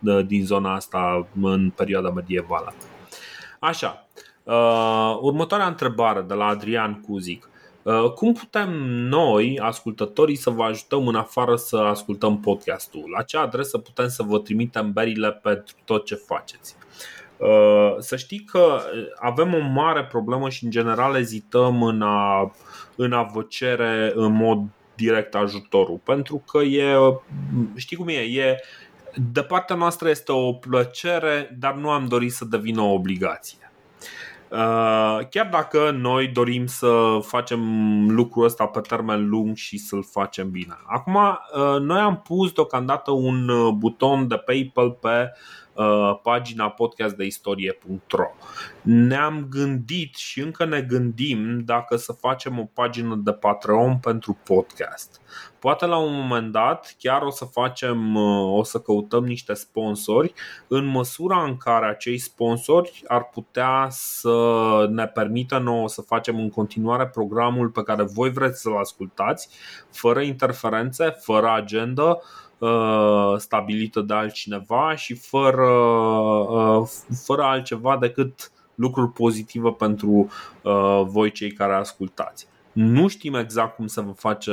uh, 0.00 0.26
din 0.26 0.44
zona 0.44 0.74
asta 0.74 1.26
în 1.40 1.70
perioada 1.70 2.10
medievală. 2.10 2.74
Așa, 3.64 4.06
uh, 4.42 5.18
următoarea 5.20 5.66
întrebare 5.66 6.20
de 6.20 6.34
la 6.34 6.46
Adrian 6.46 7.00
Cuzic. 7.00 7.48
Uh, 7.82 8.10
cum 8.10 8.32
putem 8.32 8.72
noi, 8.88 9.58
ascultătorii, 9.62 10.36
să 10.36 10.50
vă 10.50 10.62
ajutăm 10.62 11.08
în 11.08 11.14
afară 11.14 11.56
să 11.56 11.76
ascultăm 11.76 12.40
podcastul? 12.40 13.04
La 13.16 13.22
ce 13.22 13.36
adresă 13.36 13.78
putem 13.78 14.08
să 14.08 14.22
vă 14.22 14.38
trimitem 14.38 14.92
berile 14.92 15.32
pentru 15.32 15.74
tot 15.84 16.04
ce 16.04 16.14
faceți? 16.14 16.76
Uh, 17.36 17.94
să 17.98 18.16
știi 18.16 18.44
că 18.44 18.80
avem 19.20 19.54
o 19.54 19.60
mare 19.60 20.04
problemă 20.04 20.48
și 20.48 20.64
în 20.64 20.70
general 20.70 21.16
ezităm 21.16 21.82
în 21.82 22.02
a, 22.02 22.52
în 22.96 23.12
a 23.12 23.22
vă 23.22 23.42
cere 23.42 24.12
în 24.14 24.32
mod 24.32 24.60
direct 24.96 25.34
ajutorul 25.34 26.00
Pentru 26.04 26.42
că 26.46 26.58
e, 26.58 26.96
știi 27.76 27.96
cum 27.96 28.08
e, 28.08 28.20
e 28.20 28.60
de 29.16 29.42
partea 29.42 29.76
noastră 29.76 30.08
este 30.08 30.32
o 30.32 30.52
plăcere, 30.52 31.56
dar 31.58 31.74
nu 31.74 31.90
am 31.90 32.06
dorit 32.06 32.32
să 32.32 32.44
devină 32.44 32.80
o 32.80 32.92
obligație. 32.92 33.64
Uh, 34.54 35.26
chiar 35.30 35.48
dacă 35.50 35.90
noi 35.90 36.28
dorim 36.28 36.66
să 36.66 37.18
facem 37.22 37.60
lucrul 38.10 38.44
ăsta 38.44 38.66
pe 38.66 38.80
termen 38.80 39.28
lung 39.28 39.56
și 39.56 39.78
să-l 39.78 40.04
facem 40.10 40.50
bine. 40.50 40.74
Acum, 40.86 41.14
uh, 41.14 41.80
noi 41.80 41.98
am 41.98 42.22
pus 42.22 42.52
deocamdată 42.52 43.10
un 43.10 43.48
uh, 43.48 43.72
buton 43.72 44.28
de 44.28 44.36
PayPal 44.36 44.90
pe 44.90 45.32
pagina 46.22 46.68
podcastdeistorie.ro 46.68 48.26
Ne-am 48.82 49.46
gândit 49.50 50.14
și 50.14 50.40
încă 50.40 50.64
ne 50.64 50.80
gândim 50.80 51.62
dacă 51.64 51.96
să 51.96 52.12
facem 52.12 52.58
o 52.58 52.64
pagină 52.74 53.20
de 53.24 53.32
Patreon 53.32 53.98
pentru 53.98 54.38
podcast. 54.44 55.20
Poate 55.64 55.86
la 55.86 55.96
un 55.96 56.14
moment 56.14 56.52
dat 56.52 56.94
chiar 56.98 57.22
o 57.22 57.30
să 57.30 57.44
facem, 57.44 58.16
o 58.52 58.62
să 58.62 58.78
căutăm 58.80 59.24
niște 59.24 59.54
sponsori 59.54 60.32
în 60.68 60.84
măsura 60.84 61.42
în 61.44 61.56
care 61.56 61.86
acei 61.86 62.18
sponsori 62.18 63.02
ar 63.06 63.24
putea 63.24 63.86
să 63.90 64.86
ne 64.90 65.06
permită 65.06 65.58
nouă 65.58 65.88
să 65.88 66.00
facem 66.00 66.38
în 66.38 66.50
continuare 66.50 67.06
programul 67.06 67.68
pe 67.68 67.82
care 67.82 68.02
voi 68.02 68.30
vreți 68.30 68.60
să-l 68.60 68.76
ascultați, 68.76 69.48
fără 69.90 70.20
interferențe, 70.20 71.10
fără 71.10 71.52
agenda, 71.52 72.18
uh, 72.58 73.34
stabilită 73.36 74.00
de 74.00 74.14
altcineva 74.14 74.94
și 74.94 75.14
fără, 75.14 75.68
uh, 75.68 76.88
fără 77.24 77.42
altceva 77.42 77.96
decât 77.96 78.52
lucruri 78.74 79.12
pozitive 79.12 79.70
pentru 79.70 80.28
uh, 80.62 81.02
voi 81.04 81.30
cei 81.30 81.52
care 81.52 81.74
ascultați. 81.74 82.52
Nu 82.74 83.08
știm 83.08 83.34
exact 83.34 83.76
cum 83.76 83.86
se 83.86 84.00
va 84.00 84.12
face 84.16 84.52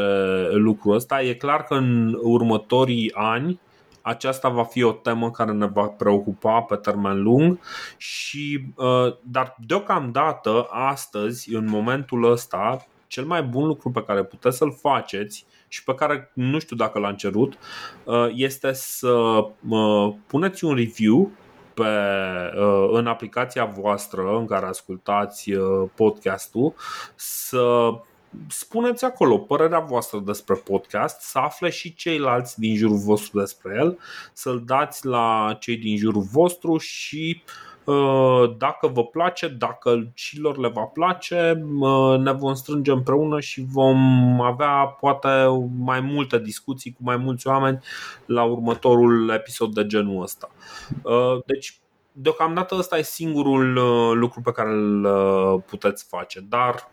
lucrul 0.51 0.95
ăsta. 0.95 1.21
E 1.21 1.33
clar 1.33 1.63
că 1.63 1.73
în 1.73 2.17
următorii 2.21 3.11
ani 3.13 3.59
aceasta 4.01 4.49
va 4.49 4.63
fi 4.63 4.83
o 4.83 4.91
temă 4.91 5.31
care 5.31 5.51
ne 5.51 5.65
va 5.65 5.87
preocupa 5.87 6.61
pe 6.61 6.75
termen 6.75 7.21
lung 7.21 7.59
și 7.97 8.65
uh, 8.75 9.15
dar 9.21 9.55
deocamdată 9.65 10.67
astăzi 10.69 11.53
în 11.53 11.69
momentul 11.69 12.31
ăsta 12.31 12.85
cel 13.07 13.25
mai 13.25 13.43
bun 13.43 13.67
lucru 13.67 13.91
pe 13.91 14.03
care 14.03 14.23
puteți 14.23 14.57
să-l 14.57 14.77
faceți 14.81 15.45
și 15.67 15.83
pe 15.83 15.95
care 15.95 16.31
nu 16.33 16.59
știu 16.59 16.75
dacă 16.75 16.99
l-am 16.99 17.15
cerut 17.15 17.57
uh, 18.03 18.27
este 18.33 18.71
să 18.73 19.11
uh, 19.69 20.13
puneți 20.27 20.65
un 20.65 20.75
review 20.75 21.31
pe, 21.73 21.87
în 22.91 23.07
aplicația 23.07 23.65
voastră 23.65 24.37
în 24.37 24.45
care 24.45 24.65
ascultați 24.65 25.51
podcastul 25.95 26.73
să 27.15 27.91
spuneți 28.47 29.05
acolo 29.05 29.37
părerea 29.37 29.79
voastră 29.79 30.19
despre 30.19 30.55
podcast, 30.55 31.21
să 31.21 31.39
afle 31.39 31.69
și 31.69 31.93
ceilalți 31.93 32.59
din 32.59 32.75
jurul 32.75 32.97
vostru 32.97 33.39
despre 33.39 33.75
el, 33.79 33.99
să-l 34.33 34.63
dați 34.65 35.05
la 35.05 35.57
cei 35.59 35.77
din 35.77 35.97
jurul 35.97 36.21
vostru 36.21 36.77
și 36.77 37.43
uh, 37.83 38.57
dacă 38.57 38.87
vă 38.87 39.05
place, 39.05 39.47
dacă 39.47 40.11
cilor 40.13 40.57
le 40.57 40.67
va 40.67 40.81
place, 40.81 41.63
uh, 41.79 42.17
ne 42.19 42.31
vom 42.31 42.53
strânge 42.53 42.91
împreună 42.91 43.39
și 43.39 43.65
vom 43.71 43.97
avea 44.41 44.85
poate 44.99 45.45
mai 45.77 45.99
multe 45.99 46.39
discuții 46.39 46.91
cu 46.91 46.99
mai 47.03 47.17
mulți 47.17 47.47
oameni 47.47 47.79
la 48.25 48.43
următorul 48.43 49.29
episod 49.29 49.73
de 49.73 49.85
genul 49.85 50.21
ăsta. 50.21 50.49
Uh, 51.03 51.43
deci, 51.45 51.79
deocamdată 52.11 52.75
ăsta 52.75 52.97
e 52.97 53.01
singurul 53.01 53.73
lucru 54.19 54.41
pe 54.41 54.51
care 54.51 54.69
îl 54.69 55.07
puteți 55.59 56.05
face, 56.07 56.39
dar 56.49 56.89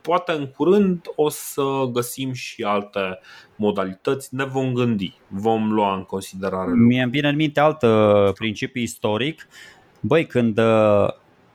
poate 0.00 0.32
în 0.32 0.46
curând 0.46 1.00
o 1.16 1.28
să 1.28 1.62
găsim 1.92 2.32
și 2.32 2.62
alte 2.62 3.18
modalități, 3.56 4.34
ne 4.34 4.44
vom 4.44 4.72
gândi, 4.72 5.14
vom 5.28 5.72
lua 5.72 5.94
în 5.94 6.02
considerare. 6.02 6.72
Mie 6.72 7.02
îmi 7.02 7.10
vine 7.10 7.28
în 7.28 7.36
minte 7.36 7.60
alt 7.60 7.82
uh, 7.82 8.32
principiu 8.32 8.80
istoric. 8.80 9.48
Băi, 10.00 10.26
când 10.26 10.58
uh, 10.58 11.08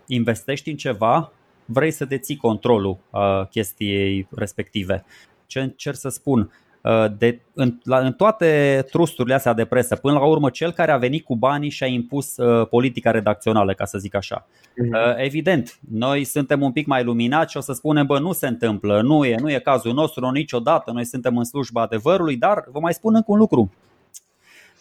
investești 0.08 0.70
în 0.70 0.76
ceva, 0.76 1.32
vrei 1.66 1.92
să 1.92 2.06
deții 2.06 2.38
controlul 2.38 2.98
uh, 3.10 3.48
chestiei 3.50 4.28
respective. 4.36 5.06
Ce 5.46 5.60
încerc 5.60 5.98
să 5.98 6.10
spun? 6.10 6.52
Uh, 6.84 7.06
de, 7.18 7.40
în, 7.54 7.78
la, 7.84 7.98
în 7.98 8.14
toate 8.14 8.84
trusturile 8.92 9.34
astea 9.34 9.54
de 9.54 9.66
presă, 9.66 9.96
până 9.96 10.14
la 10.14 10.26
urmă 10.26 10.50
cel 10.50 10.72
care 10.72 10.92
a 10.92 10.98
venit 10.98 11.24
cu 11.24 11.36
banii 11.36 11.70
și 11.70 11.84
a 11.84 11.88
impus 11.88 12.38
uh, 12.38 12.68
politica 12.68 13.12
redacțională, 13.12 13.74
ca 13.74 13.86
să 13.86 13.98
zic 13.98 14.16
așa. 14.16 14.48
Uh-huh. 14.48 15.16
Evident, 15.18 15.78
noi 15.92 16.24
suntem 16.24 16.62
un 16.62 16.72
pic 16.72 16.86
mai 16.86 17.04
luminați 17.04 17.52
și 17.52 17.58
o 17.58 17.60
să 17.60 17.74
spunem, 17.74 18.06
bă, 18.06 18.20
nu 18.20 18.32
se 18.32 18.48
întâmplă, 18.48 19.02
nu 19.02 19.26
e, 19.26 19.36
nu 19.40 19.52
e 19.52 19.60
cazul 19.60 19.94
nostru 19.94 20.30
niciodată, 20.30 20.92
noi 20.92 21.06
suntem 21.06 21.38
în 21.38 21.44
slujba 21.44 21.82
adevărului, 21.82 22.36
dar 22.36 22.64
vă 22.72 22.80
mai 22.80 22.94
spun 22.94 23.16
încă 23.16 23.32
un 23.32 23.38
lucru 23.38 23.72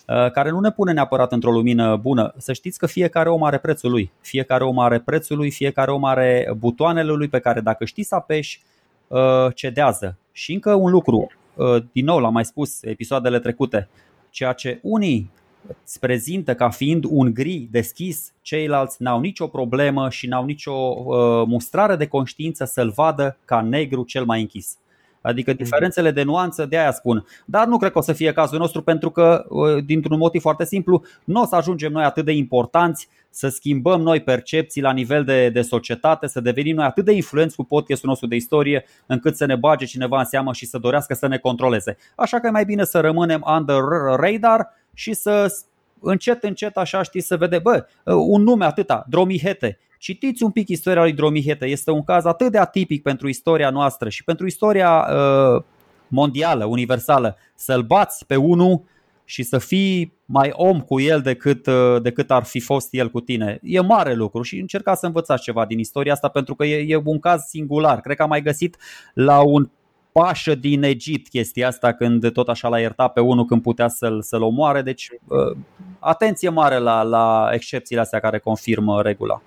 uh, 0.09 0.31
care 0.31 0.51
nu 0.51 0.61
ne 0.61 0.71
pune 0.71 0.93
neapărat 0.93 1.33
într-o 1.33 1.51
lumină 1.51 1.97
bună. 1.97 2.35
Să 2.37 2.53
știți 2.53 2.79
că 2.79 2.87
fiecare 2.87 3.29
om 3.29 3.43
are 3.43 3.59
prețul 3.59 3.91
lui. 3.91 4.11
Fiecare 4.21 4.65
om 4.65 4.79
are 4.79 4.99
prețul 4.99 5.37
lui, 5.37 5.51
fiecare 5.51 5.91
om 5.91 6.05
are 6.05 6.55
butoanele 6.59 7.13
lui 7.13 7.29
pe 7.29 7.39
care 7.39 7.61
dacă 7.61 7.85
știți 7.85 8.09
să 8.09 8.15
apeși, 8.15 8.61
cedează. 9.55 10.17
Și 10.33 10.53
încă 10.53 10.75
un 10.75 10.91
lucru, 10.91 11.27
Uh, 11.27 11.42
din 11.93 12.05
nou 12.05 12.19
l-am 12.19 12.33
mai 12.33 12.45
spus 12.45 12.83
episoadele 12.83 13.39
trecute, 13.39 13.89
ceea 14.31 14.53
ce 14.53 14.79
unii 14.83 15.31
îți 15.85 15.99
prezintă 15.99 16.55
ca 16.55 16.71
fiind 16.71 17.05
un 17.09 17.35
gri 17.35 17.69
deschis, 17.71 18.33
ceilalți 18.43 19.03
n-au 19.03 19.21
nicio 19.21 19.47
problemă 19.47 20.11
și 20.11 20.27
n-au 20.27 20.45
nicio 20.45 20.73
uh, 20.73 21.47
mustrare 21.47 21.97
de 21.97 22.07
conștiință 22.07 22.65
să-l 22.65 22.91
vadă 22.91 23.39
ca 23.45 23.61
negru 23.61 24.05
cel 24.05 24.25
mai 24.25 24.41
închis. 24.41 24.77
Adică 25.21 25.51
mhm. 25.51 25.63
diferențele 25.63 26.11
de 26.11 26.23
nuanță, 26.23 26.67
de 26.67 26.79
aia 26.79 26.93
spun. 26.93 27.27
Dar 27.45 27.67
nu 27.67 27.77
cred 27.79 27.93
că 27.93 27.99
o 27.99 28.03
să 28.03 28.13
fie 28.13 28.33
cazul 28.33 28.59
nostru 28.59 28.83
pentru 28.83 29.11
că, 29.11 29.45
uh, 29.49 29.85
dintr-un 29.85 30.19
motiv 30.19 30.41
foarte 30.41 30.65
simplu, 30.65 31.03
nu 31.25 31.41
o 31.41 31.47
să 31.47 31.57
ajungem 31.57 31.93
noi 31.93 32.05
atât 32.05 32.25
de 32.25 32.33
importanți 32.33 33.09
să 33.33 33.49
schimbăm 33.49 34.01
noi 34.01 34.23
percepții 34.23 34.83
la 34.83 34.93
nivel 34.93 35.25
de, 35.25 35.49
de 35.49 35.63
societate, 35.63 36.27
să 36.27 36.41
devenim 36.41 36.75
noi 36.75 36.85
atât 36.85 37.05
de 37.05 37.13
influenți 37.13 37.57
cu 37.57 37.65
podcastul 37.65 38.09
nostru 38.09 38.29
de 38.29 38.37
istorie, 38.37 38.85
încât 39.07 39.37
să 39.37 39.45
ne 39.45 39.57
bage 39.57 39.85
cineva 39.85 40.19
în 40.19 40.25
seamă 40.25 40.53
și 40.53 40.67
să 40.67 40.79
dorească 40.79 41.15
să 41.15 41.27
ne 41.27 41.39
controleze. 41.39 41.97
Așa 42.17 42.41
că 42.41 42.47
e 42.47 42.51
mai 42.51 42.65
bine 42.65 42.85
să 42.85 43.01
rămânem 43.01 43.45
under 43.59 43.81
radar 44.17 44.69
și 44.95 45.13
să 45.13 45.55
încet, 46.01 46.43
încet, 46.43 46.77
așa 46.77 47.03
știi, 47.03 47.21
să 47.21 47.37
vede, 47.37 47.59
bă, 47.59 47.87
un 48.05 48.43
nume 48.43 48.65
atâta, 48.65 49.05
Dromihete, 49.09 49.79
Citiți 50.03 50.43
un 50.43 50.51
pic 50.51 50.69
istoria 50.69 51.03
lui 51.03 51.13
Dromihete. 51.13 51.67
Este 51.67 51.91
un 51.91 52.05
caz 52.05 52.25
atât 52.25 52.53
de 52.53 52.59
atipic 52.59 53.03
pentru 53.03 53.29
istoria 53.29 53.71
noastră 53.71 54.09
și 54.09 54.25
pentru 54.25 54.47
istoria 54.47 55.07
uh, 55.09 55.63
mondială, 56.09 56.65
universală. 56.65 57.37
Să-l 57.55 57.83
bați 57.83 58.27
pe 58.27 58.37
unul 58.37 58.83
și 59.25 59.43
să 59.43 59.59
fii 59.59 60.13
mai 60.25 60.51
om 60.53 60.81
cu 60.81 61.01
el 61.01 61.21
decât, 61.21 61.67
uh, 61.67 62.03
decât 62.03 62.31
ar 62.31 62.45
fi 62.45 62.61
fost 62.61 62.89
el 62.91 63.11
cu 63.11 63.21
tine. 63.21 63.59
E 63.63 63.81
mare 63.81 64.15
lucru 64.15 64.43
și 64.43 64.59
încercați 64.59 65.01
să 65.01 65.07
învățați 65.07 65.43
ceva 65.43 65.67
din 65.67 65.79
istoria 65.79 66.13
asta 66.13 66.29
pentru 66.29 66.55
că 66.55 66.65
e, 66.65 66.85
e 66.89 67.01
un 67.05 67.19
caz 67.19 67.43
singular. 67.43 68.01
Cred 68.01 68.17
că 68.17 68.23
am 68.23 68.29
mai 68.29 68.43
găsit 68.43 68.77
la 69.15 69.41
un 69.41 69.71
pașă 70.13 70.55
din 70.55 70.83
Egipt 70.83 71.29
chestia 71.29 71.69
asta 71.69 71.93
când 71.93 72.33
tot 72.33 72.49
așa 72.49 72.69
l-a 72.69 72.81
iertat 72.81 73.13
pe 73.13 73.21
unul 73.21 73.45
când 73.45 73.63
putea 73.63 73.89
să-l, 73.89 74.23
să-l 74.23 74.43
omoare. 74.43 74.83
Deci 74.83 75.09
uh, 75.29 75.57
atenție 75.99 76.49
mare 76.49 76.79
la, 76.79 77.03
la 77.03 77.51
excepțiile 77.53 78.01
astea 78.01 78.21
care 78.21 78.39
confirmă 78.39 79.03
regula. 79.03 79.43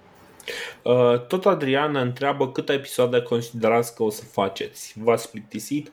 Tot 1.27 1.45
Adrian 1.45 1.95
întreabă 1.95 2.51
câte 2.51 2.73
episoade 2.73 3.21
considerați 3.21 3.95
că 3.95 4.03
o 4.03 4.09
să 4.09 4.23
faceți. 4.23 4.95
V-ați 5.03 5.31
plictisit? 5.31 5.91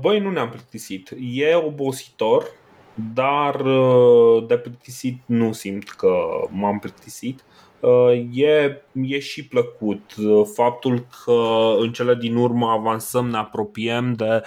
Băi, 0.00 0.18
nu 0.18 0.30
ne-am 0.30 0.48
plictisit. 0.48 1.10
E 1.32 1.54
obositor, 1.54 2.44
dar 3.14 3.62
de 4.46 4.58
plictisit 4.58 5.20
nu 5.26 5.52
simt 5.52 5.90
că 5.90 6.16
m-am 6.50 6.78
plictisit. 6.78 7.44
E, 8.32 8.82
e 8.92 9.18
și 9.18 9.46
plăcut 9.48 10.14
faptul 10.54 11.06
că 11.24 11.74
în 11.78 11.92
cele 11.92 12.14
din 12.14 12.36
urmă 12.36 12.66
avansăm, 12.66 13.28
ne 13.28 13.36
apropiem 13.36 14.12
de, 14.12 14.42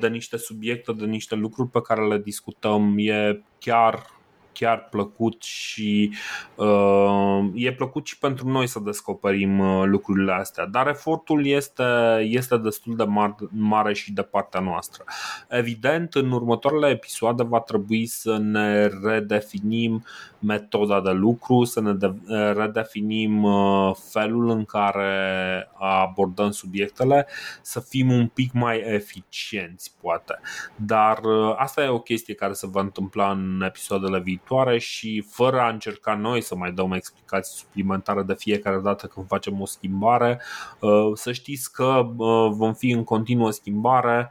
de 0.00 0.08
niște 0.08 0.36
subiecte, 0.36 0.92
de 0.92 1.04
niște 1.04 1.34
lucruri 1.34 1.68
pe 1.68 1.80
care 1.80 2.06
le 2.06 2.18
discutăm. 2.18 2.94
E 2.98 3.42
chiar 3.58 4.13
chiar 4.54 4.88
plăcut 4.90 5.42
și 5.42 6.12
uh, 6.54 7.44
e 7.54 7.72
plăcut 7.72 8.06
și 8.06 8.18
pentru 8.18 8.48
noi 8.48 8.66
să 8.66 8.80
descoperim 8.84 9.58
uh, 9.58 9.82
lucrurile 9.84 10.32
astea. 10.32 10.66
Dar 10.66 10.88
efortul 10.88 11.46
este, 11.46 11.84
este 12.22 12.56
destul 12.56 12.96
de 12.96 13.04
mare, 13.04 13.34
mare 13.48 13.94
și 13.94 14.12
de 14.12 14.22
partea 14.22 14.60
noastră. 14.60 15.04
Evident, 15.48 16.14
în 16.14 16.30
următoarele 16.30 16.88
episoade 16.88 17.42
va 17.42 17.60
trebui 17.60 18.06
să 18.06 18.36
ne 18.40 18.86
redefinim 19.02 20.04
metoda 20.38 21.00
de 21.00 21.10
lucru, 21.10 21.64
să 21.64 21.80
ne 21.80 21.92
de, 21.92 22.14
redefinim 22.56 23.42
uh, 23.42 23.94
felul 24.10 24.50
în 24.50 24.64
care 24.64 25.68
abordăm 25.78 26.50
subiectele, 26.50 27.26
să 27.62 27.80
fim 27.80 28.10
un 28.10 28.26
pic 28.26 28.52
mai 28.52 28.82
eficienți, 28.86 29.94
poate. 30.00 30.40
Dar 30.76 31.18
uh, 31.24 31.54
asta 31.56 31.82
e 31.82 31.88
o 31.88 31.98
chestie 31.98 32.34
care 32.34 32.52
se 32.52 32.66
va 32.66 32.80
întâmpla 32.80 33.30
în 33.30 33.62
episoadele 33.66 34.20
viitoare 34.20 34.42
viitoare 34.44 34.78
și 34.78 35.24
fără 35.30 35.60
a 35.60 35.68
încerca 35.68 36.14
noi 36.14 36.40
să 36.40 36.56
mai 36.56 36.72
dăm 36.72 36.92
explicații 36.92 37.58
suplimentare 37.58 38.22
de 38.22 38.34
fiecare 38.34 38.78
dată 38.78 39.06
când 39.06 39.26
facem 39.26 39.60
o 39.60 39.66
schimbare, 39.66 40.40
uh, 40.80 41.10
să 41.14 41.32
știți 41.32 41.72
că 41.72 42.06
uh, 42.16 42.50
vom 42.50 42.74
fi 42.74 42.90
în 42.90 43.04
continuă 43.04 43.50
schimbare 43.50 44.30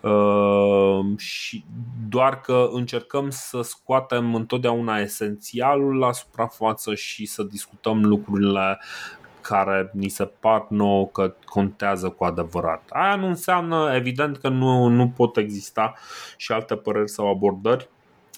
uh, 0.00 1.18
și 1.18 1.64
doar 2.08 2.40
că 2.40 2.68
încercăm 2.72 3.30
să 3.30 3.60
scoatem 3.62 4.34
întotdeauna 4.34 4.98
esențialul 4.98 5.98
la 5.98 6.12
suprafață 6.12 6.94
și 6.94 7.26
să 7.26 7.42
discutăm 7.42 8.04
lucrurile 8.04 8.80
care 9.40 9.90
ni 9.94 10.08
se 10.08 10.24
par 10.24 10.66
nouă 10.68 11.06
că 11.06 11.34
contează 11.44 12.08
cu 12.08 12.24
adevărat. 12.24 12.82
Aia 12.88 13.16
nu 13.16 13.26
înseamnă, 13.26 13.92
evident, 13.94 14.36
că 14.36 14.48
nu, 14.48 14.86
nu 14.86 15.08
pot 15.08 15.36
exista 15.36 15.94
și 16.36 16.52
alte 16.52 16.76
păreri 16.76 17.10
sau 17.10 17.28
abordări 17.28 17.88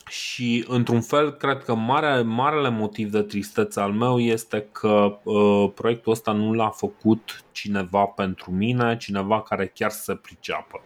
și 0.09 0.65
într-un 0.69 1.01
fel 1.01 1.33
cred 1.33 1.63
că 1.65 1.75
mare, 1.75 2.23
marele 2.23 2.69
motiv 2.69 3.11
de 3.11 3.23
tristețe 3.23 3.81
al 3.81 3.93
meu 3.93 4.19
este 4.19 4.69
că 4.73 5.19
uh, 5.23 5.71
proiectul 5.75 6.13
ăsta 6.13 6.33
nu 6.33 6.53
l-a 6.53 6.69
făcut 6.69 7.45
cineva 7.53 8.05
pentru 8.05 8.51
mine, 8.51 8.97
cineva 8.97 9.43
care 9.43 9.73
chiar 9.75 9.91
să 9.91 10.15
priceapă. 10.15 10.81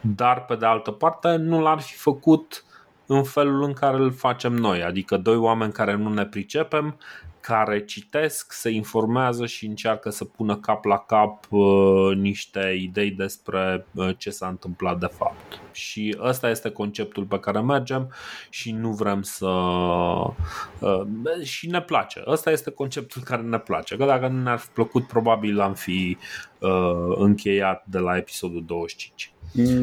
Dar 0.00 0.44
pe 0.44 0.54
de 0.54 0.66
altă 0.66 0.90
parte 0.90 1.36
nu 1.36 1.60
l-ar 1.60 1.80
fi 1.80 1.94
făcut 1.94 2.64
în 3.06 3.22
felul 3.22 3.62
în 3.62 3.72
care 3.72 3.96
îl 3.96 4.12
facem 4.12 4.52
noi, 4.52 4.82
adică 4.82 5.16
doi 5.16 5.36
oameni 5.36 5.72
care 5.72 5.96
nu 5.96 6.12
ne 6.12 6.24
pricepem, 6.24 6.98
care 7.46 7.84
citesc, 7.84 8.52
se 8.52 8.70
informează 8.70 9.46
și 9.46 9.66
încearcă 9.66 10.10
să 10.10 10.24
pună 10.24 10.56
cap 10.56 10.84
la 10.84 10.98
cap 10.98 11.44
uh, 11.50 12.16
niște 12.16 12.76
idei 12.80 13.10
despre 13.10 13.86
uh, 13.94 14.10
ce 14.16 14.30
s-a 14.30 14.48
întâmplat 14.48 14.98
de 14.98 15.06
fapt. 15.06 15.60
Și 15.72 16.16
ăsta 16.20 16.50
este 16.50 16.70
conceptul 16.70 17.24
pe 17.24 17.38
care 17.38 17.60
mergem 17.60 18.12
și 18.50 18.72
nu 18.72 18.90
vrem 18.90 19.22
să. 19.22 19.46
Uh, 19.46 21.42
și 21.42 21.66
ne 21.66 21.80
place. 21.80 22.22
Ăsta 22.26 22.50
este 22.50 22.70
conceptul 22.70 23.22
care 23.22 23.42
ne 23.42 23.58
place. 23.58 23.96
Că 23.96 24.04
dacă 24.04 24.28
nu 24.28 24.42
ne-ar 24.42 24.58
fi 24.58 24.68
plăcut, 24.68 25.06
probabil 25.06 25.56
l-am 25.56 25.74
fi 25.74 26.16
uh, 26.58 27.14
încheiat 27.16 27.84
de 27.86 27.98
la 27.98 28.16
episodul 28.16 28.64
25. 28.64 29.33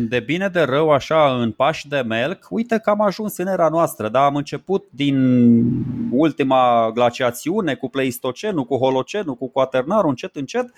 De 0.09 0.19
bine 0.19 0.47
de 0.47 0.61
rău, 0.61 0.91
așa, 0.91 1.41
în 1.41 1.51
pași 1.51 1.87
de 1.87 2.01
melc, 2.01 2.47
uite 2.49 2.79
că 2.79 2.89
am 2.89 3.01
ajuns 3.01 3.37
în 3.37 3.47
era 3.47 3.69
noastră, 3.69 4.09
dar 4.09 4.23
am 4.23 4.35
început 4.35 4.85
din 4.89 5.15
ultima 6.11 6.91
glaciațiune 6.93 7.75
cu 7.75 7.89
Pleistocenul, 7.89 8.65
cu 8.65 8.77
Holocenul, 8.77 9.35
cu 9.35 9.47
Quaternarul, 9.47 10.09
încet, 10.09 10.35
încet 10.35 10.73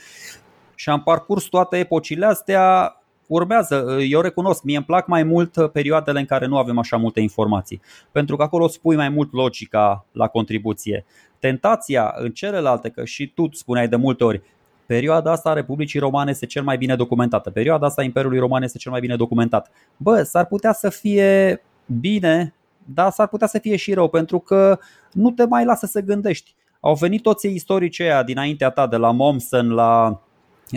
și 0.76 0.90
am 0.90 1.04
parcurs 1.04 1.44
toate 1.44 1.78
epocile 1.78 2.26
astea 2.26 2.96
urmează, 3.28 3.98
eu 4.08 4.22
recunosc, 4.22 4.64
mie 4.64 4.76
îmi 4.76 4.86
plac 4.86 5.08
mai 5.08 5.24
mult 5.24 5.72
perioadele 5.72 6.20
în 6.20 6.26
care 6.26 6.46
nu 6.46 6.58
avem 6.58 6.78
așa 6.78 6.98
multe 6.98 7.20
informații, 7.20 7.82
pentru 8.12 8.36
că 8.36 8.44
acolo 8.44 8.68
spui 8.68 8.96
mai 8.96 9.10
mult 9.10 9.34
logica 9.34 10.06
la 10.12 10.28
contribuție. 10.28 11.06
Tentația 11.40 12.14
în 12.18 12.32
celelalte, 12.32 12.90
că 12.90 13.06
și 13.06 13.28
tu 13.28 13.50
spuneai 13.52 13.88
de 13.88 13.96
multe 13.96 14.24
ori, 14.24 14.42
perioada 14.86 15.32
asta 15.32 15.50
a 15.50 15.54
Republicii 15.54 16.00
Romane 16.00 16.30
este 16.30 16.46
cel 16.46 16.64
mai 16.64 16.78
bine 16.78 16.96
documentată, 16.96 17.50
perioada 17.50 17.86
asta 17.86 18.02
a 18.02 18.06
Imperiului 18.06 18.40
Roman 18.40 18.64
este 18.64 18.78
cel 18.78 18.92
mai 18.92 19.00
bine 19.00 19.16
documentat. 19.16 19.72
Bă, 19.98 20.24
s-ar 20.24 20.46
putea 20.46 20.74
să 20.74 20.90
fie 20.90 21.62
bine, 22.00 22.54
dar 22.86 23.12
s-ar 23.12 23.28
putea 23.28 23.48
să 23.48 23.60
fie 23.60 23.76
și 23.76 23.94
rău, 23.94 24.08
pentru 24.08 24.40
că 24.40 24.80
nu 25.12 25.32
te 25.32 25.46
mai 25.46 25.66
lasă 25.66 25.86
să 25.86 26.00
gândești. 26.00 26.56
Au 26.80 26.94
venit 26.96 27.22
toți 27.22 27.48
istorici 27.48 28.00
aia 28.00 28.24
dinaintea 28.24 28.70
ta, 28.70 28.88
de 28.88 28.96
la 28.96 29.12
Mommsen 29.12 29.70
la 29.70 30.22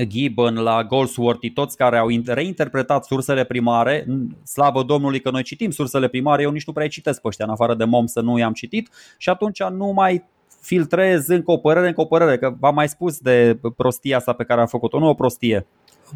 Gibbon, 0.05 0.55
la 0.55 0.85
Goldsworthy, 0.85 1.51
toți 1.51 1.77
care 1.77 1.99
au 1.99 2.09
reinterpretat 2.27 3.05
sursele 3.05 3.45
primare, 3.45 4.07
slavă 4.45 4.83
Domnului 4.83 5.21
că 5.21 5.31
noi 5.31 5.43
citim 5.43 5.71
sursele 5.71 6.09
primare, 6.09 6.43
eu 6.43 6.51
nici 6.51 6.67
nu 6.67 6.73
prea 6.73 6.89
citesc 6.89 7.21
pe 7.21 7.29
ăștia, 7.29 7.45
în 7.45 7.51
afară 7.51 7.75
de 7.75 7.85
Mommsen 7.85 8.25
nu 8.25 8.39
i-am 8.39 8.53
citit 8.53 8.91
și 9.19 9.29
atunci 9.29 9.63
nu 9.63 9.87
mai 9.87 10.25
filtrez 10.67 11.29
încă 11.29 11.51
o 11.51 11.57
părere, 11.57 11.87
încă 11.87 12.01
o 12.01 12.05
părere, 12.05 12.39
că 12.39 12.55
v-am 12.59 12.75
mai 12.75 12.89
spus 12.89 13.19
de 13.19 13.59
prostia 13.77 14.17
asta 14.17 14.33
pe 14.33 14.45
care 14.45 14.61
am 14.61 14.67
făcut-o, 14.67 14.99
nu 14.99 15.09
o 15.09 15.15
prostie. 15.15 15.67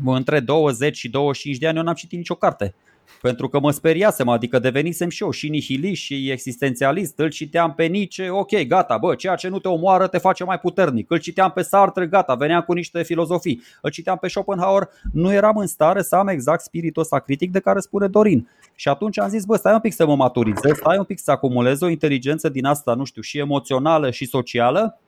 Între 0.05 0.40
20 0.40 0.97
și 0.97 1.09
25 1.09 1.59
de 1.60 1.66
ani 1.66 1.77
eu 1.77 1.82
n-am 1.82 1.94
citit 1.94 2.18
nicio 2.18 2.35
carte. 2.35 2.74
Pentru 3.23 3.49
că 3.49 3.61
mă 3.61 3.70
speriasem, 3.70 4.28
adică 4.28 4.59
devenisem 4.59 5.09
și 5.09 5.23
eu 5.23 5.31
și 5.31 5.49
nihilist 5.49 6.03
și 6.03 6.31
existențialist, 6.31 7.19
îl 7.19 7.31
citeam 7.31 7.74
pe 7.74 7.85
Nietzsche, 7.85 8.31
ok, 8.31 8.66
gata, 8.66 8.99
bă, 8.99 9.15
ceea 9.15 9.35
ce 9.35 9.49
nu 9.49 9.59
te 9.59 9.69
omoară 9.69 10.07
te 10.07 10.19
face 10.19 10.45
mai 10.45 10.59
puternic. 10.59 11.11
Îl 11.11 11.19
citeam 11.19 11.51
pe 11.51 11.62
Sartre, 11.62 12.07
gata, 12.07 12.35
veneam 12.35 12.61
cu 12.61 12.73
niște 12.73 13.03
filozofii. 13.03 13.62
Îl 13.81 13.91
citeam 13.91 14.16
pe 14.16 14.28
Schopenhauer, 14.28 14.89
nu 15.12 15.32
eram 15.32 15.57
în 15.57 15.66
stare 15.66 16.03
să 16.03 16.16
am 16.16 16.28
exact 16.28 16.62
spiritul 16.62 17.03
ăsta 17.03 17.19
critic 17.19 17.51
de 17.53 17.61
care 17.61 17.81
spune 17.81 18.07
Dorin. 18.07 18.49
Și 18.74 18.89
atunci 18.89 19.19
am 19.19 19.28
zis, 19.28 19.45
bă, 19.45 19.57
stai 19.57 19.73
un 19.73 19.81
pic 19.81 19.93
să 19.93 20.07
mă 20.07 20.16
maturizez, 20.16 20.73
stai 20.77 20.99
un 20.99 21.05
pic 21.05 21.19
să 21.19 21.31
acumulez 21.31 21.81
o 21.81 21.89
inteligență 21.89 22.49
din 22.49 22.65
asta, 22.65 22.95
nu 22.95 23.05
știu, 23.05 23.23
și 23.23 23.39
emoțională 23.39 24.11
și 24.11 24.27
socială, 24.27 25.01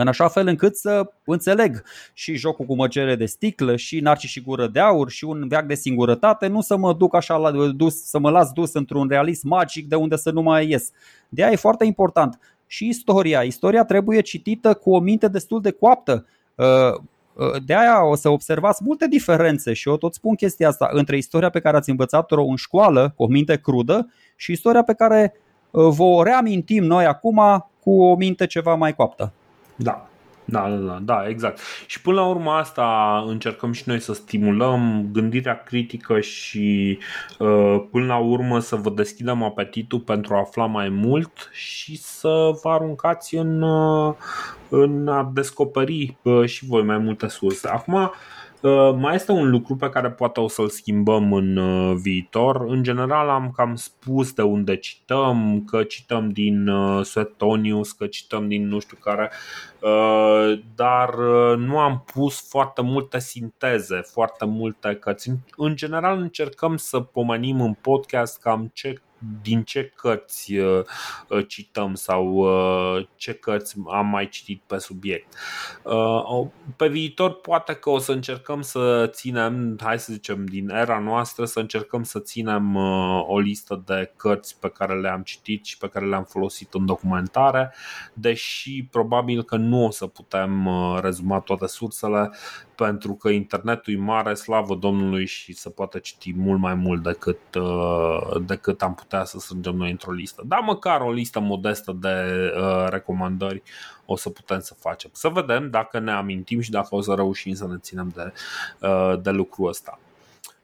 în 0.00 0.08
așa 0.08 0.28
fel 0.28 0.46
încât 0.46 0.76
să 0.76 1.10
înțeleg 1.24 1.82
și 2.12 2.34
jocul 2.34 2.66
cu 2.66 2.74
măgere 2.74 3.16
de 3.16 3.26
sticlă 3.26 3.76
și 3.76 4.00
narcis 4.00 4.30
și 4.30 4.40
gură 4.40 4.66
de 4.66 4.80
aur 4.80 5.10
și 5.10 5.24
un 5.24 5.48
veac 5.48 5.66
de 5.66 5.74
singurătate, 5.74 6.46
nu 6.46 6.60
să 6.60 6.76
mă 6.76 6.92
duc 6.92 7.14
așa 7.14 7.36
la 7.36 7.50
dus, 7.70 8.02
să 8.02 8.18
mă 8.18 8.30
las 8.30 8.52
dus 8.52 8.74
într-un 8.74 9.08
realism 9.08 9.48
magic 9.48 9.88
de 9.88 9.94
unde 9.94 10.16
să 10.16 10.30
nu 10.30 10.42
mai 10.42 10.68
ies. 10.68 10.90
De 11.28 11.42
aia 11.42 11.52
e 11.52 11.56
foarte 11.56 11.84
important. 11.84 12.38
Și 12.66 12.88
istoria. 12.88 13.42
Istoria 13.42 13.84
trebuie 13.84 14.20
citită 14.20 14.74
cu 14.74 14.90
o 14.90 14.98
minte 14.98 15.28
destul 15.28 15.60
de 15.60 15.70
coaptă. 15.70 16.26
Uh, 16.54 16.66
uh, 17.34 17.62
de 17.64 17.74
aia 17.74 18.04
o 18.04 18.14
să 18.14 18.28
observați 18.28 18.82
multe 18.84 19.08
diferențe 19.08 19.72
și 19.72 19.88
eu 19.88 19.96
tot 19.96 20.14
spun 20.14 20.34
chestia 20.34 20.68
asta 20.68 20.88
între 20.92 21.16
istoria 21.16 21.50
pe 21.50 21.60
care 21.60 21.76
ați 21.76 21.90
învățat-o 21.90 22.44
în 22.44 22.56
școală 22.56 23.12
cu 23.16 23.22
o 23.22 23.26
minte 23.26 23.56
crudă 23.56 24.12
și 24.36 24.52
istoria 24.52 24.82
pe 24.82 24.94
care 24.94 25.34
uh, 25.70 25.88
vă 25.88 26.22
reamintim 26.24 26.84
noi 26.84 27.04
acum 27.04 27.66
cu 27.80 28.02
o 28.02 28.16
minte 28.16 28.46
ceva 28.46 28.74
mai 28.74 28.94
coaptă. 28.94 29.32
Da. 29.76 30.08
Da, 30.48 30.68
da, 30.70 30.76
da, 30.76 30.98
da, 31.02 31.28
exact. 31.28 31.60
Și 31.86 32.00
până 32.00 32.20
la 32.20 32.26
urmă 32.26 32.50
asta 32.50 33.24
încercăm 33.26 33.72
și 33.72 33.82
noi 33.86 34.00
să 34.00 34.14
stimulăm 34.14 35.08
gândirea 35.12 35.62
critică 35.62 36.20
și 36.20 36.98
uh, 37.38 37.84
până 37.90 38.06
la 38.06 38.16
urmă 38.16 38.58
să 38.58 38.76
vă 38.76 38.90
deschidem 38.90 39.42
apetitul 39.42 40.00
pentru 40.00 40.34
a 40.34 40.38
afla 40.38 40.66
mai 40.66 40.88
mult 40.88 41.50
și 41.52 41.98
să 41.98 42.50
vă 42.62 42.70
aruncați 42.70 43.36
în, 43.36 43.62
uh, 43.62 44.14
în 44.68 45.08
a 45.08 45.30
descoperi 45.34 46.16
uh, 46.22 46.44
și 46.44 46.66
voi 46.66 46.82
mai 46.82 46.98
multe 46.98 47.28
surse. 47.28 47.68
Acum, 47.68 47.94
Uh, 47.94 48.10
mai 48.96 49.14
este 49.14 49.32
un 49.32 49.50
lucru 49.50 49.76
pe 49.76 49.88
care 49.88 50.10
poate 50.10 50.40
o 50.40 50.48
să-l 50.48 50.68
schimbăm 50.68 51.32
în 51.32 51.56
uh, 51.56 51.96
viitor. 52.02 52.64
În 52.68 52.82
general 52.82 53.28
am 53.28 53.52
cam 53.56 53.74
spus 53.74 54.32
de 54.32 54.42
unde 54.42 54.76
cităm, 54.76 55.64
că 55.64 55.82
cităm 55.82 56.28
din 56.28 56.68
uh, 56.68 57.04
Suetonius, 57.04 57.92
că 57.92 58.06
cităm 58.06 58.48
din 58.48 58.68
nu 58.68 58.78
știu 58.78 58.96
care, 59.00 59.30
dar 60.74 61.14
nu 61.56 61.78
am 61.78 62.04
pus 62.14 62.48
foarte 62.48 62.82
multe 62.82 63.18
sinteze, 63.18 64.00
foarte 64.00 64.44
multe 64.44 64.94
cărți. 64.94 65.30
În 65.56 65.76
general 65.76 66.18
încercăm 66.18 66.76
să 66.76 67.00
pomenim 67.00 67.60
în 67.60 67.72
podcast 67.72 68.40
cam 68.40 68.70
ce 68.72 69.00
din 69.42 69.62
ce 69.62 69.92
cărți 69.96 70.54
cităm 71.46 71.94
sau 71.94 72.46
ce 73.16 73.32
cărți 73.32 73.76
am 73.90 74.06
mai 74.06 74.28
citit 74.28 74.62
pe 74.66 74.78
subiect. 74.78 75.34
Pe 76.76 76.88
viitor 76.88 77.34
poate 77.34 77.74
că 77.74 77.90
o 77.90 77.98
să 77.98 78.12
încercăm 78.12 78.62
să 78.62 79.10
ținem, 79.12 79.78
hai 79.82 79.98
să 79.98 80.12
zicem, 80.12 80.46
din 80.46 80.68
era 80.68 80.98
noastră 80.98 81.44
să 81.44 81.60
încercăm 81.60 82.02
să 82.02 82.18
ținem 82.18 82.76
o 83.26 83.38
listă 83.38 83.82
de 83.86 84.12
cărți 84.16 84.60
pe 84.60 84.68
care 84.68 85.00
le-am 85.00 85.22
citit 85.22 85.64
și 85.64 85.78
pe 85.78 85.88
care 85.88 86.06
le-am 86.06 86.24
folosit 86.24 86.74
în 86.74 86.86
documentare, 86.86 87.74
deși 88.12 88.84
probabil 88.90 89.42
că 89.42 89.56
nu 89.56 89.84
o 89.84 89.90
să 89.90 90.06
putem 90.06 90.68
rezuma 91.00 91.40
toate 91.40 91.66
sursele 91.66 92.30
pentru 92.74 93.14
că 93.14 93.28
internetul 93.28 93.92
e 93.92 93.96
mare, 93.96 94.34
slavă 94.34 94.74
Domnului 94.74 95.26
și 95.26 95.52
se 95.52 95.70
poate 95.70 96.00
citi 96.00 96.34
mult 96.36 96.60
mai 96.60 96.74
mult 96.74 97.02
decât, 97.02 97.54
uh, 97.54 98.42
decât 98.46 98.82
am 98.82 98.94
putea 99.08 99.24
să 99.24 99.38
strângem 99.38 99.74
noi 99.74 99.90
într-o 99.90 100.12
listă. 100.12 100.42
Dar 100.46 100.60
măcar 100.60 101.00
o 101.00 101.12
listă 101.12 101.40
modestă 101.40 101.96
de 102.00 102.52
uh, 102.56 102.86
recomandări 102.88 103.62
o 104.04 104.16
să 104.16 104.30
putem 104.30 104.60
să 104.60 104.74
facem. 104.78 105.10
Să 105.12 105.28
vedem 105.28 105.70
dacă 105.70 105.98
ne 105.98 106.12
amintim 106.12 106.60
și 106.60 106.70
dacă 106.70 106.94
o 106.94 107.00
să 107.00 107.14
reușim 107.14 107.54
să 107.54 107.66
ne 107.66 107.76
ținem 107.78 108.12
de, 108.14 108.32
uh, 108.86 109.14
de 109.22 109.30
lucrul 109.30 109.68
ăsta. 109.68 109.98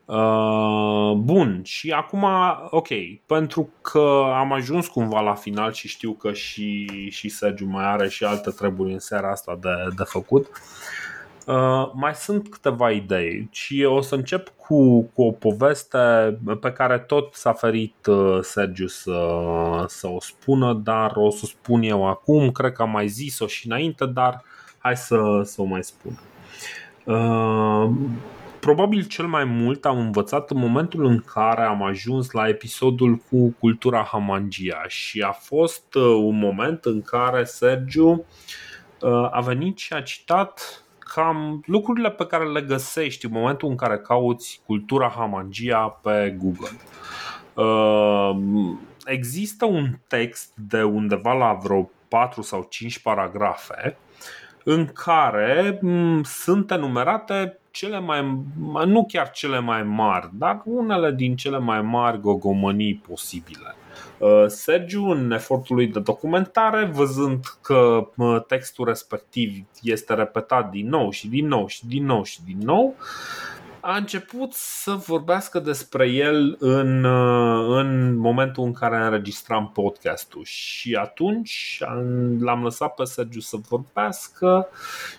Uh, 0.05 1.13
bun, 1.17 1.61
și 1.65 1.91
acum, 1.91 2.25
ok, 2.71 2.89
pentru 3.27 3.71
că 3.83 4.33
am 4.35 4.53
ajuns 4.53 4.87
cumva 4.87 5.21
la 5.21 5.35
final 5.35 5.73
și 5.73 5.89
știu 5.89 6.13
că 6.13 6.33
și, 6.33 6.87
și 7.11 7.29
Sergiu 7.29 7.67
mai 7.67 7.85
are 7.85 8.09
și 8.09 8.25
alte 8.25 8.51
treburi 8.51 8.93
în 8.93 8.99
seara 8.99 9.31
asta 9.31 9.59
de, 9.61 9.95
de 9.97 10.03
făcut, 10.03 10.47
Uh, 10.47 11.12
mai 11.93 12.15
sunt 12.15 12.49
câteva 12.49 12.91
idei 12.91 13.49
și 13.51 13.85
o 13.85 14.01
să 14.01 14.15
încep 14.15 14.49
cu, 14.49 15.03
cu 15.03 15.23
o 15.23 15.31
poveste 15.31 15.99
pe 16.61 16.73
care 16.73 16.99
tot 16.99 17.35
s-a 17.35 17.53
ferit 17.53 18.07
uh, 18.07 18.39
Sergiu 18.41 18.87
să, 18.87 19.35
să 19.87 20.09
o 20.09 20.21
spună, 20.21 20.81
dar 20.85 21.13
o 21.15 21.31
să 21.31 21.47
spun 21.47 21.83
eu 21.83 22.09
acum. 22.09 22.51
Cred 22.51 22.73
că 22.73 22.83
am 22.83 22.91
mai 22.91 23.09
zis-o 23.09 23.47
și 23.47 23.67
înainte, 23.67 24.07
dar 24.07 24.45
hai 24.79 24.97
să, 24.97 25.41
să 25.45 25.61
o 25.61 25.65
mai 25.65 25.85
spun. 25.85 26.21
Uh, 27.05 27.91
probabil 28.61 29.05
cel 29.05 29.27
mai 29.27 29.45
mult 29.45 29.85
am 29.85 29.99
învățat 29.99 30.51
în 30.51 30.59
momentul 30.59 31.05
în 31.05 31.21
care 31.21 31.63
am 31.63 31.83
ajuns 31.83 32.31
la 32.31 32.49
episodul 32.49 33.17
cu 33.31 33.55
cultura 33.59 34.03
Hamangia 34.03 34.85
și 34.89 35.21
a 35.21 35.33
fost 35.33 35.95
un 35.95 36.39
moment 36.39 36.85
în 36.85 37.03
care 37.03 37.45
Sergiu 37.45 38.25
a 39.31 39.41
venit 39.41 39.79
și 39.79 39.93
a 39.93 40.01
citat 40.01 40.82
cam 41.15 41.63
lucrurile 41.67 42.11
pe 42.11 42.27
care 42.27 42.45
le 42.45 42.61
găsești 42.61 43.25
în 43.25 43.33
momentul 43.33 43.69
în 43.69 43.77
care 43.77 43.99
cauți 43.99 44.63
cultura 44.67 45.09
Hamangia 45.09 45.99
pe 46.03 46.37
Google. 46.39 46.77
Uh, 47.55 48.37
există 49.05 49.65
un 49.65 49.99
text 50.07 50.53
de 50.57 50.83
undeva 50.83 51.33
la 51.33 51.53
vreo 51.63 51.91
4 52.09 52.43
sau 52.43 52.67
5 52.69 52.99
paragrafe 52.99 53.97
în 54.65 54.87
care 54.87 55.79
mm, 55.81 56.23
sunt 56.23 56.71
enumerate 56.71 57.59
cele 57.73 58.01
mai, 58.01 58.45
nu 58.87 59.05
chiar 59.05 59.31
cele 59.31 59.59
mai 59.59 59.83
mari, 59.83 60.29
dar 60.33 60.63
unele 60.65 61.13
din 61.13 61.37
cele 61.37 61.59
mai 61.59 61.83
mari 61.83 62.21
gogomănii 62.21 63.03
posibile. 63.09 63.75
Uh, 64.19 64.45
Sergiu, 64.47 65.05
în 65.05 65.31
efortul 65.31 65.77
lui 65.77 65.87
de 65.87 66.01
documentare, 66.01 66.85
văzând 66.85 67.45
că 67.63 68.09
textul 68.47 68.85
respectiv 68.85 69.65
este 69.83 70.15
repetat 70.15 70.71
din 70.71 70.89
nou 70.89 71.11
și 71.11 71.29
din 71.29 71.47
nou 71.47 71.67
și 71.67 71.87
din 71.87 72.05
nou 72.05 72.23
și 72.23 72.41
din 72.45 72.59
nou, 72.59 72.95
a 73.85 73.97
început 73.97 74.53
să 74.53 74.93
vorbească 74.93 75.59
despre 75.59 76.09
el 76.09 76.57
în, 76.59 77.05
uh, 77.05 77.77
în 77.79 78.17
momentul 78.17 78.65
în 78.65 78.73
care 78.73 78.97
înregistram 78.97 79.71
podcastul. 79.75 80.45
Și 80.45 80.95
atunci 80.95 81.79
l-am 82.39 82.63
lăsat 82.63 82.95
pe 82.95 83.05
Sergiu 83.05 83.41
să 83.41 83.57
vorbească 83.69 84.69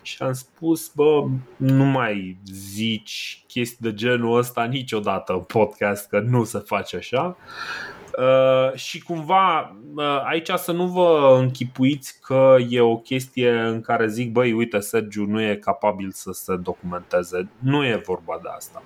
și 0.02 0.24
am 0.24 0.34
spus, 0.34 0.92
bă, 0.96 1.26
nu 1.56 1.84
mai 1.84 2.38
zici 2.46 3.44
chestii 3.48 3.78
de 3.80 3.94
genul 3.94 4.38
ăsta 4.38 4.64
niciodată 4.64 5.34
în 5.34 5.42
podcast, 5.42 6.08
că 6.08 6.20
nu 6.20 6.44
se 6.44 6.60
face 6.60 6.96
așa 6.96 7.38
Uh, 8.18 8.74
și 8.76 9.04
cumva 9.04 9.76
uh, 9.96 10.22
aici 10.26 10.50
să 10.56 10.72
nu 10.72 10.88
vă 10.88 11.38
închipuiți 11.40 12.20
că 12.22 12.56
e 12.70 12.82
o 12.82 12.98
chestie 12.98 13.52
în 13.52 13.82
care 13.82 14.08
zic 14.08 14.32
băi 14.32 14.52
uite 14.52 14.80
Sergiu 14.80 15.26
nu 15.26 15.42
e 15.42 15.56
capabil 15.56 16.12
să 16.12 16.32
se 16.32 16.56
documenteze. 16.56 17.50
Nu 17.60 17.86
e 17.86 18.02
vorba 18.06 18.40
de 18.42 18.50
asta. 18.56 18.84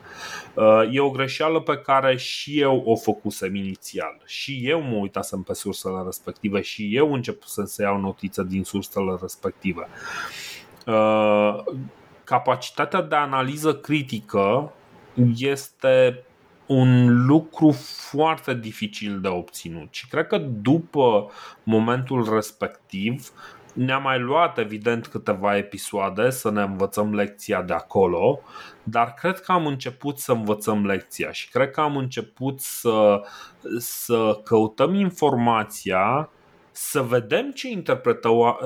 Uh, 0.53 0.89
E 0.91 0.99
o 0.99 1.09
greșeală 1.09 1.59
pe 1.59 1.77
care 1.77 2.17
și 2.17 2.59
eu 2.59 2.81
o 2.85 2.95
făcusem 2.95 3.55
inițial. 3.55 4.21
Și 4.25 4.61
eu 4.63 4.81
mă 4.81 4.95
uitasem 4.95 5.41
pe 5.41 5.53
sursele 5.53 6.01
respective 6.05 6.61
Și 6.61 6.95
eu 6.95 7.13
începusem 7.13 7.65
să 7.65 7.81
iau 7.81 7.99
notiță 7.99 8.43
din 8.43 8.63
sursele 8.63 9.17
respective. 9.21 9.87
Capacitatea 12.23 13.01
de 13.01 13.15
analiză 13.15 13.75
critică 13.75 14.71
este 15.35 16.23
un 16.67 17.25
lucru 17.25 17.71
foarte 18.09 18.53
dificil 18.53 19.19
de 19.19 19.27
obținut 19.27 19.87
și 19.93 20.07
cred 20.07 20.27
că 20.27 20.37
după 20.37 21.31
momentul 21.63 22.33
respectiv 22.33 23.31
ne-a 23.73 23.97
mai 23.97 24.19
luat 24.19 24.57
evident 24.57 25.07
câteva 25.07 25.57
episoade 25.57 26.29
să 26.29 26.51
ne 26.51 26.61
învățăm 26.61 27.15
lecția 27.15 27.61
de 27.61 27.73
acolo, 27.73 28.39
dar 28.83 29.13
cred 29.13 29.39
că 29.39 29.51
am 29.51 29.65
început 29.65 30.19
să 30.19 30.31
învățăm 30.31 30.85
lecția 30.85 31.31
și 31.31 31.49
cred 31.49 31.71
că 31.71 31.81
am 31.81 31.97
început 31.97 32.59
să, 32.59 33.21
să 33.77 34.39
căutăm 34.43 34.93
informația, 34.93 36.29
să 36.71 37.01
vedem 37.01 37.51
ce 37.51 37.69
interpretau 37.69 38.57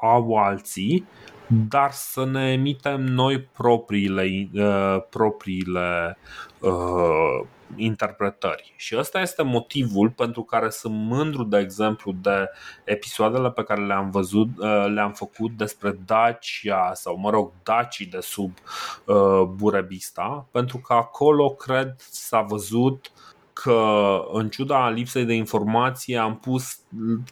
au 0.00 0.34
alții 0.36 1.06
dar 1.52 1.92
să 1.92 2.24
ne 2.24 2.52
emitem 2.52 3.00
noi 3.00 3.40
propriile, 3.40 4.50
uh, 4.54 5.02
propriile 5.10 6.18
uh, 6.60 7.46
interpretări. 7.76 8.74
Și 8.76 8.96
ăsta 8.98 9.20
este 9.20 9.42
motivul 9.42 10.10
pentru 10.10 10.42
care 10.42 10.70
sunt 10.70 10.94
mândru, 10.94 11.44
de 11.44 11.58
exemplu, 11.58 12.12
de 12.12 12.50
episoadele 12.84 13.50
pe 13.50 13.62
care 13.62 13.86
le-am 13.86 14.10
văzut, 14.10 14.48
uh, 14.58 14.86
le-am 14.94 15.12
făcut 15.12 15.50
despre 15.56 15.98
Dacia 16.04 16.90
sau, 16.94 17.16
mă 17.16 17.30
rog, 17.30 17.52
Dacii 17.62 18.06
de 18.06 18.20
sub 18.20 18.52
uh, 19.04 19.42
Burebista, 19.42 20.46
pentru 20.50 20.78
că 20.78 20.92
acolo, 20.92 21.50
cred, 21.50 21.94
s-a 21.98 22.40
văzut 22.40 23.12
că 23.62 24.20
în 24.32 24.48
ciuda 24.48 24.88
lipsei 24.88 25.24
de 25.24 25.34
informație 25.34 26.16
am 26.16 26.38
pus 26.38 26.80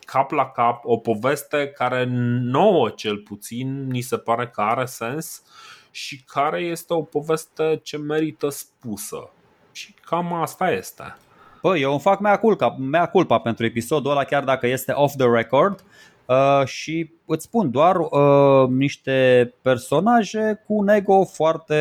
cap 0.05 0.31
la 0.31 0.51
cap 0.51 0.81
o 0.85 0.97
poveste 0.97 1.69
care 1.69 2.07
nouă 2.41 2.89
cel 2.89 3.17
puțin 3.17 3.87
ni 3.87 4.01
se 4.01 4.17
pare 4.17 4.49
că 4.49 4.61
are 4.61 4.85
sens 4.85 5.43
și 5.91 6.23
care 6.25 6.61
este 6.61 6.95
o 6.95 7.03
poveste 7.03 7.81
ce 7.83 7.97
merită 7.97 8.49
spusă. 8.49 9.31
Și 9.73 9.95
cam 10.05 10.33
asta 10.33 10.71
este. 10.71 11.17
Păi, 11.61 11.81
eu 11.81 11.91
îmi 11.91 12.01
fac 12.01 12.21
mea 12.21 12.39
culpa, 12.39 12.77
mea 12.79 13.07
culpa 13.07 13.39
pentru 13.39 13.65
episodul 13.65 14.11
ăla, 14.11 14.25
chiar 14.25 14.45
dacă 14.45 14.67
este 14.67 14.93
off 14.93 15.15
the 15.17 15.27
record. 15.27 15.85
Uh, 16.25 16.65
și 16.65 17.11
îți 17.29 17.45
spun 17.45 17.71
doar 17.71 17.97
uh, 17.97 18.69
niște 18.69 19.55
personaje 19.63 20.63
cu 20.67 20.75
un 20.75 20.89
ego 20.89 21.25
foarte 21.25 21.75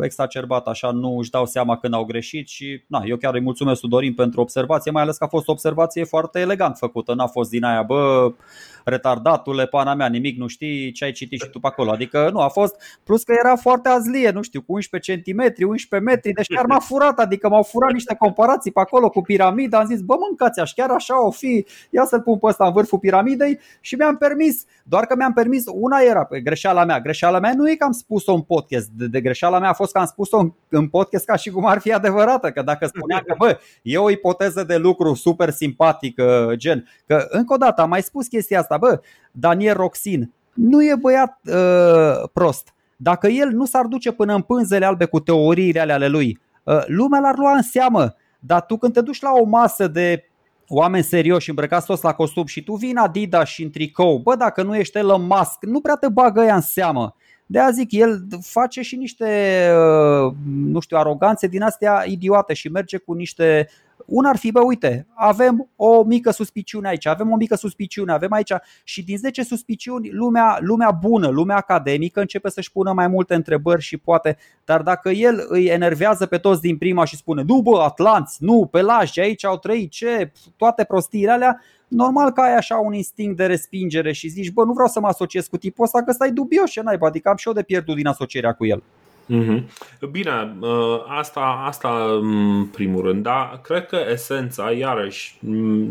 exacerbat, 0.00 0.66
așa 0.66 0.90
nu 0.90 1.18
își 1.18 1.30
dau 1.30 1.46
seama 1.46 1.78
când 1.78 1.94
au 1.94 2.04
greșit 2.04 2.48
și 2.48 2.84
na, 2.86 3.02
eu 3.06 3.16
chiar 3.16 3.34
îi 3.34 3.40
mulțumesc 3.40 3.80
lui 3.80 3.90
Dorin 3.90 4.14
pentru 4.14 4.40
observație, 4.40 4.90
mai 4.90 5.02
ales 5.02 5.16
că 5.16 5.24
a 5.24 5.28
fost 5.28 5.48
o 5.48 5.52
observație 5.52 6.04
foarte 6.04 6.40
elegant 6.40 6.76
făcută, 6.76 7.14
n-a 7.14 7.26
fost 7.26 7.50
din 7.50 7.64
aia, 7.64 7.82
bă, 7.82 8.32
retardatule, 8.84 9.66
pana 9.66 9.94
mea, 9.94 10.06
nimic 10.06 10.38
nu 10.38 10.46
știi 10.46 10.92
ce 10.92 11.04
ai 11.04 11.12
citit 11.12 11.40
și 11.40 11.50
tu 11.50 11.60
pe 11.60 11.66
acolo. 11.66 11.90
Adică 11.90 12.30
nu, 12.32 12.40
a 12.40 12.48
fost, 12.48 12.76
plus 13.04 13.22
că 13.22 13.34
era 13.38 13.56
foarte 13.56 13.88
azlie, 13.88 14.30
nu 14.30 14.42
știu, 14.42 14.62
cu 14.62 14.72
11 14.72 15.20
cm, 15.20 15.66
11 15.66 16.10
metri, 16.10 16.32
deci 16.32 16.46
chiar 16.46 16.66
m-a 16.66 16.78
furat, 16.78 17.18
adică 17.18 17.48
m-au 17.48 17.62
furat 17.62 17.92
niște 17.92 18.14
comparații 18.18 18.72
pe 18.72 18.80
acolo 18.80 19.10
cu 19.10 19.20
piramida, 19.20 19.78
am 19.78 19.86
zis, 19.86 20.00
bă 20.00 20.14
mâncați 20.18 20.60
aș 20.60 20.72
chiar 20.72 20.90
așa 20.90 21.26
o 21.26 21.30
fi, 21.30 21.66
ia 21.90 22.04
să-l 22.04 22.20
pun 22.20 22.38
pe 22.38 22.46
ăsta 22.46 22.66
în 22.66 22.72
vârful 22.72 22.98
piramidei 22.98 23.58
și 23.80 23.94
mi-am 23.94 24.16
permis, 24.16 24.64
doar 24.86 25.06
că 25.06 25.14
mi-am 25.16 25.32
permis, 25.32 25.64
una 25.72 25.98
era 26.00 26.24
pe 26.24 26.40
greșeala 26.40 26.84
mea, 26.84 27.00
greșeala 27.00 27.38
mea 27.38 27.54
nu 27.54 27.70
e 27.70 27.74
că 27.74 27.84
am 27.84 27.92
spus-o 27.92 28.34
în 28.34 28.40
podcast, 28.40 28.88
de, 28.88 29.06
de 29.06 29.20
greșeala 29.20 29.58
mea 29.58 29.68
a 29.68 29.72
fost 29.72 29.92
că 29.92 29.98
am 29.98 30.06
spus-o 30.06 30.38
în, 30.38 30.52
în 30.68 30.88
podcast 30.88 31.24
ca 31.24 31.36
și 31.36 31.50
cum 31.50 31.66
ar 31.66 31.78
fi 31.78 31.92
adevărată, 31.92 32.50
că 32.50 32.62
dacă 32.62 32.86
spunea 32.86 33.22
că 33.26 33.34
bă, 33.38 33.58
e 33.82 33.98
o 33.98 34.10
ipoteză 34.10 34.64
de 34.64 34.76
lucru 34.76 35.14
super 35.14 35.50
simpatică, 35.50 36.52
gen, 36.54 36.88
că 37.06 37.26
încă 37.28 37.54
o 37.54 37.56
dată 37.56 37.82
am 37.82 37.88
mai 37.88 38.02
spus 38.02 38.26
chestia 38.26 38.60
asta, 38.60 38.76
bă, 38.76 39.00
Daniel 39.32 39.76
Roxin 39.76 40.32
nu 40.54 40.84
e 40.84 40.94
băiat 41.00 41.38
uh, 41.44 42.28
prost. 42.32 42.74
Dacă 42.96 43.28
el 43.28 43.48
nu 43.50 43.64
s-ar 43.64 43.86
duce 43.86 44.12
până 44.12 44.34
în 44.34 44.42
pânzele 44.42 44.84
albe 44.84 45.04
cu 45.04 45.20
teoriile 45.20 45.80
alea 45.80 45.94
ale 45.94 46.08
lui, 46.08 46.40
uh, 46.62 46.82
lumea 46.86 47.20
l-ar 47.20 47.36
lua 47.36 47.52
în 47.52 47.62
seamă. 47.62 48.14
Dar 48.38 48.62
tu 48.62 48.76
când 48.76 48.92
te 48.92 49.00
duci 49.00 49.20
la 49.20 49.30
o 49.32 49.44
masă 49.44 49.86
de 49.86 50.24
oameni 50.68 51.04
serioși 51.04 51.48
îmbrăcați 51.48 51.86
toți 51.86 52.04
la 52.04 52.14
costum 52.14 52.46
și 52.46 52.62
tu 52.62 52.74
vii 52.74 52.90
în 52.90 52.96
Adidas 52.96 53.48
și 53.48 53.62
în 53.62 53.70
tricou, 53.70 54.18
bă, 54.18 54.34
dacă 54.34 54.62
nu 54.62 54.76
ești 54.76 54.98
Elon 54.98 55.22
Musk, 55.22 55.58
nu 55.60 55.80
prea 55.80 55.94
te 55.94 56.08
bagă 56.08 56.42
ea 56.42 56.54
în 56.54 56.60
seamă. 56.60 57.16
De 57.46 57.58
a 57.58 57.70
zic, 57.70 57.92
el 57.92 58.26
face 58.40 58.82
și 58.82 58.96
niște, 58.96 59.24
uh, 60.26 60.32
nu 60.56 60.80
știu, 60.80 60.96
aroganțe 60.96 61.46
din 61.46 61.62
astea 61.62 62.04
idiote 62.06 62.54
și 62.54 62.68
merge 62.68 62.96
cu 62.96 63.12
niște 63.12 63.68
una 64.06 64.28
ar 64.28 64.36
fi, 64.36 64.50
bă, 64.50 64.60
uite, 64.60 65.06
avem 65.14 65.68
o 65.76 66.02
mică 66.02 66.30
suspiciune 66.30 66.88
aici, 66.88 67.06
avem 67.06 67.30
o 67.30 67.36
mică 67.36 67.54
suspiciune, 67.54 68.12
avem 68.12 68.32
aici 68.32 68.52
și 68.84 69.04
din 69.04 69.16
10 69.16 69.42
suspiciuni 69.42 70.10
lumea, 70.10 70.58
lumea 70.60 70.90
bună, 70.90 71.28
lumea 71.28 71.56
academică 71.56 72.20
începe 72.20 72.50
să-și 72.50 72.72
pună 72.72 72.92
mai 72.92 73.08
multe 73.08 73.34
întrebări 73.34 73.82
și 73.82 73.96
poate, 73.96 74.36
dar 74.64 74.82
dacă 74.82 75.10
el 75.10 75.44
îi 75.48 75.66
enervează 75.66 76.26
pe 76.26 76.38
toți 76.38 76.60
din 76.60 76.78
prima 76.78 77.04
și 77.04 77.16
spune, 77.16 77.42
nu 77.46 77.60
bă, 77.60 77.82
Atlanți, 77.82 78.36
nu, 78.40 78.68
pelași, 78.70 79.20
aici 79.20 79.44
au 79.44 79.58
trăit 79.58 79.90
ce, 79.90 80.32
toate 80.56 80.84
prostiile 80.84 81.30
alea, 81.30 81.60
normal 81.88 82.32
că 82.32 82.40
ai 82.40 82.56
așa 82.56 82.76
un 82.76 82.92
instinct 82.92 83.36
de 83.36 83.46
respingere 83.46 84.12
și 84.12 84.28
zici, 84.28 84.50
bă, 84.50 84.64
nu 84.64 84.72
vreau 84.72 84.88
să 84.88 85.00
mă 85.00 85.06
asociez 85.06 85.46
cu 85.46 85.56
tipul 85.56 85.84
ăsta, 85.84 86.02
că 86.02 86.12
stai 86.12 86.30
dubios 86.30 86.70
și 86.70 86.80
naiba, 86.84 87.06
adică 87.06 87.28
am 87.28 87.36
și 87.36 87.48
eu 87.48 87.54
de 87.54 87.62
pierdut 87.62 87.96
din 87.96 88.06
asocierea 88.06 88.52
cu 88.52 88.66
el. 88.66 88.82
Mm-hmm. 89.28 89.68
Bine, 90.10 90.56
uh, 90.60 91.04
asta, 91.06 91.40
asta 91.66 92.18
în 92.20 92.66
primul 92.66 93.02
rând, 93.02 93.22
dar 93.22 93.60
cred 93.62 93.86
că 93.86 94.04
esența, 94.10 94.70
iarăși, 94.70 95.38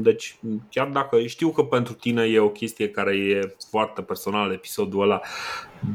deci 0.01 0.35
chiar 0.69 0.87
dacă 0.87 1.21
știu 1.25 1.49
că 1.49 1.63
pentru 1.63 1.93
tine 1.93 2.23
e 2.23 2.39
o 2.39 2.49
chestie 2.49 2.89
care 2.89 3.15
e 3.15 3.55
foarte 3.69 4.01
personală 4.01 4.53
episodul 4.53 5.01
ăla, 5.01 5.21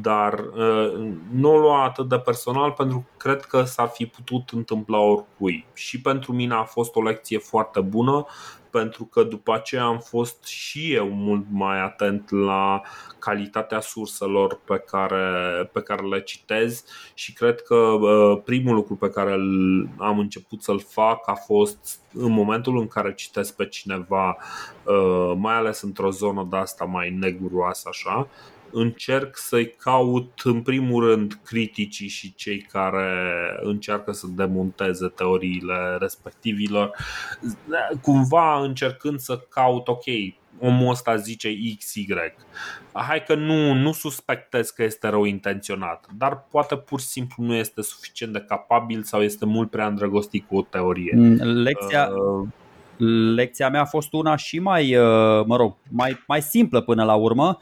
dar 0.02 0.38
uh, 0.38 1.08
nu 1.30 1.50
o 1.50 1.58
lua 1.58 1.84
atât 1.84 2.08
de 2.08 2.18
personal 2.18 2.70
pentru 2.70 3.06
că 3.16 3.28
cred 3.28 3.44
că 3.44 3.62
s-ar 3.62 3.88
fi 3.88 4.06
putut 4.06 4.50
întâmpla 4.50 4.98
oricui. 4.98 5.66
Și 5.74 6.00
pentru 6.00 6.32
mine 6.32 6.54
a 6.54 6.62
fost 6.62 6.96
o 6.96 7.02
lecție 7.02 7.38
foarte 7.38 7.80
bună 7.80 8.26
pentru 8.70 9.04
că 9.04 9.22
după 9.22 9.54
aceea 9.54 9.84
am 9.84 9.98
fost 9.98 10.44
și 10.44 10.92
eu 10.92 11.08
mult 11.08 11.46
mai 11.50 11.80
atent 11.80 12.30
la 12.30 12.80
calitatea 13.18 13.80
surselor 13.80 14.60
pe 14.64 14.78
care, 14.78 15.70
pe 15.72 15.80
care 15.82 16.02
le 16.02 16.20
citez 16.20 16.84
și 17.14 17.32
cred 17.32 17.62
că 17.62 17.96
primul 18.44 18.74
lucru 18.74 18.96
pe 18.96 19.10
care 19.10 19.32
am 19.96 20.18
început 20.18 20.62
să-l 20.62 20.80
fac 20.80 21.28
a 21.28 21.34
fost 21.34 22.00
în 22.12 22.30
momentul 22.30 22.78
în 22.78 22.88
care 22.88 23.14
citesc 23.14 23.56
pe 23.56 23.66
cineva, 23.66 24.36
ă, 24.86 25.34
mai 25.38 25.54
ales 25.54 25.80
într-o 25.80 26.10
zonă 26.10 26.46
de 26.50 26.56
asta 26.56 26.84
mai 26.84 27.10
neguroasă 27.10 27.88
așa, 27.90 28.28
încerc 28.72 29.36
să-i 29.36 29.70
caut 29.70 30.40
în 30.44 30.62
primul 30.62 31.04
rând 31.08 31.40
criticii 31.44 32.08
și 32.08 32.34
cei 32.34 32.58
care 32.58 33.10
încearcă 33.62 34.12
să 34.12 34.26
demonteze 34.30 35.08
teoriile 35.08 35.96
respectivilor, 35.98 36.90
cumva 38.02 38.62
încercând 38.62 39.18
să 39.18 39.38
caut, 39.38 39.88
ok, 39.88 40.04
omul 40.60 40.90
ăsta 40.90 41.16
zice 41.16 41.48
XY. 41.78 42.06
Hai 42.92 43.22
că 43.22 43.34
nu, 43.34 43.72
nu 43.72 43.92
suspectez 43.92 44.70
că 44.70 44.82
este 44.82 45.08
rău 45.08 45.24
intenționat, 45.24 46.06
dar 46.16 46.46
poate 46.50 46.76
pur 46.76 47.00
și 47.00 47.06
simplu 47.06 47.44
nu 47.44 47.54
este 47.54 47.82
suficient 47.82 48.32
de 48.32 48.44
capabil 48.48 49.02
sau 49.02 49.22
este 49.22 49.44
mult 49.44 49.70
prea 49.70 49.86
îndrăgostit 49.86 50.46
cu 50.46 50.56
o 50.56 50.62
teorie. 50.62 51.12
Mm, 51.16 51.62
lecția, 51.62 52.08
uh, 52.08 52.48
lecția 53.34 53.68
mea 53.68 53.80
a 53.80 53.84
fost 53.84 54.12
una 54.12 54.36
și 54.36 54.58
mai, 54.58 54.96
uh, 54.96 55.44
mă 55.46 55.56
rog, 55.56 55.76
mai, 55.90 56.24
mai 56.26 56.42
simplă 56.42 56.80
până 56.80 57.04
la 57.04 57.14
urmă 57.14 57.58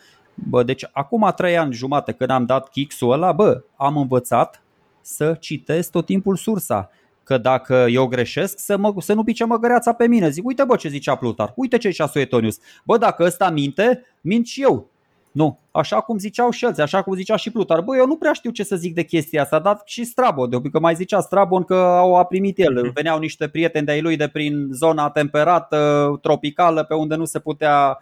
Bă, 0.49 0.63
deci 0.63 0.85
acum 0.93 1.33
trei 1.37 1.59
ani 1.59 1.73
jumate 1.73 2.13
când 2.13 2.31
am 2.31 2.45
dat 2.45 2.69
kick-ul 2.69 3.13
ăla, 3.13 3.33
bă, 3.33 3.63
am 3.77 3.97
învățat 3.97 4.63
să 5.01 5.37
citesc 5.41 5.91
tot 5.91 6.07
timpul 6.07 6.37
sursa. 6.37 6.91
Că 7.23 7.39
dacă 7.39 7.87
eu 7.89 8.07
greșesc, 8.07 8.59
să, 8.59 8.77
mă, 8.77 8.95
să 8.99 9.15
nu 9.15 9.25
pice 9.25 9.45
măgăreața 9.45 9.93
pe 9.93 10.07
mine. 10.07 10.29
Zic, 10.29 10.47
uite 10.47 10.65
bă 10.65 10.77
ce 10.77 10.89
zicea 10.89 11.15
Plutar, 11.15 11.53
uite 11.57 11.77
ce 11.77 11.89
zicea 11.89 12.07
Suetonius. 12.07 12.59
Bă, 12.85 12.99
dacă 12.99 13.25
ăsta 13.25 13.51
minte, 13.51 14.03
mint 14.21 14.47
și 14.47 14.63
eu. 14.63 14.91
Nu, 15.33 15.59
așa 15.71 16.01
cum 16.01 16.19
ziceau 16.19 16.51
și 16.51 16.65
alții, 16.65 16.83
așa 16.83 17.03
cum 17.03 17.15
zicea 17.15 17.37
și 17.37 17.51
Plutar. 17.51 17.81
Bă, 17.81 17.97
eu 17.97 18.07
nu 18.07 18.17
prea 18.17 18.33
știu 18.33 18.51
ce 18.51 18.65
să 18.65 18.77
zic 18.77 18.95
de 18.95 19.03
chestia 19.03 19.43
asta, 19.43 19.59
dar 19.59 19.81
și 19.85 20.05
Strabon, 20.05 20.51
de 20.51 20.61
că 20.73 20.79
mai 20.79 20.95
zicea 20.95 21.21
Strabon 21.21 21.63
că 21.63 21.75
au 21.75 22.17
a 22.17 22.25
primit 22.25 22.59
el. 22.59 22.83
Mhm. 22.83 22.93
Veneau 22.93 23.19
niște 23.19 23.49
prieteni 23.49 23.87
de-ai 23.87 24.01
lui 24.01 24.17
de 24.17 24.29
prin 24.29 24.69
zona 24.73 25.11
temperată, 25.11 26.11
tropicală, 26.23 26.85
pe 26.85 26.95
unde 26.95 27.15
nu 27.15 27.25
se 27.25 27.39
putea 27.39 27.99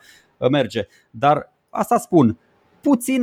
merge. 0.51 0.87
Dar 1.11 1.53
asta 1.75 1.99
spun, 1.99 2.39
puțin, 2.81 3.21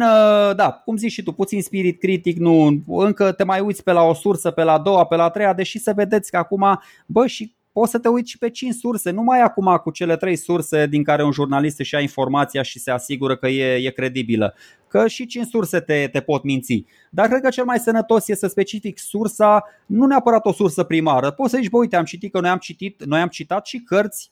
da, 0.56 0.82
cum 0.86 0.98
zici 0.98 1.12
și 1.12 1.24
tu, 1.24 1.32
puțin 1.32 1.62
spirit 1.62 2.00
critic, 2.00 2.38
nu, 2.38 2.84
încă 2.88 3.32
te 3.32 3.44
mai 3.44 3.60
uiți 3.60 3.84
pe 3.84 3.92
la 3.92 4.02
o 4.02 4.14
sursă, 4.14 4.52
pe 4.52 4.64
la 4.64 4.72
a 4.72 4.80
doua, 4.80 5.06
pe 5.06 5.16
la 5.16 5.24
a 5.24 5.30
treia, 5.30 5.54
deși 5.54 5.80
să 5.80 5.94
vedeți 5.96 6.32
că 6.32 6.38
acum, 6.38 6.80
bă, 7.06 7.28
și 7.28 7.56
poți 7.72 7.92
să 7.92 8.00
te 8.00 8.08
uiți 8.08 8.30
și 8.30 8.38
pe 8.38 8.50
cinci 8.50 8.74
surse, 8.74 9.12
nu 9.12 9.22
mai 9.22 9.42
acum 9.42 9.80
cu 9.84 9.92
cele 9.92 10.18
trei 10.18 10.36
surse 10.36 10.88
din 10.88 11.04
care 11.04 11.24
un 11.24 11.32
jurnalist 11.32 11.80
își 11.80 11.94
ia 11.94 12.00
informația 12.00 12.62
și 12.62 12.80
se 12.80 12.92
asigură 12.92 13.36
că 13.36 13.48
e, 13.48 13.86
e 13.86 13.90
credibilă. 13.90 14.56
Că 14.88 15.08
și 15.08 15.26
cinci 15.26 15.48
surse 15.48 15.80
te, 15.80 16.10
te 16.12 16.20
pot 16.20 16.44
minți. 16.44 16.86
Dar 17.10 17.28
cred 17.28 17.42
că 17.42 17.50
cel 17.50 17.66
mai 17.66 17.80
sănătos 17.80 18.28
e 18.28 18.36
să 18.36 18.48
specific 18.48 19.00
sursa, 19.00 19.64
nu 19.86 20.06
neapărat 20.06 20.46
o 20.46 20.54
sursă 20.54 20.84
primară. 20.84 21.32
Poți 21.32 21.52
să 21.52 21.58
zici, 21.58 21.70
bă, 21.70 21.78
uite, 21.78 21.96
am 21.96 22.04
citit 22.04 22.32
că 22.32 22.40
noi 22.40 22.50
am 22.50 22.58
citit, 22.58 23.04
noi 23.06 23.20
am 23.20 23.28
citat 23.28 23.66
și 23.66 23.80
cărți 23.80 24.32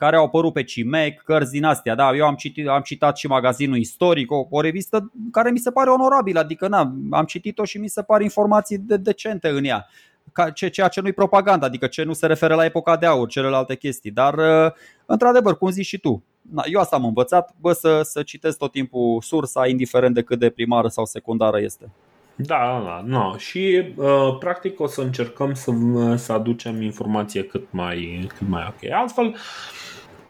care 0.00 0.16
au 0.16 0.24
apărut 0.24 0.52
pe 0.52 0.64
CIMEC, 0.64 1.22
cărți 1.22 1.50
din 1.50 1.64
astea. 1.64 1.94
Da, 1.94 2.14
eu 2.14 2.26
am 2.26 2.34
citit, 2.34 2.68
am 2.68 2.80
citat 2.80 3.16
și 3.16 3.26
magazinul 3.26 3.76
istoric, 3.76 4.30
o, 4.30 4.46
o 4.50 4.60
revistă 4.60 5.12
care 5.32 5.50
mi 5.50 5.58
se 5.58 5.70
pare 5.70 5.90
onorabilă, 5.90 6.40
adică 6.40 6.68
na, 6.68 6.92
am 7.10 7.24
citit-o 7.24 7.64
și 7.64 7.78
mi 7.78 7.88
se 7.88 8.02
pare 8.02 8.22
informații 8.22 8.78
de, 8.78 8.96
decente 8.96 9.48
în 9.48 9.64
ea. 9.64 9.86
Ca, 10.32 10.50
ce, 10.50 10.68
ceea 10.68 10.88
ce 10.88 11.00
nu-i 11.00 11.12
propaganda, 11.12 11.66
adică 11.66 11.86
ce 11.86 12.02
nu 12.02 12.12
se 12.12 12.26
referă 12.26 12.54
la 12.54 12.64
epoca 12.64 12.96
de 12.96 13.06
aur, 13.06 13.28
celelalte 13.28 13.76
chestii. 13.76 14.10
Dar, 14.10 14.34
uh, 14.34 14.72
într-adevăr, 15.06 15.58
cum 15.58 15.70
zici 15.70 15.86
și 15.86 15.98
tu, 15.98 16.22
na, 16.40 16.62
eu 16.66 16.80
asta 16.80 16.96
am 16.96 17.04
învățat, 17.04 17.54
bă, 17.60 17.72
să, 17.72 18.00
să 18.02 18.22
citesc 18.22 18.58
tot 18.58 18.72
timpul 18.72 19.20
sursa, 19.22 19.66
indiferent 19.66 20.14
de 20.14 20.22
cât 20.22 20.38
de 20.38 20.50
primară 20.50 20.88
sau 20.88 21.04
secundară 21.04 21.60
este. 21.60 21.90
Da, 22.36 22.56
da, 22.56 22.84
da. 22.84 23.02
No. 23.06 23.36
Și 23.36 23.92
uh, 23.96 24.36
practic 24.38 24.80
o 24.80 24.86
să 24.86 25.00
încercăm 25.00 25.54
să, 25.54 25.72
să 26.16 26.32
aducem 26.32 26.82
informație 26.82 27.42
cât 27.44 27.66
mai, 27.70 28.28
cât 28.38 28.48
mai 28.48 28.66
ok. 28.68 28.92
Altfel, 28.92 29.26
uh, 29.26 29.34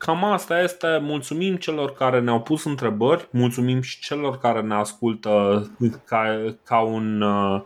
Cam 0.01 0.25
asta 0.25 0.63
este. 0.63 0.99
Mulțumim 1.03 1.57
celor 1.57 1.93
care 1.93 2.21
ne-au 2.21 2.41
pus 2.41 2.65
întrebări, 2.65 3.29
mulțumim 3.31 3.81
și 3.81 4.01
celor 4.01 4.39
care 4.39 4.61
ne 4.61 4.75
ascultă 4.75 5.67
ca, 6.05 6.55
ca, 6.65 6.81
un, 6.81 7.21
uh, 7.21 7.63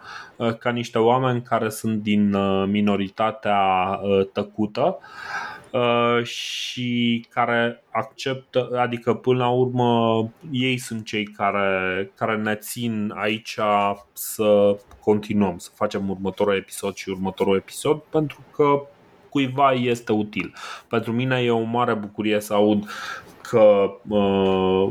ca 0.59 0.71
niște 0.71 0.99
oameni 0.99 1.43
care 1.43 1.69
sunt 1.69 2.03
din 2.03 2.33
uh, 2.33 2.69
minoritatea 2.69 3.61
uh, 4.03 4.27
tăcută 4.33 4.99
și 6.23 7.27
care 7.31 7.83
acceptă, 7.93 8.69
adică 8.77 9.15
până 9.15 9.39
la 9.39 9.49
urmă 9.49 10.19
ei 10.51 10.79
sunt 10.79 11.05
cei 11.05 11.25
care, 11.25 12.11
care 12.15 12.37
ne 12.37 12.55
țin 12.55 13.13
aici 13.17 13.59
să 14.13 14.77
continuăm, 15.01 15.59
să 15.59 15.71
facem 15.75 16.11
următorul 16.11 16.55
episod 16.55 16.95
și 16.95 17.09
următorul 17.09 17.57
episod 17.57 17.99
pentru 17.99 18.41
că 18.51 18.87
cuiva 19.35 19.73
este 19.73 20.13
util. 20.13 20.55
Pentru 20.89 21.13
mine 21.13 21.41
e 21.43 21.51
o 21.51 21.63
mare 21.63 21.95
bucurie 21.95 22.41
să 22.41 22.55
aud 22.55 22.91
că 23.43 23.95
uh, 24.09 24.89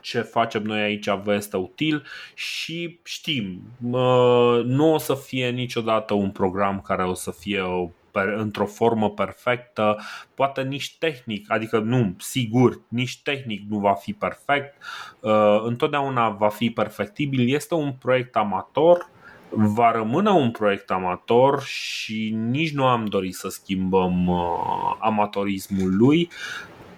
ce 0.00 0.20
facem 0.20 0.62
noi 0.62 0.80
aici 0.80 1.08
vă 1.22 1.34
este 1.34 1.56
util 1.56 2.02
și 2.34 2.98
știm, 3.02 3.62
uh, 3.90 4.62
nu 4.64 4.92
o 4.92 4.98
să 4.98 5.14
fie 5.14 5.50
niciodată 5.50 6.14
un 6.14 6.30
program 6.30 6.80
care 6.80 7.04
o 7.04 7.14
să 7.14 7.30
fie 7.30 7.60
o 7.60 7.88
într-o 8.36 8.66
formă 8.66 9.10
perfectă, 9.10 9.98
poate 10.34 10.62
nici 10.62 10.96
tehnic, 10.98 11.50
adică 11.50 11.78
nu, 11.78 12.14
sigur, 12.18 12.80
nici 12.88 13.22
tehnic 13.22 13.62
nu 13.68 13.78
va 13.78 13.92
fi 13.92 14.12
perfect, 14.12 14.82
uh, 15.20 15.62
întotdeauna 15.64 16.28
va 16.28 16.48
fi 16.48 16.70
perfectibil. 16.70 17.54
Este 17.54 17.74
un 17.74 17.92
proiect 17.92 18.36
amator 18.36 19.10
va 19.54 19.90
rămâne 19.90 20.30
un 20.30 20.50
proiect 20.50 20.90
amator 20.90 21.62
și 21.62 22.34
nici 22.50 22.72
nu 22.72 22.86
am 22.86 23.04
dorit 23.04 23.34
să 23.34 23.48
schimbăm 23.48 24.26
uh, 24.26 24.96
amatorismul 24.98 25.96
lui 25.96 26.30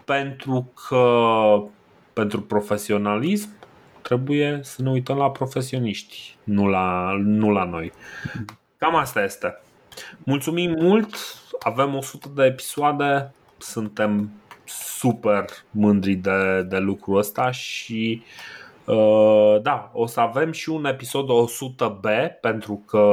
pentru 0.04 0.72
că 0.88 1.08
pentru 2.12 2.40
profesionalism 2.40 3.48
trebuie 4.02 4.60
să 4.62 4.82
ne 4.82 4.90
uităm 4.90 5.16
la 5.16 5.30
profesioniști, 5.30 6.36
nu 6.44 6.66
la, 6.66 7.16
nu 7.18 7.50
la 7.50 7.64
noi. 7.64 7.92
Cam 8.78 8.94
asta 8.94 9.22
este. 9.22 9.60
Mulțumim 10.24 10.74
mult, 10.80 11.16
avem 11.60 11.94
100 11.94 12.28
de 12.34 12.44
episoade, 12.44 13.34
suntem 13.58 14.30
super 14.64 15.44
mândri 15.70 16.14
de, 16.14 16.62
de 16.62 16.78
lucrul 16.78 17.18
ăsta 17.18 17.50
și 17.50 18.22
uh, 18.22 18.63
Uh, 18.63 18.63
da, 19.62 19.90
o 19.92 20.06
să 20.06 20.20
avem 20.20 20.52
și 20.52 20.70
un 20.70 20.84
episod 20.84 21.28
100B 21.28 22.40
pentru 22.40 22.82
că 22.86 23.12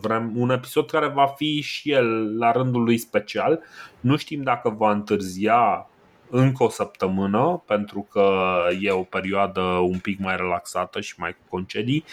vrem 0.00 0.32
un 0.36 0.50
episod 0.50 0.90
care 0.90 1.08
va 1.08 1.26
fi 1.26 1.60
și 1.60 1.92
el 1.92 2.38
la 2.38 2.52
rândul 2.52 2.82
lui 2.82 2.98
special. 2.98 3.60
Nu 4.00 4.16
știm 4.16 4.42
dacă 4.42 4.74
va 4.78 4.90
întârzia 4.90 5.86
încă 6.32 6.62
o 6.62 6.68
săptămână 6.68 7.62
pentru 7.66 8.06
că 8.10 8.54
e 8.80 8.90
o 8.90 9.02
perioadă 9.02 9.60
un 9.60 9.98
pic 9.98 10.18
mai 10.18 10.36
relaxată 10.36 11.00
și 11.00 11.14
mai 11.16 11.30
cu 11.30 11.42
concedii 11.48 12.04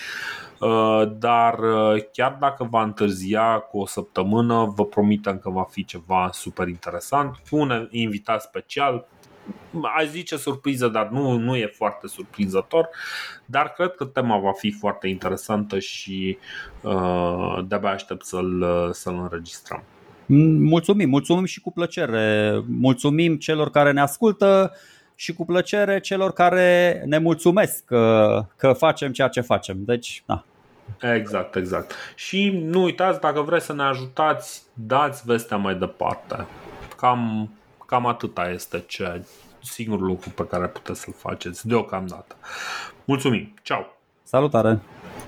uh, 0.59 1.11
dar 1.19 1.59
uh, 1.59 2.03
chiar 2.11 2.37
dacă 2.39 2.67
va 2.69 2.83
întârzia 2.83 3.57
cu 3.59 3.79
o 3.79 3.85
săptămână 3.85 4.73
vă 4.75 4.85
promitem 4.85 5.37
că 5.37 5.49
va 5.49 5.63
fi 5.63 5.85
ceva 5.85 6.29
super 6.33 6.67
interesant 6.67 7.35
cu 7.49 7.57
un 7.57 7.87
invitat 7.91 8.41
special 8.41 9.07
aș 9.97 10.07
zice 10.07 10.37
surpriză, 10.37 10.87
dar 10.87 11.07
nu, 11.07 11.37
nu 11.37 11.55
e 11.55 11.73
foarte 11.75 12.07
surprinzător. 12.07 12.89
Dar 13.45 13.71
cred 13.71 13.95
că 13.95 14.05
tema 14.05 14.37
va 14.37 14.51
fi 14.51 14.71
foarte 14.71 15.07
interesantă 15.07 15.79
și 15.79 16.37
uh, 16.81 17.59
de-abia 17.67 17.89
aștept 17.89 18.25
să-l, 18.25 18.65
să-l 18.93 19.19
înregistrăm. 19.21 19.83
Mulțumim, 20.59 21.09
mulțumim 21.09 21.45
și 21.45 21.61
cu 21.61 21.71
plăcere. 21.71 22.59
Mulțumim 22.67 23.35
celor 23.37 23.69
care 23.69 23.91
ne 23.91 24.01
ascultă 24.01 24.73
și 25.15 25.33
cu 25.33 25.45
plăcere 25.45 25.99
celor 25.99 26.33
care 26.33 27.01
ne 27.05 27.17
mulțumesc 27.17 27.85
că, 27.85 28.45
că 28.55 28.73
facem 28.73 29.11
ceea 29.11 29.27
ce 29.27 29.41
facem. 29.41 29.77
Deci, 29.79 30.23
da. 30.25 30.43
Exact, 31.01 31.55
exact. 31.55 31.93
Și 32.15 32.49
nu 32.63 32.83
uitați, 32.83 33.19
dacă 33.19 33.41
vreți 33.41 33.65
să 33.65 33.73
ne 33.73 33.83
ajutați, 33.83 34.63
dați 34.73 35.23
vestea 35.25 35.57
mai 35.57 35.75
departe. 35.75 36.45
Cam, 36.97 37.49
cam 37.89 38.05
atâta 38.05 38.49
este 38.49 38.83
ce, 38.87 39.25
singurul 39.63 40.05
lucru 40.05 40.29
pe 40.29 40.47
care 40.47 40.67
puteți 40.67 40.99
să-l 40.99 41.13
faceți 41.17 41.67
deocamdată. 41.67 42.35
Mulțumim! 43.05 43.53
Ceau! 43.61 43.97
Salutare! 44.23 44.79